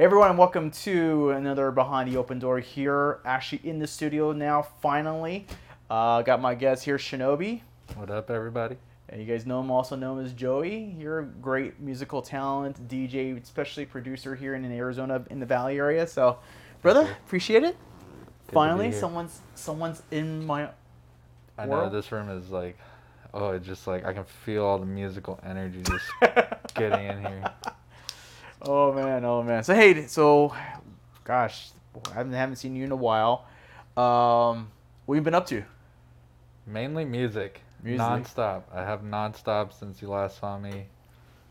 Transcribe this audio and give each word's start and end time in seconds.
Hey 0.00 0.04
everyone, 0.04 0.30
and 0.30 0.38
welcome 0.38 0.70
to 0.70 1.32
another 1.32 1.70
Behind 1.70 2.10
the 2.10 2.16
Open 2.16 2.38
Door 2.38 2.60
here. 2.60 3.20
Actually 3.26 3.68
in 3.68 3.78
the 3.78 3.86
studio 3.86 4.32
now, 4.32 4.62
finally. 4.80 5.46
Uh, 5.90 6.22
got 6.22 6.40
my 6.40 6.54
guest 6.54 6.84
here, 6.84 6.96
Shinobi. 6.96 7.60
What 7.96 8.08
up, 8.10 8.30
everybody? 8.30 8.78
And 9.10 9.20
you 9.20 9.26
guys 9.26 9.44
know 9.44 9.60
him, 9.60 9.70
also 9.70 9.96
known 9.96 10.24
as 10.24 10.32
Joey. 10.32 10.96
You're 10.98 11.18
a 11.18 11.24
great 11.24 11.80
musical 11.80 12.22
talent, 12.22 12.88
DJ, 12.88 13.38
especially 13.42 13.84
producer 13.84 14.34
here 14.34 14.54
in 14.54 14.64
Arizona 14.64 15.22
in 15.28 15.38
the 15.38 15.44
Valley 15.44 15.76
area. 15.76 16.06
So, 16.06 16.38
brother, 16.80 17.02
appreciate 17.26 17.62
it. 17.62 17.76
be 18.46 18.54
finally, 18.54 18.92
someone's 18.92 19.42
someone's 19.54 20.02
in 20.10 20.46
my. 20.46 20.70
I 21.58 21.66
know 21.66 21.72
World? 21.72 21.92
this 21.92 22.10
room 22.10 22.30
is 22.30 22.48
like, 22.48 22.78
oh, 23.34 23.50
it's 23.50 23.66
just 23.66 23.86
like 23.86 24.06
I 24.06 24.14
can 24.14 24.24
feel 24.24 24.64
all 24.64 24.78
the 24.78 24.86
musical 24.86 25.38
energy 25.44 25.82
just 25.82 26.06
getting 26.74 27.04
in 27.04 27.18
here. 27.20 27.44
Oh 28.62 28.92
man, 28.92 29.24
oh 29.24 29.42
man. 29.42 29.64
So 29.64 29.74
hey, 29.74 30.06
so, 30.06 30.54
gosh, 31.24 31.70
I 32.10 32.14
haven't, 32.14 32.34
haven't 32.34 32.56
seen 32.56 32.76
you 32.76 32.84
in 32.84 32.92
a 32.92 32.96
while. 32.96 33.46
Um, 33.96 34.70
what 35.06 35.14
you 35.14 35.22
been 35.22 35.34
up 35.34 35.46
to? 35.46 35.62
Mainly 36.66 37.06
music, 37.06 37.62
Music. 37.82 38.00
nonstop. 38.00 38.64
I 38.72 38.84
have 38.84 39.00
nonstop 39.00 39.72
since 39.72 40.02
you 40.02 40.08
last 40.08 40.40
saw 40.40 40.58
me, 40.58 40.86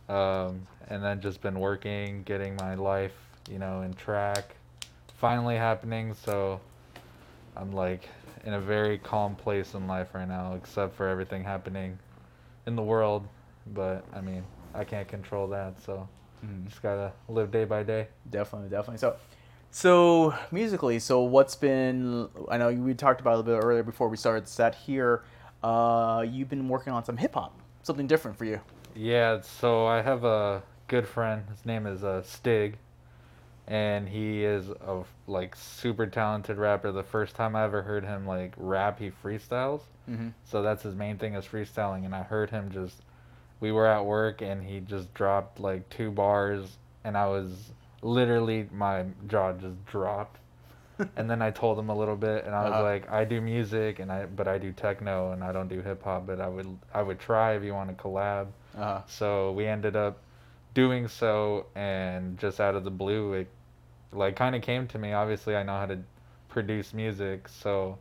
um, 0.07 0.67
and 0.87 1.03
then 1.03 1.19
just 1.19 1.41
been 1.41 1.59
working, 1.59 2.21
getting 2.23 2.55
my 2.57 2.75
life, 2.75 3.15
you 3.49 3.57
know, 3.57 3.81
in 3.81 3.93
track. 3.95 4.55
Finally 5.17 5.57
happening, 5.57 6.13
so 6.13 6.61
I'm 7.57 7.71
like 7.71 8.07
in 8.45 8.53
a 8.53 8.61
very 8.61 8.99
calm 8.99 9.35
place 9.35 9.73
in 9.73 9.87
life 9.87 10.13
right 10.13 10.27
now, 10.27 10.53
except 10.53 10.95
for 10.95 11.07
everything 11.07 11.43
happening 11.43 11.97
in 12.67 12.75
the 12.75 12.83
world. 12.83 13.27
But 13.73 14.05
I 14.13 14.21
mean, 14.21 14.43
I 14.75 14.83
can't 14.83 15.07
control 15.07 15.47
that, 15.47 15.81
so 15.83 16.07
just 16.67 16.81
gotta 16.81 17.13
live 17.27 17.51
day 17.51 17.65
by 17.65 17.83
day. 17.83 18.07
Definitely, 18.29 18.69
definitely. 18.69 18.97
So, 18.97 19.15
so 19.71 20.33
musically, 20.51 20.99
so 20.99 21.21
what's 21.21 21.55
been? 21.55 22.29
I 22.49 22.57
know 22.57 22.71
we 22.71 22.93
talked 22.93 23.21
about 23.21 23.31
it 23.31 23.33
a 23.33 23.37
little 23.37 23.59
bit 23.59 23.65
earlier 23.65 23.83
before 23.83 24.09
we 24.09 24.17
started 24.17 24.45
the 24.45 24.49
set 24.49 24.75
here. 24.75 25.23
Uh, 25.63 26.25
you've 26.27 26.49
been 26.49 26.67
working 26.69 26.93
on 26.93 27.03
some 27.03 27.17
hip 27.17 27.33
hop, 27.33 27.59
something 27.83 28.07
different 28.07 28.37
for 28.37 28.45
you. 28.45 28.59
Yeah, 28.95 29.41
so 29.41 29.85
I 29.85 30.01
have 30.01 30.23
a 30.23 30.63
good 30.87 31.07
friend. 31.07 31.43
His 31.49 31.65
name 31.65 31.85
is 31.85 32.03
uh, 32.03 32.23
Stig, 32.23 32.77
and 33.67 34.09
he 34.09 34.43
is 34.43 34.69
a 34.69 35.03
like 35.27 35.55
super 35.55 36.07
talented 36.07 36.57
rapper. 36.57 36.91
The 36.91 37.03
first 37.03 37.35
time 37.35 37.55
I 37.55 37.63
ever 37.63 37.81
heard 37.81 38.03
him 38.03 38.25
like 38.25 38.53
rap, 38.57 38.99
he 38.99 39.11
freestyles. 39.23 39.81
Mm-hmm. 40.09 40.29
So 40.43 40.61
that's 40.63 40.83
his 40.83 40.95
main 40.95 41.17
thing 41.17 41.35
is 41.35 41.45
freestyling. 41.45 42.05
And 42.05 42.15
I 42.15 42.23
heard 42.23 42.49
him 42.49 42.71
just, 42.71 43.03
we 43.59 43.71
were 43.71 43.87
at 43.87 44.05
work 44.05 44.41
and 44.41 44.63
he 44.63 44.79
just 44.79 45.13
dropped 45.13 45.59
like 45.59 45.89
two 45.89 46.11
bars, 46.11 46.77
and 47.03 47.17
I 47.17 47.27
was 47.27 47.71
literally 48.01 48.67
my 48.71 49.05
jaw 49.27 49.53
just 49.53 49.85
dropped. 49.85 50.37
and 51.15 51.29
then 51.29 51.41
I 51.41 51.49
told 51.51 51.79
him 51.79 51.89
a 51.89 51.95
little 51.95 52.15
bit, 52.17 52.45
and 52.45 52.53
I 52.53 52.63
was 52.63 52.73
Uh-huh. 52.73 52.83
like, 52.83 53.09
I 53.11 53.23
do 53.25 53.39
music, 53.41 53.99
and 53.99 54.11
I 54.11 54.25
but 54.25 54.47
I 54.47 54.57
do 54.57 54.71
techno, 54.73 55.31
and 55.31 55.43
I 55.43 55.51
don't 55.51 55.67
do 55.69 55.81
hip 55.81 56.03
hop, 56.03 56.27
but 56.27 56.39
I 56.41 56.47
would 56.47 56.77
I 56.93 57.01
would 57.01 57.19
try 57.19 57.53
if 57.53 57.63
you 57.63 57.73
want 57.73 57.89
to 57.95 58.01
collab. 58.03 58.47
Uh, 58.77 59.01
So 59.07 59.51
we 59.53 59.65
ended 59.65 59.95
up 59.95 60.17
doing 60.73 61.07
so, 61.07 61.65
and 61.75 62.37
just 62.37 62.59
out 62.59 62.75
of 62.75 62.83
the 62.83 62.91
blue, 62.91 63.33
it 63.33 63.47
like 64.11 64.35
kind 64.35 64.55
of 64.55 64.61
came 64.61 64.87
to 64.87 64.97
me. 64.99 65.13
Obviously, 65.13 65.55
I 65.55 65.63
know 65.63 65.77
how 65.77 65.85
to 65.87 65.99
produce 66.49 66.93
music, 66.93 67.47
so 67.47 67.97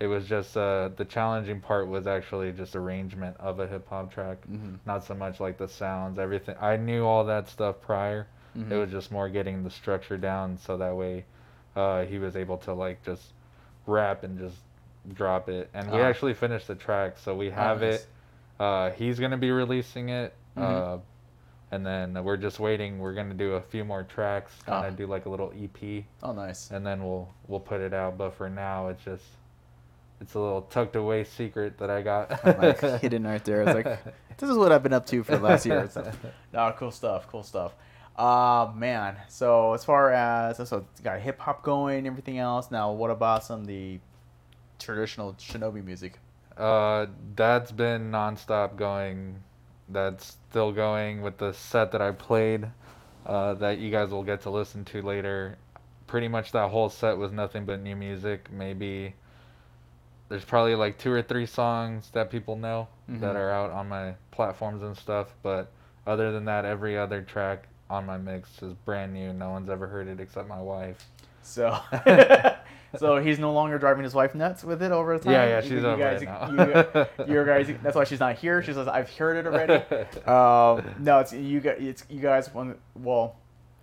it 0.00 0.06
was 0.06 0.26
just 0.26 0.56
uh, 0.56 0.88
the 0.96 1.04
challenging 1.04 1.60
part 1.60 1.86
was 1.86 2.06
actually 2.06 2.50
just 2.52 2.74
arrangement 2.74 3.36
of 3.38 3.60
a 3.60 3.66
hip 3.66 3.86
hop 3.88 4.12
track, 4.12 4.38
mhm, 4.50 4.78
not 4.86 5.04
so 5.04 5.14
much 5.14 5.38
like 5.40 5.58
the 5.58 5.68
sounds, 5.68 6.18
everything. 6.18 6.56
I 6.60 6.76
knew 6.76 7.04
all 7.04 7.24
that 7.24 7.48
stuff 7.48 7.80
prior. 7.82 8.26
mhm. 8.56 8.70
It 8.70 8.76
was 8.76 8.90
just 8.90 9.12
more 9.12 9.28
getting 9.28 9.62
the 9.62 9.70
structure 9.70 10.16
down, 10.16 10.56
so 10.58 10.76
that 10.78 10.96
way 10.96 11.24
uh, 11.76 12.04
he 12.04 12.18
was 12.18 12.34
able 12.34 12.56
to 12.58 12.72
like 12.74 13.02
just 13.04 13.32
rap 13.86 14.24
and 14.24 14.38
just 14.38 14.56
drop 15.14 15.48
it. 15.48 15.70
And 15.74 15.90
we 15.92 16.00
Ah. 16.00 16.04
actually 16.06 16.34
finished 16.34 16.66
the 16.66 16.74
track, 16.74 17.16
so 17.18 17.36
we 17.36 17.50
have 17.50 17.80
nice. 17.80 17.94
it. 18.00 18.06
Uh, 18.58 18.90
he's 18.90 19.20
gonna 19.20 19.36
be 19.38 19.50
releasing 19.52 20.08
it, 20.08 20.34
Mhm. 20.56 20.62
uh, 20.62 20.98
and 21.70 21.86
then 21.86 22.24
we're 22.24 22.36
just 22.36 22.58
waiting. 22.58 22.98
We're 22.98 23.14
gonna 23.14 23.34
do 23.34 23.54
a 23.54 23.60
few 23.60 23.84
more 23.84 24.02
tracks, 24.02 24.60
kind 24.62 24.84
Ah. 24.84 24.88
of 24.88 24.96
do 24.96 25.06
like 25.06 25.26
a 25.26 25.28
little 25.30 25.52
EP, 25.54 26.06
Oh, 26.22 26.32
nice. 26.32 26.70
and 26.70 26.84
then 26.86 27.04
we'll 27.04 27.28
we'll 27.46 27.60
put 27.60 27.80
it 27.80 27.92
out. 27.94 28.18
But 28.18 28.30
for 28.34 28.48
now, 28.50 28.88
it's 28.88 29.04
just 29.04 29.24
it's 30.20 30.34
a 30.34 30.38
little 30.38 30.62
tucked 30.62 30.96
away 30.96 31.24
secret 31.24 31.78
that 31.78 31.90
I 31.90 32.02
got. 32.02 32.44
like 32.58 32.80
hidden 33.00 33.26
right 33.26 33.44
there. 33.44 33.62
It's 33.62 33.74
like 33.74 34.04
this 34.36 34.50
is 34.50 34.56
what 34.56 34.70
I've 34.72 34.82
been 34.82 34.92
up 34.92 35.06
to 35.06 35.22
for 35.22 35.32
the 35.36 35.42
last 35.42 35.66
year. 35.66 35.88
So, 35.90 36.10
no, 36.52 36.74
cool 36.78 36.90
stuff. 36.90 37.26
Cool 37.28 37.42
stuff. 37.42 37.74
Uh 38.16 38.70
man. 38.74 39.16
So 39.28 39.72
as 39.72 39.84
far 39.84 40.12
as 40.12 40.56
so 40.68 40.84
got 41.02 41.20
hip 41.20 41.38
hop 41.38 41.62
going, 41.62 42.06
everything 42.06 42.38
else. 42.38 42.70
Now, 42.70 42.92
what 42.92 43.10
about 43.10 43.44
some 43.44 43.62
of 43.62 43.66
the 43.66 43.98
traditional 44.78 45.34
Shinobi 45.34 45.84
music? 45.84 46.18
Uh, 46.56 47.06
that's 47.36 47.72
been 47.72 48.10
nonstop 48.10 48.76
going. 48.76 49.42
That's 49.88 50.36
still 50.50 50.72
going 50.72 51.22
with 51.22 51.38
the 51.38 51.52
set 51.52 51.92
that 51.92 52.02
I 52.02 52.12
played. 52.12 52.68
Uh, 53.24 53.54
that 53.54 53.78
you 53.78 53.90
guys 53.90 54.10
will 54.10 54.22
get 54.22 54.42
to 54.42 54.50
listen 54.50 54.84
to 54.86 55.02
later. 55.02 55.56
Pretty 56.06 56.28
much 56.28 56.52
that 56.52 56.70
whole 56.70 56.88
set 56.90 57.16
was 57.16 57.32
nothing 57.32 57.64
but 57.64 57.80
new 57.80 57.96
music. 57.96 58.50
Maybe 58.52 59.14
there's 60.30 60.44
probably 60.46 60.74
like 60.74 60.96
two 60.96 61.12
or 61.12 61.20
three 61.20 61.44
songs 61.44 62.08
that 62.12 62.30
people 62.30 62.56
know 62.56 62.88
that 63.08 63.34
Mhm. 63.34 63.36
are 63.36 63.50
out 63.50 63.70
on 63.72 63.88
my 63.88 64.14
platforms 64.30 64.82
and 64.82 64.96
stuff. 64.96 65.34
But 65.42 65.70
other 66.06 66.32
than 66.32 66.46
that, 66.46 66.64
every 66.64 66.96
other 66.96 67.20
track 67.20 67.66
on 67.90 68.06
my 68.06 68.16
mix 68.16 68.62
is 68.62 68.72
brand 68.72 69.12
new. 69.12 69.32
No 69.34 69.50
one's 69.50 69.68
ever 69.68 69.86
heard 69.88 70.08
it 70.08 70.18
except 70.20 70.48
my 70.48 70.60
wife. 70.62 71.04
So, 71.42 71.76
so 72.96 73.18
he's 73.18 73.38
no 73.38 73.52
longer 73.52 73.78
driving 73.78 74.04
his 74.04 74.14
wife 74.14 74.34
nuts 74.34 74.62
with 74.62 74.82
it 74.82 74.92
over 74.92 75.18
time. 75.18 75.32
Yeah, 75.32 75.46
yeah, 75.48 75.60
she's 75.60 75.70
you 75.72 75.86
over 75.86 75.96
guys, 75.96 76.22
it 76.22 76.26
now. 76.26 76.48
You, 77.26 77.34
you 77.34 77.44
guys, 77.44 77.68
that's 77.82 77.96
why 77.96 78.04
she's 78.04 78.20
not 78.20 78.36
here. 78.36 78.62
She 78.62 78.72
says, 78.72 78.86
"I've 78.88 79.10
heard 79.16 79.36
it 79.36 79.46
already." 79.46 79.74
um, 80.26 80.94
no, 81.02 81.18
it's 81.20 81.32
you 81.32 81.60
guys. 81.60 81.76
It's 81.80 82.04
you 82.08 82.20
guys. 82.20 82.50
Well, 82.94 83.36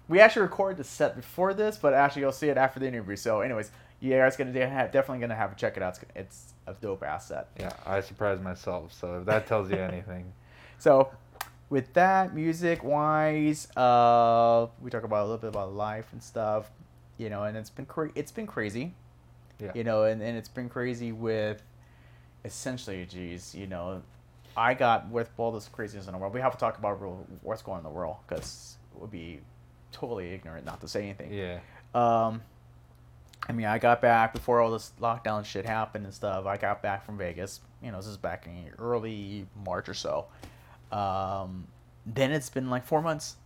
we 0.07 0.19
actually 0.21 0.43
recorded 0.43 0.77
the 0.77 0.83
set 0.85 1.15
before 1.17 1.53
this, 1.53 1.77
but 1.77 1.93
actually 1.93 2.21
you'll 2.21 2.31
see 2.31 2.47
it 2.49 2.57
after 2.57 2.79
the 2.79 2.87
interview. 2.87 3.15
So, 3.17 3.41
anyways, 3.41 3.71
you 3.99 4.11
guys 4.11 4.37
gonna 4.37 4.53
definitely 4.53 5.19
gonna 5.19 5.35
have 5.35 5.51
to 5.51 5.55
check 5.57 5.77
it 5.77 5.83
out. 5.83 5.97
It's, 5.97 6.05
it's 6.15 6.53
a 6.67 6.73
dope 6.73 7.03
asset. 7.03 7.47
yeah, 7.59 7.73
I 7.85 8.01
surprised 8.01 8.41
myself. 8.41 8.93
So 8.93 9.19
if 9.19 9.25
that 9.25 9.47
tells 9.47 9.69
you 9.71 9.77
anything. 9.77 10.31
So, 10.79 11.09
with 11.71 11.91
that, 11.95 12.35
music 12.35 12.83
wise, 12.83 13.67
uh, 13.75 14.67
we 14.79 14.91
talk 14.91 15.03
about 15.03 15.21
a 15.21 15.23
little 15.23 15.39
bit 15.39 15.47
about 15.47 15.73
life 15.73 16.05
and 16.11 16.21
stuff, 16.21 16.69
you 17.17 17.31
know, 17.31 17.43
and 17.45 17.57
it's 17.57 17.71
been 17.71 17.87
cra- 17.87 18.11
it's 18.13 18.31
been 18.31 18.45
crazy, 18.45 18.93
Yeah. 19.59 19.71
you 19.73 19.83
know, 19.83 20.03
and, 20.03 20.21
and 20.21 20.37
it's 20.37 20.49
been 20.49 20.69
crazy 20.69 21.11
with 21.11 21.63
essentially, 22.45 23.05
geez, 23.05 23.55
you 23.55 23.65
know, 23.65 24.03
I 24.55 24.75
got 24.75 25.09
with 25.09 25.29
all 25.37 25.51
this 25.51 25.67
craziness 25.67 26.05
in 26.05 26.13
the 26.13 26.19
world. 26.19 26.33
We 26.33 26.41
have 26.41 26.51
to 26.53 26.59
talk 26.59 26.77
about 26.77 27.01
real, 27.01 27.25
what's 27.41 27.61
going 27.63 27.73
on 27.75 27.79
in 27.79 27.83
the 27.85 27.89
world 27.97 28.17
because 28.27 28.77
it 28.95 29.01
would 29.01 29.11
be 29.11 29.39
totally 29.91 30.33
ignorant 30.33 30.65
not 30.65 30.79
to 30.81 30.87
say 30.87 31.03
anything. 31.05 31.33
Yeah. 31.33 31.59
Um, 31.93 32.41
I 33.49 33.53
mean, 33.53 33.65
I 33.65 33.77
got 33.77 34.01
back 34.01 34.33
before 34.33 34.59
all 34.59 34.71
this 34.71 34.91
lockdown 34.99 35.45
shit 35.45 35.65
happened 35.65 36.05
and 36.05 36.13
stuff. 36.13 36.45
I 36.45 36.57
got 36.57 36.81
back 36.81 37.05
from 37.05 37.17
Vegas. 37.17 37.61
You 37.81 37.91
know, 37.91 37.97
this 37.97 38.07
is 38.07 38.17
back 38.17 38.45
in 38.45 38.71
early 38.77 39.45
March 39.65 39.87
or 39.87 39.93
so. 39.93 40.25
Um, 40.91 41.67
then 42.05 42.31
it's 42.31 42.49
been 42.49 42.69
like 42.69 42.85
four 42.85 43.01
months 43.01 43.37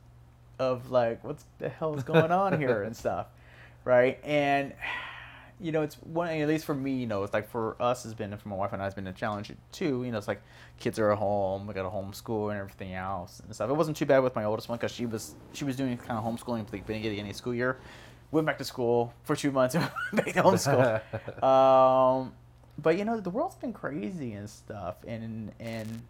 of 0.60 0.90
like, 0.90 1.24
what 1.24 1.38
the 1.60 1.70
hell 1.70 1.96
is 1.96 2.04
going 2.04 2.32
on 2.32 2.60
here 2.60 2.84
and 2.84 2.96
stuff, 2.98 3.28
right? 3.86 4.20
And 4.24 4.74
you 5.62 5.72
know, 5.72 5.84
it's 5.84 5.96
one 5.96 6.30
at 6.30 6.48
least 6.48 6.66
for 6.66 6.74
me. 6.74 6.96
You 6.96 7.06
know, 7.06 7.24
it's 7.24 7.34
like 7.34 7.48
for 7.48 7.80
us 7.80 8.04
has 8.04 8.16
been 8.16 8.36
for 8.36 8.50
my 8.50 8.56
wife 8.56 8.74
and 8.74 8.82
I 8.82 8.86
has 8.86 8.96
been 8.96 9.06
a 9.06 9.14
challenge 9.14 9.52
too. 9.72 10.04
You 10.04 10.12
know, 10.12 10.18
it's 10.18 10.28
like 10.28 10.42
kids 10.80 10.98
are 10.98 11.12
at 11.12 11.20
home. 11.20 11.68
We 11.68 11.76
got 11.76 11.84
to 11.84 11.90
homeschool 11.90 12.50
and 12.50 12.60
everything 12.60 12.94
else 12.96 13.42
and 13.46 13.54
stuff. 13.54 13.70
It 13.70 13.74
wasn't 13.74 13.96
too 13.96 14.08
bad 14.08 14.20
with 14.20 14.36
my 14.36 14.46
oldest 14.46 14.70
one 14.70 14.80
because 14.80 14.92
she 14.92 15.06
was 15.06 15.36
she 15.54 15.64
was 15.64 15.76
doing 15.76 15.96
kind 15.98 16.18
of 16.18 16.24
homeschooling 16.24 16.62
at 16.62 16.72
didn't 16.72 17.04
get 17.04 17.18
any 17.18 17.34
school 17.34 17.54
year. 17.54 17.78
Went 18.32 18.48
back 18.48 18.58
to 18.60 18.64
school 18.64 19.14
for 19.24 19.36
two 19.36 19.52
months. 19.52 19.76
And 19.76 19.84
went 20.14 20.26
back 20.26 20.36
to 20.36 20.44
homeschool. 20.44 21.44
um, 21.44 22.34
but 22.78 22.98
you 22.98 23.06
know, 23.06 23.20
the 23.20 23.30
world's 23.30 23.56
been 23.56 23.74
crazy 23.74 24.34
and 24.34 24.50
stuff, 24.50 24.96
and 25.06 25.52
and 25.60 26.02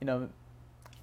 you 0.00 0.06
know, 0.06 0.28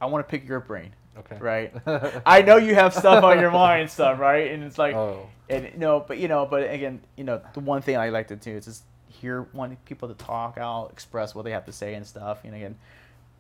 I 0.02 0.08
want 0.08 0.28
to 0.28 0.30
pick 0.30 0.48
your 0.48 0.60
brain, 0.60 0.92
Okay. 1.20 1.38
right? 1.40 1.74
I 2.26 2.42
know 2.42 2.58
you 2.58 2.76
have 2.76 2.94
stuff 2.94 3.24
on 3.24 3.40
your 3.40 3.52
mind 3.52 3.90
stuff, 3.90 4.20
right? 4.20 4.52
And 4.52 4.64
it's 4.64 4.78
like, 4.78 4.96
oh. 4.96 5.28
and 5.50 5.78
no, 5.78 6.00
but 6.06 6.18
you 6.18 6.28
know, 6.28 6.46
but 6.46 6.70
again, 6.70 7.02
you 7.16 7.24
know, 7.24 7.42
the 7.54 7.60
one 7.60 7.82
thing 7.82 7.98
I 7.98 8.10
like 8.10 8.28
to 8.30 8.36
do 8.36 8.52
is 8.52 8.66
just 8.66 8.84
hear 9.08 9.48
wanting 9.54 9.78
people 9.86 10.08
to 10.10 10.16
talk 10.16 10.58
out, 10.58 10.90
express 10.92 11.34
what 11.34 11.46
they 11.46 11.52
have 11.52 11.66
to 11.66 11.72
say 11.72 11.94
and 11.94 12.06
stuff. 12.06 12.40
And 12.44 12.56
again, 12.56 12.76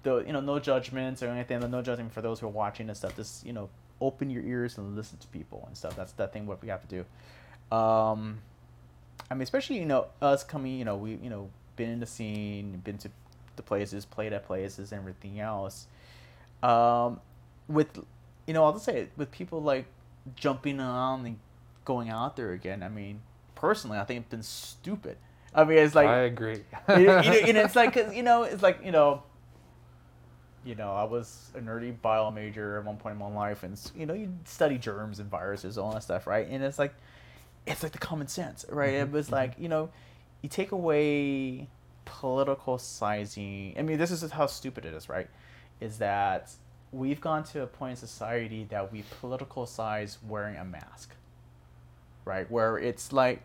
the 0.03 0.19
you 0.19 0.33
know, 0.33 0.39
no 0.39 0.59
judgments 0.59 1.23
or 1.23 1.27
anything, 1.27 1.59
but 1.59 1.69
no 1.69 1.81
judgment 1.81 2.13
for 2.13 2.21
those 2.21 2.39
who 2.39 2.47
are 2.47 2.51
watching 2.51 2.87
and 2.87 2.97
stuff. 2.97 3.15
Just 3.15 3.45
you 3.45 3.53
know, 3.53 3.69
open 4.03 4.29
your 4.29 4.43
ears 4.43 4.77
and 4.77 4.95
listen 4.95 5.17
to 5.19 5.27
people 5.27 5.63
and 5.67 5.77
stuff. 5.77 5.95
That's 5.95 6.11
that 6.13 6.33
thing 6.33 6.45
what 6.45 6.61
we 6.61 6.69
have 6.69 6.81
to 6.87 6.87
do. 6.87 7.75
Um, 7.75 8.39
I 9.31 9.33
mean, 9.33 9.41
especially 9.41 9.79
you 9.79 9.85
know 9.85 10.07
us 10.21 10.43
coming, 10.43 10.77
you 10.77 10.85
know, 10.85 10.95
we 10.95 11.11
you 11.15 11.29
know 11.29 11.49
been 11.75 11.89
in 11.89 11.99
the 11.99 12.05
scene, 12.05 12.81
been 12.83 12.97
to 12.99 13.09
the 13.55 13.63
places, 13.63 14.05
played 14.05 14.33
at 14.33 14.45
places, 14.45 14.91
and 14.91 14.99
everything 14.99 15.39
else. 15.39 15.87
Um, 16.61 17.19
with 17.67 17.99
you 18.47 18.53
know, 18.53 18.63
I'll 18.65 18.73
just 18.73 18.85
say 18.85 19.01
it, 19.01 19.11
with 19.17 19.31
people 19.31 19.61
like 19.61 19.85
jumping 20.35 20.79
on 20.79 21.25
and 21.25 21.39
going 21.85 22.09
out 22.09 22.35
there 22.35 22.51
again. 22.51 22.83
I 22.83 22.89
mean, 22.89 23.21
personally, 23.55 23.97
I 23.97 24.03
think 24.03 24.21
it's 24.21 24.29
been 24.29 24.43
stupid. 24.43 25.17
I 25.55 25.63
mean, 25.63 25.77
it's 25.77 25.95
like 25.95 26.07
I 26.07 26.21
agree. 26.21 26.63
you 26.89 27.05
know, 27.05 27.21
you 27.21 27.29
know, 27.29 27.37
and 27.47 27.57
it's 27.57 27.75
like 27.77 27.93
cause, 27.93 28.13
you 28.13 28.23
know, 28.23 28.43
it's 28.43 28.63
like 28.63 28.83
you 28.83 28.91
know, 28.91 29.23
you 30.65 30.75
know, 30.75 30.93
I 30.93 31.03
was 31.03 31.51
a 31.55 31.59
nerdy 31.59 31.93
bio 32.01 32.31
major 32.31 32.77
at 32.77 32.85
one 32.85 32.97
point 32.97 33.13
in 33.13 33.19
my 33.19 33.27
life, 33.33 33.63
and 33.63 33.79
you 33.95 34.05
know, 34.05 34.13
you 34.13 34.33
study 34.45 34.77
germs 34.77 35.19
and 35.19 35.29
viruses, 35.29 35.77
all 35.77 35.93
that 35.93 36.03
stuff, 36.03 36.25
right? 36.27 36.47
And 36.47 36.63
it's 36.63 36.79
like, 36.79 36.93
it's 37.65 37.83
like 37.83 37.91
the 37.91 37.97
common 37.97 38.27
sense, 38.27 38.65
right? 38.69 38.93
Mhm, 38.93 39.01
It 39.01 39.11
was 39.11 39.27
mhm. 39.29 39.33
like 39.33 39.53
you 39.59 39.69
know, 39.69 39.89
you 40.41 40.49
take 40.49 40.71
away 40.71 41.67
political 42.05 42.77
sizing. 42.77 43.75
I 43.77 43.81
mean, 43.81 43.97
this 43.97 44.11
is 44.11 44.29
how 44.31 44.47
stupid 44.47 44.85
it 44.85 44.93
is, 44.93 45.09
right? 45.09 45.29
Is 45.79 45.97
that 45.99 46.51
we've 46.91 47.19
gone 47.21 47.43
to 47.45 47.61
a 47.63 47.67
point 47.67 47.91
in 47.91 47.97
society 47.97 48.65
that 48.69 48.91
we 48.91 49.03
political 49.19 49.65
size 49.65 50.17
wearing 50.27 50.55
a 50.57 50.63
mask, 50.65 51.15
right? 52.25 52.49
Where 52.51 52.77
it's 52.77 53.11
like 53.11 53.41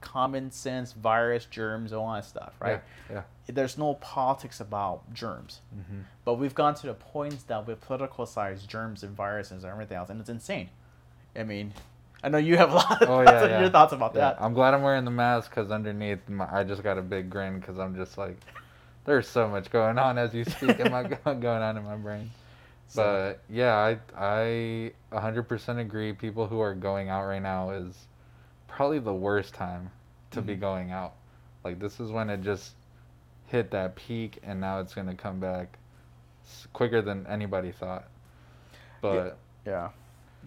common 0.00 0.50
sense, 0.50 0.92
virus, 0.92 1.44
germs, 1.46 1.92
all 1.92 2.12
that 2.12 2.24
stuff, 2.24 2.54
right? 2.60 2.82
Yeah. 3.10 3.22
There's 3.46 3.76
no 3.76 3.94
politics 3.94 4.60
about 4.60 5.12
germs. 5.12 5.60
yeah. 5.76 5.82
hmm 5.84 6.00
But 6.24 6.34
we've 6.34 6.54
gone 6.54 6.74
to 6.76 6.86
the 6.86 6.94
point 6.94 7.46
that 7.48 7.66
we 7.66 7.74
politicalize 7.74 8.66
germs 8.66 9.02
and 9.02 9.14
viruses 9.16 9.64
and 9.64 9.72
everything 9.72 9.96
else, 9.96 10.10
and 10.10 10.20
it's 10.20 10.30
insane. 10.30 10.68
I 11.36 11.42
mean, 11.42 11.72
I 12.22 12.28
know 12.28 12.38
you 12.38 12.56
have 12.56 12.70
a 12.72 12.76
lot 12.76 13.02
of 13.02 13.10
Oh, 13.10 13.24
thoughts 13.24 13.48
yeah, 13.48 13.60
your 13.60 13.68
thoughts 13.70 13.92
about 13.92 14.14
Yeah, 14.14 14.20
that. 14.32 14.36
I'm 14.42 14.54
glad 14.54 14.74
I'm 14.74 14.82
wearing 14.82 15.04
the 15.04 15.10
mask 15.10 15.50
because 15.50 15.70
underneath, 15.70 16.28
my, 16.28 16.46
I 16.50 16.62
just 16.64 16.82
got 16.82 16.98
a 16.98 17.02
big 17.02 17.28
grin 17.30 17.58
because 17.58 17.78
I'm 17.78 17.96
just 17.96 18.16
like, 18.16 18.36
there's 19.04 19.26
so 19.28 19.48
much 19.48 19.70
going 19.70 19.98
on 19.98 20.18
as 20.18 20.32
you 20.32 20.44
speak. 20.44 20.78
Am 20.78 20.94
I 20.94 21.02
go- 21.02 21.34
going 21.34 21.62
on 21.62 21.76
in 21.76 21.84
my 21.84 21.96
brain? 21.96 22.30
So- 22.86 23.02
But 23.02 23.40
yeah, 23.52 23.74
I 23.74 23.98
I 24.16 24.92
100% 25.12 25.78
agree. 25.80 26.12
People 26.12 26.46
who 26.46 26.60
are 26.60 26.74
going 26.74 27.08
out 27.08 27.26
right 27.26 27.42
now 27.42 27.70
is 27.70 28.06
probably 28.68 29.00
the 29.00 29.12
worst 29.14 29.52
time 29.54 29.90
to 30.30 30.40
be 30.40 30.54
Mhm. 30.56 30.60
going 30.60 30.90
out. 30.92 31.14
Like 31.64 31.80
this 31.80 31.98
is 32.00 32.10
when 32.12 32.30
it 32.30 32.42
just 32.42 32.74
hit 33.52 33.70
that 33.70 33.94
peak, 33.94 34.38
and 34.42 34.60
now 34.60 34.80
it's 34.80 34.94
gonna 34.94 35.14
come 35.14 35.38
back 35.38 35.78
quicker 36.72 37.02
than 37.02 37.26
anybody 37.26 37.70
thought. 37.70 38.08
But 39.02 39.36
Yeah, 39.66 39.90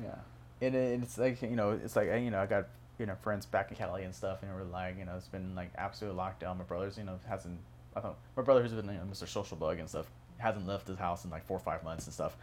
yeah. 0.01 0.15
And 0.59 0.75
it, 0.75 1.01
it's 1.03 1.17
like 1.17 1.41
you 1.41 1.55
know, 1.55 1.79
it's 1.81 1.95
like 1.95 2.07
you 2.07 2.31
know, 2.31 2.39
I 2.39 2.47
got 2.47 2.67
you 2.97 3.05
know 3.05 3.15
friends 3.21 3.45
back 3.45 3.69
in 3.69 3.77
Cali 3.77 4.03
and 4.03 4.13
stuff, 4.13 4.41
and 4.41 4.53
we're 4.53 4.63
like, 4.63 4.97
you 4.97 5.05
know, 5.05 5.13
it's 5.15 5.27
been 5.27 5.55
like 5.55 5.69
absolute 5.77 6.15
lockdown. 6.15 6.57
My 6.57 6.63
brother's, 6.63 6.97
you 6.97 7.03
know, 7.03 7.19
hasn't. 7.29 7.59
I 7.95 8.01
thought 8.01 8.17
my 8.35 8.43
brother 8.43 8.61
who's 8.61 8.73
been 8.73 8.87
you 8.87 8.93
know, 8.93 9.07
Mr. 9.09 9.27
Social 9.27 9.55
Bug 9.55 9.79
and 9.79 9.87
stuff 9.87 10.07
hasn't 10.39 10.67
left 10.67 10.87
his 10.87 10.97
house 10.97 11.23
in 11.23 11.31
like 11.31 11.45
four 11.45 11.57
or 11.57 11.61
five 11.61 11.83
months 11.83 12.07
and 12.07 12.13
stuff. 12.13 12.35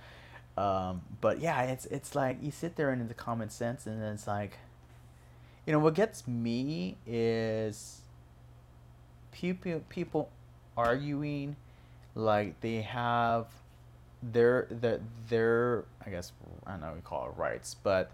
Um, 0.56 1.03
but 1.20 1.41
yeah, 1.41 1.61
it's 1.64 1.87
it's 1.87 2.14
like 2.14 2.38
you 2.41 2.53
sit 2.53 2.76
there 2.76 2.91
and 2.91 3.03
it's 3.03 3.11
a 3.11 3.14
common 3.14 3.50
sense, 3.50 3.87
and 3.87 4.00
it's 4.00 4.29
like, 4.29 4.59
you 5.67 5.73
know, 5.73 5.81
what 5.81 5.94
gets 5.94 6.29
me 6.29 6.99
is 7.05 8.03
people 9.32 9.82
people 9.88 10.31
arguing 10.77 11.57
like 12.15 12.61
they 12.61 12.83
have 12.83 13.47
their 14.23 14.67
their 14.71 15.01
their 15.29 15.85
I 16.05 16.11
guess 16.11 16.33
I 16.67 16.73
don't 16.73 16.81
know 16.81 16.87
what 16.89 16.97
we 16.97 17.03
call 17.03 17.29
it 17.29 17.39
rights, 17.39 17.77
but 17.83 18.11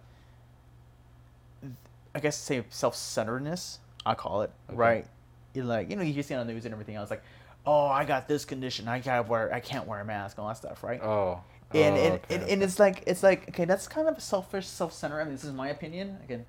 I 2.14 2.20
guess 2.20 2.36
say 2.36 2.64
self 2.70 2.96
centeredness. 2.96 3.78
I 4.06 4.14
call 4.14 4.42
it 4.42 4.50
Okay. 4.70 4.76
right. 4.76 5.06
You 5.54 5.64
like 5.64 5.90
you 5.90 5.96
know 5.96 6.02
you 6.02 6.22
see 6.22 6.34
on 6.34 6.46
the 6.46 6.52
news 6.52 6.64
and 6.64 6.72
everything 6.72 6.94
else 6.94 7.10
like, 7.10 7.22
oh 7.66 7.86
I 7.86 8.04
got 8.04 8.28
this 8.28 8.44
condition 8.44 8.88
I 8.88 9.00
gotta 9.00 9.28
wear 9.28 9.52
I 9.52 9.60
can't 9.60 9.86
wear 9.86 10.00
a 10.00 10.04
mask 10.04 10.38
all 10.38 10.48
that 10.48 10.56
stuff 10.56 10.82
right. 10.82 11.02
oh. 11.02 11.40
and 11.74 11.96
oh, 11.96 12.00
and, 12.00 12.14
okay, 12.14 12.34
and, 12.34 12.42
okay. 12.44 12.52
and 12.52 12.62
it's 12.62 12.78
like 12.78 13.02
it's 13.06 13.22
like 13.22 13.48
okay 13.50 13.64
that's 13.64 13.88
kind 13.88 14.08
of 14.08 14.16
a 14.16 14.20
selfish 14.20 14.66
self 14.66 14.92
centered. 14.92 15.20
I 15.20 15.24
mean 15.24 15.34
this 15.34 15.44
is 15.44 15.52
my 15.52 15.68
opinion 15.68 16.16
again. 16.24 16.44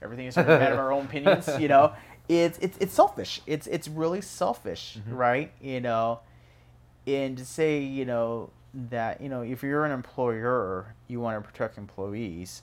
Everything 0.00 0.26
is 0.26 0.34
sort 0.34 0.48
of 0.48 0.62
out 0.62 0.72
of 0.72 0.78
our 0.78 0.92
own 0.92 1.06
opinions, 1.06 1.48
you 1.58 1.66
know. 1.68 1.92
It's 2.28 2.58
it's 2.58 2.76
it's 2.78 2.92
selfish. 2.92 3.40
It's 3.46 3.66
it's 3.66 3.88
really 3.88 4.20
selfish, 4.20 4.98
Mhm. 4.98 5.16
right? 5.16 5.52
You 5.60 5.80
know, 5.80 6.20
and 7.06 7.38
to 7.38 7.44
say 7.44 7.80
you 7.80 8.04
know 8.04 8.50
that 8.74 9.20
you 9.20 9.28
know 9.28 9.40
if 9.42 9.62
you're 9.62 9.84
an 9.86 9.92
employer 9.92 10.94
you 11.08 11.20
want 11.20 11.42
to 11.42 11.50
protect 11.50 11.78
employees 11.78 12.62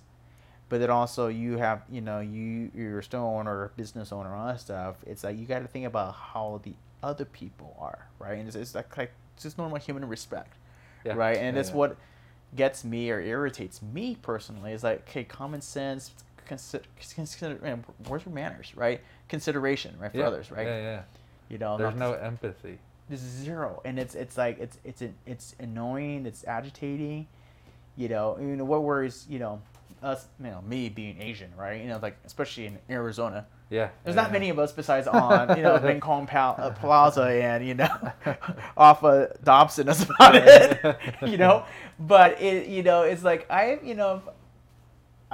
but 0.69 0.79
then 0.79 0.89
also 0.91 1.27
you 1.27 1.57
have 1.57 1.81
you 1.89 2.00
know 2.00 2.19
you 2.19 2.69
you're 2.75 3.01
still 3.01 3.21
owner 3.23 3.71
business 3.75 4.12
owner 4.12 4.33
all 4.35 4.45
that 4.45 4.59
stuff 4.62 4.97
it's 5.07 5.23
like 5.23 5.35
you 5.38 5.45
got 5.45 5.59
to 5.59 5.67
think 5.67 5.83
about 5.85 6.13
how 6.13 6.62
the 6.63 6.73
other 7.01 7.25
people 7.25 7.75
are 7.79 8.07
right 8.19 8.38
and 8.38 8.47
it's, 8.47 8.56
it's 8.56 8.75
like, 8.75 8.95
like 8.95 9.12
it's 9.33 9.44
just 9.44 9.57
normal 9.57 9.77
human 9.77 10.07
respect 10.07 10.57
Yeah, 11.03 11.13
right 11.15 11.38
and 11.39 11.56
yeah, 11.56 11.62
it's 11.62 11.69
yeah. 11.71 11.75
what 11.75 11.97
gets 12.56 12.83
me 12.85 13.09
or 13.09 13.19
irritates 13.19 13.81
me 13.81 14.15
personally 14.21 14.73
is 14.73 14.83
like 14.83 15.01
okay 15.09 15.23
common 15.23 15.62
sense 15.62 16.12
consider, 16.45 16.83
consider 17.13 17.59
man, 17.62 17.83
where's 18.07 18.25
your 18.25 18.33
manners 18.33 18.71
right 18.75 19.01
consideration 19.30 19.94
right 20.00 20.12
for 20.12 20.18
yeah, 20.18 20.27
others 20.27 20.51
right 20.51 20.65
Yeah, 20.68 20.81
yeah. 20.81 21.01
you 21.50 21.57
know 21.57 21.77
There's 21.77 21.95
no 21.95 22.13
empathy. 22.13 22.77
there's 23.09 23.21
zero 23.21 23.81
and 23.86 23.97
it's 24.00 24.15
it's 24.15 24.38
like 24.38 24.59
it's 24.59 24.77
it's 24.83 25.01
it's 25.25 25.56
annoying 25.59 26.25
it's 26.25 26.44
agitating 26.45 27.27
you 27.95 28.09
know 28.09 28.38
you 28.39 28.56
know 28.56 28.65
what 28.65 28.83
worries 28.83 29.25
you 29.30 29.39
know 29.39 29.62
us 30.03 30.27
you 30.39 30.47
know 30.51 30.62
me 30.68 30.89
being 30.89 31.19
asian 31.21 31.51
right 31.57 31.81
you 31.81 31.88
know 31.88 32.00
like 32.01 32.18
especially 32.25 32.65
in 32.68 32.77
arizona 32.89 33.45
Yeah. 33.69 33.89
there's 34.03 34.15
yeah, 34.15 34.21
not 34.24 34.30
yeah. 34.30 34.33
many 34.33 34.50
of 34.50 34.59
us 34.59 34.71
besides 34.71 35.07
on 35.07 35.56
you 35.57 35.63
know 35.63 35.80
Mekong 35.83 36.27
Pal- 36.27 36.56
uh, 36.59 36.71
plaza 36.71 37.24
and 37.24 37.65
you 37.65 37.74
know 37.75 37.88
off 38.77 39.03
of 39.03 39.31
dobson 39.44 39.86
that's 39.88 40.03
about 40.03 40.36
it 40.36 40.98
you 41.25 41.38
know 41.38 41.63
but 42.00 42.39
it 42.41 42.68
you 42.68 42.83
know 42.83 43.03
it's 43.03 43.24
like 43.24 43.50
i 43.50 43.80
you 43.83 43.95
know 43.95 44.21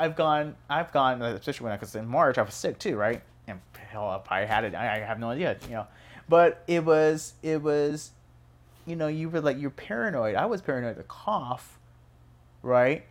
i've 0.01 0.15
gone 0.15 0.55
i've 0.69 0.91
gone 0.91 1.21
especially 1.21 1.65
when 1.65 1.73
i 1.73 1.77
was 1.77 1.95
in 1.95 2.07
march 2.07 2.37
i 2.37 2.41
was 2.41 2.53
sick 2.53 2.77
too 2.79 2.95
right? 2.95 3.21
And 3.47 3.59
hell 3.89 4.23
i 4.29 4.45
had 4.45 4.63
it 4.63 4.73
i, 4.73 4.95
I 4.95 4.99
have 4.99 5.19
no 5.19 5.29
idea 5.29 5.57
you 5.67 5.75
know. 5.75 5.87
But 6.29 6.63
it 6.67 6.85
was 6.85 7.33
it 7.43 7.61
was 7.61 8.11
you 8.85 8.95
know 8.95 9.07
you 9.07 9.29
were 9.29 9.41
like 9.41 9.59
you're 9.59 9.69
paranoid. 9.69 10.35
I 10.35 10.45
was 10.45 10.61
paranoid 10.61 10.95
to 10.97 11.03
cough 11.03 11.77
right? 12.63 13.03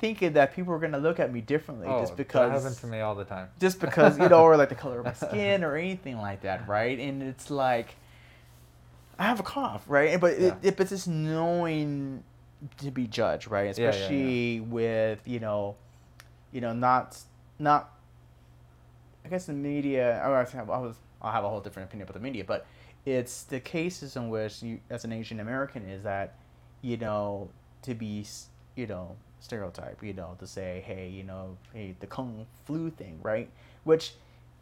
Thinking 0.00 0.32
that 0.32 0.54
people 0.54 0.72
were 0.72 0.80
going 0.80 0.92
to 0.92 0.98
look 0.98 1.20
at 1.20 1.32
me 1.32 1.40
differently 1.40 1.86
oh, 1.88 2.00
just 2.00 2.16
because 2.16 2.50
that 2.50 2.60
happens 2.62 2.80
to 2.80 2.86
me 2.88 3.00
all 3.00 3.14
the 3.14 3.24
time. 3.24 3.48
just 3.60 3.78
because 3.80 4.18
you 4.18 4.28
know 4.28 4.42
or 4.42 4.56
like 4.56 4.68
the 4.68 4.74
color 4.74 4.98
of 4.98 5.04
my 5.06 5.12
skin 5.28 5.62
or 5.64 5.76
anything 5.76 6.18
like 6.18 6.42
that 6.42 6.68
right? 6.68 6.98
And 6.98 7.22
it's 7.22 7.50
like 7.50 7.94
i 9.18 9.24
have 9.24 9.40
a 9.40 9.44
cough 9.44 9.84
right? 9.86 10.20
But 10.20 10.38
Yeah. 10.38 10.48
it, 10.48 10.54
it, 10.62 10.76
but 10.76 10.88
just 10.88 11.08
knowing 11.08 12.22
to 12.78 12.90
be 12.90 13.06
judged 13.06 13.50
right? 13.50 13.66
Yeah, 13.78 13.84
yeah, 13.84 13.90
yeah. 13.90 13.90
especially 13.90 14.60
with 14.60 15.20
you 15.24 15.40
know 15.40 15.76
you 16.52 16.60
know 16.60 16.72
not 16.72 17.18
not 17.58 17.90
i 19.24 19.28
guess 19.28 19.46
the 19.46 19.52
media 19.52 20.20
I 20.22 20.28
was, 20.28 20.54
I 20.54 20.62
was 20.62 20.96
i'll 21.20 21.32
have 21.32 21.44
a 21.44 21.48
whole 21.48 21.60
different 21.60 21.88
opinion 21.88 22.04
about 22.08 22.14
the 22.14 22.20
media 22.20 22.44
but 22.44 22.66
it's 23.04 23.42
the 23.44 23.60
cases 23.60 24.16
in 24.16 24.28
which 24.28 24.62
you 24.62 24.78
as 24.90 25.04
an 25.04 25.12
asian 25.12 25.40
american 25.40 25.88
is 25.88 26.02
that 26.04 26.34
you 26.82 26.96
know 26.96 27.48
to 27.82 27.94
be 27.94 28.24
you 28.76 28.86
know 28.86 29.16
stereotype 29.40 30.02
you 30.02 30.12
know 30.12 30.36
to 30.38 30.46
say 30.46 30.82
hey 30.86 31.08
you 31.08 31.24
know 31.24 31.56
hey 31.72 31.94
the 32.00 32.06
kung 32.06 32.46
flu 32.64 32.90
thing 32.90 33.18
right 33.22 33.48
which 33.84 34.14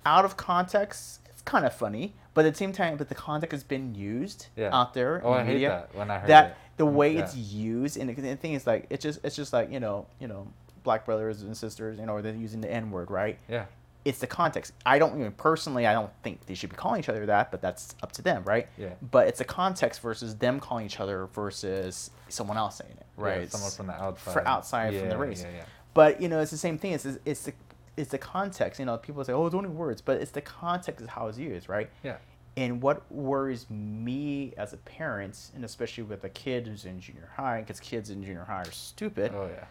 out 0.07 0.25
of 0.25 0.37
context 0.39 1.21
it's 1.29 1.43
kind 1.43 1.67
of 1.67 1.75
funny 1.75 2.15
but 2.33 2.47
at 2.47 2.55
the 2.55 2.59
same 2.59 2.73
time 2.73 2.97
but 2.97 3.09
the 3.11 3.15
context 3.15 3.53
has 3.53 3.63
been 3.63 3.95
used 3.95 4.47
Yeah. 4.57 4.71
out 4.73 4.95
there 4.95 5.21
Oh, 5.23 5.35
in 5.35 5.35
I 5.35 5.39
the 5.41 5.45
hate 5.45 5.53
media 5.55 5.69
that 5.69 5.95
when 5.95 6.11
I 6.11 6.19
heard 6.19 6.31
that 6.31 6.47
it. 6.47 6.57
the 6.79 6.87
mm, 6.87 6.93
way 6.93 7.15
Yeah. 7.15 7.21
it's 7.25 7.37
used 7.37 7.99
and 7.99 8.09
the 8.09 8.37
thing 8.37 8.55
is 8.55 8.67
like 8.67 8.87
it's 8.89 9.03
just 9.03 9.21
it's 9.23 9.37
just 9.37 9.53
like 9.53 9.71
you 9.71 9.81
know 9.81 10.07
you 10.19 10.29
know 10.29 10.47
black 10.83 11.05
brothers 11.05 11.43
and 11.43 11.57
sisters 11.57 11.99
you 11.99 12.07
know 12.07 12.13
or 12.15 12.23
they're 12.23 12.35
using 12.35 12.61
the 12.61 12.71
n 12.71 12.91
word 12.91 13.11
right 13.11 13.39
Yeah. 13.49 13.65
it's 14.05 14.19
the 14.19 14.27
context 14.27 14.73
i 14.87 14.99
don't 14.99 15.19
even 15.19 15.33
personally 15.33 15.87
i 15.87 15.93
don't 15.93 16.11
think 16.23 16.47
they 16.47 16.55
should 16.55 16.71
be 16.71 16.77
calling 16.77 17.01
each 17.01 17.09
other 17.09 17.27
that 17.27 17.51
but 17.51 17.61
that's 17.61 17.95
up 18.03 18.13
to 18.13 18.23
them 18.23 18.43
right 18.45 18.67
Yeah. 18.79 18.91
but 19.11 19.29
it's 19.29 19.41
a 19.41 19.45
context 19.45 20.01
versus 20.01 20.37
them 20.37 20.61
calling 20.61 20.87
each 20.87 21.01
other 21.01 21.27
versus 21.35 22.11
someone 22.29 22.57
else 22.57 22.77
saying 22.77 22.93
it 22.99 23.07
right 23.17 23.43
Yeah, 23.43 23.49
someone 23.49 23.71
from 23.71 23.87
the 23.89 23.95
outside. 24.03 24.33
for 24.33 24.47
outside 24.49 24.97
from 24.99 25.09
the 25.09 25.19
race 25.19 25.43
Yeah, 25.43 25.57
yeah. 25.59 25.65
but 25.95 26.21
you 26.21 26.29
know 26.29 26.41
it's 26.41 26.51
the 26.51 26.57
same 26.57 26.79
thing 26.79 26.93
it's 26.93 27.07
it's 27.25 27.43
the 27.45 27.53
it's 27.97 28.11
the 28.11 28.19
context 28.19 28.79
you 28.81 28.87
know 28.87 28.97
people 28.97 29.23
say 29.25 29.33
oh 29.33 29.47
it's 29.47 29.55
only 29.55 29.69
words 29.69 30.01
but 30.01 30.21
it's 30.21 30.31
the 30.31 30.41
context 30.41 31.03
of 31.03 31.09
how 31.11 31.27
it's 31.27 31.37
used 31.39 31.69
right 31.69 31.91
Yeah. 32.03 32.17
and 32.57 32.81
what 32.81 33.11
worries 33.13 33.69
me 33.69 34.55
as 34.57 34.73
a 34.73 34.77
parent 34.79 35.51
and 35.55 35.65
especially 35.65 36.05
with 36.05 36.25
a 36.25 36.29
kid 36.31 36.67
who's 36.67 36.85
in 36.87 37.01
junior 37.01 37.29
high 37.37 37.61
because 37.61 37.81
kids 37.81 38.09
in 38.11 38.23
junior 38.25 38.45
high 38.45 38.63
are 38.63 38.71
stupid 38.73 39.33
Oh 39.35 39.49
yeah. 39.53 39.65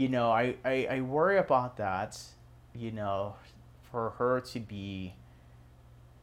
You 0.00 0.08
know 0.08 0.28
I, 0.30 0.44
I 0.64 0.76
i 0.96 1.00
worry 1.00 1.38
about 1.38 1.76
that 1.78 2.10
you 2.74 2.90
know 3.00 3.34
for 3.90 4.10
her 4.18 4.40
to 4.52 4.60
be 4.60 5.14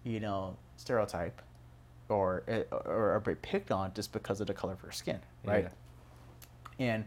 you 0.04 0.20
know 0.20 0.58
stereotype 0.78 1.42
or 2.10 2.44
eh, 2.48 2.64
or, 2.72 3.16
or 3.16 3.20
be 3.20 3.36
picked 3.36 3.72
on 3.72 3.94
just 3.94 4.12
because 4.18 4.40
of 4.42 4.48
the 4.48 4.54
color 4.54 4.74
of 4.74 4.82
her 4.82 4.92
skin 4.92 5.20
right 5.46 5.68
Yeah. 6.80 6.86
and 6.92 7.06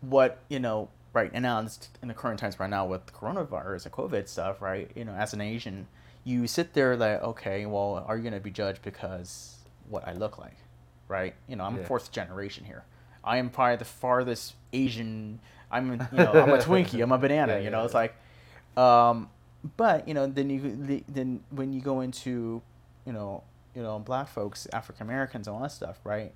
what 0.00 0.30
you 0.48 0.60
know 0.60 0.88
right 1.12 1.30
and 1.32 1.42
now 1.42 1.58
in 1.60 1.68
in 2.02 2.08
the 2.08 2.14
current 2.14 2.38
times 2.40 2.58
right 2.60 2.70
now 2.78 2.84
with 2.86 3.06
coronavirus 3.12 3.84
and 3.86 3.92
covid 3.94 4.28
stuff 4.28 4.60
right 4.60 4.90
you 4.94 5.04
know 5.04 5.12
as 5.14 5.32
an 5.32 5.40
asian 5.40 5.86
you 6.24 6.46
sit 6.46 6.74
there 6.74 6.96
like 6.96 7.22
okay 7.22 7.64
well 7.66 8.04
are 8.06 8.16
you 8.16 8.22
going 8.22 8.34
to 8.34 8.40
be 8.40 8.50
judged 8.50 8.82
because 8.82 9.56
what 9.88 10.06
i 10.06 10.12
look 10.12 10.38
like 10.38 10.56
right 11.08 11.34
you 11.48 11.56
know 11.56 11.64
i'm 11.64 11.76
Yeah. 11.78 11.84
fourth 11.86 12.12
generation 12.12 12.64
here 12.64 12.84
i 13.24 13.38
am 13.38 13.48
probably 13.50 13.76
the 13.76 13.84
farthest 13.86 14.54
asian 14.72 15.40
i'm 15.70 15.92
you 15.92 15.98
know 16.18 16.32
i'm 16.32 16.50
a 16.50 16.58
twinkie 16.68 17.02
i'm 17.02 17.12
a 17.12 17.18
banana 17.18 17.52
Yeah, 17.54 17.58
you 17.58 17.64
yeah, 17.64 17.70
know 17.70 17.84
it's 17.84 17.94
yeah. 17.94 18.00
like 18.00 18.14
Um, 18.76 19.28
but 19.76 20.06
you 20.06 20.14
know, 20.14 20.26
then 20.26 20.48
you 20.50 21.02
then 21.08 21.40
when 21.50 21.72
you 21.72 21.80
go 21.80 22.00
into, 22.00 22.62
you 23.04 23.12
know, 23.12 23.42
you 23.74 23.82
know, 23.82 23.98
black 23.98 24.28
folks, 24.28 24.68
African 24.72 25.02
Americans, 25.06 25.48
all 25.48 25.58
that 25.62 25.72
stuff, 25.72 25.98
right? 26.04 26.32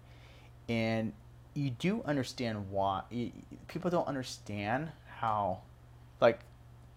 And 0.68 1.12
you 1.54 1.70
do 1.70 2.02
understand 2.04 2.68
why 2.70 3.02
y- 3.12 3.30
y- 3.34 3.58
people 3.68 3.90
don't 3.90 4.08
understand 4.08 4.90
how, 5.20 5.60
like, 6.20 6.40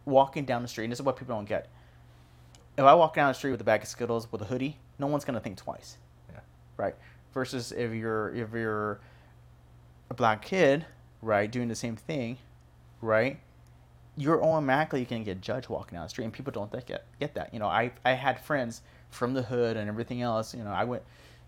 walking 0.05 0.45
down 0.45 0.63
the 0.63 0.67
street. 0.67 0.85
And 0.85 0.91
this 0.91 0.99
is 0.99 1.05
what 1.05 1.15
people 1.15 1.35
don't 1.35 1.47
get. 1.47 1.67
If 2.75 2.83
I 2.85 2.95
walk 2.95 3.13
down 3.13 3.27
the 3.27 3.35
street 3.35 3.51
with 3.51 3.61
a 3.61 3.65
bag 3.65 3.83
of 3.83 3.87
Skittles 3.87 4.31
with 4.31 4.41
a 4.41 4.45
hoodie, 4.45 4.77
no 4.97 5.05
one's 5.05 5.25
gonna 5.25 5.39
think 5.39 5.57
twice, 5.57 5.97
Yeah. 6.33 6.39
right? 6.75 6.95
Versus 7.35 7.71
if 7.71 7.93
you're 7.93 8.33
if 8.33 8.51
you're 8.51 8.99
a 10.09 10.15
black 10.15 10.41
kid, 10.41 10.85
right, 11.21 11.51
doing 11.51 11.67
the 11.67 11.75
same 11.75 11.95
thing, 11.95 12.37
right? 13.01 13.39
You're 14.17 14.43
automatically 14.43 15.03
going 15.05 15.23
to 15.23 15.25
get 15.25 15.41
judged 15.41 15.69
walking 15.69 15.97
down 15.97 16.05
the 16.05 16.09
street, 16.09 16.25
and 16.25 16.33
people 16.33 16.51
don't 16.51 16.71
get 16.85 17.05
get 17.19 17.33
that. 17.35 17.53
You 17.53 17.59
know, 17.59 17.67
I 17.67 17.91
I 18.05 18.11
had 18.13 18.39
friends 18.39 18.81
from 19.09 19.33
the 19.33 19.41
hood 19.43 19.77
and 19.77 19.89
everything 19.89 20.21
else. 20.21 20.53
You 20.53 20.63
know, 20.63 20.71
I 20.71 20.83
went, 20.83 21.03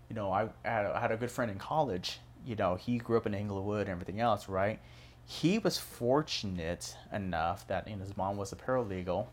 you 0.08 0.16
know, 0.16 0.30
I 0.32 0.48
had 0.64 0.86
a, 0.86 0.96
I 0.96 1.00
had 1.00 1.12
a 1.12 1.16
good 1.16 1.30
friend 1.30 1.50
in 1.50 1.58
college. 1.58 2.20
You 2.46 2.56
know, 2.56 2.74
he 2.76 2.98
grew 2.98 3.16
up 3.16 3.26
in 3.26 3.34
Englewood 3.34 3.82
and 3.82 3.90
everything 3.90 4.20
else, 4.20 4.48
right? 4.48 4.78
He 5.26 5.58
was 5.58 5.78
fortunate 5.78 6.96
enough 7.12 7.66
that 7.68 7.86
you 7.88 7.96
know, 7.96 8.02
his 8.02 8.16
mom 8.16 8.36
was 8.36 8.52
a 8.52 8.56
paralegal, 8.56 9.26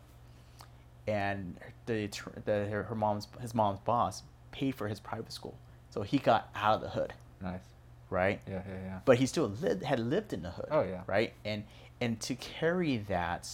and 1.06 1.56
the 1.86 2.08
the 2.44 2.66
her, 2.66 2.82
her 2.84 2.94
mom's 2.94 3.28
his 3.40 3.54
mom's 3.54 3.80
boss 3.80 4.22
paid 4.50 4.74
for 4.74 4.88
his 4.88 5.00
private 5.00 5.32
school, 5.32 5.56
so 5.90 6.02
he 6.02 6.18
got 6.18 6.48
out 6.54 6.76
of 6.76 6.80
the 6.82 6.88
hood, 6.90 7.12
Nice. 7.40 7.75
Right? 8.10 8.40
Yeah, 8.48 8.62
yeah, 8.68 8.74
yeah. 8.84 8.98
but 9.04 9.18
he 9.18 9.26
still 9.26 9.48
lived, 9.48 9.82
had 9.82 9.98
lived 10.00 10.32
in 10.32 10.42
the 10.42 10.50
hood. 10.50 10.68
Oh, 10.70 10.82
yeah. 10.82 11.02
Right, 11.06 11.32
and 11.44 11.64
and 12.00 12.20
to 12.20 12.34
carry 12.34 12.98
that, 13.08 13.48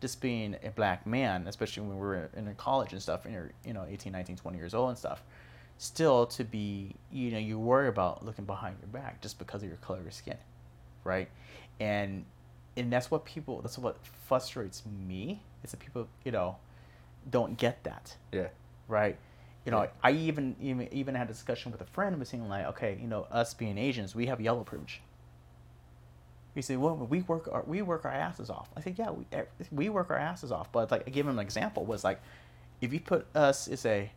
just 0.00 0.20
being 0.20 0.56
a 0.64 0.70
black 0.70 1.06
man, 1.06 1.46
especially 1.46 1.82
when 1.86 1.96
we 1.98 2.04
were 2.06 2.28
in 2.36 2.52
college 2.56 2.92
and 2.92 3.00
stuff, 3.02 3.24
and 3.24 3.32
you're 3.34 3.50
you 3.64 3.72
know 3.72 3.84
18, 3.88 4.12
19, 4.12 4.36
20 4.36 4.58
years 4.58 4.74
old 4.74 4.88
and 4.90 4.98
stuff, 4.98 5.22
still 5.78 6.26
to 6.26 6.44
be 6.44 6.94
you 7.12 7.30
know 7.30 7.38
you 7.38 7.58
worry 7.58 7.88
about 7.88 8.24
looking 8.24 8.44
behind 8.44 8.76
your 8.80 8.88
back 8.88 9.20
just 9.20 9.38
because 9.38 9.62
of 9.62 9.68
your 9.68 9.78
color 9.78 9.98
of 9.98 10.04
your 10.04 10.12
skin, 10.12 10.36
right, 11.04 11.28
and 11.80 12.24
and 12.76 12.92
that's 12.92 13.10
what 13.10 13.24
people 13.24 13.60
that's 13.62 13.78
what 13.78 13.96
frustrates 14.26 14.82
me 15.06 15.40
is 15.62 15.70
that 15.70 15.78
people 15.78 16.08
you 16.24 16.32
know 16.32 16.56
don't 17.30 17.56
get 17.56 17.82
that 17.84 18.16
Yeah. 18.32 18.48
right? 18.88 19.16
You 19.64 19.72
know, 19.72 19.82
Yeah. 19.82 19.88
I 20.02 20.10
even 20.12 20.56
even 20.60 20.92
even 20.92 21.14
had 21.14 21.28
a 21.28 21.32
discussion 21.32 21.72
with 21.72 21.80
a 21.80 21.86
friend 21.86 22.12
and 22.12 22.20
was 22.20 22.28
saying 22.28 22.48
like, 22.48 22.66
okay, 22.66 22.98
you 23.00 23.08
know, 23.08 23.26
us 23.30 23.54
being 23.54 23.78
Asians, 23.78 24.14
we 24.14 24.26
have 24.26 24.40
yellow 24.40 24.62
privilege. 24.64 25.00
He 26.54 26.62
said, 26.62 26.78
well, 26.78 26.96
we 26.96 27.22
work 27.22 27.48
our 27.50 27.64
we 27.66 27.82
work 27.82 28.04
our 28.04 28.12
asses 28.12 28.50
off. 28.50 28.68
I 28.76 28.80
said, 28.80 28.96
yeah, 28.98 29.10
we 29.10 29.26
eh, 29.32 29.44
we 29.72 29.88
work 29.88 30.10
our 30.10 30.18
asses 30.18 30.52
off. 30.52 30.70
But 30.70 30.90
like, 30.90 31.04
I 31.06 31.10
gave 31.10 31.26
him 31.26 31.38
an 31.38 31.44
example 31.44 31.84
was 31.84 32.04
like, 32.04 32.20
if 32.80 32.92
you 32.92 33.00
put 33.00 33.26
us 33.34 33.66
as 33.66 33.84
a 33.86 34.10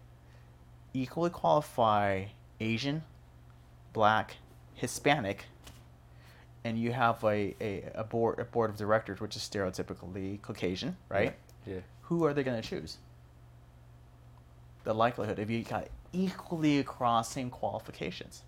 equally 0.93 1.29
qualified 1.29 2.29
Asian, 2.59 3.03
Black, 3.93 4.35
Hispanic, 4.75 5.45
and 6.63 6.77
you 6.77 6.91
have 6.91 7.23
a, 7.23 7.55
a, 7.61 7.91
a 7.95 8.03
board 8.03 8.39
a 8.39 8.43
board 8.45 8.69
of 8.69 8.77
directors 8.77 9.19
which 9.21 9.35
is 9.35 9.41
stereotypically 9.41 10.41
Caucasian, 10.41 10.97
right? 11.09 11.35
Yeah. 11.65 11.79
who 12.03 12.25
are 12.25 12.33
they 12.33 12.43
going 12.43 12.61
to 12.61 12.67
choose? 12.67 12.97
The 14.87 14.93
likelihood 14.93 15.37
if 15.37 15.49
you 15.49 15.63
got 15.63 15.89
equally 16.13 16.79
across 16.79 17.29
same 17.29 17.49
qualifications. 17.49 18.43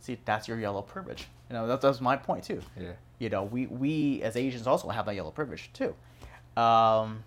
See, 0.00 0.16
that's 0.24 0.48
your 0.48 0.58
yellow 0.58 0.80
privilege. 0.80 1.26
You 1.50 1.54
know, 1.54 1.66
that, 1.66 1.82
that's 1.82 2.00
my 2.00 2.16
point 2.16 2.44
too. 2.44 2.62
Yeah. 2.80 2.92
You 3.18 3.28
know, 3.28 3.42
we 3.42 3.66
we 3.66 4.22
as 4.22 4.36
Asians 4.36 4.66
also 4.66 4.88
have 4.88 5.04
that 5.04 5.14
yellow 5.14 5.30
privilege 5.30 5.68
too. 5.74 5.94
Um, 6.58 7.24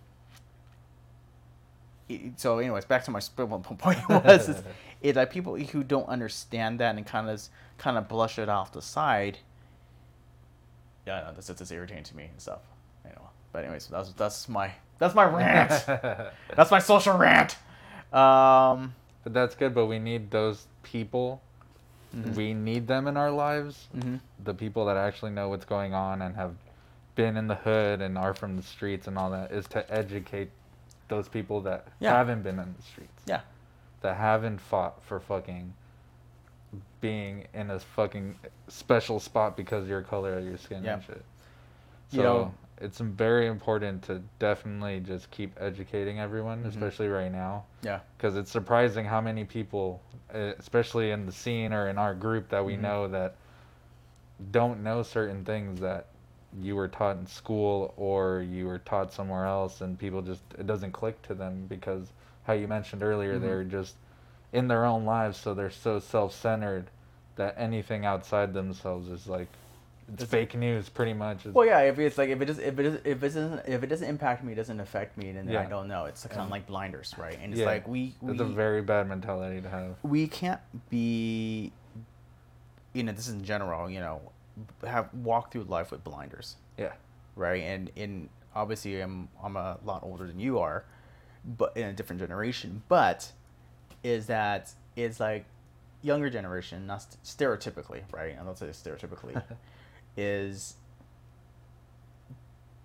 so, 2.38 2.58
anyways, 2.58 2.86
back 2.86 3.04
to 3.04 3.12
my 3.12 3.20
point 3.20 4.00
was 4.10 4.50
is, 4.50 4.64
is 5.04 5.16
like 5.16 5.30
people 5.30 5.56
who 5.56 5.84
don't 5.84 6.10
understand 6.10 6.80
that 6.80 6.96
and 6.96 7.06
kind 7.06 7.30
of 7.30 7.40
kind 7.78 8.00
of 8.00 8.08
blush 8.08 8.40
it 8.40 8.50
off 8.50 8.72
the 8.72 8.82
side. 8.82 9.38
Yeah, 11.06 11.20
no, 11.20 11.34
that's 11.36 11.46
that's 11.46 11.72
irritating 11.72 12.06
to 12.06 12.16
me 12.16 12.30
and 12.32 12.42
stuff. 12.42 12.62
You 13.06 13.12
know, 13.12 13.30
but 13.52 13.64
anyways, 13.64 13.86
that's 13.86 14.12
that's 14.14 14.50
my 14.50 14.72
that's 14.98 15.14
my 15.14 15.26
rant. 15.26 15.70
that's 16.56 16.72
my 16.72 16.80
social 16.80 17.16
rant. 17.16 17.58
Um, 18.14 18.94
But 19.24 19.34
that's 19.34 19.56
good. 19.56 19.74
But 19.76 19.88
we 19.88 20.00
need 20.00 20.32
those 20.32 20.68
people. 20.84 21.42
Mhm. 22.16 22.36
We 22.36 22.54
need 22.54 22.88
them 22.88 23.08
in 23.08 23.18
our 23.18 23.32
lives. 23.32 23.88
mhm. 23.96 24.22
The 24.44 24.54
people 24.54 24.86
that 24.86 24.96
actually 24.98 25.32
know 25.32 25.50
what's 25.50 25.66
going 25.66 25.94
on 25.94 26.22
and 26.22 26.36
have 26.36 26.56
been 27.16 27.36
in 27.36 27.48
the 27.48 27.56
hood 27.56 28.02
and 28.02 28.18
are 28.18 28.34
from 28.34 28.56
the 28.56 28.64
streets 28.64 29.08
and 29.08 29.18
all 29.18 29.30
that 29.32 29.52
is 29.52 29.68
to 29.70 29.92
educate 29.94 30.50
those 31.10 31.28
people 31.28 31.62
that 31.62 31.88
Yeah. 32.00 32.14
haven't 32.14 32.44
been 32.44 32.60
in 32.60 32.74
the 32.78 32.82
streets. 32.84 33.24
Yeah. 33.26 33.42
That 34.02 34.16
haven't 34.18 34.60
fought 34.62 35.02
for 35.04 35.20
fucking 35.20 35.74
being 37.02 37.48
in 37.54 37.72
a 37.72 37.80
fucking 37.80 38.38
special 38.68 39.20
spot 39.20 39.56
because 39.58 39.84
of 39.84 39.90
your 39.90 40.02
color 40.02 40.38
of 40.38 40.46
your 40.46 40.58
skin 40.58 40.84
Yeah. 40.84 40.96
and 40.96 41.04
shit. 41.04 41.26
You 42.12 42.24
know- 42.24 42.54
it's 42.80 43.00
very 43.00 43.48
important 43.48 44.04
to 44.04 44.22
definitely 44.40 45.00
just 45.00 45.32
keep 45.32 45.54
educating 45.60 46.20
everyone, 46.20 46.64
Mhm. 46.64 46.68
especially 46.68 47.08
right 47.08 47.32
now 47.32 47.66
Yeah. 47.82 48.00
because 48.18 48.36
it's 48.36 48.52
surprising 48.52 49.06
how 49.06 49.22
many 49.22 49.46
people, 49.46 50.02
uh, 50.34 50.54
especially 50.60 51.12
in 51.12 51.26
the 51.26 51.32
scene 51.32 51.74
or 51.74 51.88
in 51.88 51.98
our 51.98 52.14
group, 52.14 52.50
that 52.50 52.64
we 52.66 52.76
Mhm. 52.76 52.82
know 52.82 53.08
that 53.08 53.36
don't 54.52 54.84
know 54.84 55.02
certain 55.04 55.44
things 55.44 55.80
that 55.80 56.08
you 56.62 56.76
were 56.76 56.88
taught 56.88 57.18
in 57.18 57.26
school 57.28 57.94
or 57.98 58.42
you 58.42 58.68
were 58.68 58.80
taught 58.80 59.12
somewhere 59.12 59.46
else, 59.46 59.82
and 59.82 59.98
people 59.98 60.22
just 60.22 60.44
it 60.58 60.68
doesn't 60.68 60.92
click 60.92 61.22
to 61.24 61.34
them 61.34 61.66
because 61.68 62.12
how 62.44 62.54
you 62.54 62.68
mentioned 62.68 63.04
earlier, 63.04 63.38
Mhm. 63.38 63.42
they're 63.42 63.64
just 63.64 63.96
in 64.54 64.68
their 64.68 64.86
own 64.86 65.06
lives, 65.06 65.38
so 65.38 65.54
they're 65.54 65.70
so 65.70 66.00
self-centered 66.00 66.90
that 67.36 67.54
anything 67.58 68.06
outside 68.06 68.54
themselves 68.54 69.10
is 69.10 69.28
like 69.28 69.50
it's 70.14 70.24
fake 70.24 70.56
news, 70.56 70.90
pretty 70.90 71.14
much. 71.14 71.46
Well, 71.46 71.66
yeah. 71.66 71.80
If 71.82 72.00
it's 72.00 72.18
like 72.18 72.30
if 72.30 72.40
it 72.42 72.46
does 72.46 72.60
if 72.60 72.80
it 72.80 73.02
if 73.06 73.18
it 73.24 73.28
doesn't 73.34 73.68
if 73.68 73.84
it 73.84 73.88
doesn't 73.88 74.08
impact 74.08 74.44
me, 74.44 74.54
it 74.54 74.56
doesn't 74.56 74.80
affect 74.80 75.18
me, 75.18 75.32
then 75.32 75.54
I 75.56 75.66
don't 75.66 75.88
know. 75.88 76.06
It's 76.06 76.26
kind 76.26 76.42
of 76.42 76.50
like 76.50 76.66
blinders, 76.68 77.14
right? 77.18 77.38
And 77.42 77.52
it's 77.54 77.60
Yeah. 77.60 77.66
like 77.68 77.88
we 77.88 78.16
we 78.22 78.32
It's 78.34 78.42
a 78.42 78.46
very 78.46 78.82
bad 78.82 79.08
mentality 79.10 79.62
to 79.62 79.70
have. 79.70 79.96
we 80.04 80.28
can't 80.28 80.62
be 80.90 81.72
you 82.94 83.04
know 83.04 83.12
this 83.12 83.28
is 83.28 83.34
in 83.34 83.44
general 83.44 83.90
you 83.90 84.00
know 84.00 84.22
have 84.86 85.14
walk 85.14 85.52
through 85.52 85.64
life 85.64 85.92
with 85.92 86.04
blinders 86.04 86.56
Yeah. 86.78 86.94
right 87.36 87.62
and 87.62 87.92
in 87.96 88.30
obviously 88.56 89.00
i'm 89.02 89.28
i'm 89.44 89.56
a 89.56 89.78
lot 89.86 90.02
older 90.04 90.26
than 90.26 90.40
you 90.40 90.58
are 90.58 90.84
but 91.46 91.78
in 91.78 91.84
a 91.88 91.94
different 91.94 92.20
generation 92.22 92.82
but 92.88 93.32
is 94.04 94.26
that 94.28 94.72
it's 94.96 95.20
like 95.20 95.46
younger 96.02 96.30
generation 96.30 96.88
not 96.88 97.04
st- 97.04 97.22
stereotypically 97.24 98.02
right 98.12 98.36
i 98.40 98.44
don't 98.44 98.58
say 98.58 98.66
stereotypically 98.68 99.40
is 100.18 100.76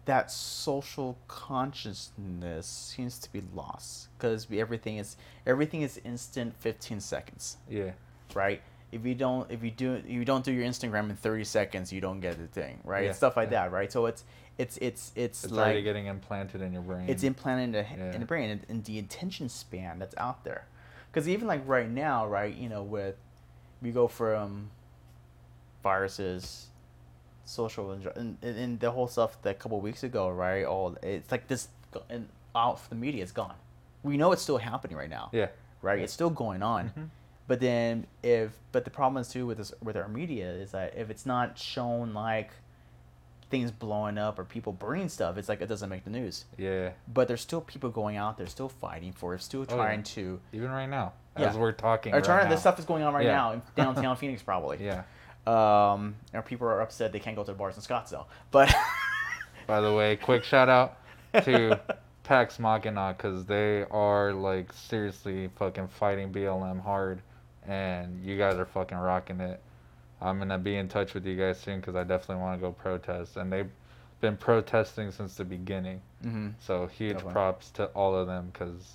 that 0.04 0.30
social 0.30 1.16
consciousness 1.28 2.66
seems 2.66 3.18
to 3.20 3.32
be 3.32 3.42
lost 3.54 4.08
because 4.18 4.46
everything 4.52 4.96
is 4.98 5.16
everything 5.46 5.82
is 5.82 6.00
instant 6.04 6.54
15 6.58 7.00
seconds 7.00 7.56
Yeah. 7.70 7.92
right 8.34 8.60
if 8.90 9.06
you 9.06 9.14
don't 9.14 9.48
if 9.50 9.62
you 9.62 9.70
do 9.70 9.94
if 9.94 10.08
you 10.10 10.24
don't 10.24 10.44
do 10.44 10.52
your 10.52 10.66
instagram 10.66 11.08
in 11.08 11.16
30 11.16 11.44
seconds 11.44 11.92
you 11.92 12.00
don't 12.00 12.20
get 12.20 12.36
the 12.38 12.48
thing 12.48 12.80
right 12.84 13.04
Yeah, 13.06 13.12
stuff 13.12 13.36
like 13.36 13.50
yeah. 13.52 13.62
that 13.64 13.72
right 13.72 13.90
so 13.92 14.06
it's 14.06 14.24
it's 14.58 14.76
it's 14.78 15.12
it's, 15.14 15.44
It's 15.44 15.52
like 15.52 15.66
already 15.66 15.82
getting 15.82 16.06
implanted 16.06 16.60
in 16.62 16.72
your 16.72 16.82
brain. 16.82 17.08
it's 17.08 17.22
implanted 17.22 17.66
in 17.66 17.72
the, 17.72 18.04
Yeah. 18.04 18.12
in 18.14 18.20
the 18.20 18.26
brain 18.26 18.50
and, 18.50 18.60
and 18.68 18.84
the 18.84 18.98
attention 18.98 19.48
span 19.48 19.98
that's 20.00 20.16
out 20.18 20.42
there 20.44 20.66
because 21.10 21.28
even 21.28 21.46
like 21.46 21.62
right 21.66 21.88
now 21.88 22.26
right 22.26 22.54
you 22.54 22.68
know 22.68 22.82
with 22.82 23.14
we 23.80 23.92
go 23.92 24.08
from 24.08 24.70
viruses 25.82 26.66
social 27.44 27.90
and, 27.92 28.06
and, 28.16 28.38
and 28.42 28.80
the 28.80 28.90
whole 28.90 29.06
stuff 29.08 29.40
that 29.42 29.50
a 29.50 29.54
couple 29.54 29.80
weeks 29.80 30.02
ago 30.02 30.28
right 30.30 30.64
all 30.64 30.96
it's 31.02 31.30
like 31.30 31.48
this 31.48 31.68
and 32.08 32.28
out 32.54 32.78
the 32.88 32.94
media 32.94 33.22
is 33.22 33.32
gone 33.32 33.54
we 34.02 34.16
know 34.16 34.32
it's 34.32 34.42
still 34.42 34.58
happening 34.58 34.96
right 34.96 35.10
now 35.10 35.28
Yeah. 35.32 35.48
right 35.82 35.98
it's 35.98 36.12
still 36.12 36.30
going 36.30 36.62
on 36.62 36.90
Mhm. 36.96 37.08
but 37.48 37.60
then 37.60 38.06
if 38.22 38.52
but 38.70 38.84
the 38.84 38.90
problem 38.90 39.20
is 39.20 39.28
too 39.28 39.46
with 39.46 39.58
this 39.58 39.72
with 39.82 39.96
our 39.96 40.08
media 40.08 40.50
is 40.50 40.70
that 40.72 40.94
if 40.96 41.10
it's 41.10 41.26
not 41.26 41.58
shown 41.58 42.14
like 42.14 42.50
things 43.50 43.70
blowing 43.70 44.16
up 44.16 44.38
or 44.38 44.44
people 44.44 44.72
burning 44.72 45.10
stuff, 45.10 45.36
it's 45.36 45.46
like 45.46 45.60
it 45.60 45.66
doesn't 45.68 45.90
make 45.90 46.04
the 46.04 46.10
news. 46.10 46.46
Yeah. 46.56 46.92
But 47.06 47.28
there's 47.28 47.42
still 47.42 47.60
people 47.60 47.90
going 47.90 48.16
out 48.16 48.38
there, 48.38 48.46
still 48.46 48.70
fighting 48.70 49.12
for 49.12 49.34
it, 49.34 49.42
still 49.42 49.60
Oh, 49.60 49.64
trying 49.66 49.98
yeah. 49.98 50.04
to. 50.14 50.40
Even 50.54 50.70
right 50.70 50.86
now, 50.88 51.12
Yeah. 51.38 51.50
as 51.50 51.58
we're 51.58 51.72
talking. 51.72 52.14
Or 52.14 52.16
right 52.16 52.24
trying 52.24 52.44
now. 52.44 52.48
this 52.50 52.60
stuff 52.60 52.78
is 52.78 52.86
going 52.86 53.02
on 53.02 53.12
right 53.12 53.26
Yeah. 53.26 53.32
now 53.36 53.52
in 53.52 53.62
downtown 53.76 54.16
Phoenix, 54.16 54.42
probably. 54.42 54.78
Yeah. 54.82 55.02
Um, 55.46 56.14
and 56.32 56.44
people 56.44 56.66
are 56.68 56.80
upset 56.80 57.12
they 57.12 57.18
can't 57.18 57.36
go 57.36 57.42
to 57.42 57.52
the 57.52 57.58
bars 57.58 57.76
in 57.76 57.82
Scottsdale. 57.82 58.26
But 58.50 58.74
By 59.66 59.80
the 59.80 59.92
way, 59.92 60.16
quick 60.16 60.44
shout 60.44 60.68
out 60.68 60.98
to 61.44 61.80
Pax 62.24 62.58
Machina 62.58 63.14
because 63.16 63.44
they 63.44 63.84
are 63.90 64.32
like 64.32 64.72
seriously 64.72 65.48
fucking 65.56 65.88
fighting 65.88 66.32
BLM 66.32 66.80
hard, 66.82 67.22
and 67.66 68.22
you 68.24 68.38
guys 68.38 68.56
are 68.56 68.66
fucking 68.66 68.98
rocking 68.98 69.40
it. 69.40 69.60
I'm 70.20 70.38
gonna 70.38 70.58
be 70.58 70.76
in 70.76 70.88
touch 70.88 71.14
with 71.14 71.26
you 71.26 71.36
guys 71.36 71.58
soon 71.60 71.80
because 71.80 71.96
I 71.96 72.04
definitely 72.04 72.42
want 72.42 72.60
to 72.60 72.66
go 72.66 72.72
protest, 72.72 73.36
and 73.36 73.52
they've 73.52 73.70
been 74.20 74.36
protesting 74.36 75.10
since 75.10 75.34
the 75.34 75.44
beginning. 75.44 76.00
Mm-hmm. 76.24 76.50
So 76.60 76.86
huge 76.86 77.14
Definitely. 77.14 77.32
props 77.32 77.70
to 77.72 77.86
all 77.86 78.14
of 78.14 78.26
them 78.26 78.50
because, 78.52 78.94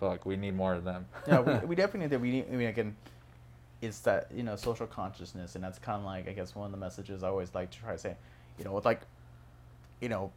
fuck, 0.00 0.24
we 0.26 0.36
need 0.36 0.56
more 0.56 0.74
of 0.74 0.84
them. 0.84 1.06
yeah, 1.28 1.40
we, 1.40 1.66
we 1.66 1.74
definitely 1.76 2.00
need 2.00 2.10
that. 2.10 2.20
We 2.20 2.30
need. 2.30 2.46
I 2.50 2.56
mean, 2.56 2.68
again, 2.68 2.96
it's 3.82 4.00
that 4.00 4.28
you 4.34 4.42
know 4.42 4.56
social 4.56 4.86
consciousness, 4.86 5.54
and 5.54 5.64
that's 5.64 5.78
kind 5.78 5.98
of 5.98 6.04
like 6.04 6.28
I 6.28 6.32
guess 6.32 6.54
one 6.54 6.66
of 6.66 6.72
the 6.72 6.78
messages 6.78 7.22
I 7.22 7.28
always 7.28 7.54
like 7.54 7.70
to 7.70 7.78
try 7.78 7.92
to 7.92 7.98
say. 7.98 8.16
You 8.58 8.64
know, 8.64 8.72
with 8.72 8.84
like, 8.84 9.00
you 10.00 10.10
know, 10.10 10.32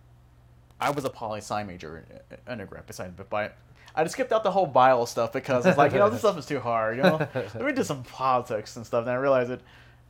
I 0.79 0.91
was 0.91 1.03
a 1.03 1.09
poli 1.09 1.39
sci 1.39 1.63
major 1.63 1.97
in 1.97 2.37
in 2.37 2.37
undergrad, 2.47 2.85
besides, 2.87 3.13
but 3.15 3.29
by 3.29 3.51
I 3.95 4.03
just 4.03 4.13
skipped 4.13 4.31
out 4.31 4.43
the 4.43 4.51
whole 4.51 4.65
bio 4.65 5.05
stuff 5.05 5.33
because 5.33 5.65
it's 5.65 5.77
like 5.77 5.91
you 5.91 5.99
know 5.99 6.09
this 6.09 6.19
stuff 6.19 6.37
is 6.37 6.45
too 6.45 6.59
hard. 6.59 6.97
You 6.97 7.03
know, 7.03 7.17
let 7.35 7.61
me 7.61 7.73
do 7.73 7.83
some 7.83 8.03
politics 8.03 8.75
and 8.75 8.85
stuff. 8.85 9.03
And 9.03 9.11
I 9.11 9.15
realized 9.15 9.49
that 9.49 9.61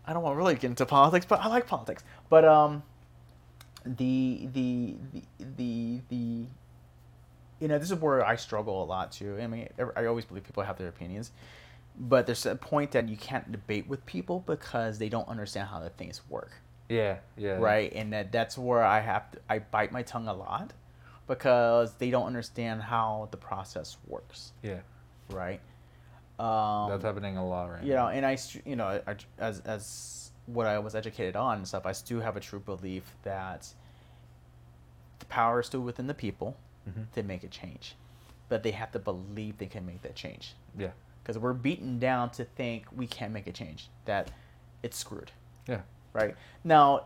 I 0.05 0.13
don't 0.13 0.23
want 0.23 0.33
to 0.33 0.37
really 0.37 0.55
get 0.55 0.65
into 0.65 0.85
politics, 0.85 1.25
but 1.25 1.41
I 1.41 1.47
like 1.47 1.67
politics. 1.67 2.03
But 2.29 2.45
um, 2.45 2.83
the 3.85 4.47
the 4.53 4.95
the 5.11 5.21
the 5.57 6.01
the 6.09 6.45
you 7.59 7.67
know, 7.67 7.77
this 7.77 7.91
is 7.91 7.99
where 7.99 8.25
I 8.25 8.35
struggle 8.35 8.83
a 8.83 8.85
lot 8.85 9.11
too. 9.11 9.37
I 9.41 9.47
mean, 9.47 9.69
I 9.95 10.05
always 10.05 10.25
believe 10.25 10.43
people 10.43 10.63
have 10.63 10.77
their 10.77 10.89
opinions, 10.89 11.31
but 11.97 12.25
there's 12.25 12.45
a 12.45 12.55
point 12.55 12.91
that 12.91 13.07
you 13.09 13.17
can't 13.17 13.51
debate 13.51 13.87
with 13.87 14.05
people 14.05 14.39
because 14.45 14.97
they 14.99 15.09
don't 15.09 15.27
understand 15.27 15.67
how 15.69 15.79
the 15.79 15.89
things 15.89 16.21
work, 16.29 16.51
Yeah, 16.89 17.17
yeah. 17.37 17.57
right? 17.57 17.91
And 17.93 18.11
that 18.13 18.31
that's 18.31 18.57
where 18.57 18.83
I 18.83 18.99
have 18.99 19.29
to 19.31 19.39
I 19.49 19.59
bite 19.59 19.91
my 19.91 20.01
tongue 20.03 20.27
a 20.27 20.33
lot 20.33 20.73
because 21.27 21.93
they 21.95 22.09
don't 22.09 22.25
understand 22.25 22.81
how 22.81 23.27
the 23.31 23.37
process 23.37 23.97
works, 24.07 24.51
Yeah, 24.61 24.79
right? 25.29 25.61
Um, 26.39 26.89
that's 26.89 27.03
happening 27.03 27.37
a 27.37 27.47
lot 27.47 27.65
right 27.69 27.83
you 27.83 27.93
know, 27.93 28.07
and 28.07 28.25
I, 28.25 28.37
you 28.65 28.75
know, 28.75 29.01
I, 29.05 29.15
as 29.37 29.59
as 29.61 30.31
what 30.47 30.65
I 30.67 30.79
was 30.79 30.95
educated 30.95 31.35
on 31.35 31.57
and 31.59 31.67
stuff, 31.67 31.85
I 31.85 31.91
still 31.93 32.19
have 32.21 32.35
a 32.35 32.39
true 32.41 32.59
belief 32.59 33.15
that 33.23 33.67
the 35.19 35.25
power 35.27 35.59
is 35.61 35.67
still 35.67 35.81
within 35.81 36.07
the 36.07 36.13
people 36.13 36.57
Mhm. 36.89 37.09
to 37.13 37.23
make 37.23 37.43
a 37.43 37.47
change, 37.47 37.95
but 38.49 38.63
they 38.63 38.71
have 38.71 38.91
to 38.91 38.99
believe 38.99 39.57
they 39.59 39.67
can 39.67 39.85
make 39.85 40.01
that 40.01 40.15
change. 40.15 40.55
Yeah, 40.77 40.91
Because 41.23 41.37
we're 41.39 41.53
beaten 41.53 41.99
down 41.99 42.31
to 42.31 42.43
think 42.43 42.85
we 42.95 43.07
can't 43.07 43.31
make 43.31 43.47
a 43.47 43.51
change, 43.51 43.89
that 44.05 44.29
it's 44.83 44.97
screwed, 44.97 45.31
yeah, 45.67 45.81
right? 46.11 46.35
Now, 46.65 47.05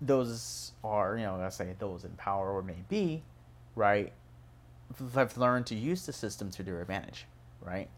those 0.00 0.72
are, 0.84 1.16
you 1.16 1.24
know, 1.24 1.40
I 1.40 1.48
say 1.48 1.74
those 1.78 2.04
in 2.04 2.10
power 2.12 2.50
or 2.52 2.62
maybe, 2.62 3.22
right, 3.74 4.12
have 5.14 5.36
learned 5.38 5.66
to 5.66 5.74
use 5.74 6.04
the 6.06 6.12
system 6.12 6.50
to 6.52 6.62
their 6.62 6.80
advantage, 6.82 7.26
right? 7.62 7.88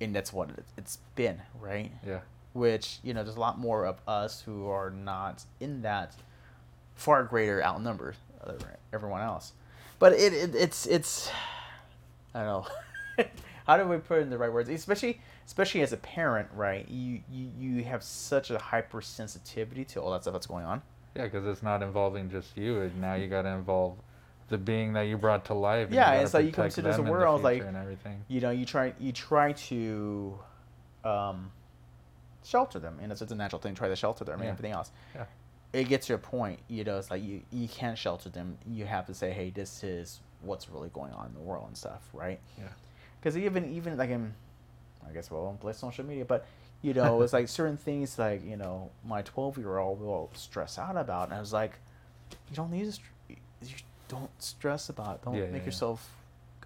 And 0.00 0.14
that's 0.14 0.32
what 0.32 0.50
it, 0.50 0.64
it's 0.76 0.98
been, 1.16 1.40
right? 1.60 1.90
yeah. 2.06 2.20
which 2.52 2.98
you 3.02 3.12
know 3.14 3.22
there's 3.24 3.36
a 3.36 3.40
lot 3.40 3.58
more 3.58 3.84
of 3.84 3.96
us 4.06 4.40
who 4.42 4.68
are 4.68 4.90
not 4.90 5.44
in 5.60 5.82
that 5.82 6.14
far 6.94 7.24
greater 7.24 7.62
outnumbered 7.62 8.16
than 8.46 8.56
everyone 8.92 9.20
else 9.20 9.52
but 9.98 10.12
it, 10.12 10.32
it 10.32 10.54
it's 10.54 10.86
it's 10.86 11.30
i 12.34 12.42
don't 12.42 12.48
know 13.18 13.24
how 13.68 13.76
do 13.76 13.84
we 13.86 13.98
put 13.98 14.18
it 14.18 14.22
in 14.22 14.30
the 14.30 14.38
right 14.38 14.52
words 14.52 14.68
especially 14.70 15.20
especially 15.46 15.82
as 15.82 15.92
a 15.92 15.96
parent 15.98 16.48
right 16.54 16.88
you 16.88 17.20
you, 17.30 17.50
you 17.58 17.84
have 17.84 18.02
such 18.02 18.50
a 18.50 18.56
hypersensitivity 18.56 19.86
to 19.86 20.00
all 20.00 20.10
that 20.10 20.22
stuff 20.22 20.32
that's 20.32 20.46
going 20.46 20.64
on 20.64 20.82
Yeah, 21.14 21.24
because 21.24 21.46
it's 21.46 21.62
not 21.62 21.82
involving 21.82 22.30
just 22.30 22.56
you. 22.56 22.80
and 22.80 23.00
Now 23.00 23.14
you 23.14 23.28
got 23.28 23.42
to 23.42 23.50
involve 23.50 23.96
the 24.48 24.56
being 24.58 24.94
that 24.94 25.02
you 25.02 25.18
brought 25.18 25.44
to 25.46 25.54
life. 25.54 25.88
Yeah, 25.90 26.20
it's 26.22 26.32
like 26.32 26.46
you 26.46 26.52
come 26.52 26.70
to 26.70 26.80
this 26.80 26.96
the 26.96 27.02
world, 27.02 27.42
like, 27.42 27.62
and 27.62 27.76
everything. 27.76 28.24
you 28.28 28.40
know 28.40 28.50
you 28.50 28.64
try 28.64 28.94
you 28.98 29.12
try 29.12 29.52
to 29.52 30.38
um 31.04 31.52
shelter 32.44 32.78
them 32.78 32.98
and 33.02 33.12
it's, 33.12 33.20
it's 33.20 33.32
a 33.32 33.34
natural 33.34 33.60
thing 33.60 33.74
try 33.74 33.88
to 33.88 33.96
shelter 33.96 34.24
them 34.24 34.40
and 34.40 34.48
everything 34.48 34.72
else 34.72 34.90
Yeah. 35.14 35.24
it 35.74 35.84
gets 35.88 36.06
to 36.06 36.14
a 36.14 36.18
point 36.18 36.60
you 36.68 36.82
know 36.84 36.96
it's 36.98 37.10
like 37.10 37.22
you 37.22 37.42
you 37.52 37.68
can't 37.68 37.98
shelter 37.98 38.30
them 38.30 38.56
you 38.66 38.86
have 38.86 39.04
to 39.06 39.14
say 39.14 39.32
hey 39.32 39.50
this 39.50 39.84
is 39.84 40.20
what's 40.40 40.70
really 40.70 40.88
going 40.90 41.12
on 41.12 41.26
in 41.26 41.34
the 41.34 41.40
world 41.40 41.66
and 41.66 41.76
stuff 41.76 42.08
right 42.14 42.40
Yeah. 42.56 42.64
Because 43.20 43.36
even 43.36 43.72
even 43.72 43.96
like 43.96 44.10
in 44.10 44.34
i 45.08 45.12
guess 45.12 45.30
well 45.30 45.46
on 45.46 45.56
play 45.58 45.72
social 45.72 46.04
media 46.04 46.24
but 46.24 46.46
you 46.82 46.94
know 46.94 47.20
it's 47.22 47.32
like 47.32 47.48
certain 47.48 47.76
things 47.76 48.18
like 48.18 48.44
you 48.44 48.56
know 48.56 48.90
my 49.06 49.22
12 49.22 49.58
year 49.58 49.78
old 49.78 50.00
will 50.00 50.30
stress 50.34 50.78
out 50.78 50.96
about 50.96 51.28
and 51.28 51.34
i 51.36 51.40
was 51.40 51.52
like 51.52 51.72
you 52.50 52.56
don't 52.56 52.70
need 52.70 52.84
to 52.84 52.92
str- 52.92 53.04
you 53.28 53.36
don't 54.08 54.30
stress 54.42 54.88
about 54.88 55.16
it. 55.16 55.24
don't 55.24 55.34
Yeah, 55.34 55.42
make 55.44 55.52
yeah, 55.52 55.58
yeah. 55.58 55.64
yourself 55.66 56.10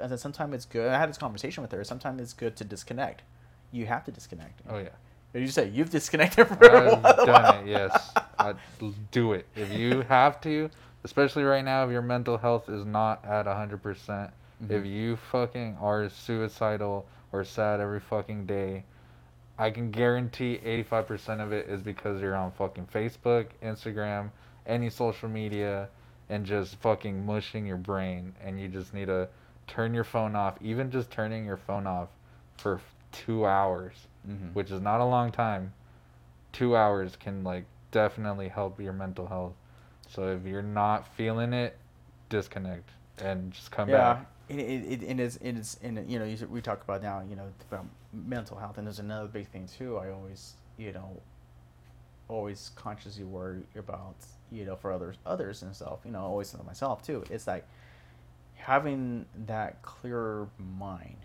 and 0.00 0.10
then 0.10 0.18
sometimes 0.18 0.54
it's 0.54 0.64
good 0.64 0.88
i 0.90 0.98
had 0.98 1.08
this 1.08 1.18
conversation 1.18 1.62
with 1.62 1.72
her 1.72 1.84
sometimes 1.84 2.20
it's 2.20 2.32
good 2.32 2.56
to 2.56 2.64
disconnect 2.64 3.22
you 3.70 3.86
have 3.86 4.04
to 4.04 4.10
disconnect 4.12 4.60
Oh 4.68 4.78
yeah. 4.78 4.88
Did 5.32 5.40
you 5.42 5.48
say 5.48 5.68
you've 5.68 5.90
disconnected 5.90 6.46
for 6.48 6.66
a 6.66 6.92
I've 6.92 7.02
while? 7.02 7.26
done 7.26 7.46
it. 7.48 7.66
Yes, 7.66 8.12
I'd 8.38 8.56
do 9.10 9.32
it 9.32 9.46
if 9.56 9.70
you 9.70 10.02
have 10.02 10.40
to. 10.42 10.68
Especially 11.04 11.42
right 11.42 11.64
now, 11.64 11.84
if 11.84 11.90
your 11.90 12.02
mental 12.02 12.36
health 12.36 12.68
is 12.68 12.84
not 12.84 13.24
at 13.24 13.46
hundred 13.46 13.82
percent. 13.82 14.30
If 14.68 14.85
Mhm. 14.85 14.87
you 14.87 15.16
fucking 15.16 15.77
are 15.81 16.09
suicidal 16.09 17.07
or 17.33 17.44
sad 17.44 17.81
every 17.81 18.01
fucking 18.01 18.46
day, 18.46 18.85
I 19.59 19.70
can 19.70 19.90
guarantee 19.90 20.61
eighty-five 20.64 21.07
percent 21.07 21.40
of 21.40 21.53
it 21.53 21.68
is 21.68 21.83
because 21.83 22.20
you're 22.20 22.35
on 22.37 22.51
fucking 22.53 22.87
Facebook, 22.87 23.48
Instagram, 23.62 24.31
any 24.66 24.90
social 24.90 25.29
media, 25.29 25.88
and 26.29 26.44
just 26.46 26.77
fucking 26.77 27.25
mushing 27.27 27.66
your 27.66 27.77
brain. 27.79 28.35
And 28.42 28.61
you 28.61 28.68
just 28.68 28.92
need 28.94 29.07
to 29.07 29.29
turn 29.66 29.94
your 29.94 30.05
phone 30.05 30.35
off. 30.37 30.57
Even 30.62 30.90
just 30.90 31.11
turning 31.11 31.44
your 31.44 31.57
phone 31.57 31.87
off 31.87 32.09
for 32.57 32.81
two 33.12 33.46
hours 33.46 34.07
Mhm. 34.27 34.55
which 34.55 34.70
is 34.70 34.81
not 34.81 35.01
a 35.01 35.05
long 35.05 35.31
time, 35.33 35.72
two 36.53 36.77
hours 36.77 37.16
can 37.16 37.42
like 37.44 37.64
definitely 37.90 38.48
help 38.48 38.81
your 38.81 38.92
mental 38.92 39.27
health. 39.27 39.55
So 40.09 40.29
if 40.29 40.44
you're 40.46 40.62
not 40.62 41.07
feeling 41.07 41.53
it, 41.53 41.77
disconnect 42.29 42.90
and 43.18 43.53
just 43.53 43.70
come 43.70 43.88
yeah, 43.88 43.90
back. 43.90 44.27
It, 44.58 44.92
it, 44.92 45.02
it, 45.02 45.20
is 45.20 45.36
it 45.42 45.56
is 45.56 45.78
and 45.82 46.10
you 46.10 46.18
know 46.18 46.24
you, 46.24 46.36
we 46.50 46.60
talk 46.60 46.82
about 46.82 47.02
now 47.02 47.22
you 47.28 47.36
know 47.36 47.48
about 47.70 47.86
mental 48.12 48.56
health 48.56 48.78
and 48.78 48.86
there's 48.86 48.98
another 48.98 49.28
big 49.28 49.48
thing 49.48 49.68
too. 49.78 49.98
I 49.98 50.10
always 50.10 50.54
you 50.76 50.92
know 50.92 51.20
always 52.28 52.70
consciously 52.76 53.24
worry 53.24 53.62
about 53.76 54.14
you 54.50 54.64
know 54.64 54.76
for 54.76 54.92
others 54.92 55.16
others 55.26 55.62
and 55.62 55.74
stuff. 55.74 56.00
You 56.04 56.12
know 56.12 56.20
always 56.20 56.54
myself 56.64 57.02
too. 57.02 57.24
It's 57.30 57.46
like 57.46 57.66
having 58.54 59.26
that 59.46 59.82
clearer 59.82 60.48
mind. 60.58 61.16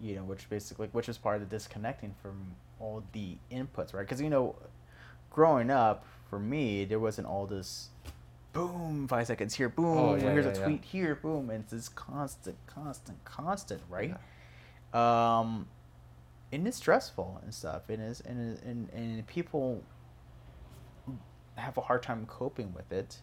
You 0.00 0.14
know, 0.14 0.22
which 0.22 0.48
basically 0.48 0.88
which 0.92 1.08
is 1.08 1.18
part 1.18 1.42
of 1.42 1.48
the 1.48 1.56
disconnecting 1.56 2.14
from 2.22 2.54
all 2.78 3.02
the 3.12 3.36
inputs, 3.50 3.92
right? 3.92 4.02
Because 4.02 4.20
you 4.20 4.30
know, 4.30 4.54
growing 5.30 5.70
up 5.70 6.04
for 6.30 6.38
me, 6.38 6.84
there 6.84 7.00
wasn't 7.00 7.26
all 7.26 7.46
this 7.46 7.88
boom 8.66 9.06
five 9.08 9.26
seconds 9.26 9.54
here 9.54 9.68
boom 9.68 9.86
Oh, 9.98 10.14
yeah, 10.14 10.30
here's 10.32 10.44
yeah, 10.46 10.52
a 10.52 10.54
yeah. 10.58 10.64
tweet 10.64 10.84
here 10.84 11.14
boom 11.14 11.50
and 11.50 11.62
it's 11.64 11.72
this 11.72 11.88
constant 11.88 12.56
constant 12.66 13.24
constant 13.24 13.82
right? 13.88 14.14
Um 14.92 15.68
and 16.52 16.66
it's 16.66 16.78
stressful 16.78 17.40
and 17.42 17.54
stuff 17.54 17.88
and 17.88 18.02
is 18.02 18.20
and, 18.22 18.58
and 18.64 18.88
and 18.90 19.26
people 19.26 19.82
have 21.56 21.76
a 21.76 21.80
hard 21.82 22.02
time 22.02 22.24
coping 22.26 22.72
with 22.72 22.90
it 22.92 23.18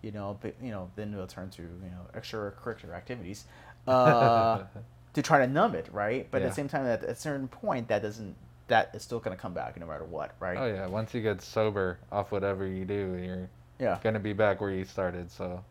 you 0.00 0.12
know 0.12 0.38
but 0.40 0.54
you 0.62 0.70
know 0.70 0.90
then 0.96 1.10
they'll 1.10 1.26
turn 1.26 1.50
to 1.50 1.62
you 1.62 1.90
know 1.90 2.06
extracurricular 2.18 2.94
activities 2.94 3.44
uh 3.88 4.62
to 5.12 5.22
try 5.22 5.38
to 5.44 5.46
numb 5.52 5.74
it 5.74 5.88
right? 5.92 6.28
But 6.30 6.42
at 6.42 6.48
the 6.48 6.54
same 6.54 6.68
time 6.68 6.86
at 6.86 7.02
a 7.02 7.14
certain 7.14 7.48
point 7.48 7.88
that 7.88 8.02
doesn't 8.02 8.36
that 8.68 8.90
is 8.94 9.02
still 9.02 9.18
going 9.18 9.34
to 9.36 9.40
come 9.40 9.54
back 9.54 9.78
no 9.80 9.86
matter 9.86 10.04
what 10.04 10.34
right? 10.40 10.56
Oh 10.58 10.66
yeah, 10.66 10.86
once 10.86 11.12
you 11.14 11.22
get 11.22 11.40
sober 11.42 11.98
off 12.12 12.30
whatever 12.30 12.66
you 12.66 12.84
do, 12.84 13.18
you're 13.20 13.48
yeah 13.78 13.98
gonna 14.02 14.18
be 14.20 14.32
back 14.32 14.60
where 14.60 14.70
you 14.70 14.84
started. 14.84 15.30
So 15.30 15.64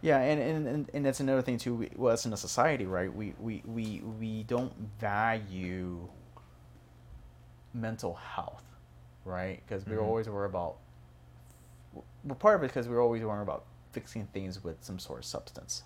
Yeah, 0.00 0.18
and, 0.20 0.40
and, 0.40 0.66
and, 0.68 0.90
and 0.94 1.04
that's 1.06 1.18
another 1.20 1.42
thing 1.42 1.58
too. 1.58 1.74
We, 1.74 1.90
well, 1.96 2.12
us 2.14 2.24
in 2.24 2.32
a 2.32 2.36
society, 2.36 2.86
right? 2.86 3.12
We, 3.12 3.34
we, 3.40 3.62
we, 3.66 4.00
we 4.20 4.44
don't 4.44 4.72
value 5.00 6.08
mental 7.74 8.14
health, 8.14 8.62
right? 9.24 9.60
Because 9.66 9.84
we're 9.86 9.96
Mhm. 9.98 10.04
always 10.06 10.28
worried 10.28 10.50
about. 10.50 10.76
Well, 12.24 12.36
part 12.36 12.56
of 12.56 12.62
it 12.62 12.68
because 12.68 12.86
we're 12.88 13.02
always 13.02 13.22
worried 13.22 13.42
about 13.42 13.64
fixing 13.92 14.26
things 14.26 14.62
with 14.62 14.76
some 14.84 14.98
sort 14.98 15.18
of 15.20 15.24
substance, 15.24 15.82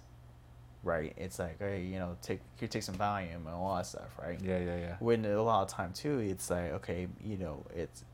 right? 0.83 1.14
It's 1.16 1.38
like, 1.38 1.59
hey, 1.59 1.83
you 1.83 1.98
know, 1.98 2.16
take 2.20 2.40
here, 2.57 2.68
take 2.68 2.83
some 2.83 2.96
Valium 2.96 3.46
and 3.46 3.48
all 3.48 3.77
that 3.77 3.87
stuff, 3.87 4.11
right? 4.20 4.38
yeah, 4.42 4.59
yeah, 4.59 4.77
yeah. 4.77 4.96
When 5.01 5.25
a 5.25 5.42
lot 5.42 5.62
of 5.62 5.68
time 5.68 5.92
too, 5.94 6.18
it's 6.18 6.51
like, 6.51 6.72
okay, 6.72 7.09
you 7.25 7.38
know, 7.38 7.64
it's 7.75 8.05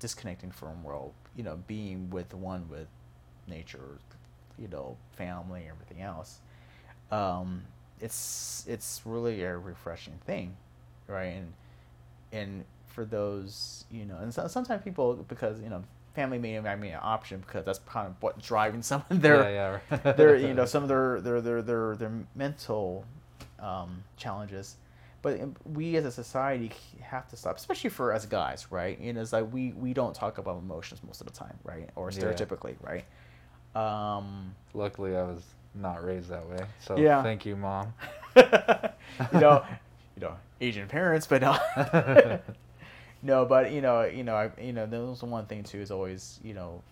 disconnecting 0.00 0.50
from 0.50 0.82
world, 0.82 1.12
you 1.36 1.42
know, 1.42 1.58
being 1.66 2.10
with 2.10 2.34
one 2.34 2.68
with 2.68 2.86
nature, 3.46 3.98
you 4.58 4.68
know, 4.68 4.96
family, 5.12 5.64
everything 5.70 6.02
else. 6.02 6.38
Um, 7.10 7.62
it's 8.00 8.64
it's 8.68 9.02
really 9.04 9.42
a 9.42 9.56
refreshing 9.56 10.18
thing, 10.26 10.56
right? 11.06 11.26
And 11.26 11.52
and 12.32 12.64
for 12.86 13.04
those, 13.04 13.84
you 13.90 14.04
know, 14.04 14.16
and 14.18 14.32
so, 14.32 14.46
sometimes 14.48 14.82
people 14.82 15.14
because 15.28 15.60
you 15.60 15.68
know 15.68 15.82
family 16.14 16.38
may 16.38 16.58
not 16.60 16.80
be 16.80 16.88
an 16.88 17.00
option 17.02 17.40
because 17.40 17.64
that's 17.64 17.80
kind 17.80 18.06
of 18.06 18.14
what 18.20 18.40
driving 18.40 18.82
some 18.90 19.04
of 19.10 19.20
their 19.20 19.50
yeah, 19.50 19.78
yeah. 19.90 20.12
their 20.12 20.36
you 20.36 20.54
know 20.54 20.64
some 20.74 20.82
of 20.82 20.88
their 20.88 21.20
their 21.20 21.40
their 21.40 21.62
their, 21.62 21.96
their 21.96 22.12
mental 22.34 23.04
um, 23.60 24.04
challenges 24.16 24.76
but 25.24 25.40
um, 25.40 25.56
we 25.64 25.96
as 25.96 26.04
a 26.04 26.10
society 26.12 26.70
have 27.00 27.26
to 27.28 27.36
stop, 27.36 27.56
especially 27.56 27.88
for 27.88 28.12
us 28.12 28.26
guys, 28.26 28.66
right? 28.70 28.98
And 29.00 29.16
it's 29.16 29.32
like 29.32 29.50
we 29.50 29.72
we 29.72 29.94
don't 29.94 30.14
talk 30.14 30.36
about 30.36 30.58
emotions 30.58 31.00
most 31.02 31.22
of 31.22 31.26
the 31.26 31.32
time, 31.32 31.56
right? 31.64 31.88
Or 31.96 32.10
Yeah. 32.10 32.18
stereotypically, 32.18 32.76
right? 32.82 33.04
Um, 33.74 34.54
Luckily, 34.74 35.16
I 35.16 35.22
was 35.22 35.42
not 35.74 36.04
raised 36.04 36.28
that 36.28 36.46
way. 36.46 36.66
So 36.78 36.98
Yeah. 36.98 37.22
thank 37.22 37.46
you, 37.46 37.56
mom. 37.56 37.94
you 38.36 38.42
know, 39.40 39.64
you 40.16 40.20
know, 40.20 40.36
Asian 40.60 40.88
parents, 40.88 41.26
but 41.26 41.40
no, 41.40 41.56
no, 43.22 43.46
but 43.46 43.72
you 43.72 43.80
know, 43.80 44.02
you 44.04 44.24
know, 44.24 44.34
I, 44.36 44.50
you 44.60 44.74
know, 44.74 44.84
that 44.84 45.00
was 45.00 45.22
one 45.22 45.46
thing 45.46 45.62
too 45.64 45.80
is 45.80 45.90
always, 45.90 46.38
you 46.44 46.52
know, 46.52 46.82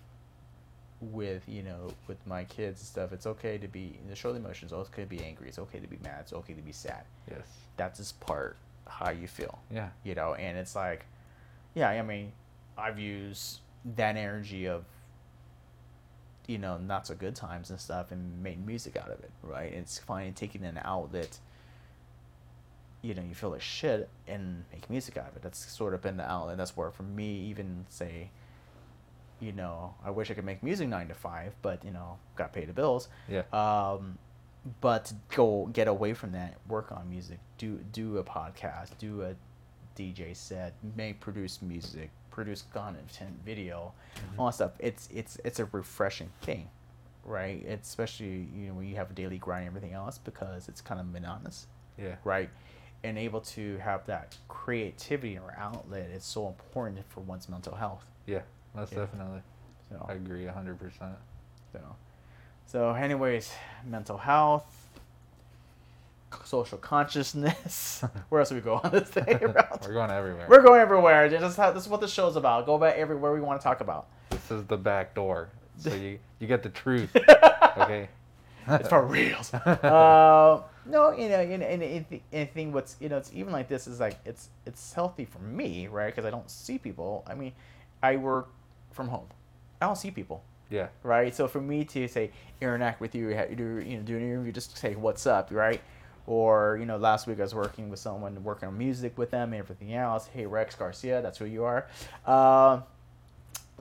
with 1.11 1.43
you 1.49 1.63
know, 1.63 1.93
with 2.07 2.25
my 2.27 2.45
kids 2.45 2.81
and 2.81 2.87
stuff, 2.87 3.13
it's 3.13 3.27
okay 3.27 3.59
to 3.59 3.69
be 3.69 3.99
to 4.09 4.15
show 4.15 4.33
the 4.33 4.39
emotions. 4.39 4.73
It's 4.73 4.89
okay 4.91 5.03
to 5.03 5.09
be 5.09 5.23
angry. 5.23 5.49
It's 5.49 5.59
okay 5.59 5.81
to 5.81 5.87
be 5.89 5.99
mad. 6.03 6.21
It's 6.21 6.33
okay 6.33 6.55
to 6.55 6.63
be 6.63 6.73
sad. 6.73 7.05
yes. 7.31 7.41
That's 7.77 7.99
just 7.99 8.21
part 8.21 8.57
how 8.87 9.11
you 9.11 9.27
feel, 9.27 9.59
Yeah. 9.71 9.89
you 10.05 10.15
know. 10.15 10.35
And 10.35 10.57
it's 10.59 10.77
like, 10.77 11.07
yeah, 11.75 11.89
I 11.89 12.03
mean, 12.03 12.33
I've 12.77 12.99
used 12.99 13.61
that 13.97 14.17
energy 14.17 14.67
of 14.69 14.85
you 16.47 16.59
know 16.59 16.77
not 16.79 17.07
so 17.07 17.15
good 17.15 17.35
times 17.37 17.71
and 17.71 17.79
stuff 17.81 18.11
and 18.13 18.43
made 18.43 18.65
music 18.67 18.97
out 18.97 19.07
of 19.11 19.21
it 19.21 19.31
right 19.43 19.73
it's 19.73 19.99
finding 19.99 20.35
taking 20.35 20.65
an 20.65 20.79
outlet 20.85 21.39
you 23.01 23.15
know 23.15 23.23
you 23.23 23.35
feel 23.35 23.51
like 23.51 23.61
shit 23.63 24.09
and 24.27 24.65
make 24.73 24.89
music 24.91 25.17
out 25.17 25.29
of 25.29 25.37
it 25.37 25.43
that's 25.43 25.65
sort 25.73 25.95
of 25.95 26.03
been 26.03 26.17
the 26.17 26.29
outlet 26.29 26.57
that's 26.57 26.77
where 26.77 26.91
for 26.91 27.05
me 27.05 27.37
even 27.49 27.85
say 27.89 28.31
you 29.43 29.53
know 29.53 29.93
i 30.05 30.11
wish 30.11 30.31
i 30.31 30.35
could 30.35 30.45
make 30.45 30.63
music 30.63 30.89
nine 30.89 31.09
to 31.09 31.15
five 31.15 31.53
but 31.63 31.85
you 31.85 31.91
know 31.91 32.17
got 32.37 32.53
pay 32.53 32.65
the 32.65 32.73
bills 32.73 33.09
Yeah. 33.29 33.43
um 33.53 34.17
but 34.81 35.13
go 35.35 35.67
get 35.73 35.89
away 35.89 36.15
from 36.15 36.33
that 36.33 36.55
work 36.69 36.93
on 36.93 37.11
music 37.11 37.39
do 37.59 37.79
do 37.93 38.19
a 38.19 38.25
podcast 38.25 38.91
do 38.99 39.23
a 39.23 39.35
dj 39.99 40.37
set 40.37 40.75
may 40.97 41.13
produce 41.13 41.61
music 41.61 42.11
produce 42.31 42.63
content 42.73 43.35
video 43.45 43.93
Mhm. 44.15 44.39
all 44.39 44.47
that 44.47 44.55
stuff 44.55 44.73
it's 44.79 45.09
it's 45.13 45.37
it's 45.45 45.59
a 45.59 45.65
refreshing 45.67 46.31
thing 46.41 46.69
right 47.25 47.63
it's 47.67 47.89
especially 47.89 48.49
you 48.55 48.69
know 48.69 48.75
when 48.75 48.87
you 48.87 48.95
have 48.97 49.11
a 49.11 49.15
daily 49.15 49.39
grind 49.39 49.67
and 49.67 49.77
everything 49.77 49.93
else 49.95 50.19
because 50.19 50.69
it's 50.69 50.81
kind 50.81 51.01
of 51.01 51.07
monotonous 51.13 51.67
Yeah. 51.99 52.15
right 52.25 52.49
and 53.05 53.19
able 53.19 53.41
to 53.41 53.79
have 53.79 54.07
that 54.07 54.37
creativity 54.49 55.37
or 55.37 55.53
outlet 55.59 56.11
is 56.11 56.23
so 56.25 56.47
important 56.47 57.05
for 57.09 57.21
one's 57.21 57.49
mental 57.49 57.75
health 57.75 58.05
Yeah. 58.27 58.43
Most 58.75 58.93
Yeah. 58.93 59.01
definitely. 59.01 59.43
so 59.91 60.07
I 60.09 60.13
agree 60.15 60.47
a 60.47 60.53
hundred 60.53 60.79
percent. 60.79 61.17
so, 61.73 61.81
so 62.67 62.91
anyways, 62.93 63.53
mental 63.85 64.17
health, 64.19 64.89
social 66.45 66.79
consciousness. 66.79 68.05
Where 68.29 68.41
else 68.41 68.49
do 68.49 68.55
we 68.55 68.61
go 68.61 68.81
on 68.83 68.91
this 68.91 69.09
thing? 69.11 69.25
We're 69.41 69.93
going 69.93 70.11
everywhere. 70.11 70.47
We're 70.49 70.63
going 70.63 70.81
everywhere. 70.81 71.29
This 71.29 71.43
is, 71.43 71.57
how, 71.57 71.71
this 71.73 71.85
is 71.85 71.89
what 71.89 72.01
the 72.01 72.09
show's 72.09 72.37
about. 72.37 72.67
Go 72.67 72.75
about 72.75 72.97
everywhere 72.97 73.33
we 73.33 73.41
want 73.41 73.61
to 73.61 73.65
talk 73.65 73.81
about. 73.81 74.07
This 74.31 74.51
is 74.51 74.65
the 74.65 74.77
back 74.79 75.15
door, 75.15 75.51
so 75.79 75.95
you 75.95 76.19
you 76.39 76.47
get 76.47 76.63
the 76.63 76.71
truth. 76.71 77.15
Okay. 77.77 78.09
it's 78.69 78.89
for 78.89 79.05
reals. 79.05 79.53
uh, 79.53 80.63
no, 80.87 81.11
you 81.13 81.29
know, 81.29 81.41
and, 81.41 81.63
and, 81.63 81.83
and, 81.83 82.21
and 82.33 82.53
thing 82.53 82.73
what's 82.73 82.97
you 83.01 83.09
know, 83.09 83.17
it's 83.19 83.31
even 83.35 83.53
like 83.53 83.69
this 83.69 83.87
is 83.87 84.01
like 84.01 84.19
it's 84.25 84.49
it's 84.65 84.93
healthy 84.95 85.25
for 85.27 85.41
me, 85.41 85.87
right? 85.89 86.07
Because 86.15 86.25
I 86.25 86.31
don't 86.31 86.51
see 86.51 86.79
people. 86.79 87.25
I 87.27 87.35
mean, 87.35 87.53
I 88.03 88.17
work 88.17 88.49
from 88.93 89.09
home. 89.09 89.27
I 89.81 89.87
don't 89.87 89.97
see 89.97 90.11
people. 90.11 90.43
Yeah. 90.71 90.89
right? 91.03 91.35
So 91.35 91.49
for 91.49 91.61
me 91.61 91.85
to 91.85 92.09
say 92.09 92.31
interact 92.61 93.01
with 93.01 93.15
you, 93.15 93.29
do 93.55 93.83
you 93.85 93.97
know 93.99 94.03
do 94.03 94.17
an 94.17 94.23
interview, 94.23 94.53
just 94.53 94.79
say 94.79 94.95
what's 94.95 95.27
up, 95.27 95.49
right? 95.51 95.83
Or 96.27 96.79
you 96.81 96.87
know, 96.87 96.97
last 96.97 97.27
week 97.27 97.41
I 97.41 97.43
was 97.43 97.55
working 97.55 97.91
with 97.91 97.99
someone 97.99 98.43
working 98.43 98.69
on 98.69 98.79
music 98.79 99.19
with 99.19 99.31
them 99.33 99.53
and 99.53 99.61
everything 99.61 99.93
else. 99.93 100.29
Hey 100.33 100.47
Rex 100.47 100.75
Garcia, 100.75 101.21
that's 101.21 101.37
who 101.39 101.45
you 101.45 101.65
are. 101.65 101.87
Um 102.27 102.85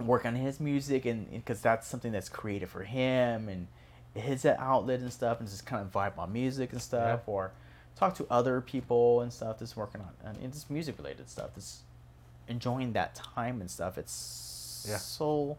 work 0.05 0.25
on 0.25 0.35
his 0.35 0.59
music 0.59 1.05
and 1.05 1.29
because 1.31 1.61
that's 1.61 1.87
something 1.87 2.11
that's 2.11 2.27
creative 2.29 2.69
for 2.69 2.83
him 2.83 3.47
and 3.47 3.67
his 4.15 4.45
outlet 4.45 4.99
and 4.99 5.13
stuff, 5.13 5.39
and 5.39 5.47
just 5.47 5.65
kind 5.65 5.81
of 5.81 5.91
vibe 5.93 6.17
on 6.17 6.33
music 6.33 6.73
and 6.73 6.81
stuff, 6.81 7.21
Yeah. 7.25 7.33
or 7.33 7.51
talk 7.95 8.15
to 8.15 8.25
other 8.29 8.59
people 8.59 9.21
and 9.21 9.31
stuff 9.31 9.59
that's 9.59 9.77
working 9.77 10.01
on 10.01 10.09
and 10.25 10.37
it's 10.43 10.57
just 10.57 10.69
music 10.71 10.97
related 10.97 11.29
stuff. 11.29 11.53
Just 11.55 11.81
enjoying 12.49 12.91
that 12.93 13.15
time 13.15 13.61
and 13.61 13.71
stuff. 13.71 13.97
It's 13.97 14.11
Yeah. 14.87 14.97
so 14.97 15.57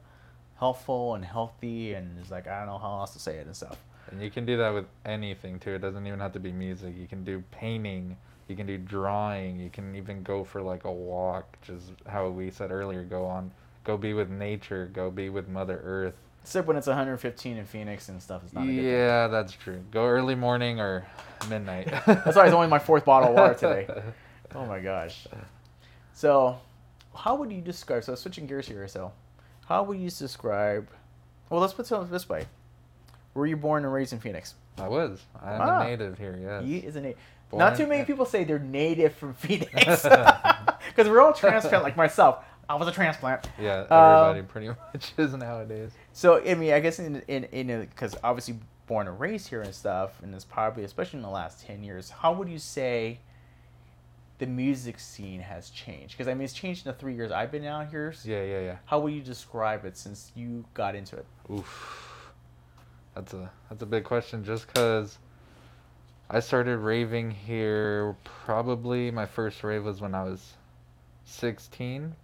helpful 0.58 1.14
and 1.14 1.24
healthy 1.24 1.94
and 1.94 2.18
it's 2.20 2.30
like 2.30 2.46
I 2.46 2.58
don't 2.58 2.68
know 2.68 2.78
how 2.78 3.00
else 3.00 3.12
to 3.14 3.18
say 3.18 3.36
it 3.36 3.46
and 3.46 3.56
stuff. 3.56 3.78
And 4.10 4.22
you 4.22 4.30
can 4.30 4.44
do 4.44 4.56
that 4.58 4.70
with 4.70 4.86
anything 5.04 5.58
too. 5.58 5.72
It 5.74 5.80
doesn't 5.80 6.06
even 6.06 6.20
have 6.20 6.32
to 6.32 6.40
be 6.40 6.52
music. 6.52 6.94
You 6.98 7.06
can 7.06 7.24
do 7.24 7.42
painting. 7.50 8.16
You 8.48 8.56
can 8.56 8.66
do 8.66 8.76
drawing. 8.76 9.58
You 9.58 9.70
can 9.70 9.94
even 9.94 10.22
go 10.22 10.44
for 10.44 10.60
like 10.60 10.84
a 10.84 10.92
walk, 10.92 11.56
which 11.60 11.70
is 11.70 11.90
how 12.06 12.28
we 12.28 12.50
said 12.50 12.70
earlier. 12.70 13.02
Go 13.04 13.24
on, 13.24 13.50
go 13.84 13.96
be 13.96 14.12
with 14.12 14.28
nature. 14.30 14.90
Go 14.92 15.10
be 15.10 15.30
with 15.30 15.48
Mother 15.48 15.80
Earth. 15.82 16.14
Except 16.42 16.66
when 16.66 16.76
it's 16.76 16.88
115 16.88 17.56
in 17.56 17.64
Phoenix 17.64 18.08
and 18.08 18.20
stuff. 18.20 18.42
It's 18.44 18.52
not 18.52 18.64
a 18.64 18.66
good 18.66 18.74
thing. 18.76 18.84
Yeah, 18.84 19.28
that's 19.28 19.52
true. 19.52 19.80
Go 19.92 20.06
early 20.06 20.34
morning 20.34 20.80
or 20.80 21.06
midnight. 21.48 21.86
That's 22.04 22.36
why 22.36 22.46
it's 22.46 22.54
only 22.54 22.66
my 22.66 22.80
fourth 22.80 23.04
bottle 23.04 23.28
of 23.30 23.34
water 23.36 23.54
today. 23.54 23.86
Oh 24.54 24.66
my 24.66 24.80
gosh. 24.80 25.26
So, 26.12 26.58
how 27.14 27.34
would 27.36 27.52
you 27.52 27.60
describe? 27.60 28.04
So 28.04 28.14
switching 28.14 28.46
gears 28.46 28.66
here. 28.66 28.86
So, 28.88 29.12
how 29.66 29.82
would 29.84 29.98
you 29.98 30.10
describe? 30.10 30.88
Well, 31.50 31.60
let's 31.60 31.72
put 31.74 31.90
it 31.90 32.10
this 32.10 32.28
way. 32.28 32.46
Were 33.34 33.46
you 33.46 33.56
born 33.56 33.84
and 33.84 33.92
raised 33.92 34.12
in 34.12 34.20
Phoenix? 34.20 34.54
I 34.78 34.88
was. 34.88 35.20
I'm 35.42 35.60
Ah. 35.60 35.80
a 35.82 35.84
native 35.88 36.18
here. 36.18 36.38
Yes. 36.40 36.64
He 36.64 36.78
is 36.78 36.96
a 36.96 37.00
native. 37.00 37.18
Born 37.50 37.58
Not 37.58 37.76
too 37.76 37.86
many 37.86 38.00
in- 38.00 38.06
people 38.06 38.24
say 38.24 38.44
they're 38.44 38.58
native 38.58 39.14
from 39.14 39.34
Phoenix. 39.34 40.06
Because 40.88 41.08
we're 41.08 41.20
all 41.22 41.32
transplant, 41.32 41.84
like 41.84 41.96
myself. 41.96 42.44
I 42.68 42.74
was 42.74 42.86
a 42.88 42.92
transplant. 42.92 43.48
Yeah, 43.58 43.80
Um, 43.90 44.28
everybody 44.30 44.42
pretty 44.42 44.68
much 44.68 45.12
is 45.18 45.32
nowadays. 45.34 45.90
So 46.12 46.42
I 46.44 46.54
mean, 46.54 46.72
I 46.74 46.80
guess 46.80 46.98
in 46.98 47.22
in 47.28 47.44
in 47.44 47.80
because 47.80 48.14
obviously 48.22 48.58
born 48.86 49.08
and 49.08 49.18
raised 49.18 49.48
here 49.48 49.62
and 49.62 49.74
stuff, 49.74 50.20
and 50.22 50.34
it's 50.34 50.44
probably 50.44 50.84
especially 50.84 51.18
in 51.18 51.22
the 51.22 51.30
last 51.30 51.64
ten 51.66 51.82
years. 51.82 52.10
How 52.10 52.32
would 52.32 52.48
you 52.48 52.58
say 52.58 53.20
the 54.38 54.46
music 54.46 54.98
scene 54.98 55.40
has 55.40 55.70
changed? 55.70 56.14
Because 56.16 56.28
I 56.28 56.34
mean, 56.34 56.44
it's 56.44 56.52
changed 56.52 56.86
in 56.86 56.92
the 56.92 56.98
three 56.98 57.14
years 57.14 57.30
I've 57.30 57.52
been 57.52 57.64
out 57.64 57.88
here. 57.90 58.12
Yeah, 58.24 58.42
yeah, 58.42 58.60
yeah. 58.60 58.76
How 58.86 58.98
would 59.00 59.12
you 59.12 59.22
describe 59.22 59.84
it 59.84 59.96
since 59.96 60.32
you 60.34 60.64
got 60.74 60.94
into 60.94 61.16
it? 61.16 61.26
Oof. 61.50 62.32
That's 63.14 63.34
a 63.34 63.50
that's 63.68 63.82
a 63.82 63.86
big 63.86 64.04
question 64.04 64.42
just 64.44 64.72
cuz 64.72 65.18
I 66.30 66.40
started 66.40 66.78
raving 66.78 67.30
here 67.30 68.16
probably 68.24 69.10
my 69.10 69.26
first 69.26 69.62
rave 69.62 69.84
was 69.84 70.00
when 70.00 70.14
I 70.14 70.22
was 70.24 70.54
16 71.26 72.14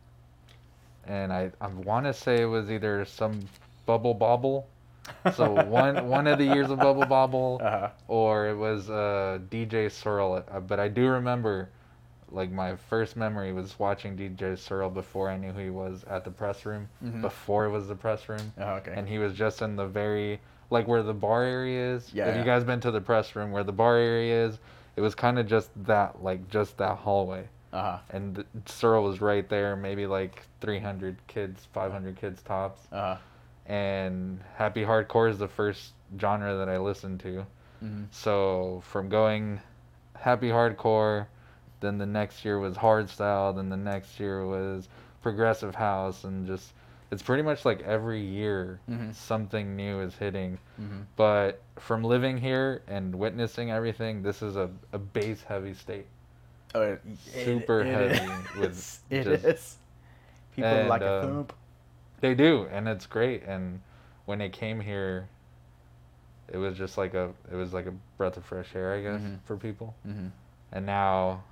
and 1.06 1.32
I 1.32 1.50
I 1.60 1.66
want 1.68 2.06
to 2.06 2.14
say 2.14 2.40
it 2.42 2.46
was 2.46 2.70
either 2.70 3.04
some 3.04 3.40
bubble 3.86 4.14
bobble 4.14 4.66
so 5.34 5.50
one 5.66 6.08
one 6.08 6.26
of 6.26 6.38
the 6.38 6.44
years 6.44 6.70
of 6.70 6.78
bubble 6.78 7.06
bobble 7.06 7.60
Uh-huh. 7.62 7.90
or 8.08 8.48
it 8.48 8.56
was 8.56 8.88
uh, 8.90 9.38
DJ 9.50 9.90
Searle. 9.90 10.42
Uh, 10.50 10.60
but 10.60 10.78
I 10.80 10.88
do 10.88 11.06
remember, 11.08 11.68
like 12.30 12.50
my 12.50 12.76
first 12.76 13.16
memory 13.16 13.52
was 13.52 13.78
watching 13.78 14.16
DJ 14.16 14.56
Searle 14.58 14.90
before 14.90 15.30
I 15.30 15.36
knew 15.36 15.52
who 15.52 15.60
he 15.60 15.70
was 15.70 16.04
at 16.04 16.24
the 16.24 16.30
press 16.30 16.66
room. 16.66 16.88
Mhm. 17.04 17.22
Before 17.22 17.64
it 17.66 17.70
was 17.70 17.88
the 17.88 17.94
press 17.94 18.28
room, 18.28 18.52
Oh, 18.58 18.74
okay. 18.74 18.92
and 18.94 19.08
he 19.08 19.18
was 19.18 19.34
just 19.34 19.62
in 19.62 19.76
the 19.76 19.86
very 19.86 20.40
like 20.70 20.86
where 20.86 21.02
the 21.02 21.14
bar 21.14 21.42
area 21.44 21.94
is. 21.94 22.12
Yeah, 22.12 22.26
Have 22.26 22.36
you 22.36 22.44
guys 22.44 22.64
been 22.64 22.80
to 22.80 22.90
the 22.90 23.00
press 23.00 23.34
room 23.34 23.50
where 23.52 23.64
the 23.64 23.72
bar 23.72 23.96
area 23.96 24.46
is? 24.46 24.58
It 24.96 25.00
was 25.00 25.14
kind 25.14 25.38
of 25.38 25.46
just 25.46 25.70
that, 25.86 26.22
like 26.22 26.48
just 26.50 26.76
that 26.78 26.96
hallway, 26.98 27.48
uh 27.72 27.82
huh. 27.82 27.98
and 28.10 28.34
the, 28.34 28.44
Searle 28.66 29.04
was 29.04 29.20
right 29.20 29.48
there, 29.48 29.76
maybe 29.76 30.06
like 30.06 30.42
300 30.60 31.16
kids, 31.28 31.66
500 31.72 32.16
kids 32.16 32.42
tops. 32.42 32.82
Uh 32.92 32.96
huh. 33.14 33.16
And 33.66 34.40
happy 34.56 34.82
hardcore 34.82 35.30
is 35.30 35.38
the 35.38 35.48
first 35.48 35.92
genre 36.18 36.56
that 36.56 36.68
I 36.68 36.78
listened 36.78 37.20
to. 37.20 37.46
hmm 37.80 38.04
So 38.10 38.82
from 38.84 39.08
going 39.08 39.60
happy 40.16 40.48
hardcore, 40.48 41.26
then 41.80 41.98
the 41.98 42.06
next 42.06 42.44
year 42.44 42.58
was 42.58 42.76
hardstyle, 42.76 43.54
then 43.54 43.68
the 43.68 43.76
next 43.76 44.18
year 44.20 44.44
was 44.46 44.88
progressive 45.22 45.74
house, 45.74 46.24
and 46.24 46.46
just 46.46 46.72
it's 47.10 47.22
pretty 47.22 47.42
much 47.42 47.64
like 47.64 47.80
every 47.82 48.20
year 48.20 48.80
Mhm. 48.90 49.14
something 49.14 49.74
new 49.76 50.00
is 50.00 50.14
hitting. 50.16 50.58
hmm 50.76 51.00
But 51.16 51.62
from 51.78 52.04
living 52.04 52.36
here 52.38 52.82
and 52.86 53.14
witnessing 53.14 53.70
everything, 53.70 54.22
this 54.22 54.42
is 54.42 54.56
a, 54.56 54.68
a 54.92 54.98
bass 54.98 55.42
heavy 55.42 55.74
state. 55.74 56.06
Oh, 56.74 56.82
it, 56.82 57.00
Super 57.44 57.82
heavy 57.82 58.14
is. 58.30 58.56
with 58.58 59.00
It 59.10 59.24
just- 59.24 59.44
is. 59.44 59.76
People 60.54 60.70
and, 60.70 60.88
like 60.88 61.00
a 61.02 61.22
um, 61.24 61.34
thump. 61.34 61.52
They 62.20 62.34
do, 62.34 62.66
and 62.70 62.88
it's 62.88 63.06
great. 63.06 63.44
And 63.44 63.80
when 64.26 64.38
they 64.38 64.48
came 64.48 64.80
here, 64.80 65.28
it 66.52 66.56
was 66.58 66.76
just 66.76 66.98
like 66.98 67.14
a 67.14 67.30
it 67.50 67.54
was 67.54 67.72
like 67.72 67.86
a 67.86 67.92
breath 68.16 68.36
of 68.36 68.44
fresh 68.44 68.74
air, 68.74 68.92
I 68.94 69.02
guess, 69.02 69.20
Mhm. 69.20 69.38
for 69.44 69.56
people. 69.56 69.94
hmm 70.04 70.28
and 70.72 70.84
now 70.84 71.42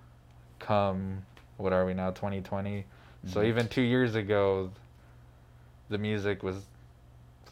come 0.59 1.25
what 1.57 1.73
are 1.73 1.85
we 1.87 1.95
now 1.95 2.11
2020 2.11 2.85
so 3.27 3.41
Mhm. 3.41 3.45
even 3.47 3.69
two 3.69 3.83
years 3.83 4.15
ago 4.15 4.71
the 5.89 5.99
music 5.99 6.43
was 6.43 6.65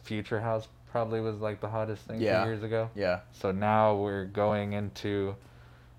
future 0.03 0.41
house 0.41 0.69
probably 0.91 1.21
was 1.21 1.41
like 1.41 1.61
the 1.61 1.69
hottest 1.69 2.03
thing 2.07 2.21
Yeah. 2.21 2.43
two 2.43 2.49
years 2.51 2.63
ago 2.63 2.91
Yeah. 2.95 3.21
so 3.33 3.51
now 3.53 3.95
we're 3.97 4.25
going 4.27 4.73
into 4.75 5.35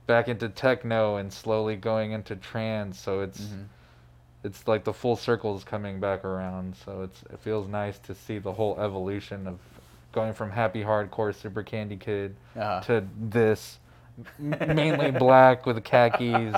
back 0.08 0.28
into 0.28 0.48
techno 0.50 1.16
and 1.18 1.34
slowly 1.34 1.76
going 1.76 2.12
into 2.12 2.36
trance. 2.36 3.00
So 3.00 3.22
it's 3.22 3.42
Mhm. 3.42 3.66
it's 4.44 4.68
like 4.68 4.84
the 4.84 4.94
full 4.94 5.16
circle 5.16 5.56
is 5.58 5.64
coming 5.64 6.00
back 6.00 6.24
around. 6.24 6.76
So 6.76 7.02
it's 7.02 7.24
it 7.24 7.40
feels 7.40 7.68
nice 7.68 7.98
to 8.00 8.14
see 8.14 8.38
the 8.38 8.54
whole 8.54 8.80
evolution 8.80 9.48
of 9.48 9.58
going 10.12 10.34
from 10.34 10.52
happy 10.52 10.84
hardcore 10.84 11.34
super 11.34 11.64
candy 11.64 11.98
kid 11.98 12.36
Uh-huh. 12.56 12.82
to 12.82 13.08
this 13.20 13.80
mainly 14.40 15.12
black 15.12 15.66
with 15.66 15.84
khakis, 15.84 16.56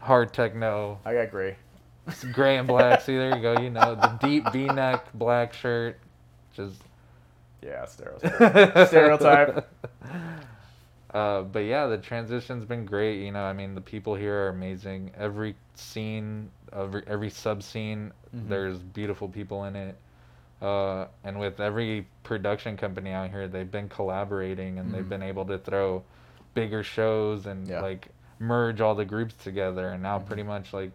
hard 0.00 0.32
techno, 0.32 0.98
I 1.04 1.14
got 1.14 1.30
gray. 1.30 1.56
It's 2.06 2.22
gray 2.24 2.56
and 2.56 2.68
black. 2.68 3.00
See, 3.00 3.16
there 3.16 3.34
you 3.36 3.42
go. 3.42 3.60
You 3.60 3.70
know 3.70 3.94
the 3.96 4.16
deep 4.26 4.50
V-neck 4.52 5.12
black 5.14 5.52
shirt, 5.52 5.98
just 6.54 6.76
Yeah, 7.62 7.84
stereotype. 7.86 8.86
Stereotype. 8.88 9.68
Uh, 11.12 11.42
but 11.42 11.60
yeah, 11.60 11.86
the 11.86 11.98
transition's 11.98 12.64
been 12.64 12.84
great. 12.84 13.22
You 13.24 13.32
know, 13.32 13.42
I 13.42 13.52
mean, 13.52 13.74
the 13.74 13.80
people 13.80 14.14
here 14.14 14.44
are 14.44 14.48
amazing. 14.48 15.12
Every 15.16 15.54
scene, 15.74 16.50
every 16.72 17.02
every 17.06 17.30
sub 17.30 17.62
scene, 17.62 18.12
Mhm. 18.34 18.48
there's 18.48 18.78
beautiful 18.78 19.28
people 19.28 19.64
in 19.64 19.76
it. 19.76 19.96
Uh, 20.60 21.06
and 21.24 21.38
with 21.38 21.60
every 21.60 22.06
production 22.22 22.76
company 22.76 23.10
out 23.12 23.30
here, 23.30 23.46
they've 23.48 23.70
been 23.70 23.88
collaborating 23.88 24.78
and 24.78 24.92
they've 24.92 25.04
Mhm. 25.04 25.08
been 25.08 25.22
able 25.22 25.44
to 25.46 25.58
throw 25.58 26.02
bigger 26.56 26.82
shows 26.82 27.46
and 27.46 27.68
Yeah. 27.68 27.80
like 27.82 28.08
merge 28.40 28.80
all 28.80 28.96
the 28.96 29.04
groups 29.04 29.34
together. 29.44 29.90
And 29.90 30.02
now 30.02 30.18
Mhm. 30.18 30.26
pretty 30.26 30.42
much 30.42 30.72
like 30.72 30.90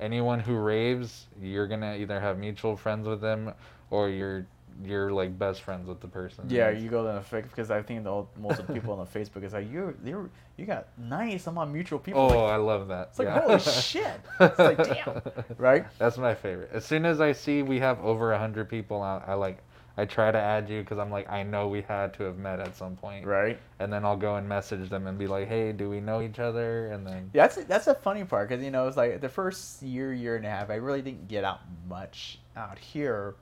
anyone 0.00 0.40
who 0.40 0.56
raves, 0.56 1.26
you're 1.40 1.66
gonna 1.66 1.94
either 1.96 2.18
have 2.20 2.38
mutual 2.38 2.76
friends 2.76 3.06
with 3.06 3.20
them 3.20 3.52
or 3.90 4.08
you're 4.08 4.46
you're 4.82 5.12
like 5.12 5.38
best 5.38 5.60
friends 5.60 5.86
with 5.86 6.00
the 6.00 6.08
person. 6.08 6.46
Yeah, 6.48 6.70
you 6.70 6.88
go 6.88 7.06
to 7.06 7.12
the 7.12 7.20
fake 7.20 7.44
because 7.44 7.70
I 7.70 7.82
think 7.82 8.04
the, 8.04 8.24
most 8.40 8.58
of 8.58 8.66
the 8.66 8.72
people 8.72 8.94
on 8.94 9.00
the 9.06 9.18
Facebook 9.18 9.42
is 9.44 9.52
like 9.52 9.70
you 9.70 9.94
you 10.02 10.30
you 10.56 10.64
got 10.64 10.86
ninety 10.96 11.36
some 11.36 11.58
odd 11.58 11.70
mutual 11.70 11.98
people. 11.98 12.22
Oh, 12.22 12.26
Like, 12.28 12.52
I 12.54 12.56
love 12.56 12.88
that. 12.88 13.08
it's 13.10 13.18
like, 13.18 13.28
yeah. 13.28 13.40
holy 13.40 13.58
shit. 13.90 14.20
It's 14.40 14.58
like, 14.58 14.78
damn. 14.78 15.20
Right? 15.58 15.84
That's 15.98 16.16
my 16.16 16.34
favorite. 16.34 16.70
As 16.72 16.86
soon 16.86 17.04
as 17.04 17.20
I 17.20 17.32
see 17.32 17.62
we 17.62 17.80
have 17.80 18.02
over 18.02 18.32
a 18.32 18.38
hundred 18.38 18.70
people, 18.70 19.02
I, 19.02 19.22
I 19.26 19.34
like, 19.34 19.58
I 19.96 20.06
try 20.06 20.30
to 20.30 20.38
add 20.38 20.70
you 20.70 20.80
because 20.80 20.98
I'm 20.98 21.10
like, 21.10 21.28
I 21.30 21.42
know 21.42 21.68
we 21.68 21.82
had 21.82 22.14
to 22.14 22.22
have 22.24 22.38
met 22.38 22.60
at 22.60 22.74
some 22.76 22.96
point. 22.96 23.26
right. 23.26 23.58
And 23.78 23.92
then 23.92 24.04
I'll 24.06 24.16
go 24.16 24.36
and 24.36 24.48
message 24.48 24.88
them 24.88 25.06
and 25.06 25.18
be 25.18 25.26
like, 25.26 25.48
hey, 25.48 25.72
do 25.72 25.90
we 25.90 26.00
know 26.00 26.22
each 26.22 26.38
other? 26.38 26.86
And 26.92 27.06
then 27.06 27.30
Yeah, 27.34 27.46
that's 27.48 27.64
that's 27.66 27.86
a 27.88 27.94
funny 27.94 28.24
part 28.24 28.48
because 28.48 28.64
you 28.64 28.70
know 28.70 28.86
it's 28.88 28.96
like 28.96 29.20
the 29.20 29.28
first 29.28 29.82
year 29.82 30.12
year 30.14 30.36
and 30.36 30.46
a 30.46 30.48
half 30.50 30.70
I 30.70 30.76
really 30.76 31.02
didn't 31.02 31.28
get 31.28 31.44
out 31.44 31.60
much 31.88 32.38
out 32.56 32.78
here. 32.78 33.34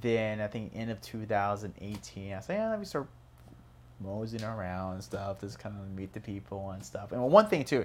Then 0.00 0.40
I 0.40 0.46
think 0.46 0.72
end 0.74 0.90
of 0.90 1.00
2018 1.00 2.32
I 2.32 2.40
said 2.40 2.54
yeah 2.54 2.70
let 2.70 2.78
me 2.78 2.84
start 2.84 3.08
moseying 4.00 4.44
around 4.44 4.94
and 4.94 5.04
stuff 5.04 5.40
just 5.40 5.58
kind 5.58 5.74
of 5.78 5.88
meet 5.96 6.12
the 6.12 6.20
people 6.20 6.70
and 6.70 6.84
stuff. 6.84 7.12
And 7.12 7.22
one 7.22 7.46
thing 7.46 7.64
too, 7.64 7.84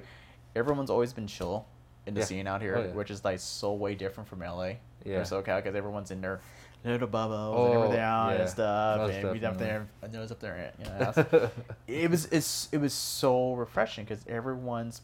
everyone's 0.56 0.90
always 0.90 1.14
been 1.14 1.28
chill 1.28 1.66
in 2.06 2.14
the 2.14 2.22
Yeah. 2.22 2.26
scene 2.26 2.48
out 2.48 2.62
here, 2.62 2.76
Oh, 2.78 2.82
yeah. 2.84 2.92
which 2.94 3.12
is 3.12 3.24
like 3.26 3.40
so 3.40 3.74
way 3.74 3.94
different 3.96 4.28
from 4.30 4.40
LA 4.42 4.74
Yeah. 5.04 5.18
or 5.18 5.22
SoCal 5.24 5.58
because 5.58 5.76
everyone's 5.76 6.10
in 6.12 6.22
their 6.22 6.40
little 6.84 7.08
bubbles 7.08 7.56
Oh, 7.58 7.66
and 7.66 7.76
everything 7.76 8.00
out 8.00 8.30
yeah. 8.32 8.42
and 8.42 8.50
stuff, 8.50 9.12
and 9.12 9.32
we 9.32 9.46
up 9.46 9.58
there, 9.58 9.88
and 10.02 10.14
and 10.14 10.22
was 10.22 10.32
up 10.32 10.40
there, 10.40 10.72
you 10.80 10.86
know. 10.86 11.50
it 11.88 12.10
was 12.10 12.26
it's 12.28 12.70
it 12.72 12.78
was 12.80 12.94
so 12.94 13.54
refreshing 13.54 14.06
because 14.06 14.24
everyone's 14.28 15.02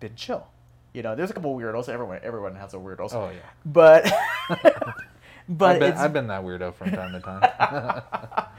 been 0.00 0.14
chill. 0.14 0.46
You 0.92 1.02
know, 1.02 1.14
there's 1.14 1.30
a 1.30 1.32
couple 1.32 1.56
weirdos. 1.56 1.88
Everyone 1.88 2.20
everyone 2.22 2.54
has 2.56 2.74
a 2.74 2.76
weirdos. 2.76 3.14
oh 3.14 3.30
yeah. 3.30 3.40
But 3.64 4.12
but 5.48 5.74
I've 5.74 5.80
been, 5.80 5.92
I've 5.94 6.12
been 6.12 6.26
that 6.28 6.42
weirdo 6.44 6.74
from 6.74 6.90
time 6.90 7.12
to 7.12 7.20
time. 7.20 8.02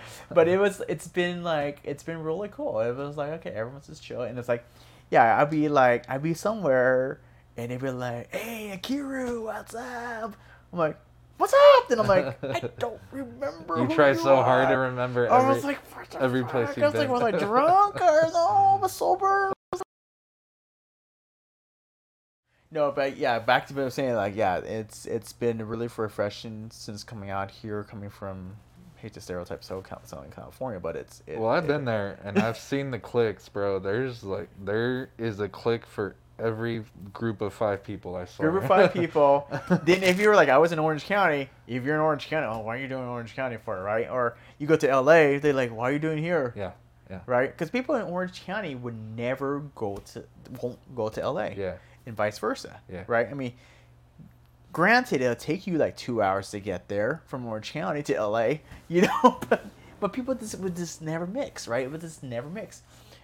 but 0.31 0.47
it 0.47 0.57
was 0.59 0.81
it's 0.89 1.07
been 1.07 1.43
like 1.43 1.79
it's 1.83 2.03
been 2.03 2.23
really 2.23 2.49
cool. 2.49 2.79
It 2.79 2.95
was 2.95 3.15
like 3.17 3.29
okay, 3.33 3.51
everyone's 3.51 3.87
just 3.87 4.03
chill, 4.03 4.23
and 4.23 4.37
it's 4.39 4.49
like 4.49 4.65
yeah, 5.11 5.39
I'd 5.39 5.49
be 5.51 5.69
like 5.69 6.09
I'd 6.09 6.23
be 6.23 6.33
somewhere 6.33 7.19
and 7.55 7.69
they'd 7.69 7.79
be 7.79 7.91
like, 7.91 8.33
hey 8.33 8.77
Akiru, 8.81 9.43
what's 9.43 9.75
up? 9.75 10.35
I'm 10.71 10.79
like. 10.79 10.97
What's 11.37 11.53
up? 11.53 11.91
And 11.91 12.01
I'm 12.01 12.07
like, 12.07 12.43
I 12.43 12.69
don't 12.79 12.99
remember. 13.11 13.77
you 13.79 13.85
who 13.85 13.95
try 13.95 14.13
so 14.13 14.35
hard 14.43 14.67
to 14.69 14.75
are." 14.75 14.81
remember 14.81 15.29
I 15.31 15.39
every. 15.39 15.53
was 15.55 15.63
like, 15.63 15.79
what 15.95 16.09
the 16.11 16.21
every 16.21 16.43
place 16.43 16.69
you've 16.77 16.83
I 16.83 16.87
was 16.89 16.95
like, 16.95 17.09
was 17.09 17.21
I 17.23 17.31
drunk 17.31 17.95
or 18.01 18.21
no? 18.33 18.79
Was 18.81 18.83
I 18.83 18.87
sober? 18.87 19.53
No, 22.71 22.91
but 22.91 23.17
yeah, 23.17 23.37
back 23.39 23.67
to 23.67 23.73
what 23.75 23.81
I 23.81 23.85
was 23.85 23.93
saying. 23.93 24.15
Like, 24.15 24.35
yeah, 24.35 24.57
it's 24.57 25.05
it's 25.05 25.31
been 25.33 25.65
really 25.67 25.87
refreshing 25.95 26.69
since 26.71 27.03
coming 27.03 27.29
out 27.29 27.51
here, 27.51 27.83
coming 27.83 28.09
from 28.09 28.55
hate 28.95 29.13
to 29.13 29.21
stereotype 29.21 29.61
SoCal, 29.61 30.05
Southern 30.07 30.31
California, 30.31 30.79
but 30.79 30.95
it's 30.95 31.21
it, 31.27 31.37
well, 31.37 31.49
I've 31.51 31.65
it- 31.65 31.67
been 31.67 31.85
there 31.85 32.17
and 32.23 32.39
I've 32.39 32.57
seen 32.57 32.89
the 32.89 32.99
clicks, 32.99 33.47
bro. 33.49 33.77
There's 33.79 34.23
like 34.23 34.49
there 34.63 35.09
is 35.19 35.39
a 35.39 35.49
click 35.49 35.85
for 35.85 36.15
every 36.39 36.83
group 37.13 37.41
of 37.41 37.53
five 37.53 37.83
people 37.83 38.15
I 38.15 38.25
saw. 38.25 38.43
Group 38.43 38.63
of 38.63 38.67
five 38.67 38.93
people. 39.01 39.47
then 39.83 40.03
if 40.03 40.19
you 40.19 40.27
were 40.29 40.35
like, 40.35 40.49
I 40.49 40.57
was 40.57 40.71
in 40.71 40.79
Orange 40.79 41.05
County. 41.05 41.49
If 41.67 41.83
you're 41.83 41.95
in 41.95 42.01
Orange 42.01 42.27
County, 42.27 42.47
oh, 42.47 42.59
why 42.59 42.75
are 42.77 42.79
you 42.79 42.87
doing 42.87 43.03
Orange 43.03 43.35
County 43.35 43.57
for, 43.63 43.77
it, 43.77 43.81
right? 43.81 44.09
Or 44.09 44.35
you 44.57 44.67
go 44.67 44.75
to 44.75 44.89
L.A., 44.89 45.37
they're 45.39 45.53
like, 45.53 45.71
why 45.71 45.89
are 45.89 45.93
you 45.93 45.99
doing 45.99 46.17
here? 46.17 46.53
Yeah, 46.55 46.71
yeah, 47.09 47.19
right? 47.25 47.51
Because 47.51 47.69
people 47.69 47.95
in 47.95 48.03
Orange 48.03 48.43
County 48.45 48.75
would 48.75 48.95
never 49.15 49.59
go 49.75 49.97
to 50.13 50.23
won't 50.61 50.79
go 50.95 51.09
to 51.09 51.29
LA, 51.29 51.49
yeah, 51.55 51.75
and 52.05 52.15
vice 52.15 52.37
versa, 52.39 52.79
Yeah. 52.91 53.03
right? 53.07 53.27
I 53.29 53.33
mean, 53.33 53.53
granted, 54.71 55.21
it'll 55.21 55.35
take 55.35 55.67
you 55.67 55.77
like 55.77 55.95
two 55.95 56.21
hours 56.21 56.49
to 56.51 56.59
get 56.59 56.87
there 56.87 57.21
from 57.27 57.45
Orange 57.45 57.71
County 57.71 58.03
to 58.03 58.25
LA, 58.25 58.55
you 58.87 59.01
know, 59.01 59.39
but 59.49 59.65
but 59.99 60.11
people 60.11 60.35
just 60.35 60.59
would 60.59 60.75
just 60.75 61.01
never 61.01 61.25
mix, 61.25 61.67
right? 61.67 61.85
It 61.85 61.91
would 61.91 62.01
just 62.01 62.23
never 62.23 62.49
mix, 62.49 62.81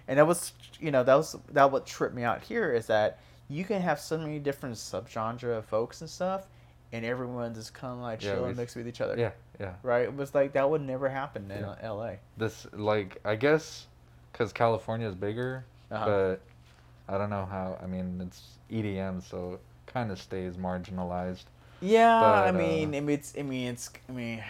and 0.10 0.18
that 0.20 0.28
was 0.28 0.52
you 0.82 0.92
know 0.92 1.04
that 1.06 1.16
was 1.16 1.38
that 1.54 1.72
what 1.72 1.86
tripped 1.86 2.14
me 2.16 2.24
out 2.24 2.42
here 2.42 2.74
is 2.74 2.88
that 2.88 3.20
you 3.48 3.64
can 3.64 3.82
have 3.82 4.00
so 4.00 4.18
many 4.18 4.40
different 4.40 4.76
subgenre 4.76 5.58
of 5.58 5.66
folks 5.66 6.02
and 6.02 6.10
stuff, 6.10 6.48
and 6.92 7.06
everyone 7.06 7.54
just 7.54 7.74
kind 7.74 7.94
of 7.94 8.00
like 8.00 8.22
Yeah, 8.22 8.34
chill 8.34 8.46
and 8.46 8.58
mix 8.58 8.76
with 8.76 8.88
each 8.88 9.00
other, 9.02 9.16
yeah, 9.18 9.32
yeah. 9.60 9.74
right? 9.84 10.04
It 10.04 10.16
was 10.16 10.36
like 10.36 10.52
that 10.54 10.70
would 10.70 10.82
never 10.82 11.08
happen 11.08 11.50
in 11.50 11.62
Yeah. 11.62 11.90
LA. 11.92 12.12
This 12.38 12.68
like 12.74 13.18
I 13.24 13.36
guess 13.36 13.88
because 14.34 14.52
California 14.52 15.08
is 15.08 15.16
bigger, 15.16 15.64
Uh-huh. 15.92 16.06
but 16.06 17.14
I 17.14 17.18
don't 17.18 17.30
know 17.30 17.46
how. 17.46 17.78
I 17.82 17.88
mean, 17.88 18.22
it's 18.26 18.42
EDM, 18.72 19.24
so 19.24 19.60
kind 19.88 20.12
of 20.12 20.20
stays 20.20 20.56
marginalized. 20.58 21.46
Yeah, 21.82 22.20
I 22.22 22.52
mean, 22.52 22.94
uh, 22.94 22.98
I 22.98 23.02
mean, 23.02 23.10
it's, 23.10 23.34
I 23.40 23.42
mean, 23.42 23.68
it's, 23.70 23.90
I 24.08 24.12
mean, 24.12 24.44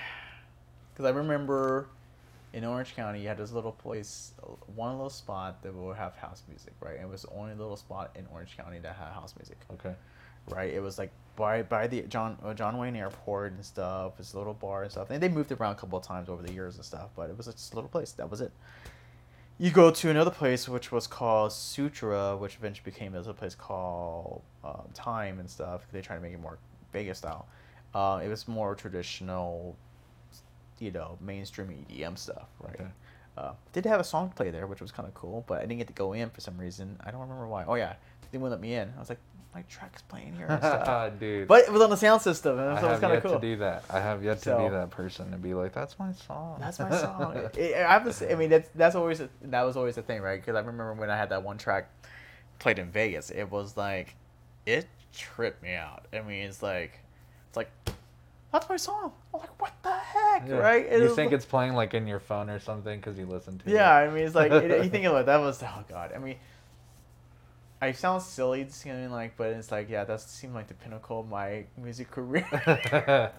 because 0.93 1.05
I 1.05 1.15
remember 1.15 1.87
in 2.53 2.65
Orange 2.65 2.95
County, 2.95 3.21
you 3.21 3.27
had 3.27 3.37
this 3.37 3.51
little 3.51 3.71
place, 3.71 4.33
one 4.75 4.93
little 4.93 5.09
spot 5.09 5.61
that 5.63 5.73
would 5.73 5.95
have 5.97 6.15
house 6.15 6.43
music, 6.47 6.73
right? 6.81 6.95
And 6.95 7.03
it 7.03 7.09
was 7.09 7.21
the 7.23 7.29
only 7.29 7.53
little 7.53 7.77
spot 7.77 8.15
in 8.17 8.25
Orange 8.33 8.57
County 8.57 8.79
that 8.79 8.95
had 8.95 9.13
house 9.13 9.35
music, 9.37 9.57
Okay. 9.73 9.93
right? 10.49 10.73
It 10.73 10.81
was 10.81 10.97
like 10.97 11.11
by 11.35 11.61
by 11.63 11.87
the 11.87 12.01
John 12.03 12.37
uh, 12.43 12.53
John 12.53 12.77
Wayne 12.77 12.95
Airport 12.95 13.53
and 13.53 13.63
stuff. 13.63 14.17
This 14.17 14.33
little 14.33 14.53
bar 14.53 14.83
and 14.83 14.91
stuff. 14.91 15.09
And 15.11 15.21
they 15.21 15.29
moved 15.29 15.51
around 15.51 15.73
a 15.73 15.75
couple 15.75 15.97
of 15.99 16.03
times 16.05 16.27
over 16.27 16.41
the 16.41 16.51
years 16.51 16.75
and 16.75 16.83
stuff, 16.83 17.09
but 17.15 17.29
it 17.29 17.37
was 17.37 17.45
just 17.45 17.71
a 17.73 17.75
little 17.75 17.89
place. 17.89 18.11
That 18.13 18.29
was 18.29 18.41
it. 18.41 18.51
You 19.61 19.71
go 19.71 19.91
to 19.91 20.09
another 20.09 20.31
place 20.31 20.69
which 20.69 20.89
was 20.91 21.05
called 21.05 21.51
Sutra, 21.51 22.35
which 22.37 22.55
eventually 22.55 22.89
became 22.89 23.11
this 23.11 23.27
place 23.27 23.55
called 23.55 24.41
um, 24.63 24.87
Time 24.93 25.39
and 25.39 25.49
stuff. 25.49 25.85
They 25.91 26.01
tried 26.01 26.15
to 26.15 26.21
make 26.21 26.33
it 26.33 26.39
more 26.41 26.57
Vegas 26.93 27.17
style. 27.19 27.45
Uh, 27.93 28.21
it 28.23 28.29
was 28.29 28.47
more 28.47 28.73
traditional, 28.75 29.75
you 30.79 30.91
know, 30.91 31.17
mainstream 31.21 31.69
EDM 31.89 32.17
stuff, 32.17 32.47
right? 32.59 32.75
Okay. 32.75 32.87
Uh, 33.37 33.53
did 33.73 33.85
have 33.85 33.99
a 33.99 34.03
song 34.03 34.31
play 34.35 34.49
there, 34.49 34.67
which 34.67 34.81
was 34.81 34.91
kind 34.91 35.07
of 35.07 35.13
cool, 35.13 35.43
but 35.47 35.59
I 35.59 35.61
didn't 35.61 35.77
get 35.77 35.87
to 35.87 35.93
go 35.93 36.13
in 36.13 36.29
for 36.29 36.41
some 36.41 36.57
reason. 36.57 36.97
I 37.05 37.11
don't 37.11 37.21
remember 37.21 37.47
why. 37.47 37.63
Oh 37.65 37.75
yeah, 37.75 37.93
they 38.31 38.37
wouldn't 38.37 38.51
let 38.51 38.61
me 38.61 38.73
in. 38.75 38.91
I 38.95 38.99
was 38.99 39.09
like, 39.09 39.19
my 39.55 39.61
track's 39.63 40.01
playing 40.03 40.35
here 40.35 40.45
and 40.47 40.59
stuff. 40.59 41.13
Dude. 41.19 41.47
but 41.47 41.61
it 41.63 41.71
was 41.71 41.81
on 41.81 41.89
the 41.89 41.95
sound 41.97 42.21
system, 42.21 42.59
and 42.59 42.69
I 42.69 42.81
so 42.81 42.87
it 42.87 42.89
was 42.89 42.91
have 42.91 43.01
kind 43.01 43.13
yet 43.13 43.17
of 43.17 43.23
cool. 43.31 43.39
to 43.39 43.47
do 43.47 43.55
that. 43.57 43.83
I 43.89 43.99
have 43.99 44.23
yet 44.23 44.37
to 44.39 44.43
So- 44.43 44.57
be 44.63 44.69
that 44.69 44.89
person 44.91 45.33
and 45.33 45.41
be 45.41 45.53
like, 45.53 45.73
"That's 45.73 45.97
my 45.97 46.11
song." 46.11 46.57
That's 46.59 46.79
my 46.79 46.89
song. 46.97 47.35
It- 47.37 47.57
it- 47.57 47.75
I 47.77 47.91
have 47.93 48.03
to 48.05 48.13
say, 48.13 48.31
I 48.31 48.35
mean, 48.35 48.49
that's 48.49 48.69
that's 48.75 48.95
always 48.95 49.21
a, 49.21 49.29
that 49.43 49.61
was 49.63 49.77
always 49.77 49.95
the 49.95 50.01
thing, 50.01 50.21
right? 50.21 50.39
Because 50.39 50.55
I 50.55 50.59
remember 50.59 50.93
when 50.93 51.09
I 51.09 51.17
had 51.17 51.29
that 51.29 51.43
one 51.43 51.57
track 51.57 51.89
played 52.59 52.77
in 52.77 52.91
Vegas, 52.91 53.29
it 53.29 53.49
was 53.49 53.77
like 53.77 54.15
it 54.65 54.87
tripped 55.13 55.63
me 55.63 55.73
out. 55.75 56.05
I 56.13 56.21
mean, 56.21 56.43
it's 56.43 56.61
like 56.61 56.99
it's 57.47 57.57
like 57.57 57.71
that's 58.51 58.67
my 58.67 58.77
song. 58.77 59.11
I'm 59.33 59.41
like, 59.41 59.61
what 59.61 59.73
the 59.83 59.91
heck, 59.93 60.47
Yeah. 60.47 60.55
right? 60.55 60.87
And 60.89 61.03
You 61.03 61.15
think 61.15 61.31
like- 61.31 61.37
it's 61.37 61.45
playing 61.45 61.73
like 61.73 61.93
in 61.93 62.07
your 62.07 62.19
phone 62.19 62.49
or 62.49 62.59
something 62.59 62.99
because 62.99 63.17
you 63.17 63.25
listen 63.25 63.57
to 63.59 63.69
Yeah, 63.69 63.73
it. 63.73 63.75
Yeah, 64.05 64.09
I 64.09 64.13
mean, 64.13 64.25
it's 64.25 64.35
like 64.35 64.51
it, 64.51 64.83
you 64.83 64.89
think 64.89 65.05
about 65.05 65.25
that 65.27 65.37
was 65.37 65.61
oh 65.63 65.83
god. 65.87 66.11
I 66.15 66.19
mean, 66.19 66.37
I 67.81 67.93
sound 67.93 68.21
silly, 68.21 68.67
saying 68.69 69.09
like, 69.09 69.37
but 69.37 69.51
it's 69.51 69.71
like 69.71 69.89
yeah, 69.89 70.03
that 70.03 70.19
seemed 70.21 70.53
like 70.53 70.67
the 70.67 70.73
pinnacle 70.73 71.21
of 71.21 71.29
my 71.29 71.65
music 71.77 72.11
career. 72.11 72.45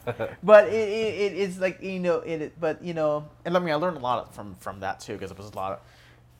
but 0.42 0.68
it, 0.68 0.72
it, 0.72 1.32
it 1.32 1.38
it's 1.38 1.58
like 1.58 1.82
you 1.82 1.98
know 1.98 2.20
it, 2.20 2.42
it- 2.42 2.60
but 2.60 2.82
you 2.82 2.94
know 2.94 3.28
and 3.44 3.56
I 3.56 3.60
mean 3.60 3.70
I 3.70 3.76
learned 3.76 3.96
a 3.98 4.00
lot 4.00 4.34
from 4.34 4.54
from 4.56 4.80
that 4.80 5.00
too 5.00 5.12
because 5.14 5.30
it 5.30 5.36
was 5.36 5.50
a 5.50 5.56
lot 5.56 5.72
of 5.72 5.78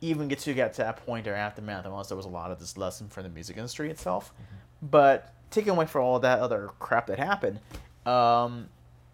even 0.00 0.28
get 0.28 0.38
to 0.38 0.54
get 0.54 0.72
to 0.74 0.82
that 0.82 1.04
point 1.04 1.26
or 1.28 1.34
aftermath 1.34 1.84
and 1.84 1.92
there 2.08 2.16
was 2.16 2.24
a 2.24 2.28
lot 2.28 2.50
of 2.50 2.58
this 2.58 2.78
lesson 2.78 3.08
from 3.08 3.24
the 3.24 3.28
music 3.28 3.58
industry 3.58 3.90
itself 3.90 4.32
mm-hmm. 4.32 4.86
but 4.86 5.34
taking 5.50 5.68
away 5.70 5.84
from 5.84 6.02
all 6.04 6.18
that 6.20 6.38
other 6.38 6.70
crap 6.78 7.06
that 7.08 7.18
happened 7.18 7.60
um 8.06 8.68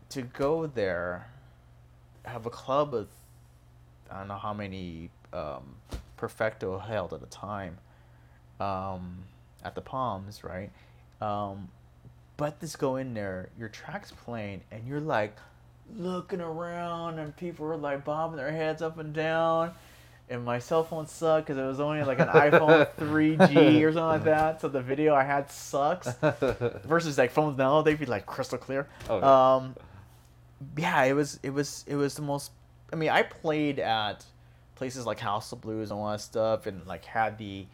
to 0.08 0.22
go 0.22 0.66
there 0.66 1.28
have 2.24 2.46
a 2.46 2.50
club 2.50 2.94
of 2.94 3.08
I 4.10 4.18
don't 4.18 4.28
know 4.28 4.36
how 4.36 4.52
many 4.52 5.10
um 5.32 5.74
perfecto 6.16 6.78
held 6.78 7.12
at 7.12 7.22
a 7.22 7.26
time, 7.26 7.78
um, 8.60 9.18
at 9.64 9.74
the 9.74 9.80
Palms, 9.80 10.42
right? 10.42 10.70
Um, 11.20 11.68
but 12.36 12.60
this 12.60 12.76
go 12.76 12.96
in 12.96 13.14
there, 13.14 13.48
your 13.58 13.68
track's 13.68 14.12
playing, 14.12 14.62
and 14.70 14.86
you're 14.86 15.00
like 15.00 15.36
looking 15.96 16.40
around, 16.40 17.18
and 17.18 17.36
people 17.36 17.66
are 17.66 17.76
like 17.76 18.04
bobbing 18.04 18.36
their 18.36 18.52
heads 18.52 18.82
up 18.82 18.98
and 18.98 19.12
down. 19.12 19.72
And 20.28 20.44
my 20.44 20.58
cell 20.58 20.82
phone 20.82 21.06
sucked 21.06 21.46
because 21.46 21.58
it 21.62 21.66
was 21.66 21.78
only 21.78 22.02
like 22.02 22.18
an 22.18 22.26
iPhone 22.28 22.88
3G 22.98 23.82
or 23.82 23.92
something 23.92 24.02
like 24.02 24.24
that. 24.24 24.60
So 24.60 24.68
the 24.68 24.82
video 24.82 25.14
I 25.14 25.22
had 25.22 25.50
sucks. 25.50 26.08
Versus 26.84 27.16
like 27.16 27.30
phones 27.30 27.56
now, 27.56 27.82
they'd 27.82 27.98
be 27.98 28.06
like 28.06 28.26
crystal 28.26 28.58
clear. 28.58 28.88
Oh, 29.08 29.18
yeah. 29.18 29.56
Um, 29.56 29.76
yeah, 30.76 31.04
it 31.04 31.12
was 31.12 31.38
it 31.42 31.50
was 31.50 31.84
it 31.86 31.94
was 31.94 32.14
the 32.14 32.22
most. 32.22 32.50
I 32.92 32.96
mean, 32.96 33.10
I 33.10 33.22
played 33.22 33.78
at 33.78 34.24
places 34.74 35.06
like 35.06 35.20
House 35.20 35.52
of 35.52 35.60
Blues 35.60 35.90
and 35.90 36.00
all 36.00 36.10
that 36.10 36.20
stuff, 36.20 36.66
and 36.66 36.84
like 36.86 37.04
had 37.04 37.38
the 37.38 37.66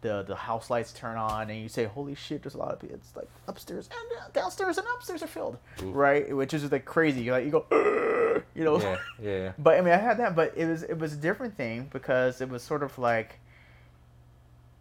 the 0.00 0.22
the 0.22 0.36
house 0.36 0.68
lights 0.70 0.92
turn 0.92 1.16
on, 1.16 1.48
and 1.50 1.60
you 1.60 1.68
say, 1.68 1.84
"Holy 1.84 2.14
shit!" 2.14 2.42
There's 2.42 2.54
a 2.54 2.58
lot 2.58 2.72
of 2.72 2.80
people. 2.80 2.96
It's 2.96 3.14
like 3.16 3.28
upstairs 3.48 3.88
and 3.90 4.32
downstairs 4.34 4.78
and 4.78 4.86
upstairs 4.94 5.22
are 5.22 5.26
filled, 5.26 5.58
Oof. 5.82 5.94
right? 5.94 6.34
Which 6.36 6.52
is 6.52 6.70
like 6.70 6.84
crazy. 6.84 7.22
You 7.22 7.32
like 7.32 7.44
you 7.44 7.50
go, 7.50 7.64
"Ugh," 7.70 8.23
you 8.54 8.64
know. 8.64 8.78
yeah, 8.78 8.98
yeah. 9.22 9.52
But 9.58 9.78
I 9.78 9.80
mean, 9.80 9.92
I 9.92 9.98
had 9.98 10.18
that, 10.18 10.34
but 10.36 10.54
it 10.56 10.66
was 10.66 10.82
it 10.82 10.98
was 10.98 11.12
a 11.12 11.16
different 11.16 11.56
thing 11.56 11.88
because 11.92 12.40
it 12.40 12.48
was 12.48 12.62
sort 12.62 12.82
of 12.82 12.96
like 12.98 13.40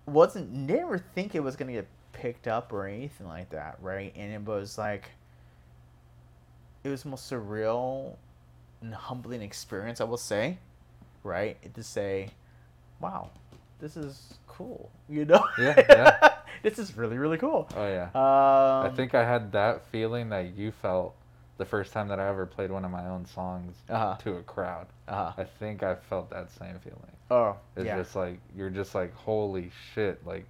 wasn't 0.05 0.51
never 0.51 0.97
think 0.97 1.35
it 1.35 1.41
was 1.41 1.55
gonna 1.55 1.71
get 1.71 1.87
picked 2.11 2.47
up 2.47 2.71
or 2.71 2.87
anything 2.87 3.27
like 3.27 3.49
that, 3.49 3.77
right? 3.81 4.13
And 4.15 4.31
it 4.31 4.45
was 4.45 4.77
like 4.77 5.09
it 6.83 6.89
was 6.89 7.03
the 7.03 7.09
most 7.09 7.31
surreal 7.31 8.15
and 8.81 8.93
humbling 8.93 9.41
experience, 9.41 10.01
I 10.01 10.03
will 10.03 10.17
say, 10.17 10.57
right? 11.23 11.57
To 11.73 11.83
say, 11.83 12.29
wow, 12.99 13.29
this 13.79 13.95
is 13.95 14.35
cool, 14.47 14.91
you 15.09 15.25
know? 15.25 15.43
Yeah, 15.57 15.85
yeah. 15.89 16.29
this 16.63 16.77
is 16.77 16.95
really 16.95 17.17
really 17.17 17.37
cool. 17.37 17.67
Oh 17.75 17.87
yeah. 17.87 18.09
Um, 18.13 18.91
I 18.91 18.95
think 18.95 19.15
I 19.15 19.23
had 19.23 19.51
that 19.53 19.85
feeling 19.87 20.29
that 20.29 20.55
you 20.55 20.71
felt 20.71 21.15
the 21.57 21.65
first 21.65 21.93
time 21.93 22.07
that 22.07 22.19
I 22.19 22.27
ever 22.29 22.45
played 22.45 22.71
one 22.71 22.83
of 22.85 22.91
my 22.91 23.07
own 23.07 23.25
songs 23.25 23.75
Uh-huh. 23.89 24.15
to 24.23 24.37
a 24.37 24.43
crowd. 24.43 24.87
Uh-huh. 25.07 25.33
I 25.37 25.43
think 25.43 25.83
I 25.83 25.95
felt 25.95 26.29
that 26.31 26.49
same 26.51 26.79
feeling. 26.79 26.99
Oh, 27.29 27.57
It's 27.75 27.85
yeah. 27.85 27.97
just 27.97 28.15
like 28.15 28.39
you're 28.55 28.69
just 28.69 28.95
like 28.95 29.13
holy 29.15 29.71
shit, 29.93 30.25
like 30.25 30.45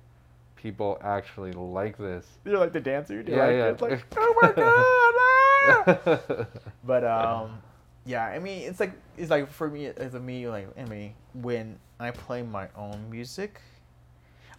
people 0.55 0.97
actually 1.03 1.51
like 1.51 1.97
this. 1.97 2.25
You're 2.45 2.57
like 2.59 2.71
the 2.73 2.79
dancer. 2.79 3.15
You're 3.15 3.23
Yeah, 3.23 3.45
like, 3.45 3.55
yeah. 3.55 3.65
It's 3.71 3.81
like, 3.81 4.03
oh 4.17 4.39
my 4.41 4.51
god! 4.53 6.23
ah!" 6.27 6.47
But 6.83 7.03
um, 7.05 7.61
yeah, 8.05 8.25
I 8.25 8.39
mean, 8.39 8.63
it's 8.63 8.79
like 8.79 8.93
it's 9.17 9.29
like 9.29 9.49
for 9.49 9.69
me 9.69 9.87
as 9.87 10.13
a 10.13 10.19
me 10.19 10.47
like 10.47 10.67
I 10.77 10.85
mean 10.85 11.13
when 11.33 11.79
I 11.99 12.11
play 12.11 12.41
my 12.43 12.67
own 12.75 13.09
music, 13.09 13.59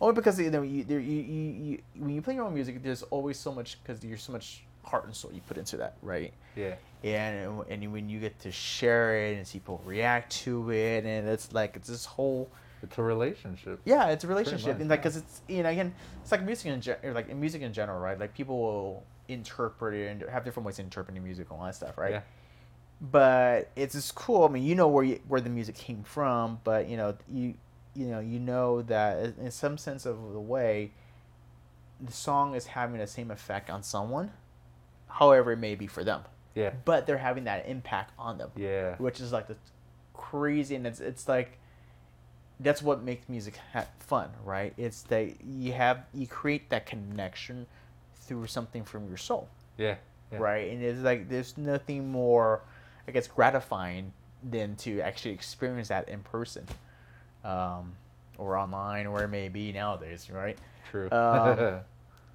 only 0.00 0.14
because 0.14 0.38
you 0.40 0.50
know 0.50 0.62
you 0.62 0.84
you, 0.88 0.98
you, 0.98 1.20
you 1.64 1.82
when 1.98 2.10
you 2.14 2.22
play 2.22 2.34
your 2.34 2.44
own 2.44 2.54
music, 2.54 2.82
there's 2.82 3.02
always 3.04 3.38
so 3.38 3.52
much 3.52 3.78
because 3.82 4.02
you're 4.04 4.18
so 4.18 4.32
much 4.32 4.64
heart 4.84 5.04
and 5.06 5.14
soul 5.14 5.32
you 5.32 5.40
put 5.46 5.56
into 5.58 5.76
that, 5.78 5.96
right? 6.02 6.32
yeah. 6.56 6.74
And 7.02 7.62
and 7.68 7.92
when 7.92 8.08
you 8.08 8.18
get 8.18 8.38
to 8.40 8.50
share 8.52 9.26
it 9.26 9.36
and 9.36 9.46
see 9.46 9.58
people 9.58 9.82
react 9.84 10.32
to 10.44 10.70
it, 10.70 11.04
and 11.04 11.28
it's 11.28 11.52
like 11.52 11.76
it's 11.76 11.88
this 11.88 12.06
whole 12.06 12.48
It's 12.82 12.96
a 12.96 13.02
relationship. 13.02 13.80
yeah, 13.84 14.08
it's 14.08 14.24
a 14.24 14.26
relationship, 14.26 14.68
much, 14.74 14.80
and 14.80 14.88
like, 14.88 15.00
yeah. 15.00 15.02
cause 15.02 15.16
it's 15.16 15.42
you 15.46 15.62
know 15.62 15.68
again, 15.68 15.94
it's 16.22 16.32
like 16.32 16.42
music 16.42 16.66
in 16.72 16.80
gen- 16.80 16.96
like 17.12 17.28
in 17.28 17.38
music 17.38 17.60
in 17.60 17.72
general, 17.74 17.98
right? 18.00 18.18
Like 18.18 18.32
people 18.34 18.58
will 18.58 19.04
interpret 19.28 19.94
it 19.94 20.06
and 20.10 20.22
have 20.30 20.44
different 20.44 20.66
ways 20.66 20.78
of 20.78 20.84
interpreting 20.86 21.22
music 21.22 21.50
and 21.50 21.58
all 21.60 21.66
that 21.66 21.74
stuff, 21.74 21.98
right? 21.98 22.12
Yeah. 22.12 22.20
But 23.00 23.70
it's 23.76 23.94
just 23.94 24.14
cool. 24.14 24.44
I 24.44 24.48
mean, 24.48 24.62
you 24.64 24.74
know 24.74 24.88
where 24.88 25.04
you, 25.04 25.20
where 25.28 25.40
the 25.40 25.50
music 25.50 25.74
came 25.74 26.02
from, 26.04 26.60
but 26.64 26.88
you 26.88 26.96
know 26.96 27.16
you 27.30 27.54
you 27.94 28.06
know 28.06 28.20
you 28.20 28.38
know 28.40 28.80
that 28.82 29.34
in 29.38 29.50
some 29.50 29.76
sense 29.76 30.06
of 30.06 30.16
the 30.32 30.40
way, 30.40 30.92
the 32.00 32.12
song 32.12 32.54
is 32.54 32.66
having 32.66 32.98
the 32.98 33.06
same 33.06 33.30
effect 33.30 33.68
on 33.68 33.82
someone, 33.82 34.30
however 35.18 35.52
it 35.52 35.58
may 35.58 35.74
be 35.76 35.86
for 35.86 36.02
them, 36.04 36.22
Yeah. 36.54 36.70
but 36.84 37.06
they're 37.06 37.18
having 37.18 37.44
that 37.44 37.66
impact 37.68 38.12
on 38.18 38.38
them 38.38 38.50
Yeah. 38.56 38.96
which 38.96 39.20
is 39.20 39.32
like 39.32 39.46
the 39.46 39.56
crazy 40.12 40.74
and 40.74 40.86
it's 40.86 41.00
it's 41.00 41.28
like 41.28 41.58
that's 42.60 42.82
what 42.82 43.02
makes 43.02 43.28
music 43.28 43.56
ha- 43.72 43.86
fun 43.98 44.28
right 44.44 44.72
it's 44.76 45.02
that 45.02 45.44
you 45.44 45.72
have 45.72 46.04
you 46.14 46.26
create 46.26 46.68
that 46.70 46.86
connection 46.86 47.66
through 48.14 48.46
something 48.46 48.84
from 48.84 49.06
your 49.08 49.16
soul 49.16 49.48
Yeah. 49.76 49.96
Yeah. 50.32 50.38
right 50.38 50.70
and 50.70 50.82
it's 50.82 51.00
like 51.00 51.28
there's 51.28 51.56
nothing 51.58 52.10
more 52.10 52.62
i 53.06 53.10
guess 53.12 53.26
gratifying 53.28 54.12
than 54.42 54.76
to 54.76 55.00
actually 55.00 55.32
experience 55.32 55.88
that 55.88 56.08
in 56.08 56.20
person 56.20 56.64
um, 57.44 57.92
or 58.38 58.56
online 58.56 59.06
or 59.06 59.10
where 59.12 59.24
it 59.24 59.28
may 59.28 59.48
be 59.48 59.72
nowadays 59.72 60.30
right 60.30 60.58
True. 60.90 61.10
Um, 61.10 61.80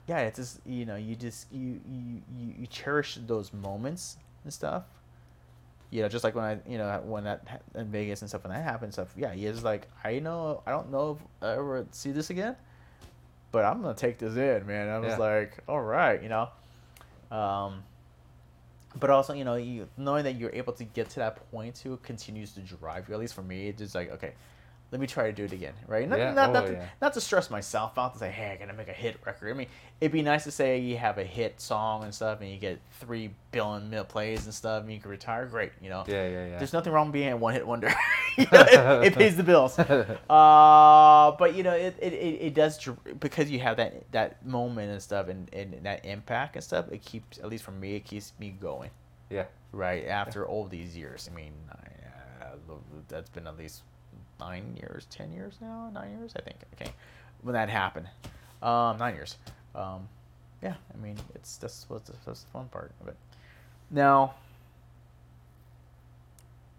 yeah 0.10 0.22
it's 0.22 0.38
just 0.38 0.60
you 0.66 0.86
know 0.86 0.96
you 0.96 1.16
just 1.16 1.46
you 1.54 1.80
you 1.88 2.22
you, 2.58 2.68
cherish 2.68 3.20
those 3.28 3.54
moments 3.54 4.18
and 4.44 4.52
stuff. 4.52 4.84
You 5.92 6.02
know 6.02 6.10
just 6.10 6.24
like 6.24 6.36
when 6.36 6.44
i 6.46 6.58
you 6.68 6.78
know 6.78 7.02
when 7.06 7.24
that 7.24 7.62
in 7.76 7.88
vegas 7.92 8.22
and 8.22 8.30
stuff 8.30 8.44
when 8.44 8.54
that 8.54 8.64
happened 8.64 8.94
stuff 8.94 9.12
yeah 9.18 9.32
it's 9.32 9.64
like 9.64 9.88
i 10.04 10.20
know 10.20 10.62
i 10.68 10.72
don't 10.72 10.92
know 10.92 11.18
if 11.18 11.48
i 11.48 11.54
ever 11.54 11.84
see 11.92 12.12
this 12.12 12.30
again 12.30 12.56
but 13.52 13.66
i'm 13.66 13.82
gonna 13.82 13.96
take 13.96 14.20
this 14.20 14.36
in 14.36 14.68
man. 14.68 14.88
I 14.88 15.00
was 15.00 15.10
Yeah. 15.10 15.18
like 15.18 15.58
all 15.68 15.82
right 15.82 16.22
you 16.22 16.30
know? 16.30 16.50
Um 17.32 17.84
but 19.00 19.10
also 19.10 19.34
you 19.34 19.44
know 19.46 19.56
you 19.56 19.88
knowing 19.98 20.24
that 20.26 20.36
you're 20.36 20.54
able 20.54 20.74
to 20.74 20.84
get 20.84 21.10
to 21.10 21.16
that 21.22 21.50
point 21.52 21.74
too 21.74 21.98
continues 22.04 22.52
to 22.54 22.60
drive 22.62 23.08
you 23.10 23.16
at 23.16 23.20
least 23.20 23.34
for 23.34 23.44
me 23.44 23.70
it's 23.70 23.80
just 23.80 23.96
like 23.96 24.12
okay 24.12 24.34
let 24.92 25.00
me 25.00 25.08
try 25.08 25.26
to 25.28 25.32
do 25.32 25.44
it 25.44 25.54
again 25.54 25.74
right? 25.88 26.08
Not, 26.08 26.20
Yeah, 26.20 26.34
not, 26.34 26.50
oh, 26.50 26.54
not, 26.54 26.66
to, 26.68 26.72
yeah. 26.74 26.86
not 27.02 27.14
to 27.14 27.22
stress 27.22 27.50
myself 27.50 27.98
out 27.98 28.14
to 28.14 28.20
say 28.20 28.32
hey 28.32 28.52
i 28.52 28.56
gotta 28.56 28.74
make 28.74 28.88
a 28.88 28.94
hit 28.94 29.18
record. 29.26 29.52
I 29.52 29.54
mean 29.54 29.68
it'd 30.02 30.12
be 30.12 30.22
nice 30.22 30.44
to 30.46 30.52
say 30.52 30.80
you 30.80 30.98
have 30.98 31.18
a 31.18 31.24
hit 31.24 31.60
song 31.60 32.04
and 32.04 32.14
stuff 32.14 32.42
and 32.42 32.50
you 32.50 32.58
get 32.58 32.80
three 33.00 33.32
billion 33.52 33.90
mil 33.90 34.04
plays 34.04 34.46
and 34.46 34.54
stuff 34.54 34.84
and 34.84 34.92
you 34.92 35.00
can 35.00 35.10
retire. 35.12 35.46
Great 35.46 35.72
you 35.82 35.90
know? 35.90 36.04
Yeah, 36.08 36.28
yeah, 36.28 36.48
yeah. 36.48 36.58
there's 36.58 36.74
nothing 36.74 36.94
wrong 36.94 37.08
with 37.08 37.14
being 37.14 37.32
a 37.32 37.38
one 37.38 37.54
hit 37.54 37.66
wonder. 37.66 37.94
You 38.38 38.46
know, 38.54 38.62
it, 39.02 39.08
it 39.08 39.16
pays 39.16 39.36
the 39.36 39.44
bills. 39.44 39.78
Uh, 40.30 41.32
but 41.32 41.56
you 41.56 41.64
know 41.64 41.74
it, 41.74 41.98
it, 42.00 42.14
it, 42.14 42.42
it 42.42 42.54
does 42.54 42.80
because 43.20 43.50
you 43.52 43.60
have 43.60 43.78
that 43.78 44.10
that 44.12 44.46
moment 44.46 44.92
and 44.92 45.02
stuff 45.02 45.28
and, 45.28 45.54
and 45.54 45.76
that 45.84 46.06
impact 46.06 46.56
and 46.56 46.64
stuff 46.64 46.86
it 46.92 47.04
keeps 47.04 47.38
at 47.40 47.50
least 47.50 47.64
for 47.64 47.72
me 47.72 47.96
it 47.96 48.06
keeps 48.06 48.32
me 48.40 48.52
going. 48.52 48.92
Yeah. 49.30 49.46
right? 49.74 50.06
After 50.06 50.48
all 50.48 50.66
these 50.66 50.96
years 50.96 51.30
i 51.32 51.36
mean 51.36 51.54
I, 51.72 52.46
uh, 52.46 52.76
that's 53.08 53.30
been 53.30 53.48
at 53.48 53.58
least 53.58 53.82
nine 54.40 54.78
years 54.80 55.06
ten 55.10 55.32
years 55.32 55.56
now 55.62 55.90
nine 55.94 56.12
years 56.18 56.34
i 56.38 56.42
think 56.42 56.58
okay 56.74 56.92
when 57.42 57.54
that 57.54 57.70
happened. 57.70 58.08
Um 58.62 58.98
nine 58.98 59.16
years. 59.16 59.38
Um 59.76 60.08
yeah 60.62 60.76
i 60.94 60.98
mean 60.98 61.16
it's 61.36 61.56
that's 61.58 61.86
what's 61.88 62.12
that's 62.26 62.44
the 62.44 62.50
fun 62.52 62.68
part 62.68 62.92
of 63.02 63.08
it. 63.08 63.16
Now 63.90 64.34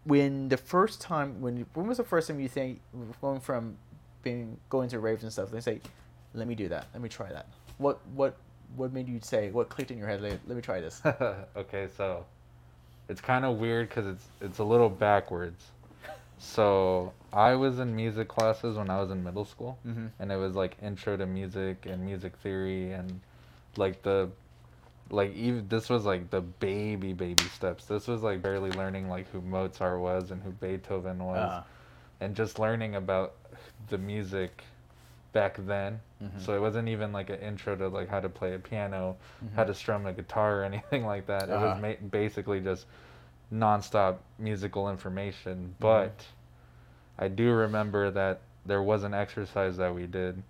when 0.05 0.49
the 0.49 0.57
first 0.57 1.01
time 1.01 1.41
when 1.41 1.67
when 1.75 1.87
was 1.87 1.99
the 1.99 2.05
first 2.05 2.29
time 2.29 2.41
you 2.41 2.49
think 2.49 2.81
going 3.21 3.41
from 3.41 3.77
being 4.23 4.59
going 4.69 4.89
to 4.91 4.99
raves 4.99 5.23
and 5.23 5.33
stuff 5.33 5.51
they 5.51 5.61
say 5.61 5.81
let 6.35 6.47
me 6.47 6.55
do 6.55 6.69
that. 6.69 6.87
Let 6.93 7.03
me 7.03 7.09
try 7.09 7.31
that. 7.33 7.47
What 7.79 8.01
what 8.15 8.37
what 8.77 8.93
made 8.93 9.09
you 9.09 9.19
say 9.23 9.51
what 9.51 9.69
clicked 9.69 9.91
in 9.91 9.99
your 9.99 10.07
head 10.09 10.21
let, 10.21 10.39
let 10.47 10.57
me 10.57 10.63
try 10.63 10.81
this? 10.81 11.03
Okay, 11.57 11.89
so 11.97 12.25
it's 13.09 13.21
kind 13.21 13.45
of 13.45 13.59
weird 13.59 13.89
because 13.89 14.07
it's 14.07 14.27
it's 14.41 14.59
a 14.59 14.65
little 14.65 14.91
backwards. 14.91 15.65
So 16.41 17.13
I 17.35 17.55
was 17.55 17.79
in 17.79 17.95
music 17.95 18.27
classes 18.29 18.77
when 18.79 18.89
I 18.89 18.99
was 19.01 19.11
in 19.11 19.23
middle 19.23 19.45
school, 19.45 19.79
mm-hmm. 19.87 20.07
and 20.19 20.33
it 20.33 20.37
was 20.37 20.55
like 20.57 20.77
intro 20.83 21.17
to 21.17 21.27
music 21.27 21.85
and 21.87 22.03
music 22.05 22.35
theory 22.39 22.93
and 22.93 23.21
like 23.77 24.03
the 24.03 24.31
like 25.11 25.35
even 25.35 25.69
this 25.69 25.91
was 25.91 26.05
like 26.07 26.31
the 26.31 26.41
baby 26.41 27.13
baby 27.13 27.45
steps. 27.45 27.85
This 27.85 28.09
was 28.09 28.23
like 28.23 28.41
barely 28.41 28.71
learning 28.73 29.09
like 29.11 29.31
who 29.31 29.43
Mozart 29.43 30.01
was 30.01 30.31
and 30.31 30.43
who 30.43 30.51
Beethoven 30.51 31.23
was, 31.23 31.37
uh, 31.39 31.63
and 32.21 32.35
just 32.35 32.59
learning 32.59 32.95
about 32.95 33.35
the 33.89 33.99
music 33.99 34.65
back 35.35 35.59
then. 35.67 36.01
Mhm. 36.23 36.41
So 36.41 36.55
it 36.57 36.61
wasn't 36.61 36.89
even 36.89 37.13
like 37.13 37.29
an 37.29 37.39
intro 37.41 37.77
to 37.77 37.89
like 37.89 38.09
how 38.09 38.21
to 38.21 38.31
play 38.31 38.55
a 38.55 38.59
piano, 38.59 39.17
Mhm. 39.45 39.55
how 39.57 39.65
to 39.65 39.75
strum 39.75 40.07
a 40.07 40.13
guitar 40.15 40.61
or 40.61 40.65
anything 40.73 41.05
like 41.05 41.27
that. 41.27 41.45
It 41.51 41.53
Uh-huh. 41.53 41.67
was 41.67 41.83
ma- 41.83 42.09
basically 42.09 42.61
just 42.63 42.87
nonstop 43.53 44.19
musical 44.39 44.91
information. 44.91 45.57
Mm-hmm. 45.57 45.73
But 45.81 46.27
I 47.19 47.29
do 47.29 47.53
remember 47.53 48.11
that 48.11 48.41
there 48.67 48.83
was 48.83 49.05
an 49.05 49.15
exercise 49.15 49.77
that 49.79 49.95
we 49.95 50.07
did 50.07 50.43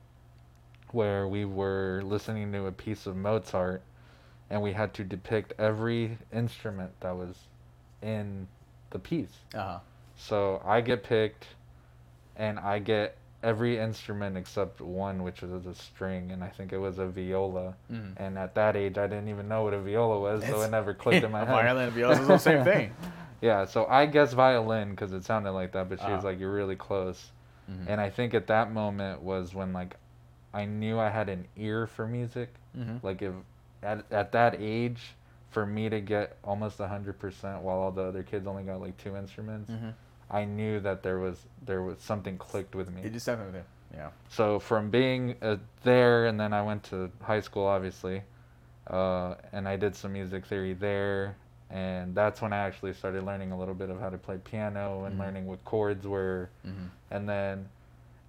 where 0.92 1.28
we 1.28 1.44
were 1.44 2.03
listening 2.05 2.53
to 2.53 2.66
a 2.66 2.72
piece 2.72 3.07
of 3.07 3.16
Mozart 3.16 3.82
and 4.51 4.61
we 4.61 4.72
had 4.72 4.92
to 4.94 5.05
depict 5.05 5.53
every 5.59 6.18
instrument 6.32 6.90
that 7.01 7.16
was 7.16 7.36
in 8.03 8.48
the 8.90 8.98
piece. 8.98 9.38
uh-huh. 9.55 9.78
So 10.16 10.61
I 10.66 10.82
get 10.82 11.03
picked, 11.03 11.46
and 12.36 12.59
I 12.59 12.78
get 12.78 13.16
every 13.43 13.78
instrument 13.78 14.36
except 14.36 14.80
one, 14.80 15.22
which 15.22 15.43
was 15.43 15.64
a 15.66 15.74
string, 15.74 16.30
and 16.32 16.45
I 16.45 16.49
think 16.49 16.72
it 16.72 16.78
was 16.78 16.99
a 16.99 17.07
viola. 17.07 17.74
Mm. 17.91 18.12
And 18.18 18.38
at 18.38 18.55
that 18.57 18.76
age, 18.76 18.99
I 18.99 19.07
didn't 19.07 19.28
even 19.28 19.49
know 19.49 19.62
what 19.64 19.72
a 19.74 19.80
viola 19.80 20.20
was, 20.20 20.45
so 20.45 20.61
it 20.62 20.70
never 20.70 20.93
clicked 20.95 21.24
in 21.24 21.30
my 21.32 21.43
a 21.43 21.47
head. 21.47 21.53
violin 21.55 21.84
and 21.84 21.93
viola 21.93 22.20
is 22.20 22.28
the 22.28 22.38
same 22.38 22.64
thing. 22.64 22.93
yeah, 23.41 23.64
so 23.64 23.86
I 23.86 24.07
guess 24.07 24.32
violin 24.34 24.91
because 24.91 25.12
it 25.12 25.24
sounded 25.24 25.53
like 25.53 25.72
that, 25.72 25.88
but 25.88 26.01
she 26.01 26.07
was 26.11 26.24
Ah. 26.24 26.28
like, 26.28 26.38
"You're 26.41 26.53
really 26.53 26.76
close." 26.76 27.30
Mhm. 27.70 27.86
And 27.88 28.01
I 28.01 28.11
think 28.11 28.34
at 28.34 28.47
that 28.49 28.72
moment 28.72 29.22
was 29.22 29.55
when 29.55 29.72
like 29.72 29.97
I 30.53 30.64
knew 30.66 30.99
I 30.99 31.09
had 31.09 31.28
an 31.28 31.47
ear 31.57 31.86
for 31.86 32.07
music. 32.07 32.53
Mhm. 32.76 33.03
Like 33.03 33.22
if 33.22 33.32
at 33.82 34.05
at 34.11 34.32
that 34.32 34.57
age, 34.59 35.14
for 35.51 35.64
me 35.64 35.88
to 35.88 36.01
get 36.01 36.36
almost 36.45 36.78
hundred 36.78 37.18
percent 37.18 37.62
while 37.62 37.78
all 37.78 37.91
the 37.93 38.03
other 38.03 38.22
kids 38.22 38.47
only 38.47 38.64
got 38.64 38.80
like 38.80 38.97
two 38.99 39.16
instruments, 39.16 39.70
Mhm. 39.70 39.95
I 40.31 40.45
knew 40.45 40.81
that 40.81 41.03
there 41.03 41.18
was 41.18 41.47
there 41.64 41.83
was 41.83 41.99
something 42.01 42.39
clicked 42.39 42.74
with 42.74 42.91
me. 42.91 43.03
It 43.03 43.14
is 43.16 43.24
definitely 43.24 43.61
yeah. 43.95 44.11
So 44.28 44.59
from 44.61 44.91
being 44.91 45.35
uh, 45.43 45.57
there, 45.83 46.26
and 46.26 46.39
then 46.39 46.53
I 46.53 46.62
went 46.62 46.85
to 46.85 47.11
high 47.22 47.41
school, 47.41 47.66
obviously, 47.66 48.22
uh, 48.87 49.35
and 49.53 49.68
I 49.68 49.76
did 49.76 49.97
some 49.97 50.12
music 50.12 50.47
theory 50.47 50.74
there, 50.74 51.37
and 51.70 52.14
that's 52.14 52.41
when 52.41 52.53
I 52.53 52.59
actually 52.59 52.93
started 52.95 53.24
learning 53.24 53.51
a 53.51 53.59
little 53.59 53.74
bit 53.74 53.91
of 53.91 53.99
how 54.01 54.09
to 54.11 54.18
play 54.18 54.39
piano 54.39 55.05
and 55.05 55.16
Mhm. 55.16 55.20
learning 55.20 55.47
what 55.47 55.64
chords 55.64 56.07
were, 56.07 56.51
Mm-hmm. 56.64 56.87
and 57.11 57.28
then 57.28 57.68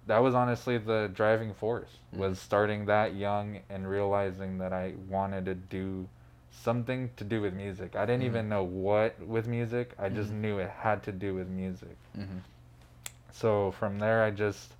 that 0.08 0.18
was 0.18 0.34
honestly 0.34 0.78
the 0.78 1.08
driving 1.14 1.54
force 1.54 1.98
was 2.12 2.36
Mhm. 2.38 2.40
starting 2.42 2.86
that 2.86 3.14
young 3.14 3.60
and 3.70 3.88
realizing 3.88 4.58
that 4.58 4.72
I 4.72 4.94
wanted 5.08 5.44
to 5.44 5.54
do 5.54 6.08
something 6.52 7.10
to 7.16 7.24
do 7.24 7.40
with 7.40 7.54
music. 7.54 7.96
I 7.96 8.06
didn't 8.06 8.22
Mhm. 8.22 8.26
even 8.26 8.48
know 8.48 8.62
what 8.64 9.18
with 9.26 9.46
music. 9.48 9.94
I 9.98 10.08
just 10.08 10.30
Mhm. 10.30 10.40
knew 10.40 10.58
it 10.58 10.70
had 10.70 11.02
to 11.04 11.12
do 11.12 11.34
with 11.34 11.48
music. 11.48 11.96
Mm-hmm. 12.16 12.38
So 13.30 13.72
from 13.72 13.98
there, 13.98 14.22
I 14.22 14.30
just, 14.30 14.74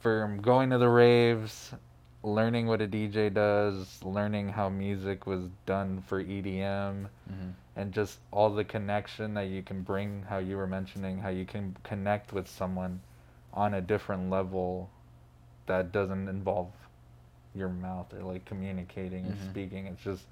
from 0.00 0.40
going 0.40 0.70
to 0.70 0.78
the 0.78 0.88
raves, 0.88 1.74
learning 2.22 2.66
what 2.66 2.80
a 2.80 2.86
DJ 2.86 3.28
does, 3.30 4.02
learning 4.04 4.50
how 4.50 4.68
music 4.68 5.26
was 5.26 5.48
done 5.66 6.02
for 6.02 6.20
EDM, 6.20 7.08
Mm-hmm. 7.30 7.50
and 7.76 7.92
just 7.92 8.18
all 8.30 8.50
the 8.50 8.64
connection 8.64 9.34
that 9.34 9.48
you 9.48 9.62
can 9.62 9.82
bring, 9.82 10.22
how 10.28 10.38
you 10.38 10.56
were 10.56 10.66
mentioning, 10.66 11.18
how 11.20 11.28
you 11.30 11.44
can 11.46 11.76
connect 11.84 12.32
with 12.32 12.48
someone 12.48 13.00
on 13.54 13.74
a 13.74 13.80
different 13.80 14.30
level 14.30 14.90
that 15.66 15.92
doesn't 15.92 16.28
involve 16.28 16.72
your 17.54 17.68
mouth 17.68 18.12
or 18.14 18.22
like 18.22 18.44
communicating 18.44 19.26
or 19.26 19.34
Mhm. 19.34 19.44
speaking. 19.50 19.86
It's 19.86 20.02
just 20.02 20.24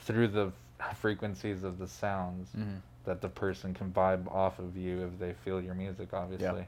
through 0.00 0.28
the 0.28 0.52
frequencies 0.96 1.62
of 1.64 1.78
the 1.78 1.86
sounds 1.88 2.48
Mm-hmm. 2.56 2.76
that 3.04 3.20
the 3.20 3.28
person 3.28 3.72
can 3.74 3.90
vibe 3.90 4.30
off 4.32 4.58
of 4.58 4.76
you 4.76 5.04
if 5.04 5.18
they 5.18 5.32
feel 5.32 5.60
your 5.60 5.74
music, 5.74 6.12
obviously. 6.12 6.66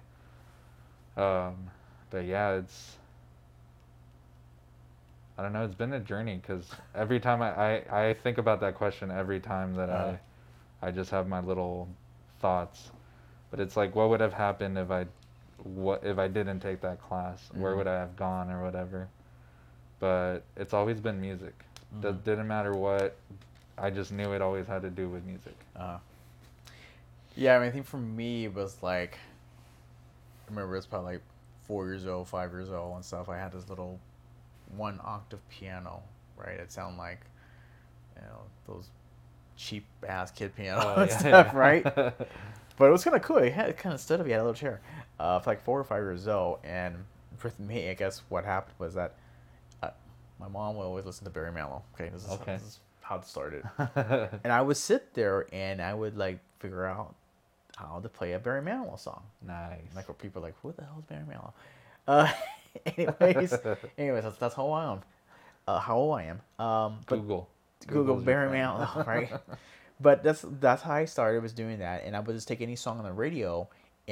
Um, 1.17 1.71
but 2.11 2.25
yeah, 2.25 2.53
it's. 2.53 2.97
I 5.39 5.43
don't 5.43 5.53
know. 5.53 5.65
It's 5.65 5.75
been 5.75 5.93
a 5.95 6.01
journey 6.01 6.37
because 6.41 6.71
every 6.95 7.19
time 7.21 7.43
I, 7.43 7.53
I, 7.89 8.09
I 8.09 8.15
think 8.15 8.39
about 8.39 8.61
that 8.61 8.75
question 8.75 9.11
every 9.11 9.41
time 9.41 9.75
that 9.77 9.89
Uh-huh. 9.89 10.17
I 10.83 10.87
I 10.89 10.91
just 10.91 11.11
have 11.11 11.29
my 11.29 11.41
little 11.41 11.89
thoughts, 12.41 12.91
but 13.51 13.61
it's 13.61 13.77
like 13.77 13.95
what 13.95 14.09
would 14.11 14.21
have 14.21 14.33
happened 14.33 14.77
if 14.79 14.91
I 14.91 15.07
what 15.63 16.03
if 16.05 16.19
I 16.19 16.29
didn't 16.29 16.61
take 16.61 16.81
that 16.83 17.01
class? 17.01 17.51
Where 17.55 17.73
Mhm. 17.75 17.77
would 17.79 17.87
I 17.87 17.95
have 18.01 18.17
gone 18.17 18.51
or 18.51 18.63
whatever? 18.63 19.09
But 20.01 20.41
it's 20.57 20.75
always 20.75 21.01
been 21.01 21.21
music. 21.21 21.55
That 22.01 22.15
Mhm. 22.15 22.25
didn't 22.25 22.49
matter 22.49 22.73
what. 22.73 23.17
I 23.79 23.91
just 23.91 24.13
knew 24.13 24.33
it 24.33 24.43
always 24.43 24.67
had 24.67 24.83
to 24.83 24.91
do 24.91 25.09
with 25.09 25.25
music. 25.25 25.55
Uh, 25.77 25.99
yeah, 27.35 27.57
I 27.57 27.59
mean, 27.61 27.69
I 27.69 27.71
think 27.71 27.87
for 27.87 27.97
me 27.99 28.45
it 28.47 28.55
was 28.55 28.83
like, 28.83 29.19
I 30.47 30.51
remember 30.51 30.75
it 30.75 30.79
was 30.79 30.87
probably 30.87 31.15
like 31.15 31.23
four 31.67 31.87
years 31.87 32.07
old, 32.07 32.29
five 32.29 32.53
years 32.53 32.71
old, 32.71 32.97
and 32.97 33.05
stuff. 33.05 33.29
I 33.29 33.39
had 33.39 33.53
this 33.53 33.69
little 33.69 33.99
one 34.77 35.01
octave 35.05 35.41
piano, 35.49 36.03
right? 36.37 36.59
It 36.61 36.71
sounded 36.73 36.99
like, 36.99 37.21
you 38.17 38.23
know, 38.23 38.41
those 38.67 38.89
cheap 39.57 39.85
ass 40.09 40.31
kid 40.31 40.55
piano 40.57 40.95
Oh, 40.97 41.03
yeah, 41.05 41.17
stuff, 41.19 41.53
yeah. 41.53 41.53
right? 41.55 41.85
But 42.79 42.87
it 42.87 42.91
was 42.93 43.05
kind 43.05 43.15
of 43.17 43.23
cool. 43.23 43.37
It 43.39 43.53
had 43.53 43.69
it 43.69 43.77
kind 43.77 43.95
of 43.95 44.01
stood 44.01 44.21
up. 44.21 44.27
You 44.27 44.33
had 44.33 44.41
a 44.41 44.45
little 44.45 44.55
chair, 44.55 44.81
uh, 45.21 45.39
for 45.41 45.51
like 45.51 45.63
four 45.63 45.79
or 45.79 45.85
five 45.85 46.03
years 46.03 46.27
old. 46.27 46.59
And 46.65 47.05
for 47.37 47.53
me, 47.59 47.91
I 47.91 47.95
guess 47.95 48.23
what 48.29 48.45
happened 48.45 48.75
was 48.79 48.95
that 48.95 49.15
my 50.43 50.49
mom 50.49 50.77
would 50.77 50.85
always 50.85 51.07
listen 51.07 51.25
to 51.25 51.31
Barry 51.31 51.51
Manilow. 51.53 51.83
Okay, 51.95 52.11
this 52.13 52.25
is, 52.25 52.31
Okay. 52.33 52.55
this 52.55 52.63
is 52.63 52.81
how 53.01 53.17
it 53.17 53.25
started 53.25 53.65
and 54.45 54.53
I 54.53 54.61
would 54.63 54.77
sit 54.77 55.13
there 55.15 55.47
and 55.53 55.81
I 55.83 55.93
would 55.95 56.17
like 56.17 56.39
figure 56.61 56.85
out 56.87 57.15
how 57.77 58.01
to 58.01 58.09
play 58.09 58.33
a 58.33 58.39
Barry 58.39 58.63
Manilow 58.63 58.99
song. 58.99 59.23
nice. 59.47 59.81
Like 59.97 60.09
where 60.09 60.15
people 60.15 60.43
are 60.43 60.47
like, 60.47 60.55
"Who 60.63 60.73
the 60.73 60.83
hell 60.83 60.97
is 60.99 61.05
Barry 61.05 61.25
Manilow?" 61.25 61.53
Uh, 62.07 62.33
anyways, 62.97 63.55
anyways, 63.99 64.25
that's, 64.25 64.37
that's 64.37 64.55
how 64.55 64.71
I 64.71 64.93
am. 64.93 65.01
Uh, 65.67 65.79
how 65.81 65.97
old 65.97 66.19
I 66.19 66.25
am. 66.25 66.41
Um, 66.65 67.01
Google. 67.07 67.49
Google 67.87 68.05
Google's 68.05 68.25
Barry. 68.25 68.51
Manilow, 68.59 69.07
right? 69.07 69.31
but 70.01 70.23
that's 70.23 70.45
that's 70.61 70.83
how 70.83 70.93
I 70.95 71.05
started 71.05 71.43
was 71.43 71.53
doing 71.53 71.79
that, 71.81 72.05
and 72.05 72.17
I 72.17 72.21
would 72.21 72.35
just 72.35 72.49
take 72.49 72.61
any 72.61 72.77
song 72.77 72.99
on 72.99 73.05
the 73.05 73.13
radio, 73.13 73.69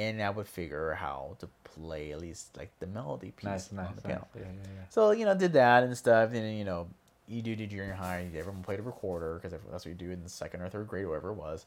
and 0.09 0.21
I 0.21 0.29
would 0.29 0.47
figure 0.47 0.93
how 0.93 1.35
to 1.39 1.47
play 1.63 2.11
at 2.11 2.19
least 2.21 2.57
like 2.57 2.71
the 2.79 2.87
melody 2.87 3.31
piece 3.31 3.45
Nice, 3.45 3.71
nice, 3.71 3.87
on 3.87 3.95
the 3.95 4.01
nice. 4.01 4.07
piano. 4.07 4.27
Yeah, 4.35 4.41
yeah, 4.41 4.47
yeah. 4.75 4.85
So 4.89 5.11
you 5.11 5.25
know, 5.25 5.35
did 5.35 5.53
that 5.53 5.83
and 5.83 5.95
stuff, 5.97 6.27
and 6.33 6.35
then, 6.37 6.55
you 6.55 6.65
know, 6.65 6.87
you 7.27 7.41
do 7.41 7.55
to 7.55 7.65
junior 7.67 7.93
high. 7.93 8.27
Everyone 8.35 8.61
played 8.63 8.79
a 8.79 8.83
recorder 8.83 9.35
because 9.35 9.51
that's 9.71 9.85
what 9.85 9.89
you 9.89 9.93
do 9.93 10.11
in 10.11 10.21
the 10.23 10.29
second 10.29 10.61
or 10.61 10.69
third 10.69 10.87
grade, 10.87 11.07
whatever 11.07 11.29
it 11.29 11.35
was. 11.35 11.65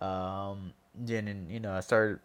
Um, 0.00 0.72
then 0.94 1.28
and, 1.28 1.50
you 1.50 1.60
know, 1.60 1.72
I 1.72 1.80
started 1.80 2.18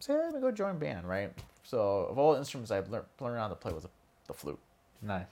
saying, 0.00 0.18
"I'm 0.20 0.30
gonna 0.30 0.40
go 0.42 0.50
join 0.50 0.78
band," 0.78 1.08
right? 1.08 1.32
So 1.64 2.06
of 2.10 2.18
all 2.18 2.32
the 2.32 2.38
instruments 2.38 2.70
I've 2.70 2.88
learned 2.90 3.06
learned 3.20 3.38
how 3.40 3.48
to 3.48 3.54
play 3.56 3.72
was 3.72 3.82
the, 3.84 3.90
the 4.28 4.32
flute. 4.34 4.58
Nice. 5.02 5.26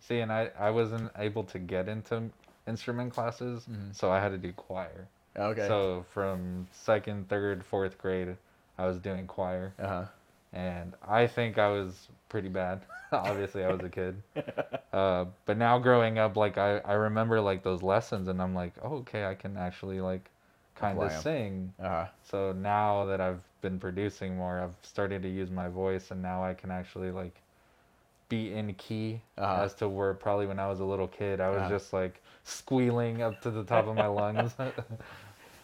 See, 0.00 0.18
and 0.20 0.32
I, 0.32 0.50
I 0.58 0.70
wasn't 0.70 1.12
able 1.16 1.44
to 1.44 1.58
get 1.60 1.88
into 1.88 2.30
instrument 2.66 3.12
classes, 3.12 3.66
Mhm. 3.70 3.94
so 3.94 4.10
I 4.10 4.18
had 4.20 4.30
to 4.30 4.38
do 4.38 4.52
choir. 4.52 5.06
Okay. 5.36 5.66
So 5.68 6.04
from 6.10 6.66
second, 6.72 7.28
third, 7.28 7.64
fourth 7.64 7.96
grade, 7.98 8.36
I 8.82 8.86
was 8.86 8.98
doing 8.98 9.26
choir, 9.26 9.72
uh 9.78 9.86
huh. 9.88 10.04
and 10.52 10.94
I 11.06 11.26
think 11.26 11.58
I 11.58 11.68
was 11.68 12.08
pretty 12.28 12.48
bad. 12.48 12.82
Obviously, 13.12 13.64
I 13.64 13.70
was 13.70 13.82
a 13.82 13.88
kid. 13.88 14.22
Uh, 14.92 15.24
but 15.46 15.56
now 15.56 15.78
growing 15.78 16.18
up, 16.18 16.36
like 16.36 16.58
I, 16.58 16.78
I 16.78 16.92
remember 16.94 17.40
like 17.40 17.62
those 17.62 17.82
lessons, 17.82 18.28
and 18.28 18.42
I'm 18.42 18.54
like, 18.54 18.74
oh, 18.82 18.96
okay, 18.96 19.24
I 19.26 19.34
can 19.34 19.56
actually 19.56 20.00
like 20.00 20.30
kind 20.74 20.98
of 21.02 21.12
sing. 21.12 21.72
Uh 21.80 21.88
huh. 21.88 22.06
So 22.22 22.52
now 22.52 23.06
that 23.06 23.20
I've 23.20 23.42
been 23.62 23.78
producing 23.78 24.36
more, 24.36 24.60
I've 24.60 24.74
started 24.82 25.22
to 25.22 25.28
use 25.28 25.50
my 25.50 25.68
voice, 25.68 26.10
and 26.10 26.20
now 26.22 26.44
I 26.44 26.54
can 26.54 26.70
actually 26.70 27.10
like 27.10 27.40
be 28.28 28.52
in 28.54 28.74
key 28.74 29.20
Uh-huh. 29.38 29.62
as 29.62 29.74
to 29.74 29.88
where 29.88 30.14
probably 30.14 30.46
when 30.46 30.58
I 30.58 30.68
was 30.68 30.80
a 30.80 30.84
little 30.84 31.08
kid, 31.08 31.40
I 31.40 31.50
was 31.50 31.60
Uh-huh. 31.60 31.68
just 31.68 31.92
like 31.92 32.22
squealing 32.44 33.22
up 33.22 33.40
to 33.42 33.50
the 33.50 33.64
top 33.64 33.86
of 33.88 33.96
my 33.96 34.06
lungs. 34.06 34.54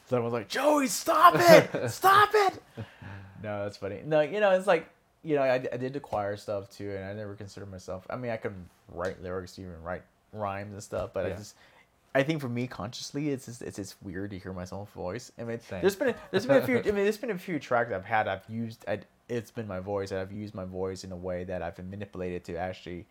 Someone 0.09 0.25
was 0.25 0.33
like, 0.33 0.49
"Joey, 0.49 0.87
stop 0.87 1.35
it! 1.37 1.91
stop 1.91 2.31
it!" 2.33 2.63
No, 3.41 3.63
that's 3.63 3.77
funny. 3.77 4.03
No, 4.05 4.21
you 4.21 4.41
know, 4.41 4.51
it's 4.51 4.67
like, 4.67 4.89
you 5.23 5.37
know, 5.37 5.43
I, 5.43 5.55
I 5.55 5.77
did 5.77 5.93
the 5.93 6.01
choir 6.01 6.37
stuff 6.37 6.69
too, 6.71 6.91
and 6.91 7.05
I 7.05 7.13
never 7.13 7.35
considered 7.35 7.71
myself. 7.71 8.05
I 8.11 8.17
mean, 8.17 8.33
I 8.33 8.37
could 8.37 8.55
write 8.93 9.23
lyrics, 9.23 9.61
even 9.61 9.81
write 9.81 10.03
rhymes 10.33 10.73
and 10.73 10.83
stuff, 10.83 11.11
but 11.13 11.25
I 11.25 11.29
just, 11.39 11.55
I 12.17 12.25
think 12.25 12.41
for 12.41 12.49
me, 12.49 12.67
consciously, 12.67 13.29
it's 13.29 13.47
just, 13.47 13.63
it's 13.63 13.77
just 13.77 13.95
weird 14.03 14.31
to 14.31 14.39
hear 14.39 14.53
my 14.53 14.67
own 14.73 14.87
voice. 14.87 15.31
I 15.39 15.45
mean, 15.45 15.61
there's 15.83 15.95
been 15.95 16.09
a, 16.09 16.15
there's 16.33 16.47
been 16.47 16.57
a 16.57 16.67
few. 16.67 16.79
I 16.79 16.83
mean, 16.97 17.05
there's 17.05 17.17
been 17.19 17.31
a 17.31 17.39
few 17.39 17.61
tracks 17.61 17.93
I've 17.93 18.05
had. 18.05 18.27
I've 18.27 18.43
used. 18.49 18.85
I, 18.89 18.99
it's 19.29 19.53
been 19.53 19.69
my 19.69 19.79
voice, 19.79 20.11
and 20.11 20.19
I've 20.19 20.33
used 20.33 20.55
my 20.55 20.65
voice 20.65 21.05
in 21.05 21.13
a 21.13 21.17
way 21.17 21.45
that 21.45 21.63
I've 21.63 21.79
manipulated 21.79 22.43
to 22.45 22.57
actually, 22.57 23.07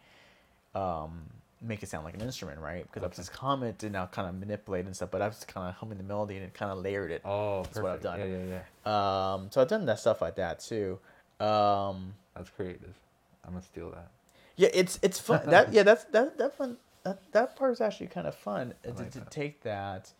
um, 0.75 1.21
make 1.61 1.81
it 1.83 1.89
sound 1.89 2.05
like 2.05 2.13
an 2.13 2.21
instrument, 2.21 2.59
right? 2.59 2.85
Because 2.91 3.03
Okay. 3.07 3.15
just 3.15 3.31
hum 3.35 3.63
it 3.63 3.81
and 3.83 3.95
I'll 3.97 4.07
kind 4.07 4.27
of 4.29 4.35
manipulate 4.35 4.85
and 4.85 4.95
stuff, 4.95 5.09
but 5.11 5.21
I've 5.21 5.33
just 5.33 5.47
kind 5.47 5.67
of 5.69 5.75
humming 5.75 5.97
the 5.97 6.03
melody 6.03 6.37
and 6.37 6.53
kind 6.53 6.71
of 6.71 6.79
layered 6.79 7.11
it. 7.11 7.21
oh, 7.25 7.63
That's 7.63 7.77
what 7.77 7.91
I've 7.93 8.01
perfect. 8.01 8.03
done. 8.03 8.19
Yeah, 8.19 8.37
yeah, 8.37 8.61
yeah. 8.85 9.33
Um, 9.33 9.47
so 9.51 9.61
I've 9.61 9.67
done 9.67 9.85
that 9.85 9.99
stuff 9.99 10.21
like 10.21 10.35
that 10.35 10.59
too. 10.59 10.99
Um, 11.39 12.13
That's 12.35 12.49
creative. 12.49 12.95
I'm 13.43 13.51
gonna 13.53 13.63
steal 13.63 13.89
that. 13.91 14.11
yeah, 14.55 14.69
it's 14.73 14.99
it's 15.01 15.19
fun. 15.19 15.41
that 15.49 15.71
yeah, 15.73 15.83
that's 15.83 16.03
that 16.05 16.37
that 16.37 16.55
fun. 16.57 16.77
That 17.03 17.19
that 17.31 17.55
part 17.55 17.71
is 17.73 17.81
actually 17.81 18.07
kind 18.07 18.27
of 18.27 18.35
fun 18.35 18.73
uh, 18.85 18.89
I 18.89 18.91
to, 18.91 18.97
like 19.03 19.11
to 19.11 19.19
that. 19.19 19.31
take 19.31 19.61
that. 19.63 20.11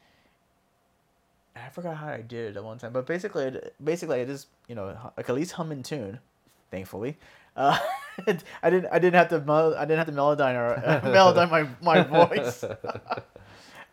I 1.56 1.70
forgot 1.70 1.98
how 1.98 2.08
I 2.08 2.22
did 2.22 2.52
it 2.52 2.58
at 2.58 2.64
one 2.64 2.78
time, 2.78 2.94
but 2.94 3.06
basically, 3.08 3.46
it, 3.46 3.76
basically, 3.84 4.22
I 4.22 4.26
just 4.26 4.48
you 4.68 4.76
know 4.76 4.96
like 5.18 5.28
at 5.28 5.36
least 5.36 5.54
hum 5.54 5.72
in 5.72 5.84
tune, 5.84 6.20
thankfully. 6.72 7.18
Uh, 7.56 7.78
I 8.64 8.70
didn't 8.70 8.88
I 8.92 9.00
didn't 9.00 9.16
have 9.16 9.30
to 9.30 9.40
mel- 9.42 9.76
I 9.76 9.86
didn't 9.86 9.98
have 10.00 10.08
to 10.08 10.14
melodyne 10.14 10.56
or 10.56 10.74
uh, 10.74 11.02
melodyne 11.06 11.50
my 11.52 11.68
my 11.82 12.04
voice. 12.04 12.64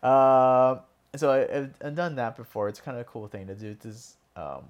Um, 0.03 0.79
so 1.15 1.31
I, 1.31 1.41
I've, 1.57 1.73
I've 1.83 1.95
done 1.95 2.15
that 2.15 2.35
before. 2.35 2.69
It's 2.69 2.81
kind 2.81 2.97
of 2.97 3.01
a 3.01 3.05
cool 3.05 3.27
thing 3.27 3.47
to 3.47 3.55
do. 3.55 3.75
This, 3.79 4.15
um, 4.35 4.63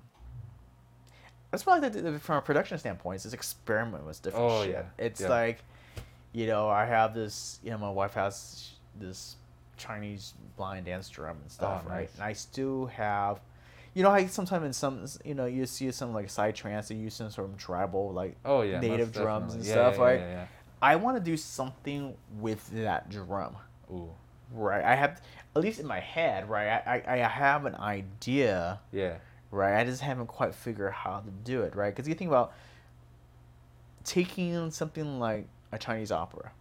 that's 1.52 1.66
why 1.66 1.80
did 1.80 2.22
from 2.22 2.38
a 2.38 2.42
production 2.42 2.78
standpoint. 2.78 3.24
It's 3.26 3.34
experiment 3.34 4.06
with 4.06 4.22
different 4.22 4.52
Oh, 4.52 4.64
shit. 4.64 4.72
yeah. 4.74 4.84
It's 4.98 5.22
Yeah. 5.22 5.30
like, 5.30 5.64
you 6.34 6.48
know, 6.48 6.68
I 6.70 6.86
have 6.86 7.14
this. 7.14 7.60
You 7.64 7.72
know, 7.72 7.78
my 7.78 7.90
wife 7.90 8.14
has 8.16 8.72
this 9.00 9.36
Chinese 9.78 10.34
lion 10.58 10.84
dance 10.84 11.10
drum 11.10 11.38
and 11.42 11.52
stuff, 11.52 11.84
Oh, 11.86 11.90
right? 11.90 12.02
nice. 12.02 12.14
And 12.16 12.24
I 12.24 12.34
still 12.34 12.88
have. 12.88 13.40
You 13.96 14.04
know, 14.04 14.12
I 14.12 14.28
sometimes 14.28 14.66
in 14.66 14.74
some, 14.74 15.06
you 15.24 15.34
know, 15.34 15.46
you 15.46 15.66
see 15.66 15.90
some 15.92 16.14
like 16.14 16.28
psytrance, 16.28 16.90
they 16.90 16.96
use 16.96 17.16
some 17.16 17.32
sort 17.32 17.50
of 17.50 17.58
tribal 17.58 18.12
like 18.12 18.36
Oh 18.46 18.62
yeah. 18.62 18.80
native 18.80 19.12
drums 19.12 19.56
and. 19.56 19.64
Yeah, 19.64 19.72
stuff, 19.72 19.96
yeah, 19.98 20.04
right? 20.04 20.20
Yeah, 20.20 20.46
I 20.82 20.98
want 20.98 21.18
to 21.18 21.24
do 21.24 21.36
something 21.38 22.16
with 22.40 22.70
that 22.72 23.10
drum. 23.10 23.56
Ooh. 23.92 24.12
Right. 24.54 24.84
I 24.84 24.94
have, 24.96 25.22
at 25.56 25.62
least 25.64 25.80
in 25.80 25.88
my 25.88 26.00
head, 26.00 26.48
right? 26.50 26.68
I, 26.86 27.02
I, 27.08 27.14
I 27.14 27.18
have 27.28 27.66
an 27.66 27.76
idea, 27.76 28.80
Yeah. 28.92 29.16
right? 29.50 29.80
I 29.80 29.84
just 29.86 30.02
haven't 30.02 30.28
quite 30.28 30.54
figured 30.54 30.90
out 30.90 30.94
how 30.94 31.20
to 31.22 31.32
do 31.44 31.64
it, 31.64 31.76
right? 31.76 31.96
Because 31.96 32.08
you 32.08 32.14
think 32.14 32.28
about, 32.30 32.54
taking 34.04 34.70
something 34.72 35.20
like 35.20 35.48
a 35.72 35.78
Chinese 35.80 36.12
opera, 36.12 36.52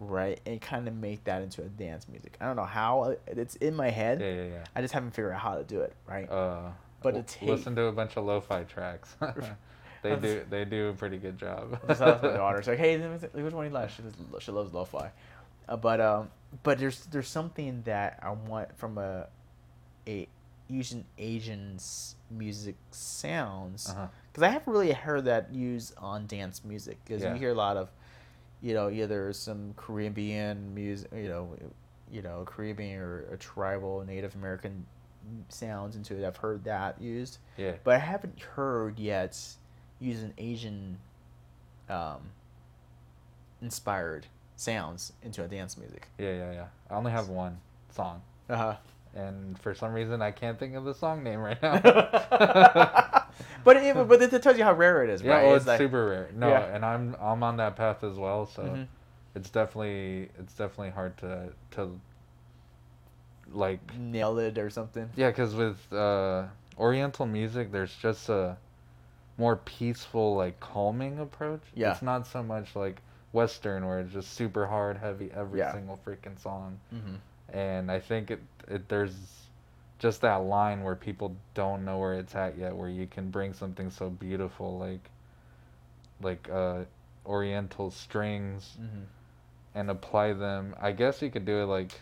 right, 0.00 0.40
and 0.46 0.60
kind 0.60 0.86
of 0.88 0.94
make 0.94 1.24
that 1.24 1.42
into 1.42 1.62
a 1.62 1.68
dance 1.68 2.06
music. 2.08 2.36
I 2.40 2.46
don't 2.46 2.56
know 2.56 2.64
how 2.64 3.02
uh, 3.02 3.14
it's 3.26 3.56
in 3.56 3.74
my 3.74 3.90
head. 3.90 4.20
Yeah, 4.20 4.32
yeah, 4.32 4.42
yeah. 4.44 4.64
I 4.76 4.80
just 4.82 4.94
haven't 4.94 5.10
figured 5.12 5.32
out 5.32 5.40
how 5.40 5.56
to 5.56 5.64
do 5.64 5.80
it, 5.80 5.94
right? 6.06 6.30
Uh, 6.30 6.70
But 7.02 7.14
w- 7.14 7.52
listen 7.52 7.74
to 7.76 7.84
a 7.84 7.92
bunch 7.92 8.16
of 8.16 8.24
lo-fi 8.24 8.64
tracks. 8.64 9.16
they 10.02 10.16
do 10.16 10.44
they 10.50 10.64
do 10.64 10.88
a 10.88 10.92
pretty 10.92 11.18
good 11.18 11.38
job. 11.38 11.78
Ask 11.88 12.00
my 12.00 12.14
daughter. 12.36 12.58
It's 12.58 12.68
like, 12.68 12.78
hey, 12.78 12.96
which 12.98 13.52
one 13.52 13.64
do 13.64 13.68
you 13.68 13.74
like? 13.74 13.90
She, 13.90 14.02
loves- 14.02 14.42
she 14.44 14.52
loves 14.52 14.72
lo-fi, 14.72 15.10
uh, 15.68 15.76
but 15.76 16.00
um, 16.00 16.30
but 16.62 16.78
there's 16.78 17.04
there's 17.06 17.28
something 17.28 17.82
that 17.84 18.18
I 18.22 18.30
want 18.30 18.76
from 18.78 18.98
a 18.98 19.26
a 20.06 20.28
using 20.68 21.04
Asian 21.18 21.74
s- 21.76 22.14
music 22.30 22.76
sounds 22.90 23.88
Uh-huh. 23.88 24.06
because 24.30 24.42
I 24.42 24.48
haven't 24.50 24.70
really 24.72 24.92
heard 24.92 25.24
that 25.24 25.52
used 25.52 25.94
on 25.98 26.26
dance 26.26 26.62
music 26.64 26.98
because 27.04 27.22
Yeah. 27.22 27.32
you 27.32 27.38
hear 27.38 27.50
a 27.52 27.54
lot 27.54 27.76
of, 27.78 27.88
you 28.62 28.74
know, 28.74 28.90
either 28.90 29.32
some 29.32 29.74
Caribbean 29.76 30.74
music, 30.74 31.10
you 31.14 31.28
know, 31.28 31.56
you 32.10 32.22
know, 32.22 32.42
Caribbean 32.46 32.98
or, 33.00 33.36
tribal 33.38 34.04
Native 34.06 34.34
American 34.34 34.86
sounds 35.48 35.94
into 35.96 36.16
it. 36.16 36.26
I've 36.26 36.36
heard 36.38 36.64
that 36.64 37.00
used, 37.00 37.38
Yeah. 37.56 37.72
but 37.84 37.94
I 37.94 37.98
haven't 37.98 38.40
heard 38.40 38.98
yet 38.98 39.38
using 40.00 40.32
Asian, 40.38 40.98
um, 41.88 42.30
inspired 43.60 44.26
sounds 44.56 45.12
into 45.22 45.44
a 45.44 45.48
dance 45.48 45.76
music. 45.76 46.08
Yeah, 46.18 46.32
yeah, 46.34 46.52
yeah. 46.52 46.66
I 46.90 46.94
only 46.94 47.12
have 47.12 47.28
one 47.28 47.58
song, 47.90 48.22
Uh 48.48 48.56
huh. 48.56 48.76
and 49.14 49.58
for 49.58 49.74
some 49.74 49.92
reason 49.92 50.22
I 50.22 50.30
can't 50.30 50.58
think 50.58 50.74
of 50.74 50.84
the 50.84 50.94
song 50.94 51.22
name 51.22 51.40
right 51.40 51.60
now. 51.62 51.74
but 53.64 53.76
it, 53.76 53.94
but 54.08 54.20
it 54.22 54.42
tells 54.42 54.56
you 54.58 54.64
how 54.64 54.72
rare 54.74 55.02
it 55.04 55.10
is, 55.10 55.22
yeah, 55.22 55.32
right? 55.34 55.46
well, 55.46 55.54
it's 55.56 55.66
like- 55.66 55.78
super 55.78 56.08
rare. 56.08 56.28
No, 56.34 56.48
Yeah. 56.48 56.74
and 56.74 56.84
I'm 56.84 57.16
I'm 57.20 57.42
on 57.42 57.56
that 57.58 57.76
path 57.76 58.02
as 58.04 58.16
well, 58.16 58.46
so 58.46 58.62
Mhm. 58.62 58.86
it's 59.34 59.50
definitely 59.50 60.30
it's 60.38 60.54
definitely 60.54 60.90
hard 60.90 61.16
to 61.18 61.48
to 61.72 61.98
like 63.52 63.80
nail 63.98 64.38
it 64.38 64.58
or 64.58 64.70
something. 64.70 65.08
yeah, 65.16 65.30
because 65.30 65.54
with 65.54 65.76
uh, 65.92 66.44
Oriental 66.78 67.26
music, 67.26 67.72
there's 67.72 67.94
just 67.96 68.28
a 68.28 68.56
more 69.38 69.56
peaceful, 69.56 70.34
like 70.36 70.58
calming 70.60 71.18
approach. 71.20 71.62
Yeah. 71.74 71.92
it's 71.92 72.02
not 72.02 72.26
so 72.26 72.42
much 72.42 72.74
like 72.76 73.00
Western 73.32 73.86
where 73.86 74.00
it's 74.00 74.12
just 74.12 74.32
super 74.34 74.66
hard, 74.66 74.96
heavy 74.98 75.30
every 75.34 75.60
Yeah. 75.60 75.72
single 75.72 75.98
freaking 76.06 76.38
song. 76.38 76.78
Mm-hmm. 76.94 77.14
and 77.56 77.90
I 77.90 77.98
think 78.00 78.30
it, 78.30 78.40
it 78.68 78.88
there's 78.90 79.14
just 79.98 80.20
that 80.20 80.36
line 80.44 80.82
where 80.82 80.94
people 80.94 81.34
don't 81.54 81.84
know 81.84 81.98
where 81.98 82.14
it's 82.14 82.34
at 82.34 82.56
yet, 82.56 82.74
where 82.76 82.88
you 82.88 83.06
can 83.06 83.30
bring 83.30 83.52
something 83.52 83.90
so 83.90 84.08
beautiful 84.10 84.78
like 84.78 85.10
like 86.22 86.48
uh, 86.50 86.84
Oriental 87.26 87.90
strings 87.90 88.76
Mm-hmm. 88.80 89.02
and 89.74 89.90
apply 89.90 90.32
them. 90.32 90.74
I 90.80 90.92
guess 90.92 91.20
you 91.22 91.30
could 91.30 91.44
do 91.44 91.58
it 91.62 91.66
like 91.66 92.00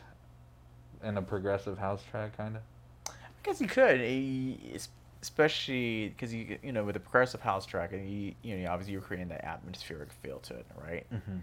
in 1.03 1.17
a 1.19 1.23
progressive 1.23 1.79
house 1.79 2.03
track, 2.11 2.37
kind 2.37 2.57
of. 2.57 2.63
I 3.09 3.13
guess 3.43 3.61
you 3.61 3.67
could, 3.69 4.01
eh, 4.01 4.79
especially 5.23 6.09
because 6.09 6.33
you 6.35 6.59
you 6.63 6.73
know 6.73 6.85
with 6.85 6.97
a 6.97 7.01
progressive 7.01 7.41
house 7.41 7.67
track, 7.67 7.93
and 7.93 8.09
you 8.09 8.35
you 8.43 8.57
know 8.59 8.71
obviously 8.71 8.93
you're 8.93 9.03
creating 9.03 9.29
that 9.29 9.45
atmospheric 9.45 10.13
feel 10.23 10.39
to 10.41 10.55
it, 10.55 10.67
right? 10.83 11.07
Mm-hmm. 11.13 11.37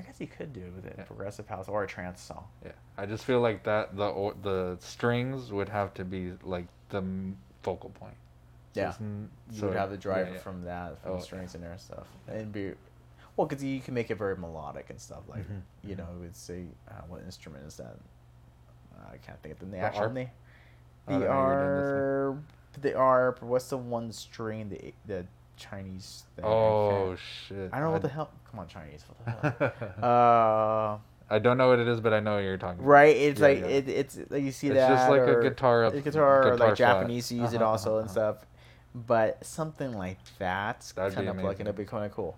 I 0.00 0.02
guess 0.06 0.18
you 0.20 0.26
could 0.26 0.52
do 0.52 0.60
it 0.62 0.72
with 0.74 0.86
a 0.86 0.94
Yeah. 0.96 1.04
progressive 1.04 1.46
house 1.46 1.68
or 1.68 1.84
a 1.84 1.86
trance 1.86 2.20
song. 2.22 2.46
Yeah, 2.64 2.72
I 2.96 3.04
just 3.06 3.24
feel 3.24 3.40
like 3.40 3.64
that 3.64 3.94
the 3.96 4.04
o- 4.04 4.32
the 4.42 4.76
strings 4.80 5.52
would 5.52 5.68
have 5.68 5.92
to 5.94 6.04
be 6.04 6.32
like 6.42 6.66
the 6.88 7.02
focal 7.62 7.90
point. 7.90 8.16
So 8.72 8.80
Yeah. 8.80 8.94
You 9.00 9.28
so- 9.60 9.66
would 9.68 9.76
have 9.76 9.90
the 9.90 9.96
yeah, 9.96 10.00
driver 10.00 10.32
yeah. 10.34 10.38
from 10.40 10.62
that, 10.64 10.98
from 11.02 11.12
Oh, 11.12 11.16
the 11.16 11.22
strings 11.22 11.54
and 11.54 11.80
stuff, 11.80 12.06
and 12.28 12.50
be 12.50 12.72
well 13.36 13.46
because 13.46 13.62
you 13.62 13.80
can 13.80 13.92
make 13.94 14.10
it 14.10 14.14
very 14.14 14.36
melodic 14.36 14.88
and 14.90 14.98
stuff. 15.00 15.28
Like 15.28 15.46
Mhm, 15.46 15.62
you 15.84 15.94
mhm. 15.94 15.98
know, 15.98 16.08
would 16.20 16.34
say 16.36 16.64
uh, 16.88 17.02
what 17.08 17.20
instrument 17.22 17.66
is 17.66 17.76
that? 17.76 17.96
Uh, 18.96 19.12
I 19.12 19.16
can't 19.18 19.40
think 19.42 19.54
of 19.54 19.60
the, 19.60 19.66
The 19.66 19.78
actual 19.78 20.04
arp? 20.04 20.12
name. 20.14 20.30
The 21.06 21.12
know, 21.12 21.18
you're 21.20 21.56
doing 21.56 21.76
arp, 21.76 22.44
the 22.80 22.94
arp. 22.94 23.42
What's 23.42 23.68
the 23.68 23.78
one 23.78 24.12
string? 24.12 24.68
The 24.70 24.94
the 25.04 25.26
Chinese 25.60 26.24
thing. 26.34 26.44
I 26.44 26.48
Oh 26.48 27.04
can't- 27.08 27.18
shit! 27.48 27.70
I 27.72 27.76
don't 27.78 27.86
know 27.88 27.92
what 27.92 28.02
the 28.02 28.08
hell. 28.08 28.30
Come 28.50 28.60
on, 28.60 28.66
Chinese. 28.68 29.04
What 29.06 29.58
the 29.58 29.72
hell? 30.00 30.02
uh, 30.02 30.98
I 31.32 31.38
don't 31.38 31.56
know 31.58 31.68
what 31.68 31.78
it 31.78 31.86
is, 31.86 32.00
but 32.00 32.12
I 32.12 32.18
know 32.20 32.34
what 32.34 32.40
you're 32.44 32.56
talking. 32.58 32.82
right. 32.82 33.14
It's 33.16 33.38
Yeah, 33.38 33.46
like 33.46 33.58
yeah. 33.60 33.66
It, 33.66 33.88
it's 33.88 34.18
like 34.30 34.42
you 34.42 34.50
see 34.50 34.68
It's 34.68 34.76
that. 34.76 34.88
just 34.88 35.08
like 35.10 35.20
a 35.22 35.40
guitar 35.42 35.84
a 35.84 36.00
guitar, 36.00 36.48
or 36.48 36.50
like 36.56 36.58
flat. 36.70 36.76
Japanese 36.76 37.30
use 37.30 37.52
it 37.52 37.62
Uh-huh, 37.62 37.70
also 37.70 37.98
and 37.98 38.06
uh-huh. 38.06 38.12
stuff. 38.12 38.46
But 38.94 39.44
something 39.46 39.92
like 39.96 40.18
that, 40.40 40.92
That'd 40.96 41.14
kind 41.14 41.28
of 41.28 41.36
like 41.36 41.60
it'd 41.60 41.76
be 41.76 41.84
kind 41.84 42.04
of 42.04 42.10
cool. 42.10 42.36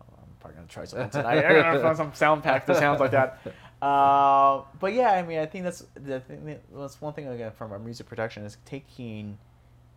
I'm 0.00 0.24
probably 0.38 0.56
gonna 0.56 0.68
try 0.68 0.84
something 0.84 1.10
tonight. 1.20 1.44
I'm 1.44 1.54
gonna 1.62 1.80
find 1.80 1.96
some 1.96 2.14
sound 2.14 2.44
pack 2.44 2.66
that 2.66 2.76
sounds 2.76 3.00
like 3.00 3.10
that. 3.12 3.40
Uh, 3.82 4.60
but 4.78 4.92
yeah, 4.92 5.10
I 5.12 5.22
mean, 5.22 5.38
I 5.38 5.46
think 5.46 5.64
that's 5.64 5.82
the 5.94 6.20
thing. 6.20 6.44
that- 6.44 6.60
That's 6.76 7.00
one 7.00 7.14
thing 7.14 7.26
again 7.28 7.50
from 7.52 7.72
our 7.72 7.78
music 7.78 8.06
production 8.06 8.44
is 8.44 8.58
taking 8.66 9.38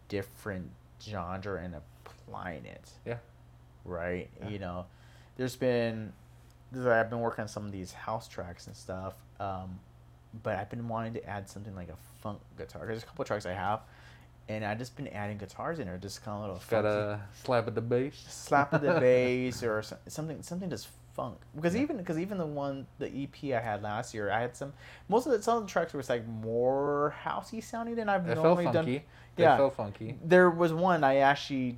different 0.07 0.70
genre 1.01 1.61
and 1.61 1.76
applying 2.34 2.65
it 2.65 2.89
Yeah. 3.05 3.17
right? 3.86 4.29
Yeah. 4.41 4.49
You 4.49 4.59
know, 4.59 4.86
there's 5.38 5.55
been 5.55 6.13
I've 6.75 7.09
been 7.09 7.19
working 7.19 7.43
on 7.43 7.47
some 7.47 7.65
of 7.65 7.71
these 7.71 7.91
house 7.93 8.27
tracks 8.27 8.65
and 8.65 8.75
stuff, 8.75 9.13
um, 9.39 9.79
but 10.41 10.55
I've 10.57 10.69
been 10.69 10.88
wanting 10.88 11.13
to 11.13 11.29
add 11.29 11.47
something 11.47 11.75
like 11.75 11.89
a 11.89 11.97
funk 12.21 12.39
guitar. 12.57 12.88
There's 12.88 13.03
a 13.03 13.05
couple 13.05 13.23
tracks 13.25 13.45
I 13.45 13.53
have, 13.53 13.81
and 14.49 14.65
I've 14.65 14.79
just 14.79 14.95
been 14.95 15.07
adding 15.09 15.38
guitars 15.38 15.77
in 15.77 15.86
there, 15.86 15.97
just 15.99 16.23
kind 16.25 16.36
of 16.38 16.41
little 16.41 16.61
Got 16.69 16.86
a 16.86 17.19
slap 17.43 17.67
at 17.67 17.75
the 17.75 17.81
bass. 17.81 18.15
slap 18.27 18.73
of 18.73 18.81
the 18.81 18.93
bass 18.99 19.61
or 19.61 19.84
something 20.07 20.41
something 20.41 20.69
just 20.69 20.88
funk 21.13 21.38
because 21.55 21.75
Yeah. 21.75 21.81
even 21.84 21.97
because 21.97 22.17
even 22.17 22.39
the 22.39 22.45
one 22.47 22.88
the 22.97 23.05
EP 23.07 23.53
I 23.55 23.61
had 23.63 23.84
last 23.84 24.15
year 24.15 24.31
I 24.31 24.41
had 24.41 24.57
some 24.57 24.73
most 25.09 25.27
of 25.27 25.31
the 25.34 25.43
some 25.43 25.57
of 25.57 25.63
the 25.65 25.69
tracks 25.69 25.93
were 25.93 26.01
like 26.09 26.27
more 26.27 27.13
housey 27.23 27.63
sounding 27.63 27.93
than 27.93 28.09
I've 28.09 28.27
It 28.27 28.34
felt 28.36 28.57
funky. 28.63 28.71
done. 28.71 28.88
It 29.38 29.57
felt 29.57 29.75
funky. 29.75 30.17
There 30.25 30.49
was 30.49 30.73
one 30.73 31.03
I 31.03 31.17
actually 31.17 31.77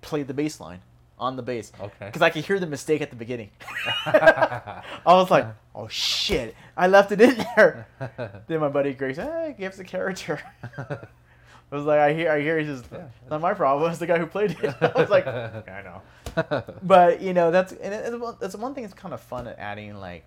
played 0.00 0.26
the 0.28 0.34
bass 0.34 0.60
line 0.60 0.80
on 1.18 1.36
the 1.36 1.42
bass 1.42 1.70
Okay. 1.78 2.06
because 2.06 2.22
I 2.22 2.30
could 2.30 2.44
hear 2.44 2.58
the 2.58 2.66
mistake 2.66 3.02
at 3.02 3.10
the 3.10 3.16
beginning. 3.16 3.50
I 4.06 4.82
was 5.06 5.30
like, 5.30 5.46
"Oh 5.74 5.86
shit! 5.88 6.54
I 6.76 6.86
left 6.86 7.12
it 7.12 7.20
in 7.20 7.36
there." 7.56 7.86
then 8.48 8.60
my 8.60 8.68
buddy 8.68 8.94
Grace, 8.94 9.16
"Hey, 9.16 9.54
gives 9.58 9.76
the 9.76 9.84
character." 9.84 10.40
I 10.78 11.76
was 11.76 11.84
like, 11.84 12.00
"I 12.00 12.12
hear, 12.14 12.30
I 12.32 12.40
hear." 12.40 12.58
He's 12.58 12.80
just, 12.80 12.86
Yeah. 12.92 13.04
Not 13.30 13.40
my 13.42 13.52
problem. 13.54 13.90
It's 13.90 14.00
the 14.00 14.06
guy 14.06 14.18
who 14.18 14.26
played 14.26 14.52
it." 14.62 14.74
I 14.80 14.92
was 14.98 15.10
like, 15.10 15.26
"Okay, 15.26 15.70
"I 15.72 15.82
know." 15.82 16.02
But 16.82 17.20
you 17.20 17.34
know, 17.34 17.50
that's 17.50 17.72
and 17.72 17.92
it- 17.92 18.06
it's 18.06 18.16
one- 18.16 18.36
that's 18.40 18.56
one 18.56 18.74
thing 18.74 18.84
that's 18.84 18.94
kind 18.94 19.12
of 19.12 19.20
fun 19.20 19.46
at 19.46 19.58
adding 19.58 19.96
like 20.00 20.24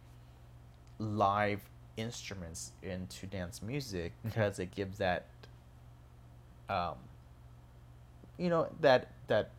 live 1.00 1.62
instruments 1.98 2.72
into 2.84 3.26
dance 3.26 3.62
music 3.62 4.14
because 4.24 4.60
it 4.60 4.70
gives 4.72 4.98
that, 5.00 5.26
um, 6.70 6.96
you 8.38 8.50
know, 8.50 8.68
that 8.82 9.08
that. 9.28 9.50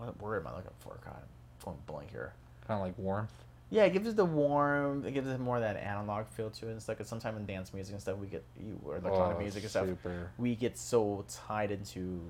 What 0.00 0.20
word 0.20 0.40
am 0.40 0.46
I 0.46 0.56
looking 0.56 0.70
for? 0.78 0.98
God, 1.04 1.14
I'm 1.18 1.64
going 1.64 1.76
blank 1.86 2.10
here. 2.10 2.32
kind 2.66 2.80
of 2.80 2.86
like 2.86 2.96
warmth. 2.98 3.32
Yeah, 3.68 3.84
it 3.84 3.92
gives 3.92 4.08
it 4.08 4.16
the 4.16 4.24
warm. 4.24 5.04
It 5.06 5.12
gives 5.12 5.28
it 5.28 5.38
more 5.38 5.56
of 5.56 5.62
that 5.62 5.76
analog 5.76 6.26
feel 6.26 6.50
to 6.50 6.68
it 6.68 6.72
and 6.72 6.82
stuff. 6.82 6.96
Because 6.96 7.08
sometimes 7.08 7.36
in 7.38 7.46
dance 7.46 7.72
music 7.74 7.92
and 7.92 8.00
stuff, 8.00 8.16
we 8.16 8.26
get 8.26 8.42
you 8.58 8.80
or 8.84 8.96
electronic 8.96 9.36
Oh, 9.36 9.40
music 9.40 9.62
and 9.62 9.70
stuff, 9.70 9.86
super. 9.86 10.30
we 10.38 10.56
get 10.56 10.78
so 10.78 11.24
tied 11.28 11.70
into 11.70 12.20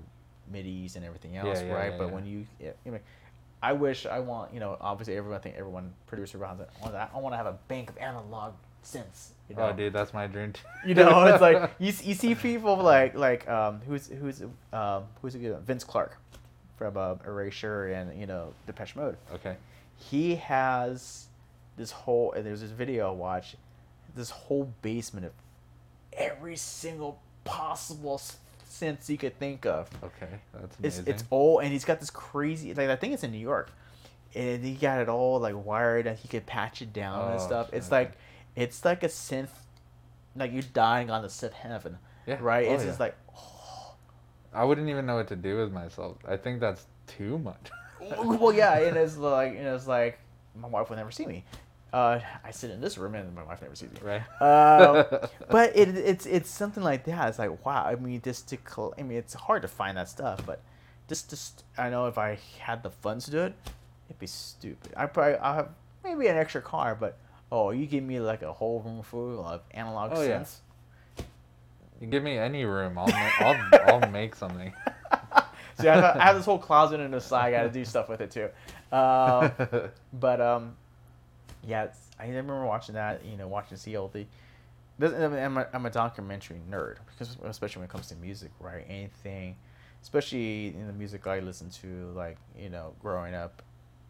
midis 0.53 0.97
and 0.97 1.05
everything 1.05 1.37
else, 1.37 1.61
yeah, 1.61 1.71
right? 1.71 1.91
yeah, 1.91 1.97
but 1.97 2.07
yeah. 2.07 2.13
when 2.13 2.25
you, 2.25 2.45
yeah, 2.59 2.71
I 2.85 2.89
mean, 2.89 2.99
I 3.63 3.73
wish 3.73 4.05
I 4.05 4.19
want 4.19 4.53
you 4.53 4.59
know 4.59 4.77
obviously 4.81 5.15
everyone 5.15 5.39
I 5.39 5.41
think 5.41 5.55
everyone 5.55 5.93
producer 6.07 6.37
it. 6.37 6.41
I 6.43 6.81
want 6.81 6.93
that. 6.93 7.11
I 7.15 7.19
want 7.19 7.33
to 7.33 7.37
have 7.37 7.45
a 7.47 7.57
bank 7.67 7.89
of 7.89 7.97
analog 7.97 8.53
synths. 8.83 9.29
You 9.49 9.55
know? 9.55 9.69
Oh, 9.69 9.73
dude, 9.73 9.93
that's 9.93 10.13
my 10.13 10.27
dream. 10.27 10.53
Too. 10.53 10.61
You 10.85 10.95
know, 10.95 11.25
it's 11.25 11.41
like 11.41 11.71
you, 11.79 11.93
you 12.03 12.13
see 12.13 12.35
people 12.35 12.75
like 12.77 13.15
like 13.15 13.47
um 13.49 13.81
who's 13.87 14.07
who's 14.07 14.41
um 14.73 15.03
who's 15.21 15.35
a 15.35 15.39
good 15.39 15.53
one? 15.53 15.61
Vince 15.63 15.83
Clarke 15.83 16.17
from 16.81 16.97
uh, 16.97 17.13
Erasure 17.27 17.89
and 17.93 18.19
you 18.19 18.25
know 18.25 18.53
Depeche 18.65 18.95
Mode 18.95 19.15
Okay. 19.35 19.55
he 19.97 20.33
has 20.35 21.27
this 21.77 21.91
whole 21.91 22.31
and 22.31 22.43
there's 22.43 22.61
this 22.61 22.71
video 22.71 23.09
I 23.09 23.11
watch 23.11 23.55
this 24.15 24.31
whole 24.31 24.73
basement 24.81 25.27
of 25.27 25.31
every 26.13 26.55
single 26.55 27.19
possible 27.43 28.15
s- 28.15 28.37
sense 28.67 29.09
you 29.11 29.17
could 29.19 29.37
think 29.37 29.65
of. 29.67 29.89
Okay. 30.03 30.39
That's 30.53 30.65
It's 30.81 30.97
amazing. 30.97 31.13
it's 31.13 31.23
all 31.29 31.59
and 31.59 31.71
he's 31.71 31.85
got 31.85 31.99
this 31.99 32.09
crazy 32.09 32.73
like 32.73 32.89
I 32.89 32.95
think 32.95 33.13
it's 33.13 33.23
in 33.23 33.31
New 33.31 33.37
York, 33.37 33.69
and 34.33 34.63
he 34.65 34.73
got 34.73 34.99
it 35.01 35.07
all 35.07 35.39
like 35.39 35.53
wired 35.63 36.07
and 36.07 36.17
he 36.17 36.27
could 36.27 36.47
patch 36.47 36.81
it 36.81 36.91
down 36.93 37.31
and 37.33 37.39
Oh, 37.39 37.45
stuff. 37.45 37.69
It's 37.71 37.87
okay. 37.87 37.95
like 37.95 38.11
it's 38.55 38.83
like 38.83 39.03
a 39.03 39.07
synth, 39.07 39.49
like 40.35 40.51
you're 40.51 40.63
dying 40.73 41.11
on 41.11 41.21
the 41.21 41.27
synth 41.27 41.53
heaven, 41.53 41.99
yeah. 42.25 42.37
right? 42.41 42.65
Oh, 42.67 42.73
it's 42.73 42.83
yeah. 42.83 42.89
just 42.89 42.99
like. 42.99 43.15
I 44.53 44.63
wouldn't 44.63 44.89
even 44.89 45.05
know 45.05 45.15
what 45.15 45.27
to 45.29 45.35
do 45.35 45.57
with 45.57 45.71
myself. 45.71 46.17
I 46.27 46.37
think 46.37 46.59
that's 46.59 46.85
too 47.07 47.37
much. 47.39 47.71
well, 48.17 48.53
yeah, 48.53 48.77
and 48.79 48.97
it's 48.97 49.17
like 49.33 49.55
and 49.55 49.67
it's 49.67 49.87
like 49.87 50.19
my 50.55 50.67
wife 50.67 50.89
will 50.89 50.97
never 50.97 51.11
see 51.11 51.25
me. 51.25 51.43
Uh, 51.93 52.19
I 52.43 52.51
sit 52.51 52.71
in 52.71 52.79
this 52.79 52.97
room 52.97 53.15
and 53.15 53.35
my 53.35 53.43
wife 53.43 53.61
never 53.61 53.75
sees 53.75 53.89
me. 53.91 53.99
right. 54.01 54.21
Um, 54.41 55.05
but 55.49 55.75
it, 55.75 55.89
it's 55.89 56.25
it's 56.25 56.49
something 56.49 56.83
like 56.83 57.03
that. 57.05 57.29
It's 57.29 57.39
like 57.39 57.65
wow. 57.65 57.83
I 57.85 57.95
mean, 57.95 58.21
just 58.21 58.47
to 58.49 58.57
col- 58.57 58.93
I 58.97 59.03
mean, 59.03 59.17
it's 59.17 59.33
hard 59.33 59.61
to 59.63 59.67
find 59.67 59.97
that 59.97 60.07
stuff, 60.09 60.45
but 60.45 60.61
just 61.07 61.29
just 61.29 61.63
I 61.77 61.89
know 61.89 62.07
if 62.07 62.17
I 62.17 62.37
had 62.59 62.83
the 62.83 62.91
funds 62.91 63.25
to 63.25 63.31
do 63.31 63.39
it, 63.39 63.53
it'd 64.09 64.19
be 64.19 64.27
stupid. 64.27 64.93
I 64.95 65.05
probably 65.05 65.35
I 65.35 65.55
have 65.55 65.69
maybe 66.03 66.27
an 66.27 66.37
extra 66.37 66.61
car, 66.61 66.95
but 66.95 67.17
oh, 67.51 67.71
you 67.71 67.85
give 67.85 68.03
me 68.03 68.19
like 68.19 68.41
a 68.41 68.53
whole 68.53 68.81
room 68.81 69.03
full 69.03 69.45
of 69.45 69.61
analog 69.71 70.11
Oh, 70.13 70.21
yeah. 70.21 70.45
You 72.01 72.07
give 72.07 72.23
me 72.23 72.37
any 72.37 72.65
room, 72.65 72.97
I'll 72.97 73.07
ma- 73.07 73.31
I'll 73.39 73.69
I'll 74.03 74.09
make 74.11 74.35
something. 74.35 74.73
See, 75.79 75.87
I, 75.87 75.95
have- 75.95 76.17
I 76.17 76.23
have 76.23 76.35
this 76.35 76.45
whole 76.51 76.59
closet 76.59 76.99
in 76.99 77.11
the 77.11 77.21
side. 77.21 77.53
I 77.53 77.57
got 77.57 77.63
to 77.63 77.69
do 77.69 77.85
stuff 77.85 78.09
with 78.09 78.19
it 78.21 78.31
too. 78.31 78.49
Um, 78.95 79.51
but 80.13 80.41
um, 80.41 80.75
yeah, 81.65 81.83
it's, 81.85 81.99
I 82.19 82.27
remember 82.27 82.65
watching 82.65 82.95
that. 82.95 83.23
You 83.25 83.37
know, 83.37 83.47
watching 83.47 83.77
CLD. 83.77 84.25
This, 84.99 85.13
I'm, 85.13 85.57
a, 85.57 85.67
I'm 85.73 85.85
a 85.85 85.89
documentary 85.89 86.59
nerd 86.69 86.97
because 87.07 87.37
especially 87.45 87.79
when 87.81 87.85
it 87.89 87.91
comes 87.91 88.07
to 88.07 88.15
music, 88.15 88.51
right? 88.59 88.85
Anything, 88.89 89.55
especially 90.03 90.67
in 90.67 90.85
the 90.87 90.93
music 90.93 91.25
I 91.25 91.39
listen 91.39 91.69
to, 91.81 92.11
like 92.15 92.37
you 92.59 92.69
know, 92.69 92.93
growing 93.01 93.33
up, 93.33 93.61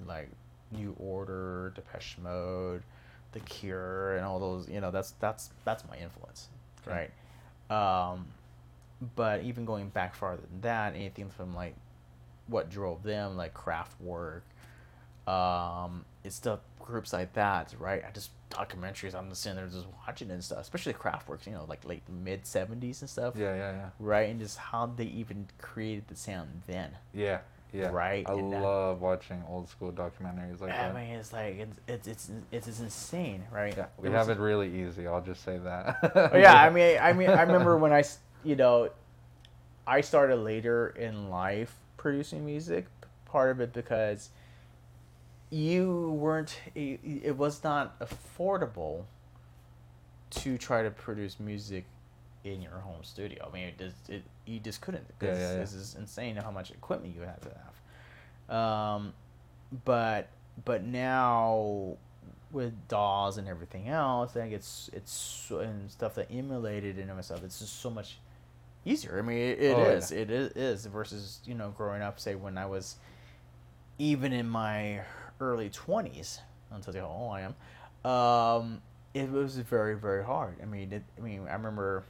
like 0.06 0.30
New 0.72 0.96
Order, 1.00 1.72
Depeche 1.76 2.18
Mode, 2.22 2.84
The 3.34 3.39
Cure, 3.42 4.16
and 4.18 4.26
all 4.26 4.39
those. 4.39 4.68
You 4.68 4.82
know, 4.82 4.92
that's 4.92 5.12
that's 5.20 5.52
that's 5.66 5.84
my 5.88 5.98
influence, 5.98 6.48
Okay. 6.88 6.96
right? 6.98 7.12
Um, 7.72 8.28
but 9.15 9.43
even 9.43 9.65
going 9.65 9.89
back 9.89 10.15
farther 10.15 10.43
than 10.51 10.61
that, 10.61 10.95
anything 10.95 11.30
from 11.30 11.55
like 11.55 11.76
what 12.47 12.69
drove 12.69 13.03
them, 13.03 13.38
like 13.38 13.53
Kraftwerk, 13.53 14.41
um, 15.28 16.05
it's 16.24 16.39
the 16.39 16.59
groups 16.80 17.13
like 17.13 17.34
that, 17.34 17.74
right? 17.80 18.03
I 18.07 18.11
just 18.11 18.32
documentaries. 18.49 19.15
I'm 19.15 19.30
just 19.30 19.41
sitting 19.41 19.55
there 19.55 19.67
just 19.67 19.88
watching 20.05 20.30
and 20.30 20.43
stuff, 20.43 20.59
especially 20.59 20.93
Kraftwerk, 20.93 21.45
you 21.45 21.53
know, 21.53 21.65
like 21.67 21.86
late 21.86 22.03
mid 22.09 22.43
'70s 22.43 23.01
and 23.01 23.09
stuff, 23.09 23.36
yeah, 23.38 23.55
yeah, 23.55 23.72
yeah. 23.72 23.89
right? 23.99 24.30
And 24.30 24.39
just 24.39 24.57
how 24.57 24.86
they 24.86 25.05
even 25.05 25.47
created 25.59 26.07
the 26.07 26.15
sound 26.15 26.63
then. 26.67 26.91
Yeah, 27.13 27.39
yeah. 27.74 27.88
Right, 27.89 28.28
I 28.30 28.34
and 28.34 28.51
that- 28.51 28.61
love 28.61 29.01
watching 29.01 29.41
old 29.47 29.69
school 29.69 29.91
documentaries 29.91 30.59
like 30.59 30.72
I 30.74 30.78
that. 30.89 30.95
I 30.95 31.01
mean, 31.05 31.15
it's 31.15 31.32
like 31.34 31.57
it's 31.57 31.80
it's 31.88 32.07
it's 32.07 32.30
it's, 32.51 32.67
it's 32.67 32.80
insane, 32.82 33.43
right? 33.51 33.76
Yeah, 33.78 33.86
we 33.97 34.09
It 34.09 34.11
have 34.11 34.28
was- 34.28 34.38
it 34.38 34.41
really 34.41 34.84
easy. 34.84 35.07
I'll 35.07 35.22
just 35.22 35.43
say 35.43 35.57
that. 35.59 36.30
Oh, 36.34 36.38
yeah, 36.38 36.53
I 36.61 36.69
mean, 36.78 36.97
I 37.01 37.13
mean, 37.13 37.30
I 37.30 37.41
remember 37.43 37.78
when 37.78 37.93
I, 37.93 38.03
you 38.43 38.55
know, 38.55 38.89
I 39.88 40.01
started 40.01 40.38
later 40.38 40.89
in 40.89 41.30
life 41.30 41.76
producing 41.97 42.45
music. 42.45 42.88
Part 43.26 43.51
of 43.51 43.61
it 43.61 43.72
because 43.72 44.30
you 45.49 46.11
weren't, 46.19 46.59
it, 46.76 46.99
it 47.03 47.38
was 47.38 47.63
not 47.63 47.97
affordable 47.99 49.03
to 50.32 50.57
try 50.57 50.84
to 50.84 50.89
produce 50.89 51.39
music 51.39 51.86
in 52.44 52.62
your 52.62 52.80
home 52.80 53.04
studio. 53.04 53.48
I 53.50 53.54
mean, 53.54 53.68
it 53.68 53.78
just, 53.78 54.10
it, 54.10 54.24
you 54.46 54.60
just 54.60 54.82
couldn't 54.82 55.08
because 55.20 55.38
Yeah, 55.38 55.48
yeah, 55.48 55.54
yeah. 55.54 55.60
this 55.60 55.74
is 55.74 55.96
insane 55.96 56.36
how 56.36 56.52
much 56.52 56.72
equipment 56.72 57.16
you 57.16 57.22
have 57.22 57.42
to 57.42 57.50
have. 58.50 58.58
Um, 58.58 59.14
but 59.86 60.28
but 60.66 60.84
now 60.84 61.98
with 62.52 62.74
DAWs 62.89 63.38
and 63.38 63.48
everything 63.48 63.88
else, 63.88 64.32
I 64.32 64.42
think 64.42 64.54
it's 64.54 64.89
it's 64.94 65.50
and 65.52 65.89
stuff 65.89 66.16
that 66.16 66.28
emulated 66.32 66.98
and 66.98 67.10
all 67.12 67.22
stuff. 67.22 67.44
It's 67.44 67.60
just 67.60 67.80
so 67.80 67.89
much 67.89 68.18
easier. 68.84 69.18
I 69.18 69.22
mean, 69.22 69.38
it, 69.38 69.60
it 69.62 69.76
Oh, 69.78 69.84
is. 69.86 70.12
It 70.12 70.30
is, 70.30 70.52
is 70.54 70.86
versus 70.88 71.39
you 71.46 71.54
know 71.54 71.70
growing 71.70 72.02
up. 72.02 72.20
Say 72.20 72.36
when 72.36 72.58
I 72.58 72.66
was 72.66 72.96
even 73.98 74.34
in 74.34 74.50
my 74.50 75.02
early 75.39 75.70
twenties. 75.70 76.39
Tell 76.82 76.94
how 76.94 77.08
old 77.08 77.34
I 77.34 77.42
am. 77.42 78.10
Um, 78.10 78.82
it 79.14 79.30
was 79.30 79.58
very 79.58 79.96
very 79.98 80.24
hard. 80.24 80.56
I 80.62 80.66
mean, 80.66 80.92
it, 80.94 81.04
I 81.18 81.22
mean, 81.22 81.46
I 81.48 81.54
remember 81.54 82.04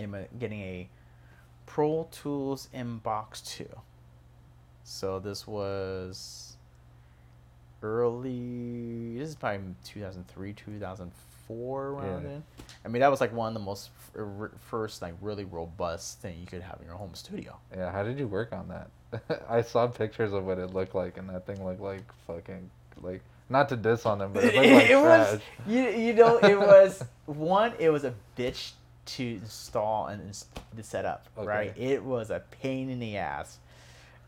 am 0.00 0.16
getting 0.38 0.60
a 0.60 0.88
Pro 1.66 2.08
Tools 2.10 2.68
Mbox 2.74 3.44
two. 3.46 3.68
So 4.84 5.18
this 5.18 5.46
was 5.46 6.56
early. 7.82 9.18
This 9.18 9.28
is 9.30 9.34
probably 9.34 9.60
2003, 9.84 10.52
2004 10.54 11.86
around 11.88 12.22
Yeah. 12.22 12.28
then. 12.28 12.44
I 12.84 12.88
mean, 12.88 13.00
that 13.00 13.10
was 13.10 13.20
like 13.20 13.32
one 13.32 13.48
of 13.48 13.54
the 13.54 13.60
most 13.60 13.90
r- 14.16 14.50
first 14.70 15.02
like 15.02 15.14
really 15.20 15.44
robust 15.44 16.20
thing 16.20 16.38
you 16.40 16.46
could 16.46 16.62
have 16.62 16.78
in 16.80 16.86
your 16.86 16.96
home 16.96 17.14
studio. 17.14 17.56
Yeah, 17.76 17.90
how 17.92 18.02
did 18.02 18.18
you 18.18 18.26
work 18.26 18.52
on 18.52 18.68
that? 18.68 18.90
I 19.48 19.62
saw 19.62 19.86
pictures 19.86 20.32
of 20.32 20.44
what 20.44 20.58
it 20.58 20.72
looked 20.74 20.94
like, 20.94 21.16
and 21.16 21.28
that 21.30 21.46
thing 21.46 21.64
looked 21.64 21.80
like 21.80 22.02
fucking 22.26 22.70
like 23.00 23.22
not 23.50 23.68
to 23.70 23.76
diss 23.76 24.04
on 24.04 24.18
them, 24.18 24.32
but 24.32 24.44
it 24.44 24.54
looked 24.54 24.68
like 24.72 24.90
it 24.90 24.96
was 24.96 25.40
you, 25.66 25.82
you 25.88 26.12
know 26.14 26.38
it 26.38 26.58
was 26.58 27.02
one 27.26 27.72
it 27.78 27.90
was 27.90 28.04
a 28.04 28.14
bitch 28.36 28.72
to 29.08 29.24
install 29.24 30.06
and 30.06 30.22
ins- 30.22 30.46
to 30.76 30.82
set 30.82 31.04
up 31.04 31.26
right 31.36 31.72
it 31.76 32.02
was 32.04 32.30
a 32.30 32.42
pain 32.62 32.90
in 32.90 32.98
the 32.98 33.16
ass 33.16 33.58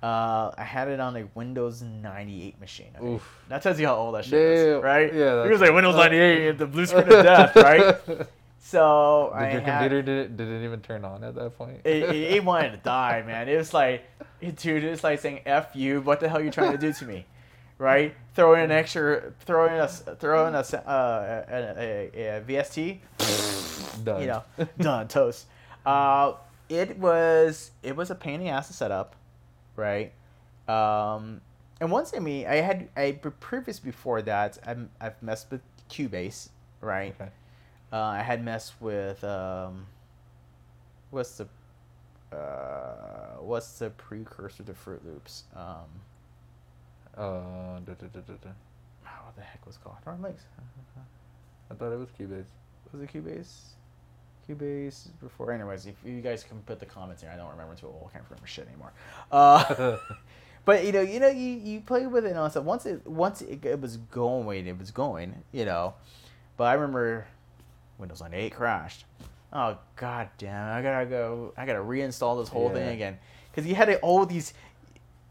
uh, 0.03 0.51
I 0.57 0.65
had 0.65 0.89
it 0.89 0.99
on 0.99 1.15
a 1.15 1.25
Windows 1.35 1.83
98 1.83 2.59
machine. 2.59 2.87
Okay? 2.97 3.07
Oof. 3.07 3.39
That 3.51 3.63
tells 3.63 3.79
you 3.79 3.87
how 3.87 3.97
old 3.97 4.15
that 4.15 4.25
shit 4.25 4.33
Damn. 4.33 4.79
is, 4.79 4.83
right? 4.83 5.13
Yeah, 5.13 5.45
it 5.45 5.51
was 5.51 5.61
like 5.61 5.75
Windows 5.75 5.95
98, 5.95 6.57
the 6.57 6.67
blue 6.67 6.87
screen 6.87 7.03
of 7.03 7.09
death, 7.23 7.55
right? 7.57 7.97
So 8.63 9.31
Did 9.35 9.43
I 9.43 9.53
your 9.53 9.61
had, 9.61 9.79
computer 9.81 10.03
did 10.03 10.19
it, 10.19 10.37
did 10.37 10.49
it 10.49 10.65
even 10.65 10.81
turn 10.81 11.05
on 11.05 11.25
at 11.25 11.35
that 11.35 11.59
point? 11.59 11.81
it, 11.85 12.05
it, 12.05 12.15
it 12.35 12.45
wanted 12.45 12.71
to 12.71 12.77
die, 12.79 13.23
man. 13.27 13.49
It 13.49 13.57
was 13.57 13.75
like, 13.75 14.05
dude, 14.41 14.85
it's 14.85 15.05
like 15.05 15.21
saying 15.21 15.41
"f 15.45 15.75
you." 15.75 16.01
What 16.01 16.21
the 16.21 16.29
hell 16.29 16.39
are 16.39 16.43
you 16.45 16.51
trying 16.51 16.73
to 16.73 16.79
do 16.79 16.93
to 16.93 17.05
me, 17.05 17.27
right? 17.79 18.15
Throw 18.35 18.55
in 18.55 18.61
an 18.61 18.71
extra, 18.71 19.33
throw 19.41 19.67
in 19.67 19.75
a, 19.81 19.89
throw 19.89 20.47
in 20.47 20.55
a, 20.55 20.59
uh, 20.59 21.45
a, 21.49 21.57
a, 21.79 22.39
a 22.39 22.41
VST, 22.43 22.99
Done. 24.05 24.21
you 24.21 24.27
know, 24.29 24.43
done 24.81 25.09
toast. 25.09 25.47
Uh, 25.85 26.35
it 26.69 26.99
was 26.99 27.71
it 27.83 27.97
was 27.97 28.11
a 28.11 28.15
pain 28.15 28.35
in 28.35 28.41
the 28.41 28.49
ass 28.49 28.69
to 28.69 28.73
set 28.75 28.91
up, 28.91 29.17
right? 29.77 30.13
Um, 30.69 31.41
and 31.81 31.91
once 31.91 32.13
I 32.15 32.19
mean, 32.21 32.47
I 32.47 32.57
had 32.57 32.89
I 32.97 33.13
previous 33.41 33.79
before 33.81 34.23
that, 34.23 34.59
I'm, 34.67 34.91
I've 35.01 35.21
messed 35.23 35.51
with 35.51 35.63
Cubase, 35.91 36.49
right? 36.81 37.15
Okay. 37.21 37.31
Uh, 37.93 37.97
I 37.99 38.23
had 38.23 38.45
messed 38.45 38.75
with 38.81 39.25
um, 39.25 39.87
what's 41.11 41.39
the 41.39 41.49
uh, 42.37 43.41
what's 43.41 43.79
the 43.79 43.91
precursor 43.91 44.63
to 44.63 44.75
Fruit 44.75 45.05
Loops? 45.05 45.45
Um, 45.57 45.89
Uh, 47.17 47.81
da, 47.85 47.95
da, 47.99 48.07
da, 48.13 48.21
da, 48.21 48.35
da. 48.41 48.51
oh, 49.07 49.25
what 49.27 49.35
the 49.35 49.43
heck 49.43 49.67
was 49.67 49.75
it 49.77 49.83
called? 49.83 49.97
Darn 50.05 50.23
legs. 50.23 50.43
I 51.71 51.75
thought 51.75 51.93
it 51.93 51.99
was 51.99 52.09
Cubase. 52.19 52.45
Was 52.93 53.03
it 53.03 53.13
Cubase? 53.13 53.61
Cubase 54.49 55.09
before. 55.21 55.53
Anyways, 55.53 55.87
if 55.87 55.95
you 56.05 56.21
guys 56.21 56.43
can 56.43 56.59
put 56.63 56.81
the 56.81 56.87
comments 56.87 57.23
here, 57.23 57.31
I 57.33 57.37
don't 57.37 57.51
remember 57.51 57.75
too 57.75 57.87
old. 57.87 58.09
I 58.09 58.13
can't 58.13 58.25
remember 58.29 58.47
shit 58.47 58.67
anymore. 58.67 58.93
Uh, 59.31 59.97
but 60.65 60.85
you 60.85 60.93
know, 60.93 61.01
you 61.01 61.21
know, 61.21 61.29
you, 61.29 61.49
you 61.49 61.81
play 61.81 62.07
with 62.07 62.25
it 62.25 62.31
and 62.31 62.39
all 62.39 62.45
that 62.45 62.53
stuff. 62.53 62.65
Once 62.65 62.87
it 62.87 63.07
once 63.07 63.43
it, 63.43 63.65
it 63.65 63.81
was 63.81 63.97
going, 63.97 64.67
it 64.67 64.79
was 64.79 64.91
going. 64.91 65.43
You 65.53 65.65
know, 65.65 65.95
but 66.57 66.65
I 66.65 66.75
remember 66.75 67.27
Windows 67.99 68.21
98 68.21 68.51
crashed. 68.53 69.05
Oh 69.53 69.79
god 69.97 70.29
damn! 70.39 70.77
I 70.77 70.83
gotta 70.83 71.07
go. 71.07 71.53
I 71.57 71.67
gotta 71.67 71.81
reinstall 71.81 72.41
this 72.41 72.49
whole 72.49 72.71
thing 72.71 72.89
again 72.89 73.19
because 73.51 73.69
you 73.69 73.75
had 73.75 73.93
all 73.97 74.25
these. 74.27 74.55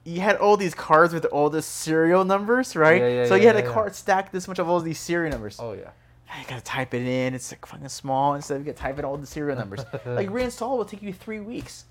You 0.06 0.22
had 0.22 0.38
all 0.38 0.58
these 0.58 0.74
cards 0.74 1.14
with 1.14 1.26
all 1.26 1.50
the 1.50 1.62
serial 1.62 2.26
numbers, 2.26 2.76
right? 2.76 3.02
Yeah, 3.02 3.08
yeah, 3.08 3.26
so 3.26 3.36
you 3.36 3.48
had 3.48 3.56
yeah, 3.56 3.64
a 3.64 3.66
yeah. 3.66 3.74
card 3.74 3.96
stacked 3.96 4.32
this 4.32 4.48
much 4.48 4.58
of 4.58 4.68
all 4.68 4.80
these 4.80 5.00
serial 5.00 5.32
numbers. 5.32 5.58
oh 5.60 5.74
yeah. 5.74 5.92
I 6.32 6.44
gotta 6.48 6.62
type 6.62 6.94
it 6.94 7.02
in. 7.08 7.34
It's 7.34 7.52
like 7.52 7.66
fucking 7.66 7.90
small. 7.90 8.36
Instead 8.36 8.56
of 8.56 8.66
you 8.68 8.72
gotta 8.74 8.82
type 8.84 9.00
in 9.00 9.06
all 9.06 9.18
the 9.18 9.26
serial 9.28 9.58
numbers. 9.58 9.80
like 10.06 10.30
reinstall 10.30 10.78
will 10.78 10.86
take 10.86 11.02
you 11.02 11.12
three 11.14 11.40
weeks, 11.40 11.86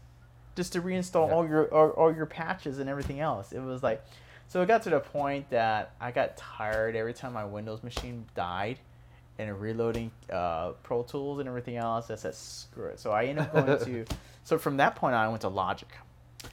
just 0.56 0.72
to 0.74 0.80
reinstall 0.80 1.28
Yeah. 1.28 1.34
all 1.34 1.46
your 1.48 1.66
all, 1.74 1.90
all 1.90 2.14
your 2.14 2.26
patches 2.26 2.78
and 2.78 2.88
everything 2.88 3.20
else. 3.20 3.52
It 3.52 3.60
was 3.60 3.82
like, 3.82 4.04
so 4.48 4.62
it 4.62 4.66
got 4.66 4.82
to 4.84 4.90
the 4.90 5.00
point 5.00 5.50
that 5.50 5.92
I 6.00 6.12
got 6.12 6.36
tired 6.36 6.94
every 6.96 7.14
time 7.14 7.32
my 7.32 7.44
Windows 7.44 7.82
machine 7.82 8.26
died, 8.36 8.78
and 9.38 9.60
reloading 9.60 10.10
uh, 10.32 10.70
Pro 10.82 11.02
Tools 11.02 11.40
and 11.40 11.48
everything 11.48 11.76
else. 11.76 12.10
I 12.10 12.14
said 12.14 12.34
screw 12.34 12.86
it. 12.86 13.00
So 13.00 13.10
I 13.12 13.24
ended 13.24 13.44
up 13.44 13.52
going 13.66 13.78
to. 13.84 14.04
So 14.44 14.56
from 14.56 14.78
that 14.78 14.96
point 14.96 15.14
on, 15.14 15.22
I 15.22 15.28
went 15.28 15.42
to 15.42 15.48
Logic. 15.50 15.88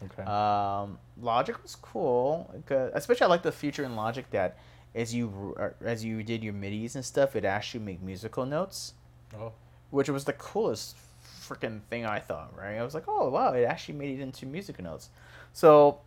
Okay. 0.04 0.24
Um, 0.24 0.98
Logic 1.22 1.56
was 1.64 1.78
cool, 1.78 2.54
especially 2.94 3.24
I 3.24 3.30
like 3.30 3.42
the 3.42 3.54
feature 3.54 3.86
in 3.86 3.96
Logic 3.96 4.30
that 4.32 4.58
as 4.96 5.14
you 5.14 5.56
as 5.84 6.04
you 6.04 6.24
did 6.24 6.44
your 6.44 6.54
midis 6.54 6.96
and 6.96 7.04
stuff, 7.04 7.36
it 7.36 7.46
actually 7.46 7.82
make 7.82 8.02
musical 8.02 8.46
notes, 8.46 8.94
oh. 9.38 9.52
which 9.92 10.10
was 10.10 10.24
the 10.24 10.34
coolest 10.34 10.96
freaking 11.42 11.82
thing 11.90 12.06
I 12.06 12.20
thought. 12.20 12.58
Right? 12.58 12.78
I 12.78 12.84
was 12.84 12.94
like, 12.94 13.04
oh 13.08 13.30
wow, 13.30 13.54
it 13.54 13.64
actually 13.64 13.96
made 13.96 14.20
it 14.20 14.24
into 14.24 14.46
musical 14.46 14.84
notes. 14.84 15.10
So, 15.54 16.00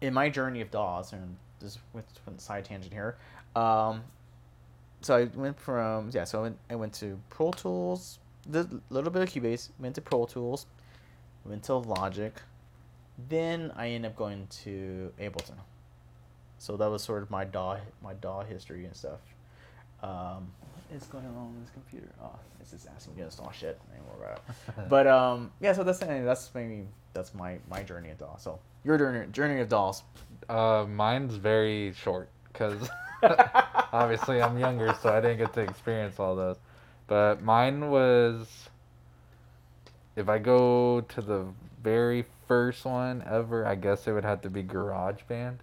in 0.00 0.14
my 0.14 0.28
journey 0.28 0.60
of 0.60 0.70
DAWs, 0.70 1.12
and 1.12 1.36
just 1.60 1.78
went 1.92 2.06
went 2.26 2.40
side 2.40 2.64
tangent 2.66 2.92
here. 2.92 3.16
Um, 3.56 4.02
so 5.00 5.16
I 5.16 5.24
went 5.34 5.58
from 5.58 6.10
yeah, 6.12 6.24
so 6.24 6.40
I 6.40 6.42
went, 6.42 6.58
I 6.70 6.74
went 6.76 6.92
to 6.94 7.18
Pro 7.30 7.52
Tools, 7.52 8.18
a 8.52 8.66
little 8.90 9.10
bit 9.10 9.22
of 9.22 9.28
Cubase, 9.30 9.70
went 9.78 9.94
to 9.94 10.02
Pro 10.02 10.26
Tools, 10.26 10.66
went 11.44 11.62
to 11.64 11.74
Logic, 11.74 12.34
then 13.28 13.72
I 13.76 13.88
ended 13.88 14.10
up 14.10 14.16
going 14.16 14.46
to 14.64 15.12
Ableton. 15.18 15.56
So 16.60 16.76
that 16.76 16.90
was 16.90 17.02
sort 17.02 17.22
of 17.22 17.30
my 17.30 17.44
DAW 17.44 17.78
my 18.02 18.12
DAW 18.12 18.42
history 18.42 18.84
and 18.84 18.94
stuff. 18.94 19.20
Um, 20.02 20.52
is 20.94 21.04
going 21.04 21.24
on 21.24 21.34
on 21.34 21.56
this 21.62 21.70
computer? 21.70 22.08
Oh, 22.22 22.38
it's 22.60 22.70
just 22.70 22.86
asking 22.94 23.14
me 23.14 23.20
to 23.20 23.24
install 23.26 23.50
shit. 23.50 23.80
Anymore 23.94 24.14
about 24.18 24.42
it. 24.46 24.88
But 24.90 25.06
um, 25.06 25.52
yeah. 25.60 25.72
So 25.72 25.82
that's 25.84 26.00
that's 26.00 26.50
maybe 26.54 26.86
that's 27.14 27.34
my 27.34 27.58
my 27.70 27.82
journey 27.82 28.10
of 28.10 28.18
DAWs. 28.18 28.42
So 28.42 28.58
your 28.84 28.98
journey 28.98 29.26
journey 29.32 29.60
of 29.60 29.70
DAWs. 29.70 30.02
Uh, 30.50 30.84
mine's 30.86 31.36
very 31.36 31.94
short 31.94 32.28
because 32.52 32.90
obviously 33.92 34.42
I'm 34.42 34.58
younger, 34.58 34.94
so 35.00 35.10
I 35.14 35.22
didn't 35.22 35.38
get 35.38 35.54
to 35.54 35.60
experience 35.62 36.20
all 36.20 36.36
those. 36.36 36.58
But 37.06 37.42
mine 37.42 37.88
was, 37.90 38.68
if 40.14 40.28
I 40.28 40.38
go 40.38 41.00
to 41.00 41.20
the 41.22 41.46
very 41.82 42.26
first 42.46 42.84
one 42.84 43.24
ever, 43.26 43.66
I 43.66 43.76
guess 43.76 44.06
it 44.06 44.12
would 44.12 44.24
have 44.24 44.42
to 44.42 44.50
be 44.50 44.62
Garage 44.62 45.22
Band, 45.26 45.60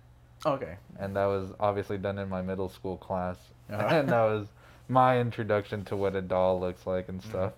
Okay. 0.48 0.78
and 1.00 1.16
that 1.16 1.26
was 1.26 1.52
obviously 1.60 1.98
done 1.98 2.18
in 2.20 2.30
my 2.30 2.41
middle 2.41 2.70
school 2.70 2.98
class, 2.98 3.38
Uh-huh. 3.72 3.88
and 3.95 4.10
that 4.10 4.24
was 4.24 4.48
my 4.89 5.20
introduction 5.20 5.84
to 5.86 5.95
what 5.95 6.16
a 6.16 6.22
DAW 6.22 6.54
looks 6.58 6.88
like 6.88 7.10
and 7.10 7.22
Mhm. 7.22 7.30
stuff. 7.30 7.54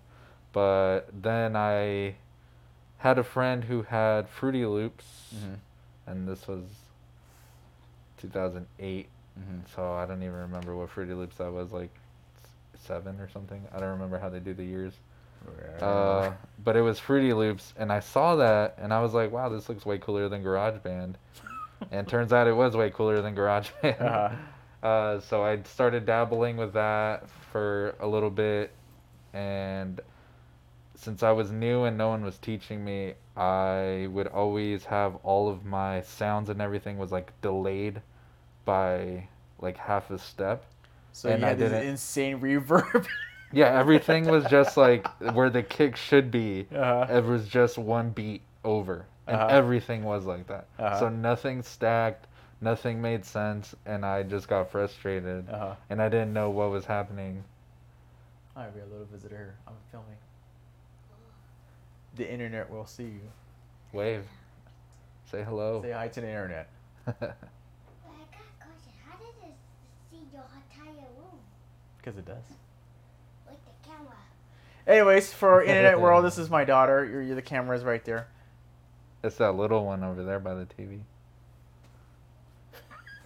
But 0.52 1.02
then 1.22 1.56
I 1.56 2.16
had 2.98 3.18
a 3.20 3.24
friend 3.24 3.64
who 3.64 3.84
had 3.84 4.28
Fruity 4.30 4.66
Loops, 4.66 5.06
Mm-hmm. 5.36 5.54
and 6.08 6.28
this 6.28 6.48
was 6.48 6.64
2008 8.18 9.08
Mm-hmm. 9.40 9.60
so 9.74 9.94
I 9.94 10.06
don't 10.06 10.22
even 10.22 10.36
remember 10.36 10.76
what 10.76 10.90
Fruity 10.90 11.14
Loops 11.14 11.38
that 11.38 11.54
was 11.54 11.72
like 11.72 11.92
seven 12.78 13.18
or 13.22 13.30
something. 13.30 13.66
I 13.74 13.80
don't 13.80 13.92
remember 13.92 14.18
how 14.20 14.28
they 14.28 14.40
do 14.40 14.54
the 14.54 14.66
years. 14.66 14.92
Uh, 15.82 16.34
but 16.62 16.76
it 16.76 16.82
was 16.82 17.00
Fruity 17.00 17.32
Loops, 17.32 17.74
and 17.78 17.90
I 17.90 18.02
saw 18.02 18.36
that, 18.36 18.76
and 18.80 18.94
I 18.94 19.02
was 19.02 19.14
like, 19.14 19.32
wow, 19.32 19.48
this 19.48 19.70
looks 19.70 19.86
way 19.86 19.98
cooler 19.98 20.28
than 20.28 20.44
GarageBand. 20.44 21.14
And 21.91 22.07
turns 22.07 22.34
out 22.34 22.47
it 22.47 22.53
was 22.53 22.75
way 22.75 22.89
cooler 22.89 23.21
than 23.21 23.36
GarageBand. 23.36 24.01
Uh-huh. 24.01 24.30
Uh, 24.82 25.19
so 25.19 25.43
I 25.43 25.61
started 25.63 26.05
dabbling 26.05 26.55
with 26.55 26.71
that 26.71 27.30
for 27.51 27.95
a 27.99 28.07
little 28.07 28.30
bit, 28.30 28.71
and 29.34 29.99
since 30.95 31.21
I 31.21 31.32
was 31.32 31.51
new 31.51 31.84
and 31.84 31.97
no 31.97 32.07
one 32.07 32.23
was 32.23 32.38
teaching 32.38 32.86
me, 32.86 33.15
I 33.36 34.07
would 34.09 34.27
always 34.27 34.86
have 34.86 35.17
all 35.23 35.49
of 35.49 35.65
my 35.65 35.99
sounds 36.03 36.47
and 36.49 36.61
everything 36.61 36.97
was 36.97 37.11
like 37.11 37.34
delayed 37.41 38.01
by 38.63 39.27
like 39.59 39.75
half 39.75 40.11
a 40.11 40.17
step. 40.17 40.63
so 41.11 41.27
and 41.30 41.41
you 41.41 41.45
I 41.45 41.49
had 41.49 41.59
this 41.59 41.71
didn't- 41.71 41.88
insane 41.89 42.39
reverb. 42.39 43.05
Yeah, 43.51 43.77
everything 43.77 44.27
was 44.30 44.45
just 44.45 44.77
like 44.77 45.07
where 45.34 45.49
the 45.49 45.63
kick 45.63 45.97
should 45.97 46.32
be. 46.32 46.67
uh-huh. 46.73 47.07
It 47.17 47.25
was 47.25 47.47
just 47.49 47.77
one 47.77 48.11
beat 48.11 48.43
over, 48.63 49.07
and 49.30 49.38
Uh-huh. 49.38 49.47
everything 49.55 50.03
was 50.03 50.25
like 50.25 50.47
that. 50.47 50.65
Uh-huh. 50.80 50.99
So 50.99 51.09
nothing 51.09 51.61
stacked, 51.61 52.27
nothing 52.61 53.01
made 53.01 53.23
sense, 53.23 53.75
and 53.86 54.05
I 54.05 54.23
just 54.23 54.47
got 54.47 54.71
frustrated, 54.71 55.49
Uh-huh. 55.49 55.75
and 55.89 56.01
I 56.01 56.09
didn't 56.09 56.34
know 56.34 56.49
what 56.49 56.69
was 56.71 56.86
happening. 56.86 57.43
I 58.55 58.63
have 58.63 58.75
a 58.75 58.86
little 58.91 59.05
visitor. 59.05 59.55
I'm 59.67 59.73
filming. 59.91 60.17
The 62.15 62.30
internet 62.30 62.69
will 62.69 62.86
see 62.86 63.03
you. 63.03 63.32
Wave, 63.93 64.25
say 65.32 65.43
hello. 65.43 65.82
Say 65.82 65.91
hi 65.91 66.07
to 66.09 66.21
the 66.21 66.27
internet. 66.27 66.69
I 67.07 67.11
got 67.11 67.21
a 67.21 67.27
question. 67.30 68.91
How 69.07 69.17
did 69.17 69.47
it 69.47 69.53
see 70.11 70.17
your 70.34 70.43
entire 70.43 71.05
room 71.17 71.39
Because 71.97 72.17
it 72.17 72.25
does. 72.25 72.43
with 73.47 73.57
the 73.63 73.88
camera? 73.89 74.15
Anyways, 74.88 75.32
for 75.32 75.61
internet 75.63 76.01
world, 76.01 76.25
this 76.25 76.38
is 76.38 76.49
my 76.49 76.65
daughter. 76.65 77.05
Your, 77.05 77.21
your 77.21 77.36
the 77.36 77.41
camera 77.41 77.77
is 77.77 77.84
right 77.84 78.03
there. 78.03 78.27
It's 79.24 79.38
that 79.38 79.51
little 79.53 79.86
one 79.86 80.03
over 80.03 80.24
there 80.24 80.39
by 80.39 80.53
the 80.55 80.65
TV. 80.65 80.99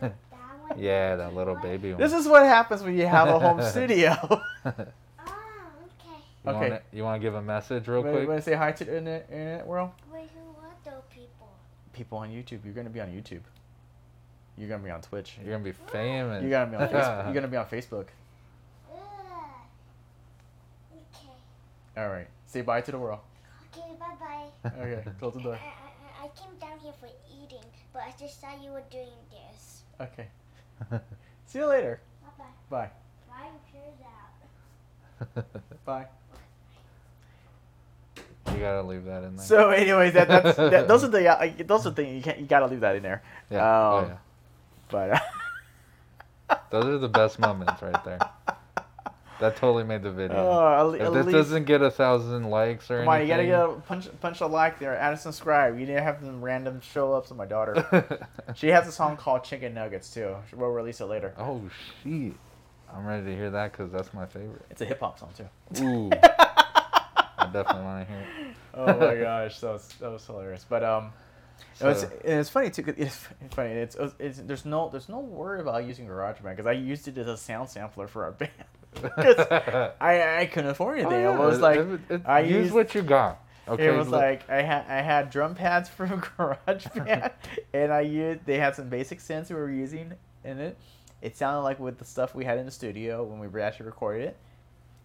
That? 0.01 0.15
Yeah, 0.77 1.17
that 1.17 1.35
little 1.35 1.55
baby 1.55 1.91
one. 1.91 2.01
This 2.01 2.13
is 2.13 2.27
what 2.27 2.43
happens 2.43 2.81
when 2.81 2.97
you 2.97 3.05
have 3.05 3.27
a 3.27 3.37
home 3.39 3.61
studio. 3.69 4.13
Oh, 4.65 4.71
okay. 4.71 6.17
You 6.45 6.51
Okay. 6.51 6.69
Wanna, 6.69 6.81
you 6.91 7.03
want 7.03 7.21
to 7.21 7.25
give 7.25 7.35
a 7.35 7.41
message 7.41 7.87
real 7.87 8.01
Want 8.01 8.13
quick? 8.13 8.23
You 8.23 8.29
want 8.29 8.39
to 8.39 8.49
say 8.49 8.55
hi 8.55 8.71
to 8.71 8.83
the 8.85 8.97
internet, 8.97 9.27
internet 9.29 9.67
world? 9.67 9.91
Wait, 10.11 10.29
who 10.33 10.65
are 10.65 10.71
those 10.83 11.03
people? 11.11 11.47
People 11.93 12.17
on 12.17 12.29
YouTube. 12.29 12.63
You're 12.65 12.73
gonna 12.73 12.89
be 12.89 12.99
on 13.01 13.09
YouTube. 13.09 13.41
You're 14.57 14.69
gonna 14.69 14.83
be 14.83 14.89
on 14.89 15.01
Twitch. 15.01 15.37
You're 15.43 15.51
gonna 15.53 15.63
be 15.63 15.71
famous. 15.91 16.41
You're 16.41 16.51
gonna 16.51 16.71
be 16.71 16.77
on 16.77 16.87
Facebook. 16.89 17.25
You're 17.25 17.33
gonna 17.33 17.47
be 17.47 17.57
on 17.57 17.65
Facebook. 17.65 18.05
Okay. 20.91 21.29
All 21.97 22.09
right. 22.09 22.27
Say 22.47 22.61
bye 22.61 22.81
to 22.81 22.91
the 22.91 22.99
world. 22.99 23.19
Okay, 23.75 23.87
bye 23.99 24.15
bye. 24.19 24.71
Okay. 24.79 25.03
Close 25.19 25.33
the 25.35 25.41
door. 25.41 25.59
I, 26.23 26.25
I 26.25 26.29
came 26.29 26.57
down 26.59 26.79
here 26.79 26.93
for 26.99 27.07
eating, 27.29 27.65
but 27.91 28.03
I 28.03 28.13
just 28.19 28.39
saw 28.39 28.47
you 28.61 28.71
were 28.71 28.83
doing 28.89 29.07
this. 29.31 29.83
Okay. 29.99 30.27
See 31.45 31.59
you 31.59 31.65
later. 31.65 31.99
Bye 32.21 32.43
bye. 32.69 32.87
Bye. 32.87 32.89
My 33.29 33.47
computer's 33.71 33.99
out. 35.35 35.45
Bye. 35.85 36.05
you 38.53 38.59
gotta 38.59 38.83
leave 38.83 39.05
that 39.05 39.23
in 39.23 39.35
there. 39.35 39.45
So, 39.45 39.69
anyways, 39.69 40.13
that, 40.13 40.27
that's 40.27 40.57
that, 40.57 40.87
those 40.87 41.03
are 41.03 41.07
the 41.07 41.27
uh, 41.27 41.51
those 41.65 41.85
are 41.85 41.91
the 41.91 41.95
things 41.95 42.15
you 42.15 42.21
can't 42.21 42.39
you 42.39 42.45
gotta 42.45 42.67
leave 42.67 42.81
that 42.81 42.95
in 42.95 43.03
there. 43.03 43.21
yeah. 43.49 43.61
oh 43.63 43.97
um, 43.97 44.05
yeah. 44.09 44.17
But 44.89 45.21
Those 46.69 46.85
are 46.85 46.97
the 46.99 47.09
best 47.09 47.39
moments 47.39 47.81
right 47.81 48.03
there. 48.03 48.19
That 49.39 49.55
totally 49.55 49.83
made 49.83 50.03
the 50.03 50.11
video. 50.11 50.93
At, 50.95 51.01
if 51.01 51.13
this 51.13 51.25
least, 51.25 51.35
doesn't 51.35 51.65
get 51.65 51.81
a 51.81 51.89
thousand 51.91 52.49
likes 52.49 52.89
or 52.91 52.99
come 52.99 53.09
on, 53.09 53.21
you 53.21 53.27
gotta 53.27 53.45
get 53.45 53.59
a 53.59 53.67
punch 53.87 54.07
punch 54.21 54.41
a 54.41 54.47
like 54.47 54.79
there, 54.79 54.95
add 54.95 55.11
and 55.11 55.19
subscribe. 55.19 55.77
You 55.79 55.85
didn't 55.85 56.03
have 56.03 56.19
some 56.21 56.43
random 56.43 56.79
show 56.81 57.13
ups 57.13 57.31
of 57.31 57.37
my 57.37 57.45
daughter. 57.45 58.27
she 58.55 58.67
has 58.67 58.87
a 58.87 58.91
song 58.91 59.17
called 59.17 59.43
Chicken 59.43 59.73
Nuggets 59.73 60.13
too. 60.13 60.35
We'll 60.55 60.69
release 60.69 61.01
it 61.01 61.05
later. 61.05 61.33
oh 61.37 61.61
shit! 62.03 62.33
I'm 62.93 63.05
ready 63.05 63.25
to 63.25 63.35
hear 63.35 63.49
that 63.49 63.71
because 63.71 63.91
that's 63.91 64.13
my 64.13 64.25
favorite. 64.27 64.65
It's 64.69 64.81
a 64.81 64.85
hip 64.85 64.99
hop 64.99 65.17
song 65.19 65.31
too. 65.35 65.83
Ooh, 65.83 66.09
I 66.23 67.49
definitely 67.51 67.83
want 67.83 68.07
to 68.07 68.13
hear 68.13 68.21
it. 68.21 68.55
oh 68.75 68.85
my 68.99 69.15
gosh, 69.15 69.59
that 69.59 69.71
was 69.73 69.87
that 69.99 70.11
was 70.11 70.25
hilarious. 70.25 70.65
But 70.67 70.83
um, 70.83 71.11
no, 71.81 71.89
it's, 71.89 72.01
So- 72.01 72.11
it's 72.23 72.49
funny 72.49 72.69
too. 72.69 72.83
'cause 72.83 72.95
It's, 72.97 73.27
it's 73.41 73.55
funny. 73.55 73.71
It's, 73.71 73.97
it's 74.19 74.37
there's 74.39 74.65
no 74.65 74.89
there's 74.89 75.09
no 75.09 75.19
worry 75.19 75.59
about 75.59 75.85
using 75.85 76.07
GarageBand 76.07 76.43
because 76.51 76.67
I 76.67 76.73
used 76.73 77.07
it 77.07 77.17
as 77.17 77.27
a 77.27 77.35
sound 77.37 77.69
sampler 77.69 78.07
for 78.07 78.23
our 78.25 78.31
band. 78.31 78.51
I 80.01 80.39
I 80.41 80.45
couldn't 80.51 80.69
afford 80.71 80.99
anything. 80.99 81.25
Oh, 81.25 81.33
it 81.33 81.37
was 81.39 81.59
yeah, 81.59 81.63
like 81.65 81.79
it- 81.79 81.99
it- 82.09 82.21
I 82.25 82.39
use 82.41 82.51
used- 82.51 82.73
what 82.73 82.95
you 82.95 83.01
got. 83.01 83.39
Okay. 83.67 83.87
it 83.87 83.91
was 83.97 84.09
look- 84.09 84.21
like 84.21 84.49
I 84.49 84.61
had 84.61 84.85
I 84.89 85.01
had 85.01 85.29
drum 85.29 85.55
pads 85.55 85.87
from 85.89 86.21
GarageBand, 86.37 87.31
and 87.73 87.93
I 87.93 88.01
used 88.01 88.45
they 88.45 88.57
had 88.57 88.75
some 88.75 88.89
basic 88.89 89.19
synths 89.19 89.49
we 89.49 89.55
were 89.55 89.71
using 89.71 90.13
in 90.43 90.59
it. 90.59 90.77
It 91.21 91.37
sounded 91.37 91.61
like 91.61 91.79
with 91.79 91.97
the 91.97 92.05
stuff 92.05 92.35
we 92.35 92.43
had 92.43 92.57
in 92.57 92.65
the 92.65 92.71
studio 92.71 93.23
when 93.23 93.39
we 93.39 93.61
actually 93.61 93.85
recorded 93.85 94.27
it. 94.29 94.37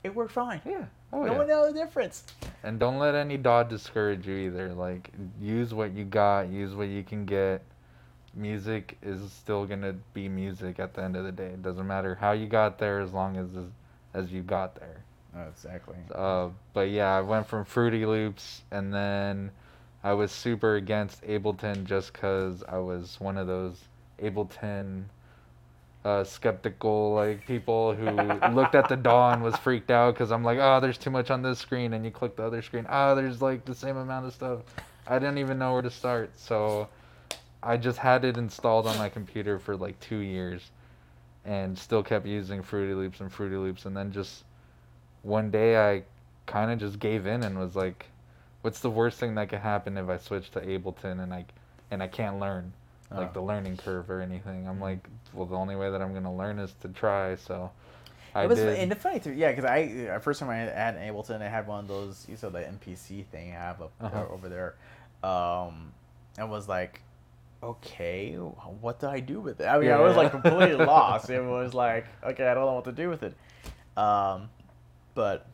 It 0.03 0.15
worked 0.15 0.33
fine. 0.33 0.61
yeah. 0.65 0.87
Oh 1.13 1.23
no 1.23 1.33
yeah. 1.33 1.39
one 1.39 1.47
knew 1.47 1.73
the 1.73 1.79
difference. 1.79 2.25
And 2.63 2.79
don't 2.79 2.99
let 2.99 3.15
any 3.15 3.37
DAW 3.37 3.63
discourage 3.65 4.27
you 4.27 4.37
either. 4.37 4.75
Like, 4.75 5.11
use 5.41 5.73
what 5.73 5.93
you 5.93 6.05
got, 6.05 6.49
use 6.49 6.75
what 6.75 6.89
you 6.89 7.03
can 7.03 7.25
get. 7.25 7.63
Music 8.39 8.97
is 9.03 9.33
still 9.33 9.67
gonna 9.67 9.95
be 10.15 10.29
music 10.29 10.79
at 10.79 10.95
the 10.95 11.03
end 11.03 11.17
of 11.17 11.25
the 11.25 11.33
day. 11.33 11.49
It 11.49 11.63
doesn't 11.63 11.87
matter 11.87 12.15
how 12.15 12.33
you 12.33 12.47
got 12.47 12.79
there, 12.79 13.01
as 13.01 13.13
long 13.13 13.37
as 13.37 13.49
as 14.15 14.33
you 14.33 14.43
got 14.43 14.77
there. 14.77 15.03
Oh, 15.37 15.49
exactly. 15.49 15.97
Uh, 16.15 16.49
but 16.73 16.89
yeah, 16.89 17.17
I 17.17 17.21
went 17.21 17.47
from 17.47 17.65
Fruity 17.65 18.07
Loops, 18.07 18.63
and 18.71 18.95
then 18.95 19.51
I 20.03 20.13
was 20.13 20.33
super 20.33 20.77
against 20.77 21.23
Ableton 21.23 21.85
just 21.85 22.13
because 22.13 22.63
I 22.69 22.79
was 22.79 23.21
one 23.21 23.37
of 23.37 23.47
those 23.47 23.77
Ableton 24.23 25.05
uh, 26.05 26.25
skeptical 26.25 27.15
like 27.15 27.47
people 27.47 27.95
who 27.95 28.07
looked 28.55 28.75
at 28.75 28.89
the 28.89 28.97
DAW 28.97 29.33
and 29.33 29.43
was 29.43 29.57
freaked 29.57 29.91
out 29.91 30.15
because 30.15 30.31
I'm 30.31 30.45
like, 30.45 30.59
oh, 30.61 30.81
there's 30.81 30.99
too 30.99 31.11
much 31.11 31.31
on 31.31 31.43
this 31.43 31.59
screen, 31.59 31.93
and 31.93 32.05
you 32.05 32.11
click 32.11 32.37
the 32.37 32.45
other 32.45 32.63
screen, 32.63 32.87
oh, 32.89 33.15
there's 33.15 33.43
like 33.43 33.65
the 33.65 33.75
same 33.75 33.97
amount 33.97 34.27
of 34.27 34.33
stuff. 34.33 34.61
I 35.07 35.19
didn't 35.19 35.39
even 35.39 35.59
know 35.59 35.73
where 35.73 35.83
to 35.83 35.91
start, 35.91 36.31
so 36.37 36.89
I 37.63 37.77
just 37.77 37.99
had 37.99 38.25
it 38.25 38.37
installed 38.37 38.87
on 38.87 38.97
my 38.99 39.09
computer 39.09 39.59
for 39.59 39.77
like 39.77 39.99
two 40.01 40.19
years, 40.19 40.71
and 41.45 41.79
still 41.79 42.03
kept 42.03 42.27
using 42.27 42.63
Fruity 42.63 42.95
Loops 42.95 43.21
and 43.21 43.33
Fruity 43.33 43.57
Loops, 43.57 43.85
and 43.87 43.97
then 43.97 44.13
just 44.13 44.45
one 45.23 45.51
day 45.51 45.77
I 45.77 46.03
kind 46.47 46.71
of 46.71 46.79
just 46.79 46.99
gave 46.99 47.27
in 47.27 47.43
and 47.43 47.59
was 47.59 47.75
like, 47.77 48.07
what's 48.63 48.81
the 48.81 48.91
worst 48.91 49.19
thing 49.19 49.35
that 49.35 49.49
could 49.49 49.59
happen 49.59 49.97
if 49.99 50.09
I 50.09 50.17
switch 50.19 50.51
to 50.53 50.61
Ableton 50.61 51.23
and 51.23 51.33
I 51.35 51.45
and 51.91 52.03
I 52.03 52.07
can't 52.07 52.39
learn 52.39 52.73
like 53.11 53.31
Oh. 53.31 53.33
the 53.35 53.41
learning 53.43 53.77
curve 53.79 54.11
or 54.11 54.21
anything? 54.21 54.69
I'm 54.69 54.81
like, 54.81 54.99
well, 55.33 55.47
the 55.47 55.57
only 55.57 55.75
way 55.77 55.91
that 55.91 56.01
I'm 56.01 56.13
gonna 56.15 56.35
learn 56.35 56.59
is 56.59 56.73
to 56.83 56.89
try. 56.89 57.35
So 57.37 57.71
I 58.35 58.45
it 58.45 58.49
was, 58.51 58.59
did. 58.59 58.79
and 58.79 58.91
the 58.91 58.97
funny 58.97 59.19
thing, 59.19 59.37
yeah, 59.39 59.51
because 59.51 59.65
I 59.65 60.09
uh, 60.15 60.19
first 60.21 60.39
time 60.41 60.51
I 60.51 60.57
had 60.57 60.95
an 60.97 61.13
Ableton, 61.15 61.41
I 61.43 61.49
had 61.49 61.67
one 61.67 61.81
of 61.81 61.89
those, 61.89 62.27
you 62.29 62.37
saw 62.37 62.51
the 62.51 62.61
MPC 62.61 63.25
thing 63.27 63.51
I 63.51 63.55
have 63.55 63.81
up 63.83 63.91
Uh-huh. 64.01 64.19
uh, 64.21 64.29
over 64.33 64.49
there, 64.49 64.75
um, 65.29 65.93
and 66.39 66.51
was 66.51 66.69
like, 66.69 67.01
okay, 67.63 68.35
what 68.35 69.01
do 69.01 69.09
I 69.09 69.21
do 69.21 69.41
with 69.41 69.61
it? 69.61 69.67
I 69.67 69.79
mean, 69.79 69.91
I 69.91 70.01
was 70.01 70.17
like 70.17 70.31
completely 70.31 70.75
lost. 70.87 71.31
It 71.31 71.43
was 71.43 71.75
like, 71.75 72.07
okay, 72.23 72.47
I 72.47 72.55
don't 72.55 72.67
know 72.67 72.75
what 72.75 72.85
to 72.85 72.93
do 72.93 73.09
with 73.09 73.23
it, 73.23 73.35
um, 73.97 74.49
but 75.15 75.47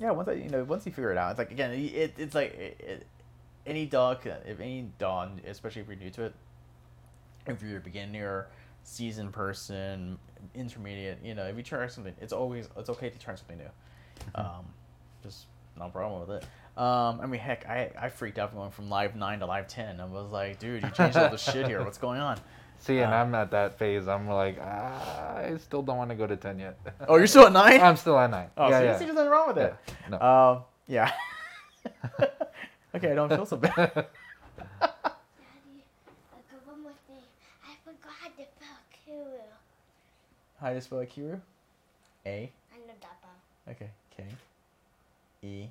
yeah, 0.00 0.10
once 0.10 0.28
I, 0.28 0.32
you 0.32 0.48
know, 0.48 0.64
once 0.64 0.86
you 0.86 0.92
figure 0.92 1.12
it 1.12 1.18
out, 1.18 1.30
it's 1.30 1.38
like 1.38 1.50
again, 1.50 1.72
it, 1.72 2.14
it's 2.18 2.34
like 2.34 2.54
it, 2.54 2.80
it, 2.80 3.06
any 3.66 3.86
DAW, 3.86 4.16
if 4.46 4.60
any 4.60 4.90
DAW, 4.98 5.28
especially 5.46 5.82
if 5.82 5.88
you're 5.88 5.96
new 5.96 6.10
to 6.10 6.24
it, 6.24 6.34
if 7.46 7.62
you're 7.62 7.78
a 7.78 7.80
beginner 7.80 8.48
seasoned 8.84 9.32
person, 9.32 10.18
intermediate. 10.54 11.18
You 11.24 11.34
know, 11.34 11.44
if 11.44 11.56
you 11.56 11.62
try 11.62 11.86
something, 11.88 12.14
it's 12.20 12.32
always 12.32 12.68
it's 12.76 12.90
okay 12.90 13.10
to 13.10 13.18
try 13.18 13.34
something 13.34 13.58
new. 13.58 13.70
Um, 14.34 14.66
just 15.22 15.46
no 15.76 15.88
problem 15.88 16.20
with 16.20 16.42
it. 16.42 16.46
Um, 16.76 17.20
I 17.20 17.26
mean, 17.26 17.40
heck, 17.40 17.66
I, 17.68 17.90
I 17.98 18.08
freaked 18.08 18.38
out 18.38 18.52
going 18.54 18.70
from 18.72 18.90
live 18.90 19.14
nine 19.14 19.38
to 19.40 19.46
live 19.46 19.68
ten. 19.68 20.00
I 20.00 20.06
was 20.06 20.32
like, 20.32 20.58
dude, 20.58 20.82
you 20.82 20.90
changed 20.90 21.16
all 21.16 21.30
the 21.30 21.36
shit 21.36 21.66
here. 21.68 21.84
What's 21.84 21.98
going 21.98 22.20
on? 22.20 22.38
See, 22.78 22.98
and 22.98 23.12
Uh, 23.12 23.16
I'm 23.16 23.34
at 23.36 23.52
that 23.52 23.78
phase. 23.78 24.08
I'm 24.08 24.28
like, 24.28 24.58
ah, 24.60 25.36
I 25.36 25.56
still 25.58 25.82
don't 25.82 25.96
want 25.96 26.10
to 26.10 26.16
go 26.16 26.26
to 26.26 26.36
ten 26.36 26.58
yet. 26.58 26.76
Oh, 27.08 27.16
you're 27.16 27.28
still 27.28 27.46
at 27.46 27.52
nine? 27.52 27.80
I'm 27.80 27.96
still 27.96 28.18
at 28.18 28.28
nine. 28.30 28.48
Oh, 28.56 28.68
yeah, 28.68 28.78
see, 28.80 28.84
yeah. 28.86 28.98
see, 28.98 29.04
there's 29.04 29.14
nothing 29.16 29.30
wrong 29.30 29.48
with 29.48 29.58
it. 29.58 29.74
No. 30.10 30.20
Um, 30.20 30.64
yeah. 30.88 31.12
okay, 32.94 33.12
I 33.12 33.14
don't 33.14 33.28
feel 33.28 33.46
so 33.46 33.56
bad. 33.56 33.74
Daddy, 33.76 34.04
okay, 34.80 36.58
one 36.66 36.82
more 36.82 36.92
thing. 37.06 37.22
I 37.64 37.74
forgot 37.84 38.36
to 38.36 38.44
spell 38.44 38.78
Kuru. 39.04 39.38
How 40.60 40.68
do 40.70 40.74
you 40.74 40.80
spell 40.80 41.04
Kiru? 41.06 41.40
A. 42.26 42.50
I 42.72 42.78
know 42.78 42.94
that 43.00 43.16
one. 43.22 43.74
Okay. 43.76 43.90
K. 44.16 44.24
E. 45.46 45.68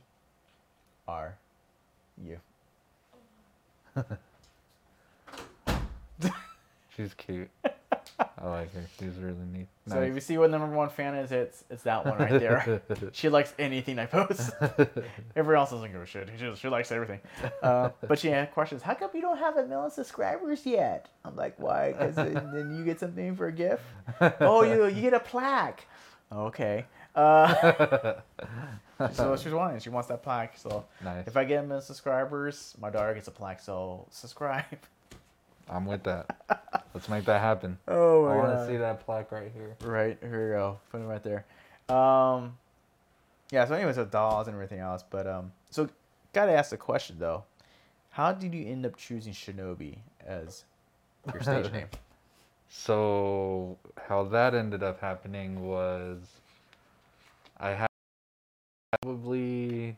R. 1.14 1.38
U. 2.26 2.40
She's 6.96 7.14
cute. 7.14 7.50
I 8.20 8.48
like 8.48 8.74
her. 8.74 8.84
She's 9.00 9.16
really 9.18 9.36
neat. 9.52 9.68
So 9.88 10.02
if 10.02 10.14
you 10.14 10.20
see 10.20 10.38
what 10.38 10.52
the 10.52 10.58
number 10.58 10.76
one 10.76 10.90
fan 10.90 11.16
is, 11.16 11.32
it's 11.32 11.64
it's 11.70 11.84
that 11.84 12.06
one 12.06 12.18
right 12.18 12.40
there. 12.40 12.82
she 13.12 13.30
likes 13.30 13.54
anything 13.58 14.00
I 14.00 14.06
post. 14.06 14.52
Everyone 15.36 15.62
else 15.62 15.72
doesn't 15.72 15.92
give 15.92 16.02
a 16.02 16.06
shit. 16.06 16.30
She, 16.38 16.46
just, 16.46 16.62
she 16.62 16.68
likes 16.68 16.92
everything. 16.92 17.20
Uh, 17.62 17.90
but 18.08 18.20
she 18.20 18.30
had 18.30 18.52
questions. 18.52 18.82
How 18.82 18.96
come 18.96 19.12
you 19.14 19.22
don't 19.22 19.38
have 19.38 19.58
a 19.58 19.66
million 19.66 19.92
subscribers 19.92 20.66
yet? 20.66 21.10
I'm 21.24 21.36
like, 21.36 21.56
why? 21.58 21.94
Because 21.94 22.16
then 22.16 22.76
you 22.78 22.84
get 22.84 23.00
something 23.00 23.36
for 23.36 23.48
a 23.48 23.52
gift. 23.52 23.84
Oh, 24.42 24.64
you 24.64 24.88
you 24.88 25.02
get 25.02 25.14
a 25.14 25.20
plaque. 25.20 25.86
Okay. 26.32 26.86
Uh, 27.16 28.16
so 29.12 29.32
what 29.32 29.40
she's 29.42 29.54
wanting. 29.54 29.80
She 29.80 29.90
wants 29.90 30.08
that 30.10 30.24
plaque. 30.24 30.58
So 30.58 30.86
nice. 31.04 31.28
if 31.28 31.38
I 31.38 31.44
get 31.44 31.64
a 31.64 31.68
million 31.68 31.82
subscribers, 31.82 32.76
my 32.80 32.90
daughter 32.90 33.14
gets 33.14 33.28
a 33.28 33.32
plaque. 33.32 33.60
So 33.60 34.06
subscribe. 34.10 34.66
I'm 35.70 35.86
with 35.86 36.04
that. 36.04 36.84
Let's 36.94 37.10
make 37.10 37.26
that 37.26 37.42
happen. 37.42 37.78
Oh 37.88 38.26
I 38.26 38.36
want 38.36 38.52
to 38.52 38.68
see 38.68 38.78
that 38.78 39.06
plaque 39.06 39.32
right 39.32 39.52
here. 39.54 39.76
Right 39.82 40.18
here 40.22 40.50
we 40.50 40.56
go. 40.56 40.80
Put 40.92 41.02
it 41.02 41.06
right 41.06 41.24
there. 41.24 41.46
Um, 41.90 42.58
yeah. 43.52 43.66
So, 43.66 43.74
anyways, 43.74 43.98
with 43.98 44.12
DAWs 44.12 44.48
and 44.48 44.56
everything 44.56 44.80
else, 44.80 45.04
but 45.10 45.28
um, 45.28 45.52
so 45.70 45.90
gotta 46.34 46.52
ask 46.52 46.70
the 46.70 46.78
question 46.78 47.18
though, 47.20 47.44
how 48.12 48.32
did 48.32 48.54
you 48.54 48.68
end 48.68 48.86
up 48.86 48.96
choosing 48.96 49.34
Shinobi 49.34 49.98
as 50.26 50.66
your 51.32 51.42
stage 51.42 51.72
name? 51.74 51.88
So 52.70 53.78
how 54.08 54.24
that 54.26 54.56
ended 54.56 54.84
up 54.84 55.00
happening 55.00 55.64
was 55.64 56.20
I 57.58 57.70
had 57.70 57.88
probably 59.02 59.96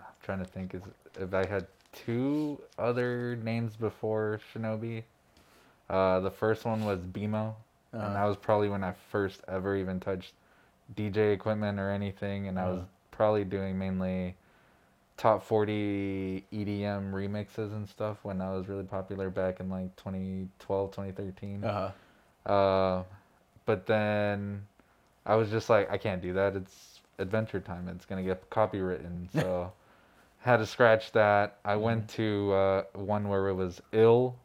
I'm 0.00 0.06
trying 0.22 0.38
to 0.40 0.44
think 0.44 0.74
is 0.74 0.82
if 1.20 1.34
I 1.34 1.44
had 1.46 1.66
two 1.92 2.60
other 2.78 3.36
names 3.36 3.76
before 3.76 4.40
Shinobi. 4.52 5.04
Uh, 5.88 6.20
the 6.20 6.30
first 6.30 6.64
one 6.64 6.84
was 6.84 7.00
BMO, 7.00 7.56
and 8.00 8.14
that 8.14 8.24
Uh, 8.24 8.28
was 8.28 8.36
probably 8.36 8.68
when 8.68 8.84
I 8.84 8.92
first 9.10 9.42
ever 9.48 9.76
even 9.76 10.00
touched 10.00 10.34
DJ 10.94 11.32
equipment 11.32 11.78
or 11.78 11.90
anything, 11.90 12.48
and 12.48 12.58
I 12.58 12.68
was 12.70 12.80
Uh. 12.80 12.84
probably 13.10 13.44
doing 13.44 13.78
mainly 13.78 14.36
top 15.16 15.42
40 15.42 16.44
EDM 16.50 17.12
remixes 17.12 17.72
and 17.72 17.88
stuff 17.88 18.24
when 18.24 18.40
I 18.40 18.50
was 18.52 18.68
really 18.68 18.84
popular 18.84 19.30
back 19.30 19.60
in 19.60 19.68
like 19.70 19.94
2012, 19.96 20.92
2013. 20.92 21.64
uh, 21.64 21.90
Uh, 22.46 23.02
but 23.66 23.86
then 23.86 24.66
I 25.26 25.36
was 25.36 25.50
just 25.50 25.68
like, 25.70 25.90
I 25.90 25.98
can't 25.98 26.22
do 26.22 26.32
that. 26.34 26.56
It's 26.56 26.99
Adventure 27.20 27.60
Time. 27.60 27.88
It's 27.88 28.06
gonna 28.06 28.22
get 28.24 28.48
copywritten. 28.50 29.28
So 29.40 29.72
had 30.40 30.56
to 30.58 30.66
scratch 30.66 31.12
that. 31.12 31.58
I 31.64 31.76
went 31.76 32.08
to 32.10 32.52
uh, 32.52 32.82
one 32.94 33.28
where 33.28 33.48
it 33.48 33.54
was 33.54 33.80
ill 33.92 34.36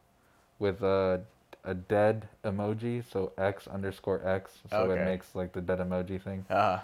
with 0.60 0.84
a 0.84 1.22
a 1.64 1.74
dead 1.74 2.28
emoji, 2.44 3.04
so 3.12 3.32
X 3.38 3.68
underscore 3.68 4.22
X, 4.28 4.60
so 4.70 4.84
Okay. 4.84 4.94
it 5.02 5.06
makes 5.06 5.34
like 5.36 5.52
the 5.54 5.62
dead 5.62 5.80
emoji 5.80 6.22
thing. 6.22 6.46
uh, 6.50 6.80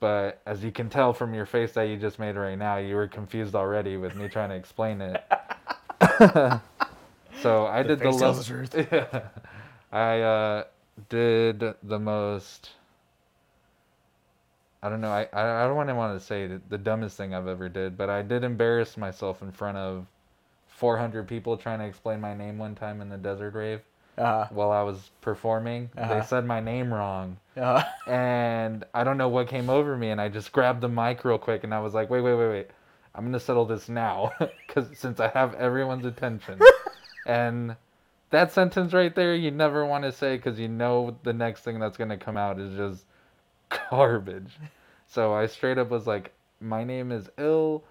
But 0.00 0.40
as 0.46 0.64
you 0.64 0.72
can 0.72 0.88
tell 0.90 1.12
from 1.12 1.34
your 1.34 1.46
face 1.46 1.72
that 1.74 1.84
you 1.84 1.96
just 1.96 2.18
made 2.18 2.36
right 2.36 2.58
now, 2.58 2.76
you 2.78 2.96
were 2.96 3.06
confused 3.08 3.54
already 3.54 3.96
with 3.96 4.16
me 4.16 4.28
trying 4.28 4.50
to 4.50 4.56
explain 4.56 5.00
it. 5.00 5.22
so 7.42 7.66
I 7.66 7.82
The 7.82 7.88
did 7.88 7.98
the 8.02 8.10
face 8.10 8.18
tells 8.18 8.46
level. 8.46 8.72
the 8.72 8.86
Yeah. 8.90 9.22
I 9.92 10.20
uh, 10.20 10.64
did 11.08 11.60
the 11.82 11.98
most. 11.98 12.70
I 14.84 14.90
don't 14.90 15.00
know. 15.00 15.10
I 15.10 15.26
I, 15.32 15.66
don't 15.66 15.76
want 15.76 15.88
to 15.88 15.94
want 15.94 16.18
to 16.18 16.24
say 16.24 16.46
the, 16.46 16.60
the 16.68 16.78
dumbest 16.78 17.16
thing 17.16 17.34
I've 17.34 17.48
ever 17.48 17.68
did, 17.68 17.96
but 17.96 18.10
I 18.10 18.22
did 18.22 18.44
embarrass 18.44 18.96
myself 18.96 19.40
in 19.42 19.50
front 19.50 19.78
of 19.78 20.06
400 20.68 21.26
people 21.26 21.56
trying 21.56 21.78
to 21.78 21.86
explain 21.86 22.20
my 22.20 22.34
name 22.34 22.58
one 22.58 22.74
time 22.74 23.00
in 23.00 23.08
the 23.08 23.16
desert 23.16 23.54
rave 23.54 23.80
uh, 24.18 24.46
while 24.50 24.70
I 24.70 24.82
was 24.82 25.10
performing. 25.22 25.90
Uh-huh. 25.96 26.14
They 26.20 26.26
said 26.26 26.44
my 26.44 26.60
name 26.60 26.92
wrong 26.92 27.38
uh, 27.56 27.82
and 28.06 28.84
I 28.92 29.04
don't 29.04 29.16
know 29.16 29.28
what 29.28 29.48
came 29.48 29.70
over 29.70 29.96
me, 29.96 30.10
and 30.10 30.20
I 30.20 30.28
just 30.28 30.52
grabbed 30.52 30.80
the 30.80 30.88
mic 30.88 31.24
real 31.24 31.38
quick, 31.38 31.64
and 31.64 31.72
I 31.72 31.80
was 31.80 31.94
like, 31.94 32.10
wait, 32.10 32.20
wait, 32.20 32.34
wait, 32.34 32.48
wait, 32.48 32.70
I'm 33.14 33.24
gonna 33.24 33.40
settle 33.40 33.64
this 33.64 33.88
now, 33.88 34.32
because 34.66 34.86
since 34.98 35.20
I 35.20 35.28
have 35.28 35.54
everyone's 35.54 36.06
attention, 36.06 36.60
and 37.26 37.76
that 38.30 38.52
sentence 38.52 38.92
right 38.92 39.14
there, 39.14 39.34
you 39.34 39.50
never 39.50 39.86
want 39.86 40.04
to 40.04 40.12
say, 40.12 40.36
because 40.36 40.58
you 40.58 40.68
know 40.68 41.16
the 41.22 41.32
next 41.32 41.62
thing 41.62 41.78
that's 41.78 41.96
gonna 41.96 42.18
come 42.18 42.36
out 42.36 42.58
is 42.58 42.76
just 42.76 43.04
garbage. 43.90 44.52
So 45.06 45.32
I 45.32 45.46
straight 45.46 45.78
up 45.78 45.90
was 45.90 46.06
like, 46.06 46.32
my 46.60 46.84
name 46.84 47.12
is 47.12 47.28
Ill 47.38 47.84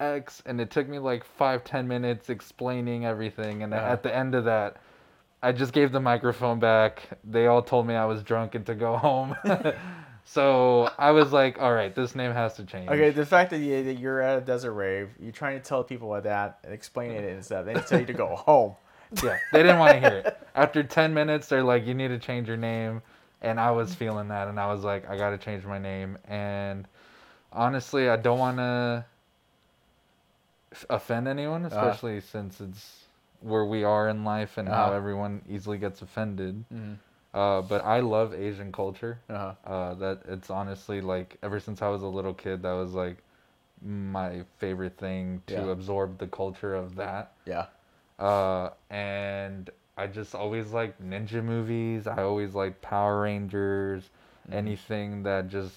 X, 0.00 0.42
and 0.46 0.60
it 0.60 0.70
took 0.70 0.88
me 0.88 0.98
like 0.98 1.24
five, 1.24 1.64
ten 1.64 1.86
minutes 1.88 2.30
explaining 2.30 3.04
everything, 3.04 3.62
and 3.62 3.72
Uh-huh. 3.74 3.86
at 3.92 4.02
the 4.02 4.14
end 4.14 4.34
of 4.34 4.44
that. 4.44 4.76
I 5.42 5.52
just 5.52 5.74
gave 5.74 5.92
the 5.92 6.00
microphone 6.00 6.58
back. 6.58 7.02
They 7.22 7.46
all 7.48 7.60
told 7.60 7.86
me 7.86 7.94
I 7.94 8.06
was 8.06 8.22
drunk 8.22 8.54
and 8.54 8.64
to 8.64 8.74
go 8.74 8.96
home. 8.96 9.36
so 10.24 10.90
I 10.98 11.10
was 11.10 11.32
like, 11.32 11.60
all 11.60 11.72
right, 11.74 11.94
this 11.94 12.14
name 12.14 12.32
has 12.32 12.54
to 12.54 12.64
change. 12.64 12.88
okay, 12.88 13.10
the 13.10 13.26
fact 13.26 13.50
that, 13.50 13.58
you, 13.58 13.84
that 13.84 13.98
you're 13.98 14.22
at 14.22 14.38
a 14.38 14.40
desert 14.40 14.72
rave, 14.72 15.10
you're 15.20 15.32
trying 15.32 15.58
to 15.60 15.62
tell 15.62 15.84
people 15.84 16.14
about 16.14 16.24
that 16.24 16.58
and 16.64 16.72
explain 16.72 17.10
it 17.12 17.24
and 17.30 17.44
stuff, 17.44 17.66
they 17.66 17.74
tell 17.74 18.00
you 18.00 18.06
to 18.06 18.14
go 18.14 18.34
home. 18.34 18.74
Yeah, 19.22 19.38
they 19.52 19.62
didn't 19.62 19.78
want 19.78 19.92
to 19.92 20.00
hear 20.00 20.18
it. 20.20 20.38
After 20.54 20.82
10 20.82 21.12
minutes, 21.12 21.46
they're 21.48 21.62
like, 21.62 21.86
you 21.86 21.92
need 21.94 22.08
to 22.08 22.18
change 22.18 22.48
your 22.48 22.56
name. 22.56 23.02
And 23.44 23.60
I 23.60 23.70
was 23.70 23.94
feeling 23.94 24.28
that. 24.28 24.48
And 24.48 24.58
I 24.58 24.66
was 24.72 24.84
like, 24.84 25.08
I 25.08 25.16
got 25.16 25.30
to 25.30 25.38
change 25.38 25.64
my 25.64 25.78
name. 25.78 26.18
And 26.26 26.86
honestly, 27.52 28.08
I 28.08 28.16
don't 28.16 28.38
want 28.38 28.58
to 28.58 29.04
offend 30.90 31.28
anyone, 31.28 31.64
Uh-huh. 31.64 31.76
especially 31.76 32.20
since 32.20 32.60
it's 32.60 33.04
where 33.40 33.64
we 33.64 33.84
are 33.84 34.08
in 34.08 34.24
life 34.24 34.58
and 34.58 34.68
how 34.68 34.86
Uh-huh. 34.86 34.96
everyone 34.96 35.42
easily 35.48 35.78
gets 35.78 36.02
offended. 36.02 36.64
Mhm. 36.72 36.98
Uh, 37.34 37.62
but 37.62 37.84
I 37.84 38.00
love 38.00 38.32
Asian 38.34 38.72
culture. 38.72 39.18
Uh-huh. 39.28 39.54
Uh, 39.66 39.94
that 39.94 40.22
it's 40.28 40.50
honestly 40.50 41.00
like 41.00 41.36
ever 41.42 41.60
since 41.60 41.82
I 41.82 41.88
was 41.88 42.02
a 42.02 42.06
little 42.08 42.34
kid, 42.34 42.62
that 42.62 42.72
was 42.72 42.94
like 42.94 43.18
my 43.82 44.44
favorite 44.58 44.96
thing 44.96 45.42
to 45.48 45.54
Yeah. 45.54 45.70
absorb 45.72 46.18
the 46.18 46.26
culture 46.28 46.74
of 46.74 46.96
that. 46.96 47.32
Yeah. 47.46 47.66
Uh, 48.18 48.70
and 48.90 49.70
I 49.96 50.06
just 50.08 50.34
always 50.34 50.72
liked 50.72 51.02
ninja 51.02 51.42
movies. 51.42 52.06
I 52.06 52.22
always 52.22 52.54
liked 52.54 52.82
Power 52.82 53.20
Rangers, 53.22 54.10
Mhm. 54.48 54.54
anything 54.54 55.22
that 55.22 55.48
just 55.48 55.74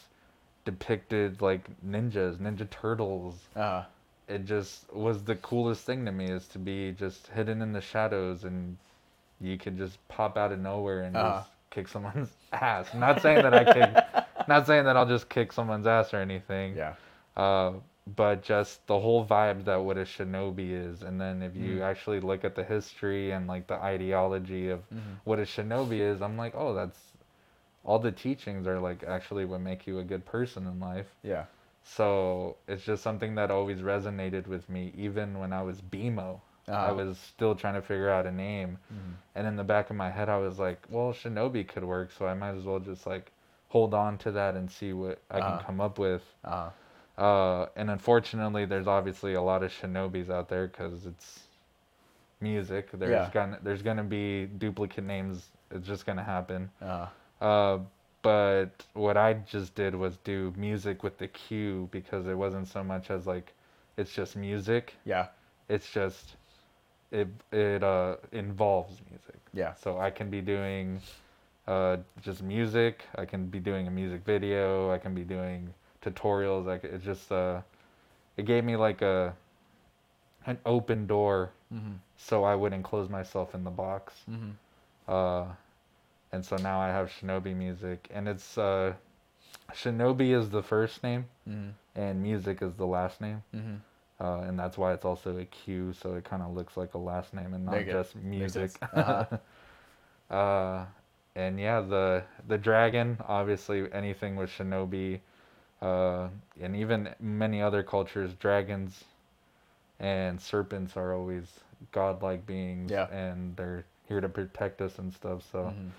depicted 0.66 1.42
like 1.42 1.70
ninjas, 1.86 2.38
Ninja 2.38 2.70
Turtles. 2.70 3.48
Uh, 3.56 3.84
It 4.28 4.44
just 4.44 4.92
was 4.94 5.24
the 5.24 5.36
coolest 5.38 5.86
thing 5.86 6.04
to 6.06 6.12
me 6.12 6.26
is 6.26 6.48
to 6.50 6.60
be 6.60 6.92
just 6.92 7.28
hidden 7.28 7.62
in 7.62 7.72
the 7.72 7.80
shadows 7.80 8.44
and 8.44 8.76
you 9.40 9.58
could 9.58 9.78
just 9.78 10.06
pop 10.10 10.36
out 10.38 10.52
of 10.52 10.60
nowhere 10.60 11.04
and 11.04 11.16
Uh-huh. 11.16 11.38
just 11.40 11.50
kick 11.70 11.88
someone's 11.88 12.36
ass. 12.52 12.94
Not 12.94 13.22
saying 13.22 13.42
that 13.44 13.54
I 13.54 13.64
kick, 13.64 14.26
not 14.50 14.66
saying 14.68 14.84
that 14.86 14.98
I'll 14.98 15.06
just 15.06 15.30
kick 15.30 15.54
someone's 15.54 15.88
ass 15.88 16.14
or 16.14 16.18
anything. 16.18 16.76
yeah. 16.76 16.96
Uh, 17.38 17.74
but 18.16 18.42
just 18.42 18.86
the 18.88 19.00
whole 19.00 19.26
vibe 19.26 19.66
that 19.66 19.78
what 19.84 19.98
a 19.98 20.04
shinobi 20.06 20.72
is, 20.72 21.02
and 21.04 21.20
then 21.20 21.42
if 21.42 21.56
you 21.56 21.78
Mhm. 21.78 21.82
actually 21.82 22.20
look 22.20 22.44
at 22.46 22.56
the 22.56 22.64
history 22.64 23.32
and 23.32 23.48
like 23.48 23.68
the 23.68 23.76
ideology 23.76 24.70
of 24.70 24.84
Mhm. 24.94 25.20
what 25.26 25.40
a 25.40 25.44
shinobi 25.44 26.00
is, 26.00 26.22
I'm 26.22 26.38
like, 26.38 26.54
oh, 26.56 26.74
that's 26.74 27.14
all 27.84 28.00
the 28.00 28.12
teachings 28.12 28.68
are 28.68 28.80
like 28.80 29.04
actually 29.04 29.46
what 29.46 29.62
make 29.62 29.88
you 29.88 30.00
a 30.00 30.04
good 30.04 30.26
person 30.26 30.68
in 30.68 30.80
life. 30.80 31.14
Yeah. 31.24 31.46
So 31.84 32.58
it's 32.68 32.84
just 32.84 33.02
something 33.04 33.36
that 33.36 33.50
always 33.52 33.80
resonated 33.82 34.48
with 34.48 34.70
me, 34.70 34.92
even 34.96 35.40
when 35.40 35.54
I 35.54 35.62
was 35.64 35.82
BMO. 35.82 36.42
I 36.70 36.92
Uh, 36.92 36.94
was 36.96 37.18
still 37.18 37.56
trying 37.56 37.76
to 37.76 37.82
figure 37.82 38.10
out 38.10 38.26
a 38.26 38.32
name, 38.32 38.78
mhm. 38.94 39.16
and 39.36 39.48
in 39.48 39.56
the 39.56 39.64
back 39.64 39.90
of 39.90 39.96
my 39.96 40.10
head, 40.10 40.28
I 40.30 40.38
was 40.38 40.60
like, 40.60 40.86
well, 40.90 41.14
shinobi 41.14 41.66
could 41.68 41.84
work, 41.86 42.12
so 42.12 42.28
I 42.28 42.34
might 42.34 42.56
as 42.56 42.64
well 42.66 42.80
just 42.80 43.08
like 43.08 43.32
hold 43.70 43.94
on 43.94 44.18
to 44.20 44.32
that 44.32 44.56
and 44.56 44.70
see 44.70 44.92
what 44.94 45.20
I 45.32 45.40
Uh-huh. 45.40 45.58
can 45.58 45.66
come 45.66 45.80
up 45.82 45.98
with. 45.98 46.24
Uh, 46.44 46.70
Uh, 47.18 47.68
and 47.76 47.90
unfortunately, 47.90 48.66
there's 48.66 48.88
obviously 48.88 49.34
a 49.34 49.42
lot 49.42 49.64
of 49.64 49.72
shinobis 49.72 50.30
out 50.30 50.50
there 50.50 50.68
because 50.68 51.06
it's 51.06 51.48
music. 52.42 52.90
There's 52.92 53.12
Yeah. 53.12 53.30
gonna 53.30 53.60
there's 53.64 53.82
gonna 53.82 54.04
be 54.04 54.46
duplicate 54.46 55.04
names 55.04 55.50
it's 55.72 55.88
just 55.88 56.06
gonna 56.06 56.24
happen. 56.24 56.70
Uh, 56.82 57.08
Uh, 57.42 57.80
but 58.22 58.86
what 58.94 59.18
I 59.18 59.34
just 59.34 59.76
did 59.76 59.96
was 59.96 60.18
do 60.18 60.54
music 60.58 61.04
with 61.04 61.18
the 61.18 61.28
cue 61.28 61.88
because 61.92 62.28
it 62.28 62.36
wasn't 62.38 62.68
so 62.68 62.84
much 62.84 63.10
as 63.12 63.28
like 63.28 63.54
it's 63.98 64.14
just 64.14 64.36
music. 64.36 64.96
yeah. 65.06 65.28
It's 65.70 65.92
just 65.92 66.36
it 67.12 67.28
it 67.52 67.84
uh 67.84 68.18
involves 68.32 69.02
music. 69.10 69.40
Yeah. 69.54 69.74
So 69.76 70.00
I 70.00 70.10
can 70.12 70.30
be 70.30 70.42
doing 70.42 71.02
uh 71.68 71.98
just 72.22 72.44
music. 72.44 73.06
I 73.16 73.26
can 73.26 73.48
be 73.48 73.60
doing 73.60 73.88
a 73.88 73.92
music 73.92 74.24
video. 74.26 74.92
I 74.92 74.98
can 74.98 75.14
be 75.14 75.24
doing 75.24 75.74
tutorials. 76.02 76.66
Like 76.66 76.84
it 76.84 77.04
just 77.04 77.32
uh 77.32 77.62
it 78.38 78.46
gave 78.46 78.64
me 78.64 78.76
like 78.76 79.02
a 79.02 79.34
an 80.46 80.58
open 80.66 81.08
door 81.08 81.52
Mm-hmm. 81.74 81.96
so 82.16 82.46
I 82.46 82.56
wouldn't 82.56 82.86
close 82.86 83.10
myself 83.10 83.54
in 83.54 83.66
the 83.66 83.70
box. 83.70 84.14
Mm-hmm. 84.32 84.52
Uh, 85.12 85.48
and 86.32 86.46
so 86.46 86.56
now 86.56 86.80
I 86.80 86.88
have 86.88 87.10
Shinobi 87.12 87.54
music, 87.54 88.08
and 88.10 88.26
it's 88.30 88.58
uh, 88.58 88.94
Shinobi 89.74 90.34
is 90.34 90.50
the 90.50 90.64
first 90.64 91.04
name, 91.04 91.26
Mm-hmm. 91.50 91.72
and 92.00 92.24
music 92.24 92.62
is 92.62 92.74
the 92.76 92.86
last 92.86 93.20
name, 93.20 93.44
Mm-hmm. 93.54 94.24
uh, 94.24 94.42
and 94.48 94.58
that's 94.58 94.78
why 94.78 94.94
it's 94.94 95.04
also 95.04 95.38
a 95.38 95.44
Q, 95.44 95.92
so 95.92 96.16
it 96.16 96.24
kind 96.24 96.42
of 96.42 96.56
looks 96.56 96.78
like 96.78 96.94
a 96.94 96.98
last 96.98 97.34
name 97.34 97.54
and 97.54 97.66
not 97.66 97.76
just 97.92 98.16
music. 98.16 98.72
Uh-huh. 98.94 99.26
uh, 100.34 100.86
and 101.36 101.60
yeah, 101.60 101.82
the 101.82 102.24
the 102.48 102.58
dragon, 102.58 103.18
obviously 103.28 103.92
anything 103.92 104.38
with 104.38 104.50
Shinobi, 104.50 105.20
uh, 105.82 106.28
and 106.60 106.76
even 106.76 107.14
many 107.20 107.62
other 107.62 107.84
cultures, 107.84 108.34
dragons 108.34 109.04
and 110.00 110.40
serpents 110.40 110.96
are 110.98 111.14
always 111.14 111.60
godlike 111.92 112.46
beings, 112.46 112.92
Yeah. 112.92 113.08
and 113.12 113.56
they're 113.56 113.86
here 114.08 114.22
to 114.22 114.30
protect 114.30 114.82
us 114.82 114.98
and 115.00 115.14
stuff. 115.14 115.44
So 115.52 115.66
Mhm. 115.76 115.92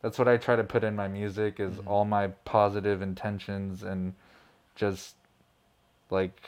that's 0.00 0.18
what 0.18 0.28
I 0.28 0.36
try 0.36 0.56
to 0.56 0.64
put 0.64 0.84
in 0.84 0.96
my 0.96 1.08
music 1.08 1.60
is 1.60 1.74
Mhm. 1.78 1.86
all 1.86 2.04
my 2.04 2.28
positive 2.44 3.02
intentions 3.02 3.82
and 3.82 4.14
just 4.74 5.16
like 6.10 6.40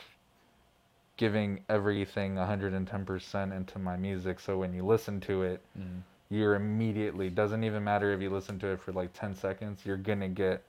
giving 1.17 1.65
everything 1.69 2.37
110% 2.37 3.53
into 3.53 3.79
my 3.79 3.97
music 3.97 4.41
so 4.41 4.59
when 4.59 4.75
you 4.75 4.85
listen 4.85 5.21
to 5.21 5.43
it 5.45 5.63
Mhm. 5.79 6.03
you're 6.29 6.57
immediately 6.57 7.31
doesn't 7.31 7.63
even 7.63 7.85
matter 7.85 8.13
if 8.13 8.21
you 8.21 8.31
listen 8.31 8.59
to 8.59 8.67
it 8.69 8.81
for 8.81 8.93
like 8.93 9.13
10 9.13 9.35
seconds 9.35 9.87
you're 9.87 9.97
going 9.97 10.19
to 10.21 10.29
get 10.29 10.65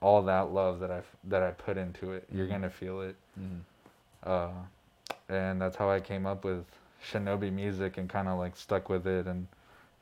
all 0.00 0.22
that 0.22 0.50
love 0.52 0.80
that 0.80 0.90
I 0.90 1.02
that 1.24 1.42
I 1.42 1.50
put 1.50 1.76
into 1.76 2.12
it 2.12 2.26
you're 2.32 2.46
Mhm. 2.46 2.50
going 2.50 2.62
to 2.62 2.70
feel 2.70 3.00
it 3.02 3.16
Mhm. 3.40 3.60
uh 4.24 4.50
and 5.28 5.60
that's 5.60 5.76
how 5.76 5.90
I 5.90 6.00
came 6.00 6.26
up 6.26 6.44
with 6.44 6.64
Shinobi 7.02 7.52
music 7.52 7.96
and 7.98 8.08
kind 8.08 8.28
of 8.28 8.38
like 8.38 8.56
stuck 8.56 8.88
with 8.88 9.06
it 9.06 9.26
and 9.26 9.46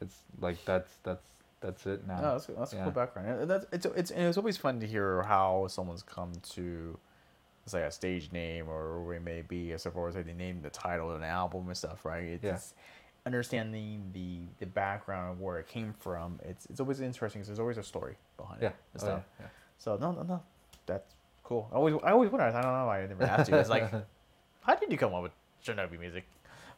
it's 0.01 0.21
like 0.41 0.63
that's 0.65 0.97
that's 1.03 1.27
that's 1.61 1.87
it 1.87 2.07
now 2.07 2.21
No, 2.21 2.33
that's, 2.33 2.47
that's 2.47 2.73
a 2.75 2.77
cool 2.77 2.91
background. 2.93 3.29
And 3.41 3.51
that's 3.51 3.67
it's 3.73 3.87
it's 3.87 4.11
it's 4.11 4.37
always 4.37 4.57
fun 4.59 4.79
to 4.81 4.87
hear 4.87 5.23
how 5.23 5.67
someone's 5.69 6.03
come 6.03 6.33
to, 6.51 6.99
let's 7.63 7.73
say, 7.73 7.83
a 7.83 7.91
stage 7.91 8.31
name 8.31 8.69
or 8.69 9.03
where 9.03 9.17
it 9.17 9.23
may 9.23 9.41
be, 9.43 9.73
as 9.73 9.85
far 9.85 10.07
as 10.09 10.15
like 10.15 10.27
they 10.27 10.35
name 10.35 10.61
the 10.63 10.69
title 10.71 11.11
of 11.11 11.17
an 11.17 11.25
album 11.25 11.67
and 11.67 11.77
stuff, 11.77 12.05
right? 12.05 12.25
It's, 12.25 12.45
Yeah. 12.45 12.59
understanding 13.25 14.11
the 14.13 14.41
the 14.61 14.67
background 14.67 15.33
of 15.33 15.41
where 15.41 15.59
it 15.59 15.67
came 15.67 15.93
from. 15.99 16.39
It's 16.45 16.67
it's 16.67 16.79
always 16.79 17.01
interesting 17.01 17.41
because 17.41 17.49
there's 17.49 17.59
always 17.59 17.79
a 17.79 17.83
story 17.83 18.17
behind 18.37 18.61
yeah 18.63 18.69
it 18.69 18.75
and 18.95 19.03
oh, 19.03 19.07
stuff. 19.07 19.25
yeah, 19.41 19.47
So 19.79 19.97
no, 20.01 20.13
no, 20.13 20.23
no, 20.23 20.43
that's 20.87 21.15
cool. 21.45 21.69
I 21.73 21.77
always 21.77 21.95
I 22.03 22.11
always 22.11 22.31
wonder. 22.31 22.47
I 22.47 22.53
don't 22.53 22.63
know 22.63 22.87
why 22.87 23.03
I 23.03 23.07
never 23.07 23.25
asked 23.25 23.51
you. 23.51 23.57
It's 23.57 23.71
like, 23.71 23.91
how 24.63 24.75
did 24.75 24.91
you 24.91 24.99
come 24.99 25.15
up 25.15 25.23
with 25.23 25.33
Shinobi 25.65 25.99
music? 25.99 26.25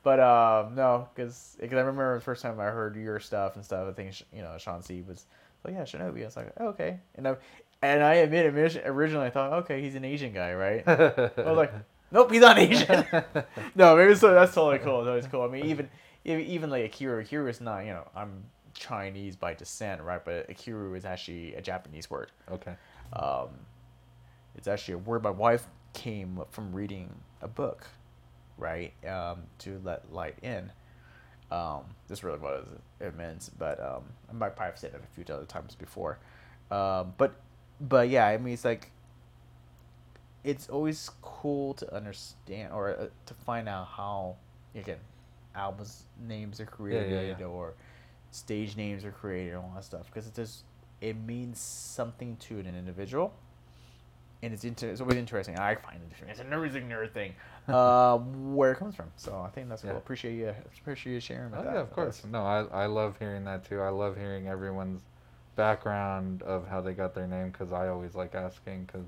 But 0.02 0.20
um, 0.20 0.74
no, 0.74 1.08
because 1.14 1.56
I 1.60 1.66
remember 1.66 2.14
the 2.14 2.24
first 2.24 2.42
time 2.42 2.58
I 2.60 2.64
heard 2.64 2.96
your 2.96 3.20
stuff 3.20 3.56
and 3.56 3.64
stuff. 3.64 3.88
I 3.88 3.92
think 3.92 4.22
you 4.32 4.42
know 4.42 4.56
Sean 4.58 4.82
C 4.82 5.02
was 5.06 5.26
like, 5.64 5.74
yeah, 5.74 5.82
Shinobi. 5.82 6.22
I 6.22 6.24
was 6.26 6.36
like, 6.36 6.52
oh, 6.58 6.68
okay, 6.68 6.98
and 7.16 7.26
I 7.26 7.36
and 7.82 8.02
I 8.02 8.14
admit, 8.14 8.46
originally 8.86 9.26
I 9.26 9.30
thought, 9.30 9.52
okay, 9.64 9.80
he's 9.82 9.94
an 9.94 10.04
Asian 10.04 10.32
guy, 10.32 10.54
right? 10.54 10.82
I 10.88 11.30
was 11.36 11.56
like, 11.56 11.72
nope, 12.10 12.30
he's 12.30 12.40
not 12.40 12.58
Asian. 12.58 13.04
no, 13.74 13.96
maybe 13.96 14.14
so. 14.14 14.32
That's 14.34 14.54
totally 14.54 14.78
cool. 14.78 15.04
That 15.04 15.12
was 15.12 15.26
cool. 15.26 15.42
I 15.42 15.48
mean, 15.48 15.66
even 15.66 15.88
even, 16.24 16.70
like 16.70 16.84
Akira, 16.84 17.22
Akira 17.22 17.48
is 17.48 17.60
not. 17.60 17.84
You 17.84 17.92
know, 17.92 18.08
I'm 18.14 18.44
Chinese 18.74 19.36
by 19.36 19.54
descent, 19.54 20.02
right? 20.02 20.24
But 20.24 20.50
Akira 20.50 20.92
is 20.94 21.04
actually 21.04 21.54
a 21.54 21.62
Japanese 21.62 22.10
word. 22.10 22.30
okay. 22.50 22.74
Um, 23.12 23.48
it's 24.56 24.68
actually 24.68 24.94
a 24.94 24.98
word 24.98 25.22
my 25.22 25.30
wife 25.30 25.66
came 25.92 26.40
from 26.50 26.72
reading 26.72 27.10
a 27.40 27.48
book, 27.48 27.86
right? 28.56 28.92
Um, 29.06 29.42
to 29.60 29.80
let 29.84 30.12
light 30.12 30.36
in. 30.42 30.70
Um, 31.50 31.84
this 32.08 32.22
really 32.22 32.38
what 32.38 32.66
it 33.00 33.16
means, 33.16 33.50
but 33.58 33.80
um, 33.80 34.02
I 34.28 34.32
might 34.34 34.56
probably 34.56 34.72
have 34.72 34.78
said 34.78 34.94
it 34.94 35.02
a 35.02 35.14
few 35.14 35.34
other 35.34 35.46
times 35.46 35.74
before. 35.74 36.18
Um, 36.70 37.14
but 37.16 37.34
but 37.80 38.08
yeah, 38.10 38.26
I 38.26 38.36
mean, 38.36 38.54
it's 38.54 38.64
like 38.64 38.90
it's 40.44 40.68
always 40.68 41.10
cool 41.22 41.74
to 41.74 41.94
understand 41.94 42.72
or 42.72 42.90
uh, 42.90 43.06
to 43.26 43.34
find 43.34 43.68
out 43.68 43.86
how 43.86 44.36
again 44.74 44.98
albums 45.54 46.04
names 46.26 46.60
are 46.60 46.64
yeah, 46.64 46.70
created 46.70 47.36
yeah. 47.40 47.46
or 47.46 47.74
stage 48.30 48.76
names 48.76 49.04
are 49.04 49.10
created 49.10 49.54
and 49.54 49.58
all 49.58 49.72
that 49.74 49.84
stuff 49.84 50.06
because 50.06 50.26
it 50.26 50.34
just 50.34 50.64
it 51.00 51.16
means 51.16 51.58
something 51.60 52.36
to 52.36 52.58
an 52.58 52.66
individual 52.66 53.32
and 54.42 54.52
it's 54.54 54.64
inter- 54.64 54.88
it's 54.88 55.00
always 55.00 55.16
interesting 55.16 55.58
i 55.58 55.74
find 55.74 56.00
it 56.02 56.28
it's 56.30 56.40
an 56.40 56.52
amazing 56.52 56.88
nerd 56.88 57.12
thing 57.12 57.32
uh, 57.68 58.16
where 58.18 58.72
it 58.72 58.78
comes 58.78 58.94
from 58.94 59.06
so 59.16 59.40
i 59.46 59.48
think 59.50 59.68
that's 59.68 59.82
cool 59.82 59.90
Yeah. 59.92 59.96
appreciate 59.96 60.34
you 60.36 60.54
appreciate 60.80 61.12
you 61.14 61.20
sharing 61.20 61.52
Oh 61.54 61.62
that 61.62 61.72
yeah, 61.74 61.80
of 61.80 61.92
course. 61.92 62.24
No, 62.24 62.42
I 62.44 62.62
I 62.84 62.86
love 62.86 63.16
hearing 63.18 63.44
that 63.44 63.64
too. 63.64 63.80
I 63.80 63.88
love 63.90 64.16
hearing 64.16 64.48
everyone's 64.48 65.00
background 65.56 66.42
of 66.42 66.66
how 66.68 66.80
they 66.80 66.92
got 66.94 67.14
their 67.14 67.26
name 67.26 67.50
because 67.50 67.72
I 67.72 67.88
always 67.88 68.14
like 68.14 68.34
asking 68.34 68.84
because 68.84 69.06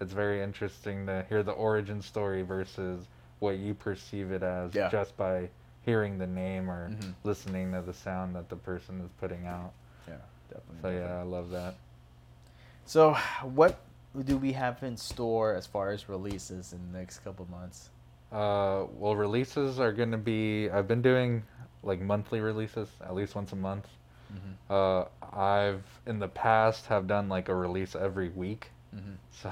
it's 0.00 0.12
very 0.12 0.42
interesting 0.42 1.06
to 1.06 1.24
hear 1.28 1.42
the 1.42 1.52
origin 1.52 2.00
story 2.00 2.42
versus 2.42 3.06
what 3.40 3.58
you 3.58 3.74
perceive 3.74 4.32
it 4.32 4.42
as 4.42 4.74
Yeah. 4.74 4.88
just 4.88 5.16
by 5.16 5.48
hearing 5.84 6.16
the 6.18 6.26
name 6.26 6.70
or 6.70 6.88
Mhm. 6.90 7.12
listening 7.24 7.72
to 7.72 7.82
the 7.82 7.92
sound 7.92 8.34
that 8.36 8.48
the 8.48 8.56
person 8.56 9.00
is 9.00 9.10
putting 9.20 9.46
out. 9.46 9.72
Definitely 10.52 10.80
So 10.82 10.88
yeah. 10.90 11.18
I 11.20 11.22
love 11.22 11.50
that. 11.50 11.74
so 12.84 13.14
what 13.42 13.80
do 14.24 14.36
we 14.36 14.52
have 14.52 14.82
in 14.82 14.96
store 14.96 15.54
as 15.54 15.66
far 15.66 15.90
as 15.90 16.08
releases 16.08 16.72
in 16.72 16.80
the 16.92 16.98
next 16.98 17.20
couple 17.24 17.46
months 17.50 17.90
Uh, 18.32 18.86
well, 19.00 19.14
releases 19.14 19.78
are 19.78 19.92
gonna 19.92 20.16
be. 20.18 20.70
I've 20.70 20.88
been 20.88 21.02
doing 21.02 21.42
like 21.82 22.00
monthly 22.00 22.40
releases, 22.40 22.88
at 23.04 23.14
least 23.14 23.34
once 23.34 23.52
a 23.52 23.56
month. 23.56 23.86
mm-hmm. 24.32 24.54
Uh, 24.72 25.04
I've 25.36 25.84
in 26.06 26.18
the 26.18 26.28
past 26.28 26.86
have 26.86 27.06
done 27.06 27.28
like 27.28 27.48
a 27.50 27.54
release 27.54 27.94
every 27.94 28.30
week, 28.30 28.70
Mm-hmm. 28.96 29.16
so 29.42 29.50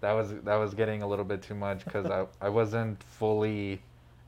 that 0.00 0.12
was 0.12 0.28
that 0.48 0.56
was 0.56 0.72
getting 0.74 1.02
a 1.02 1.06
little 1.06 1.24
bit 1.26 1.42
too 1.42 1.54
much 1.54 1.84
because 1.84 2.06
I 2.06 2.24
I 2.40 2.48
wasn't 2.48 3.02
fully 3.20 3.82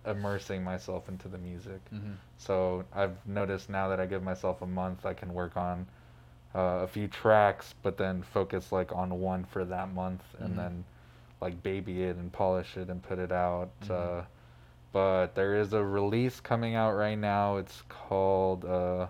immersing 0.06 0.64
myself 0.64 1.08
into 1.08 1.28
the 1.28 1.38
music. 1.38 1.80
Mm-hmm. 1.94 2.12
So 2.38 2.84
I've 2.94 3.16
noticed 3.26 3.70
now 3.70 3.88
that 3.88 4.00
I 4.00 4.06
give 4.06 4.22
myself 4.22 4.62
a 4.62 4.66
month, 4.66 5.06
I 5.06 5.14
can 5.14 5.32
work 5.32 5.56
on 5.56 5.86
uh, 6.54 6.80
a 6.82 6.86
few 6.86 7.08
tracks, 7.08 7.74
but 7.82 7.96
then 7.96 8.22
focus 8.22 8.72
like 8.72 8.92
on 8.92 9.20
one 9.20 9.44
for 9.44 9.64
that 9.64 9.92
month, 9.94 10.22
and 10.38 10.58
then 10.58 10.84
like 11.40 11.62
baby 11.62 12.02
it 12.02 12.16
and 12.16 12.32
polish 12.32 12.76
it 12.76 12.88
and 12.88 13.02
put 13.02 13.18
it 13.18 13.32
out. 13.32 13.70
Mhm. 13.84 13.90
Uh, 13.90 14.24
but 14.92 15.34
there 15.34 15.54
is 15.56 15.72
a 15.72 15.82
release 15.82 16.40
coming 16.40 16.74
out 16.74 16.92
right 16.92 17.18
now. 17.18 17.56
It's 17.56 17.82
called. 17.88 18.64
Uh, 18.64 19.06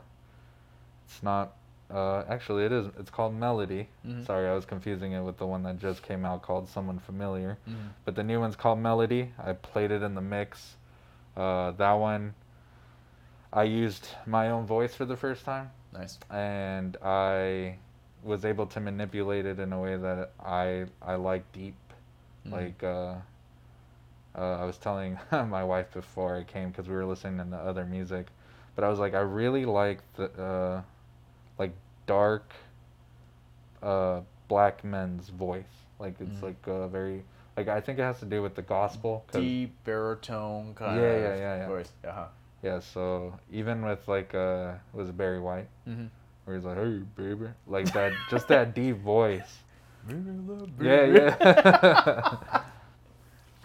it's 1.07 1.23
not. 1.23 1.53
Uh, 1.91 2.23
actually, 2.29 2.65
it 2.65 2.73
is. 2.73 2.87
It's 2.99 3.11
called 3.11 3.35
Melody. 3.35 3.89
Mhm. 4.07 4.25
Sorry, 4.25 4.49
I 4.49 4.55
was 4.55 4.65
confusing 4.65 5.13
it 5.13 5.21
with 5.23 5.37
the 5.39 5.47
one 5.47 5.63
that 5.65 5.79
just 5.79 6.03
came 6.03 6.25
out 6.25 6.43
called 6.43 6.69
Someone 6.69 6.99
Familiar. 7.01 7.59
Mm-hmm. 7.69 7.89
But 8.05 8.15
the 8.15 8.23
new 8.23 8.41
one's 8.41 8.57
called 8.57 8.79
Melody. 8.79 9.33
I 9.39 9.53
played 9.55 9.91
it 9.91 10.03
in 10.03 10.15
the 10.15 10.23
mix. 10.23 10.77
Uh, 11.37 11.71
that 11.73 11.93
one, 11.93 12.35
I 13.53 13.65
used 13.65 14.09
my 14.27 14.51
own 14.51 14.67
voice 14.67 14.95
for 14.95 15.05
the 15.05 15.17
first 15.17 15.45
time, 15.45 15.71
nice 15.93 16.19
and 16.31 16.97
I 17.03 17.77
was 18.23 18.45
able 18.45 18.67
to 18.67 18.81
manipulate 18.81 19.47
it 19.47 19.59
in 19.59 19.73
a 19.73 19.81
way 19.81 19.97
that 19.97 20.33
I 20.41 20.87
I 21.03 21.15
like 21.17 21.51
deep. 21.53 21.77
Mhm. 22.47 22.53
Like 22.53 22.83
uh, 22.83 23.15
uh, 24.37 24.57
I 24.61 24.65
was 24.65 24.79
telling 24.79 25.19
my 25.33 25.65
wife 25.65 25.93
before 25.93 26.37
I 26.37 26.45
came 26.45 26.71
because 26.71 26.89
we 26.89 26.95
were 26.95 27.05
listening 27.05 27.51
to 27.51 27.57
other 27.57 27.85
music, 27.85 28.27
but 28.75 28.85
I 28.85 28.89
was 28.89 28.99
like 28.99 29.15
I 29.15 29.21
really 29.21 29.65
like 29.65 30.01
the 30.15 30.31
uh, 30.43 30.83
like 31.59 31.73
dark 32.07 32.53
uh, 33.83 34.21
black 34.49 34.85
men's 34.85 35.29
voice. 35.29 35.85
Like 35.99 36.21
it's 36.21 36.41
Mhm. 36.41 36.43
like 36.43 36.67
a 36.67 36.89
very 36.89 37.25
like 37.57 37.69
I 37.69 37.81
think 37.81 37.99
it 37.99 38.03
has 38.03 38.19
to 38.21 38.27
do 38.27 38.43
with 38.43 38.55
the 38.55 38.63
gospel. 38.63 39.25
deep 39.33 39.75
baritone 39.85 40.75
kind 40.75 41.01
Yeah, 41.01 41.07
of 41.09 41.23
yeah, 41.23 41.37
yeah, 41.37 41.57
yeah. 41.57 41.67
voice 41.69 41.93
uh-huh 42.07 42.27
Yeah, 42.63 42.81
so 42.81 43.35
even 43.51 43.83
with 43.85 44.07
like 44.09 44.35
uh 44.35 44.73
was 44.93 45.09
it 45.09 45.17
Barry 45.17 45.41
White 45.41 45.69
mm-hmm. 45.89 46.07
where 46.45 46.57
he's 46.57 46.65
like, 46.65 46.77
"Hey, 46.79 47.03
baby," 47.17 47.49
like 47.67 47.93
that, 47.93 48.13
just 48.31 48.49
that 48.49 48.75
deep 48.81 48.99
voice. 48.99 49.59
Yeah, 50.81 51.05
yeah. 51.05 52.63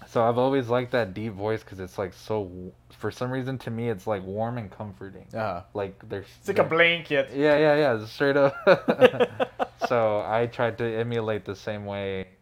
So 0.07 0.23
I've 0.23 0.37
always 0.37 0.69
liked 0.69 0.91
that 0.91 1.13
deep 1.13 1.33
voice 1.33 1.61
because 1.63 1.79
it's 1.81 1.97
like 1.97 2.13
so. 2.13 2.49
For 2.91 3.11
some 3.11 3.29
reason, 3.29 3.57
to 3.59 3.69
me, 3.69 3.89
it's 3.89 4.07
like 4.07 4.23
warm 4.23 4.57
and 4.57 4.71
comforting. 4.71 5.27
Uh, 5.35 5.63
Like 5.73 6.01
there's. 6.07 6.27
it's 6.39 6.47
like 6.47 6.59
a 6.59 6.63
blanket. 6.63 7.29
Yeah, 7.35 7.57
yeah, 7.57 7.75
yeah. 7.75 8.05
Straight 8.05 8.37
up. 8.37 8.55
so 9.89 10.21
I 10.25 10.47
tried 10.47 10.77
to 10.77 10.85
emulate 10.85 11.43
the 11.43 11.55
same 11.55 11.85
way 11.85 12.21
in, 12.21 12.25
in 12.25 12.25
that 12.25 12.36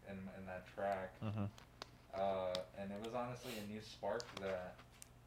Mhm. 1.26 1.50
uh, 2.14 2.54
and 2.78 2.92
it 2.92 3.02
was 3.04 3.14
honestly 3.16 3.52
a 3.58 3.66
new 3.72 3.82
spark 3.82 4.24
that, 4.42 4.76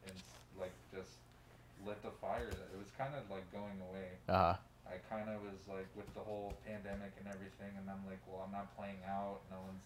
and 0.07 0.15
like 0.57 0.71
just 0.95 1.19
lit 1.85 2.01
the 2.01 2.11
fire. 2.23 2.47
That 2.49 2.69
it 2.73 2.79
was 2.79 2.89
kind 2.97 3.13
of 3.15 3.29
like 3.29 3.45
going 3.51 3.75
away. 3.91 4.15
Uh-huh. 4.27 4.55
I 4.87 4.97
kind 5.11 5.29
of 5.29 5.43
was 5.43 5.59
like 5.67 5.85
with 5.95 6.07
the 6.15 6.21
whole 6.23 6.53
pandemic 6.65 7.13
and 7.19 7.27
everything, 7.27 7.69
and 7.77 7.85
I'm 7.91 8.01
like, 8.09 8.19
well, 8.25 8.41
I'm 8.47 8.51
not 8.55 8.73
playing 8.79 9.03
out. 9.05 9.43
No 9.51 9.59
one's 9.67 9.83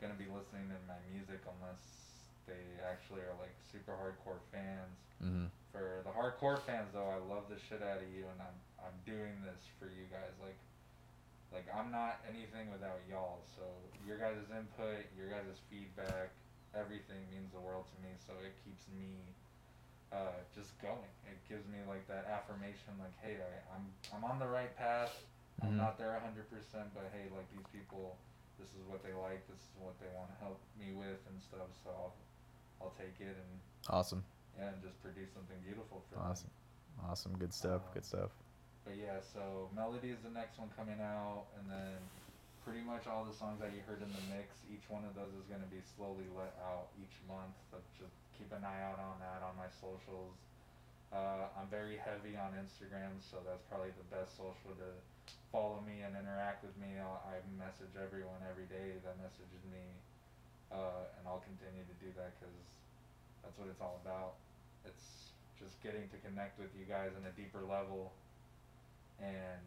gonna 0.00 0.14
be 0.14 0.28
listening 0.30 0.68
to 0.70 0.78
my 0.86 1.00
music 1.12 1.40
unless 1.48 1.82
they 2.46 2.60
actually 2.86 3.20
are 3.24 3.34
like 3.40 3.54
super 3.72 3.92
hardcore 3.96 4.38
fans. 4.52 4.96
mhm. 5.22 5.48
For 5.72 6.02
the 6.04 6.10
hardcore 6.10 6.58
fans, 6.66 6.90
though, 6.92 7.08
I 7.08 7.16
love 7.30 7.46
the 7.48 7.58
shit 7.58 7.80
out 7.82 8.02
of 8.02 8.08
you, 8.12 8.26
and 8.28 8.40
I'm 8.42 8.58
I'm 8.80 8.96
doing 9.06 9.40
this 9.44 9.60
for 9.78 9.86
you 9.86 10.04
guys. 10.10 10.32
Like, 10.42 10.56
like 11.52 11.66
I'm 11.74 11.90
not 11.90 12.22
anything 12.30 12.70
without 12.70 13.00
y'all. 13.10 13.42
So 13.56 13.62
your 14.06 14.18
guys' 14.18 14.46
input, 14.50 15.06
your 15.18 15.28
guys' 15.28 15.58
feedback, 15.70 16.30
everything 16.74 17.20
means 17.30 17.50
the 17.52 17.60
world 17.60 17.86
to 17.90 17.96
me. 18.02 18.14
So 18.26 18.32
it 18.42 18.54
keeps 18.64 18.86
me 18.94 19.18
uh, 20.12 20.38
just 20.54 20.74
going. 20.82 21.10
It 21.26 21.38
gives 21.48 21.66
me 21.70 21.78
like 21.86 22.06
that 22.10 22.26
affirmation, 22.26 22.94
like, 22.98 23.14
hey, 23.22 23.38
I, 23.38 23.74
I'm 23.74 23.84
I'm 24.14 24.24
on 24.24 24.38
the 24.38 24.48
right 24.48 24.74
path. 24.76 25.14
I'm 25.62 25.74
Mhm. 25.74 25.76
not 25.76 25.98
there 25.98 26.16
100%, 26.16 26.40
but 26.94 27.10
hey, 27.12 27.28
like 27.36 27.44
these 27.52 27.66
people, 27.70 28.16
this 28.58 28.70
is 28.74 28.82
what 28.88 29.02
they 29.04 29.12
like. 29.12 29.46
This 29.46 29.60
is 29.60 29.74
what 29.76 29.92
they 30.00 30.08
want 30.16 30.32
to 30.32 30.36
help 30.40 30.58
me 30.78 30.92
with 30.96 31.20
and 31.28 31.36
stuff. 31.42 31.68
So 31.84 31.90
I'll 31.90 32.14
I'll 32.80 32.94
take 32.96 33.20
it 33.20 33.36
and 33.36 33.60
Awesome. 33.88 34.24
yeah, 34.58 34.68
and 34.72 34.82
just 34.82 35.00
produce 35.02 35.30
something 35.34 35.58
beautiful 35.66 36.02
for 36.08 36.16
them. 36.16 36.24
Awesome. 36.30 36.50
Awesome. 37.04 37.36
Good 37.38 37.52
stuff. 37.52 37.82
Good 37.92 38.04
stuff. 38.04 38.30
But 38.84 38.96
yeah, 38.96 39.20
so 39.20 39.68
Melody 39.76 40.10
is 40.10 40.20
the 40.24 40.32
next 40.32 40.56
one 40.58 40.72
coming 40.72 40.98
out, 40.98 41.52
and 41.60 41.68
then 41.68 42.00
pretty 42.64 42.80
much 42.84 43.04
all 43.08 43.24
the 43.24 43.34
songs 43.34 43.60
that 43.60 43.72
you 43.72 43.80
heard 43.84 44.00
in 44.00 44.08
the 44.08 44.24
mix, 44.32 44.56
each 44.68 44.84
one 44.88 45.04
of 45.04 45.12
those 45.16 45.32
is 45.36 45.44
going 45.48 45.62
to 45.62 45.72
be 45.72 45.80
slowly 45.96 46.28
let 46.36 46.56
out 46.64 46.92
each 46.96 47.16
month. 47.28 47.52
So 47.68 47.80
just 47.96 48.16
keep 48.36 48.48
an 48.52 48.64
eye 48.64 48.82
out 48.84 49.00
on 49.00 49.20
that 49.20 49.44
on 49.44 49.56
my 49.56 49.68
socials. 49.68 50.36
Uh, 51.10 51.50
I'm 51.58 51.66
very 51.66 51.98
heavy 51.98 52.38
on 52.38 52.54
Instagram, 52.54 53.18
so 53.18 53.42
that's 53.42 53.66
probably 53.66 53.90
the 53.98 54.06
best 54.14 54.38
social 54.38 54.72
to 54.78 54.90
follow 55.50 55.82
me 55.82 56.06
and 56.06 56.14
interact 56.14 56.62
with 56.62 56.76
me. 56.78 57.02
I 57.02 57.42
message 57.58 57.90
everyone 57.98 58.38
every 58.46 58.70
day 58.70 58.94
that 59.02 59.18
messages 59.18 59.62
me, 59.74 59.82
uh, 60.70 61.10
and 61.18 61.26
I'll 61.26 61.42
continue 61.42 61.82
to 61.82 61.96
do 61.98 62.14
that 62.14 62.38
because 62.38 62.54
that's 63.42 63.58
what 63.58 63.66
it's 63.66 63.82
all 63.82 63.98
about. 64.06 64.38
It's 64.86 65.34
just 65.58 65.74
getting 65.82 66.06
to 66.14 66.18
connect 66.22 66.62
with 66.62 66.70
you 66.78 66.86
guys 66.86 67.10
on 67.18 67.26
a 67.26 67.34
deeper 67.34 67.66
level 67.66 68.14
and 69.22 69.60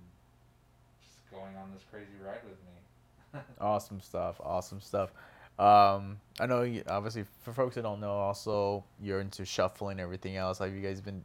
just 1.02 1.30
going 1.32 1.56
on 1.58 1.72
this 1.74 1.84
crazy 1.92 2.08
ride 2.24 2.40
with 2.44 2.54
me. 2.54 3.40
Awesome 3.62 4.00
stuff. 4.00 4.40
Awesome 4.44 4.80
stuff. 4.82 5.12
Um, 5.58 6.20
I 6.40 6.46
know, 6.48 6.62
you, 6.64 6.84
obviously, 6.88 7.26
for 7.42 7.52
folks 7.54 7.76
that 7.76 7.82
don't 7.84 8.00
know, 8.00 8.12
also 8.12 8.84
you're 9.02 9.20
into 9.22 9.44
shuffling 9.46 9.94
and 9.94 10.02
everything 10.02 10.36
else. 10.36 10.60
Have 10.60 10.74
you 10.74 10.82
guys 10.82 11.02
been? 11.02 11.24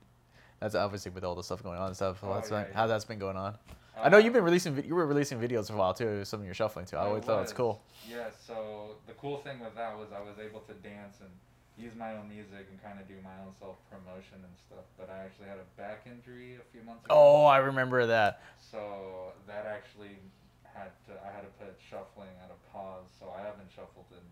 That's 0.60 0.74
obviously 0.74 1.10
with 1.12 1.24
all 1.24 1.34
the 1.34 1.42
stuff 1.42 1.62
going 1.62 1.78
on 1.78 1.86
and 1.88 1.96
stuff. 1.96 2.18
Oh, 2.22 2.34
That's 2.34 2.50
yeah, 2.50 2.62
been, 2.64 2.70
yeah. 2.72 2.76
how 2.76 2.86
that's 2.86 3.04
been 3.04 3.18
going 3.18 3.36
on. 3.36 3.54
I 4.00 4.08
know 4.08 4.16
Uh, 4.16 4.20
you've 4.20 4.32
been 4.32 4.44
releasing. 4.44 4.82
You 4.84 4.94
were 4.94 5.06
releasing 5.06 5.38
videos 5.38 5.68
for 5.68 5.74
a 5.74 5.76
while 5.76 5.94
too. 5.94 6.24
Some 6.24 6.40
of 6.40 6.46
your 6.46 6.54
shuffling 6.54 6.86
too. 6.86 6.96
I 6.96 7.06
always 7.06 7.24
thought 7.24 7.42
it's 7.42 7.52
was. 7.52 7.56
cool. 7.56 7.82
Yeah, 8.08 8.28
so 8.46 8.96
the 9.06 9.12
cool 9.14 9.38
thing 9.38 9.60
with 9.60 9.74
that 9.76 9.96
was 9.98 10.08
I 10.12 10.20
was 10.20 10.38
able 10.38 10.60
to 10.60 10.72
dance 10.74 11.18
and 11.20 11.30
use 11.78 11.94
my 11.94 12.12
own 12.18 12.28
music 12.28 12.66
and 12.68 12.76
kind 12.82 12.98
of 12.98 13.06
do 13.06 13.14
my 13.22 13.32
own 13.46 13.54
self 13.62 13.78
promotion 13.88 14.42
and 14.42 14.54
stuff. 14.66 14.84
But 14.98 15.08
I 15.08 15.22
actually 15.24 15.46
had 15.46 15.62
a 15.62 15.68
back 15.78 16.04
injury 16.10 16.58
a 16.58 16.66
few 16.74 16.82
months 16.82 17.06
ago. 17.06 17.14
Oh, 17.14 17.44
I 17.46 17.58
remember 17.58 18.04
that. 18.06 18.42
So 18.58 19.32
that 19.46 19.64
actually 19.64 20.18
had 20.66 20.90
to 21.06 21.14
I 21.22 21.30
had 21.30 21.46
to 21.46 21.52
put 21.62 21.78
shuffling 21.78 22.34
at 22.42 22.50
a 22.50 22.58
pause. 22.74 23.06
So 23.18 23.30
I 23.30 23.46
haven't 23.46 23.70
shuffled 23.70 24.10
in 24.10 24.26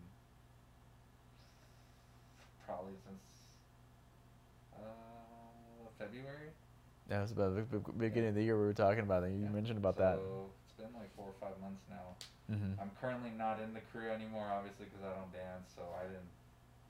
probably 2.67 2.99
since 3.07 3.23
uh, 4.75 5.87
February. 5.99 6.51
That 7.09 7.23
was 7.23 7.31
about 7.31 7.55
the 7.55 7.63
be- 7.63 8.11
beginning 8.11 8.31
of 8.31 8.35
the 8.35 8.43
year 8.43 8.59
we 8.59 8.67
were 8.67 8.75
talking 8.75 9.07
about 9.07 9.23
it. 9.23 9.31
You 9.31 9.47
Yeah. 9.47 9.55
mentioned 9.55 9.79
about 9.79 9.97
so 9.97 10.03
that. 10.03 10.19
It's 10.19 10.75
been 10.75 10.93
like 10.99 11.15
four 11.15 11.31
or 11.31 11.39
five 11.39 11.55
months 11.63 11.87
now. 11.89 12.19
Mm-hmm. 12.51 12.79
I'm 12.83 12.91
currently 13.01 13.31
not 13.31 13.61
in 13.63 13.73
the 13.75 13.81
crew 13.95 14.11
anymore, 14.11 14.47
obviously, 14.51 14.87
because 14.87 15.03
I 15.07 15.15
don't 15.15 15.31
dance. 15.33 15.71
So 15.75 15.83
I 15.99 16.03
didn't 16.11 16.31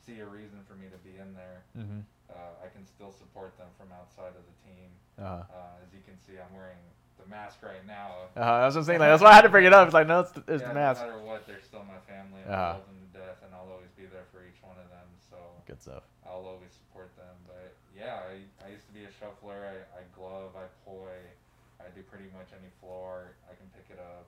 see 0.07 0.23
a 0.23 0.29
reason 0.31 0.63
for 0.71 0.79
me 0.79 0.87
to 0.87 1.01
be 1.03 1.19
in 1.19 1.35
there. 1.35 1.59
Mm-hmm. 1.75 2.07
Uh, 2.31 2.63
I 2.63 2.71
can 2.71 2.87
still 2.87 3.11
support 3.11 3.59
them 3.59 3.67
from 3.75 3.91
outside 3.91 4.31
of 4.39 4.45
the 4.47 4.57
team. 4.63 4.89
Uh-huh. 5.19 5.43
Uh, 5.51 5.83
as 5.83 5.91
you 5.91 5.99
can 6.07 6.15
see, 6.23 6.39
I'm 6.39 6.51
wearing 6.55 6.79
the 7.19 7.27
mask 7.27 7.59
right 7.67 7.83
now. 7.87 8.31
Uh-huh. 8.39 8.63
That's 8.63 8.79
what 8.79 8.87
I'm 8.87 8.87
saying. 8.87 9.01
Like 9.03 9.11
that's 9.11 9.23
why 9.23 9.35
I 9.35 9.39
had 9.43 9.47
to 9.49 9.53
bring 9.53 9.67
it 9.67 9.75
up. 9.75 9.91
It's 9.91 9.95
like 9.99 10.07
no, 10.07 10.23
it's, 10.23 10.33
it's 10.47 10.63
yeah, 10.63 10.71
the 10.71 10.75
mask. 10.79 11.03
No 11.03 11.11
matter 11.11 11.23
what, 11.27 11.43
they're 11.51 11.65
still 11.67 11.83
my 11.83 11.99
family. 12.07 12.47
and 12.47 12.55
Uh-huh. 12.55 12.79
I 12.79 12.79
love 12.79 12.87
them 12.87 13.01
to 13.03 13.11
death, 13.19 13.39
and 13.43 13.51
I'll 13.51 13.67
always 13.75 13.91
be 13.99 14.07
there 14.07 14.27
for 14.31 14.47
each 14.47 14.63
one 14.63 14.79
of 14.79 14.87
them. 14.95 15.09
So 15.27 15.39
Good 15.67 15.83
stuff. 15.83 16.07
I'll 16.23 16.47
always 16.47 16.71
support 16.71 17.11
them. 17.19 17.35
But 17.51 17.75
yeah, 17.91 18.23
I, 18.31 18.47
I 18.63 18.71
used 18.71 18.87
to 18.87 18.95
be 18.95 19.03
a 19.11 19.13
shuffler. 19.19 19.67
I, 19.67 19.77
I 19.99 20.03
glove, 20.15 20.55
I 20.55 20.71
poi, 20.87 21.19
I 21.83 21.91
do 21.99 22.07
pretty 22.07 22.31
much 22.39 22.55
any 22.55 22.71
floor. 22.79 23.35
I 23.51 23.59
can 23.59 23.67
pick 23.75 23.91
it 23.91 23.99
up. 23.99 24.27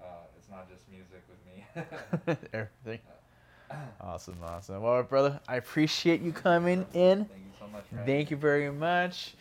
Uh, 0.00 0.24
it's 0.38 0.48
not 0.52 0.68
just 0.68 0.84
music 0.92 1.22
with 1.28 1.40
me. 1.48 1.56
Everything. 2.52 3.00
Awesome, 4.00 4.36
awesome. 4.44 4.82
Well, 4.82 5.02
brother, 5.02 5.40
I 5.48 5.56
appreciate 5.56 6.20
you 6.20 6.32
coming 6.32 6.86
in. 6.92 7.24
Thank 7.24 7.30
you 7.30 7.52
so 7.58 7.66
much. 7.68 7.84
For 7.90 8.04
Thank 8.04 8.30
you 8.30 8.36
very 8.36 8.70
much. 8.70 9.34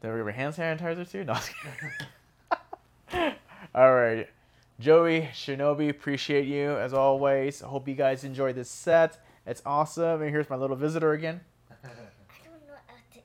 Did 0.00 0.12
we 0.12 0.18
have 0.18 0.28
a 0.28 0.32
hand 0.32 0.54
sanitizer 0.54 1.10
too? 1.10 1.24
No. 1.24 1.34
I 1.34 1.40
was. 3.12 3.32
All 3.74 3.94
right. 3.94 4.28
Joey, 4.80 5.28
Shinobi, 5.34 5.88
appreciate 5.88 6.46
you 6.46 6.70
as 6.76 6.94
always. 6.94 7.62
I 7.62 7.66
hope 7.66 7.88
you 7.88 7.94
guys 7.94 8.22
enjoyed 8.22 8.54
this 8.54 8.70
set. 8.70 9.18
It's 9.44 9.60
awesome. 9.66 10.22
And 10.22 10.30
here's 10.30 10.48
my 10.48 10.56
little 10.56 10.76
visitor 10.76 11.12
again. 11.12 11.40
I 11.70 11.88
don't 11.88 11.96
know 11.96 12.74
how 12.86 12.94
to 13.12 13.18
eat. 13.18 13.24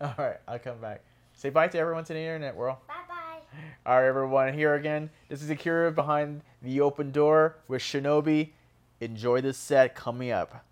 All 0.00 0.24
right, 0.24 0.36
I'll 0.46 0.60
come 0.60 0.78
back. 0.78 1.02
Say 1.34 1.50
bye 1.50 1.66
to 1.68 1.78
everyone 1.78 2.04
to 2.04 2.12
the 2.12 2.20
internet 2.20 2.54
world. 2.54 2.76
Bye 2.86 2.94
bye. 3.08 3.40
All 3.84 4.00
right, 4.00 4.06
everyone. 4.06 4.54
Here 4.54 4.74
again. 4.74 5.10
This 5.28 5.42
is 5.42 5.50
Akira 5.50 5.90
behind 5.90 6.42
the 6.62 6.80
open 6.80 7.10
door 7.10 7.56
with 7.66 7.82
Shinobi. 7.82 8.50
Enjoy 9.00 9.40
this 9.40 9.58
set 9.58 9.94
coming 9.94 10.30
up. 10.30 10.65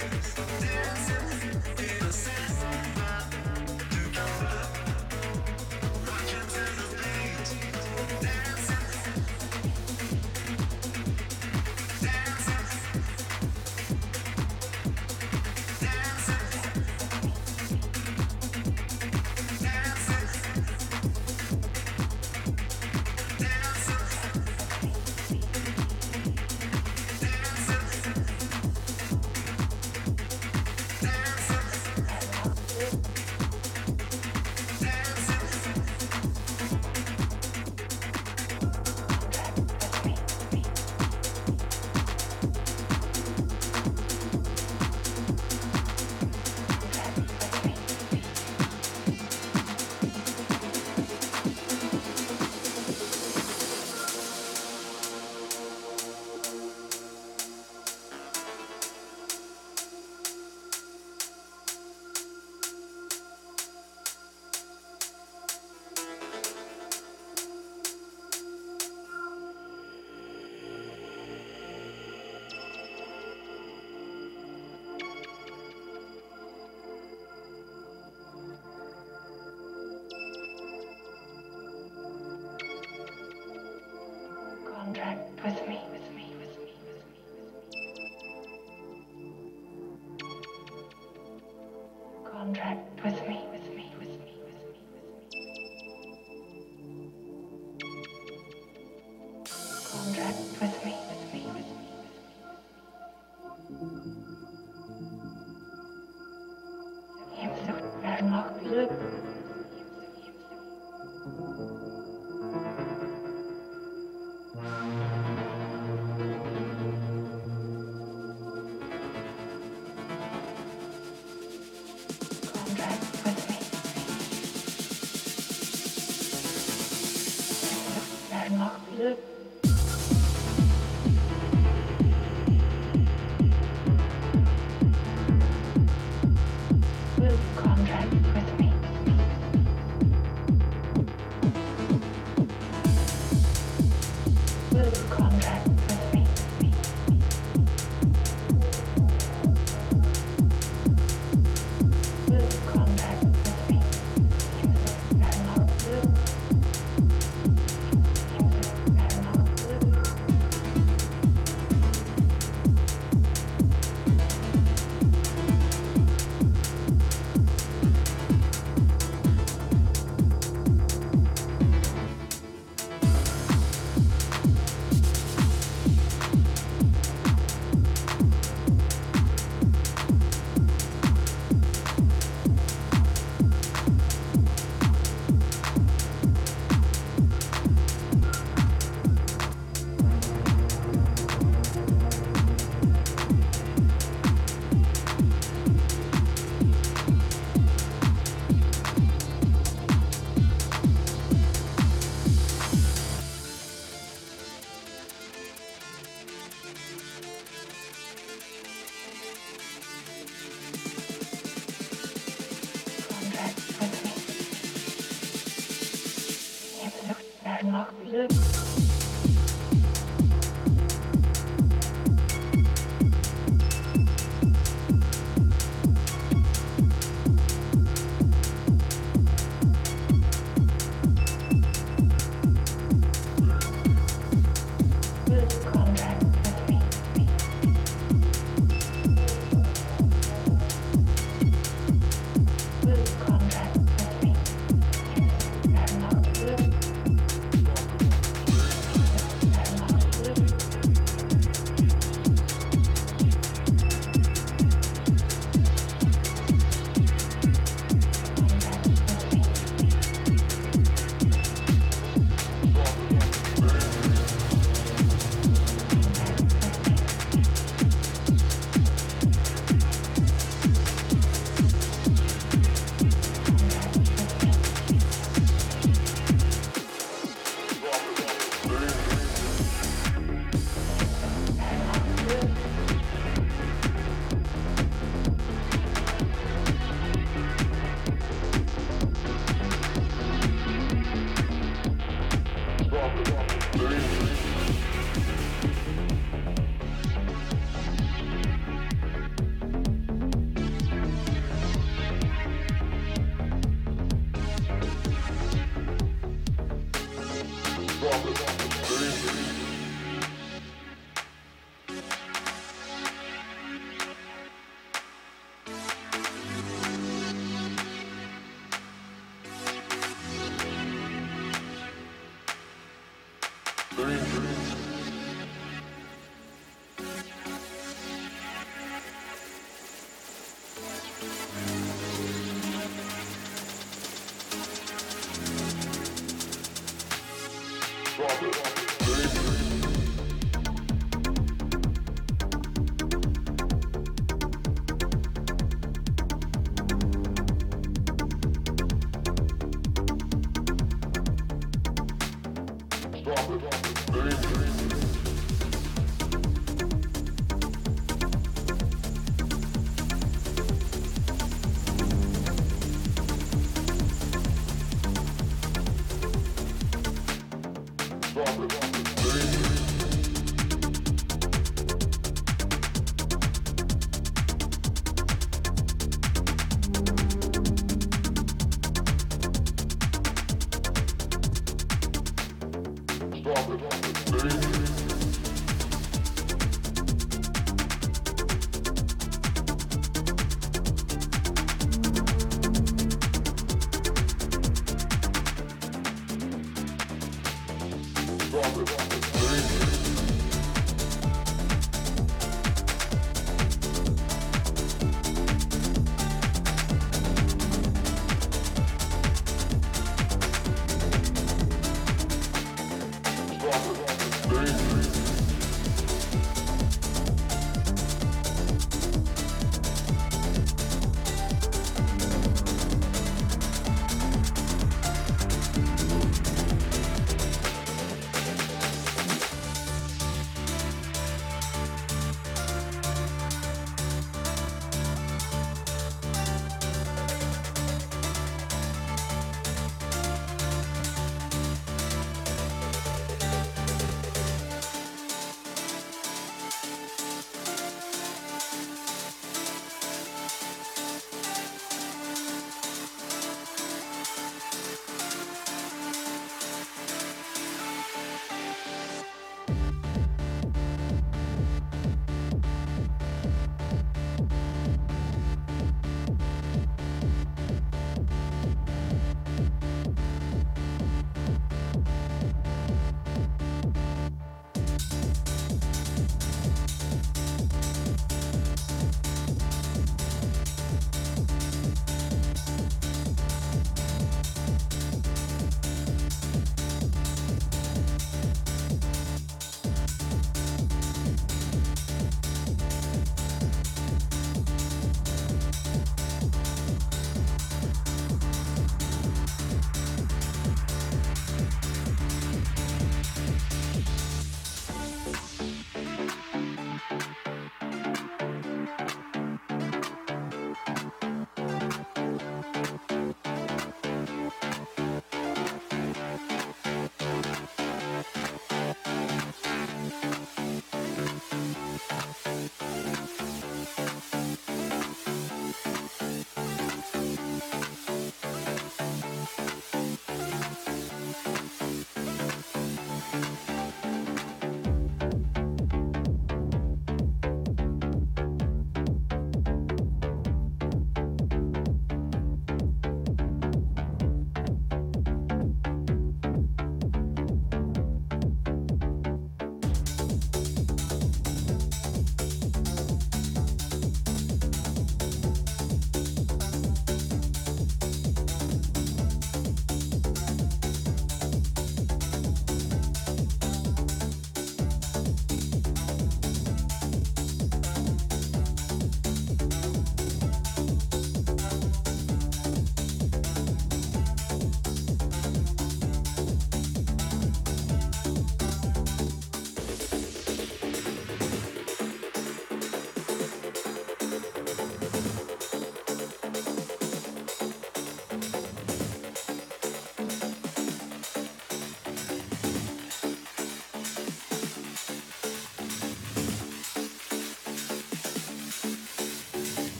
Contract 0.00 0.91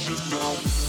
Thank 0.00 0.87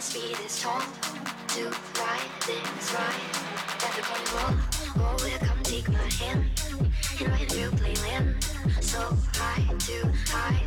speed 0.00 0.38
is 0.46 0.62
torn 0.62 0.80
to 1.48 1.64
right 2.00 2.30
things 2.40 2.94
right. 2.94 3.84
at 3.84 3.92
the 3.94 4.00
carnival. 4.00 4.56
all. 4.96 5.12
Oh, 5.12 5.16
will 5.22 5.38
come 5.46 5.62
take 5.62 5.88
my 5.90 6.08
hand 6.20 6.44
in 7.20 7.30
my 7.30 7.44
real 7.52 7.70
playland. 7.72 8.42
So 8.82 8.98
high, 9.34 9.62
too 9.78 10.08
high 10.28 10.62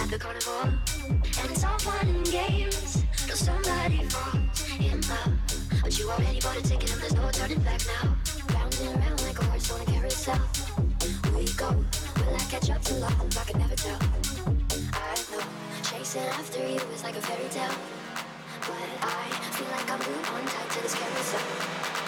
at 0.00 0.08
the 0.10 0.18
carnival. 0.18 0.70
And 1.10 1.50
it's 1.50 1.64
all 1.64 1.78
fun 1.80 2.06
and 2.06 2.24
games 2.26 3.02
till 3.26 3.36
somebody 3.36 4.04
falls 4.10 4.70
in 4.78 5.00
love. 5.10 5.34
But 5.82 5.98
you 5.98 6.08
already 6.10 6.40
bought 6.40 6.56
a 6.56 6.62
ticket 6.62 6.92
and 6.92 7.00
there's 7.00 7.14
no 7.14 7.28
turning 7.32 7.60
back 7.62 7.80
now. 7.86 8.16
Round 8.54 8.80
and 8.80 9.00
round 9.00 9.22
like 9.22 9.38
a 9.40 9.44
horse 9.44 9.72
on 9.72 9.80
a 9.80 9.84
carousel. 9.86 10.38
Where 11.32 11.42
you 11.42 11.54
go? 11.54 11.70
Will 11.70 12.36
I 12.36 12.44
catch 12.48 12.70
up 12.70 12.82
to 12.82 12.94
love? 12.94 13.38
I 13.38 13.44
can 13.50 13.58
never 13.58 13.74
tell. 13.74 13.98
I 14.92 15.16
know 15.32 15.42
chasing 15.82 16.22
after 16.22 16.60
you 16.60 16.80
is 16.94 17.02
like 17.02 17.16
a 17.16 17.20
fairy 17.20 17.48
tale. 17.50 17.74
But 18.68 18.76
I 19.00 19.30
feel 19.56 19.68
like 19.68 19.90
I'm 19.90 19.98
glued 19.98 20.28
on 20.28 20.44
tight 20.44 20.70
to 20.72 20.82
this 20.82 20.94
carousel. 20.94 22.07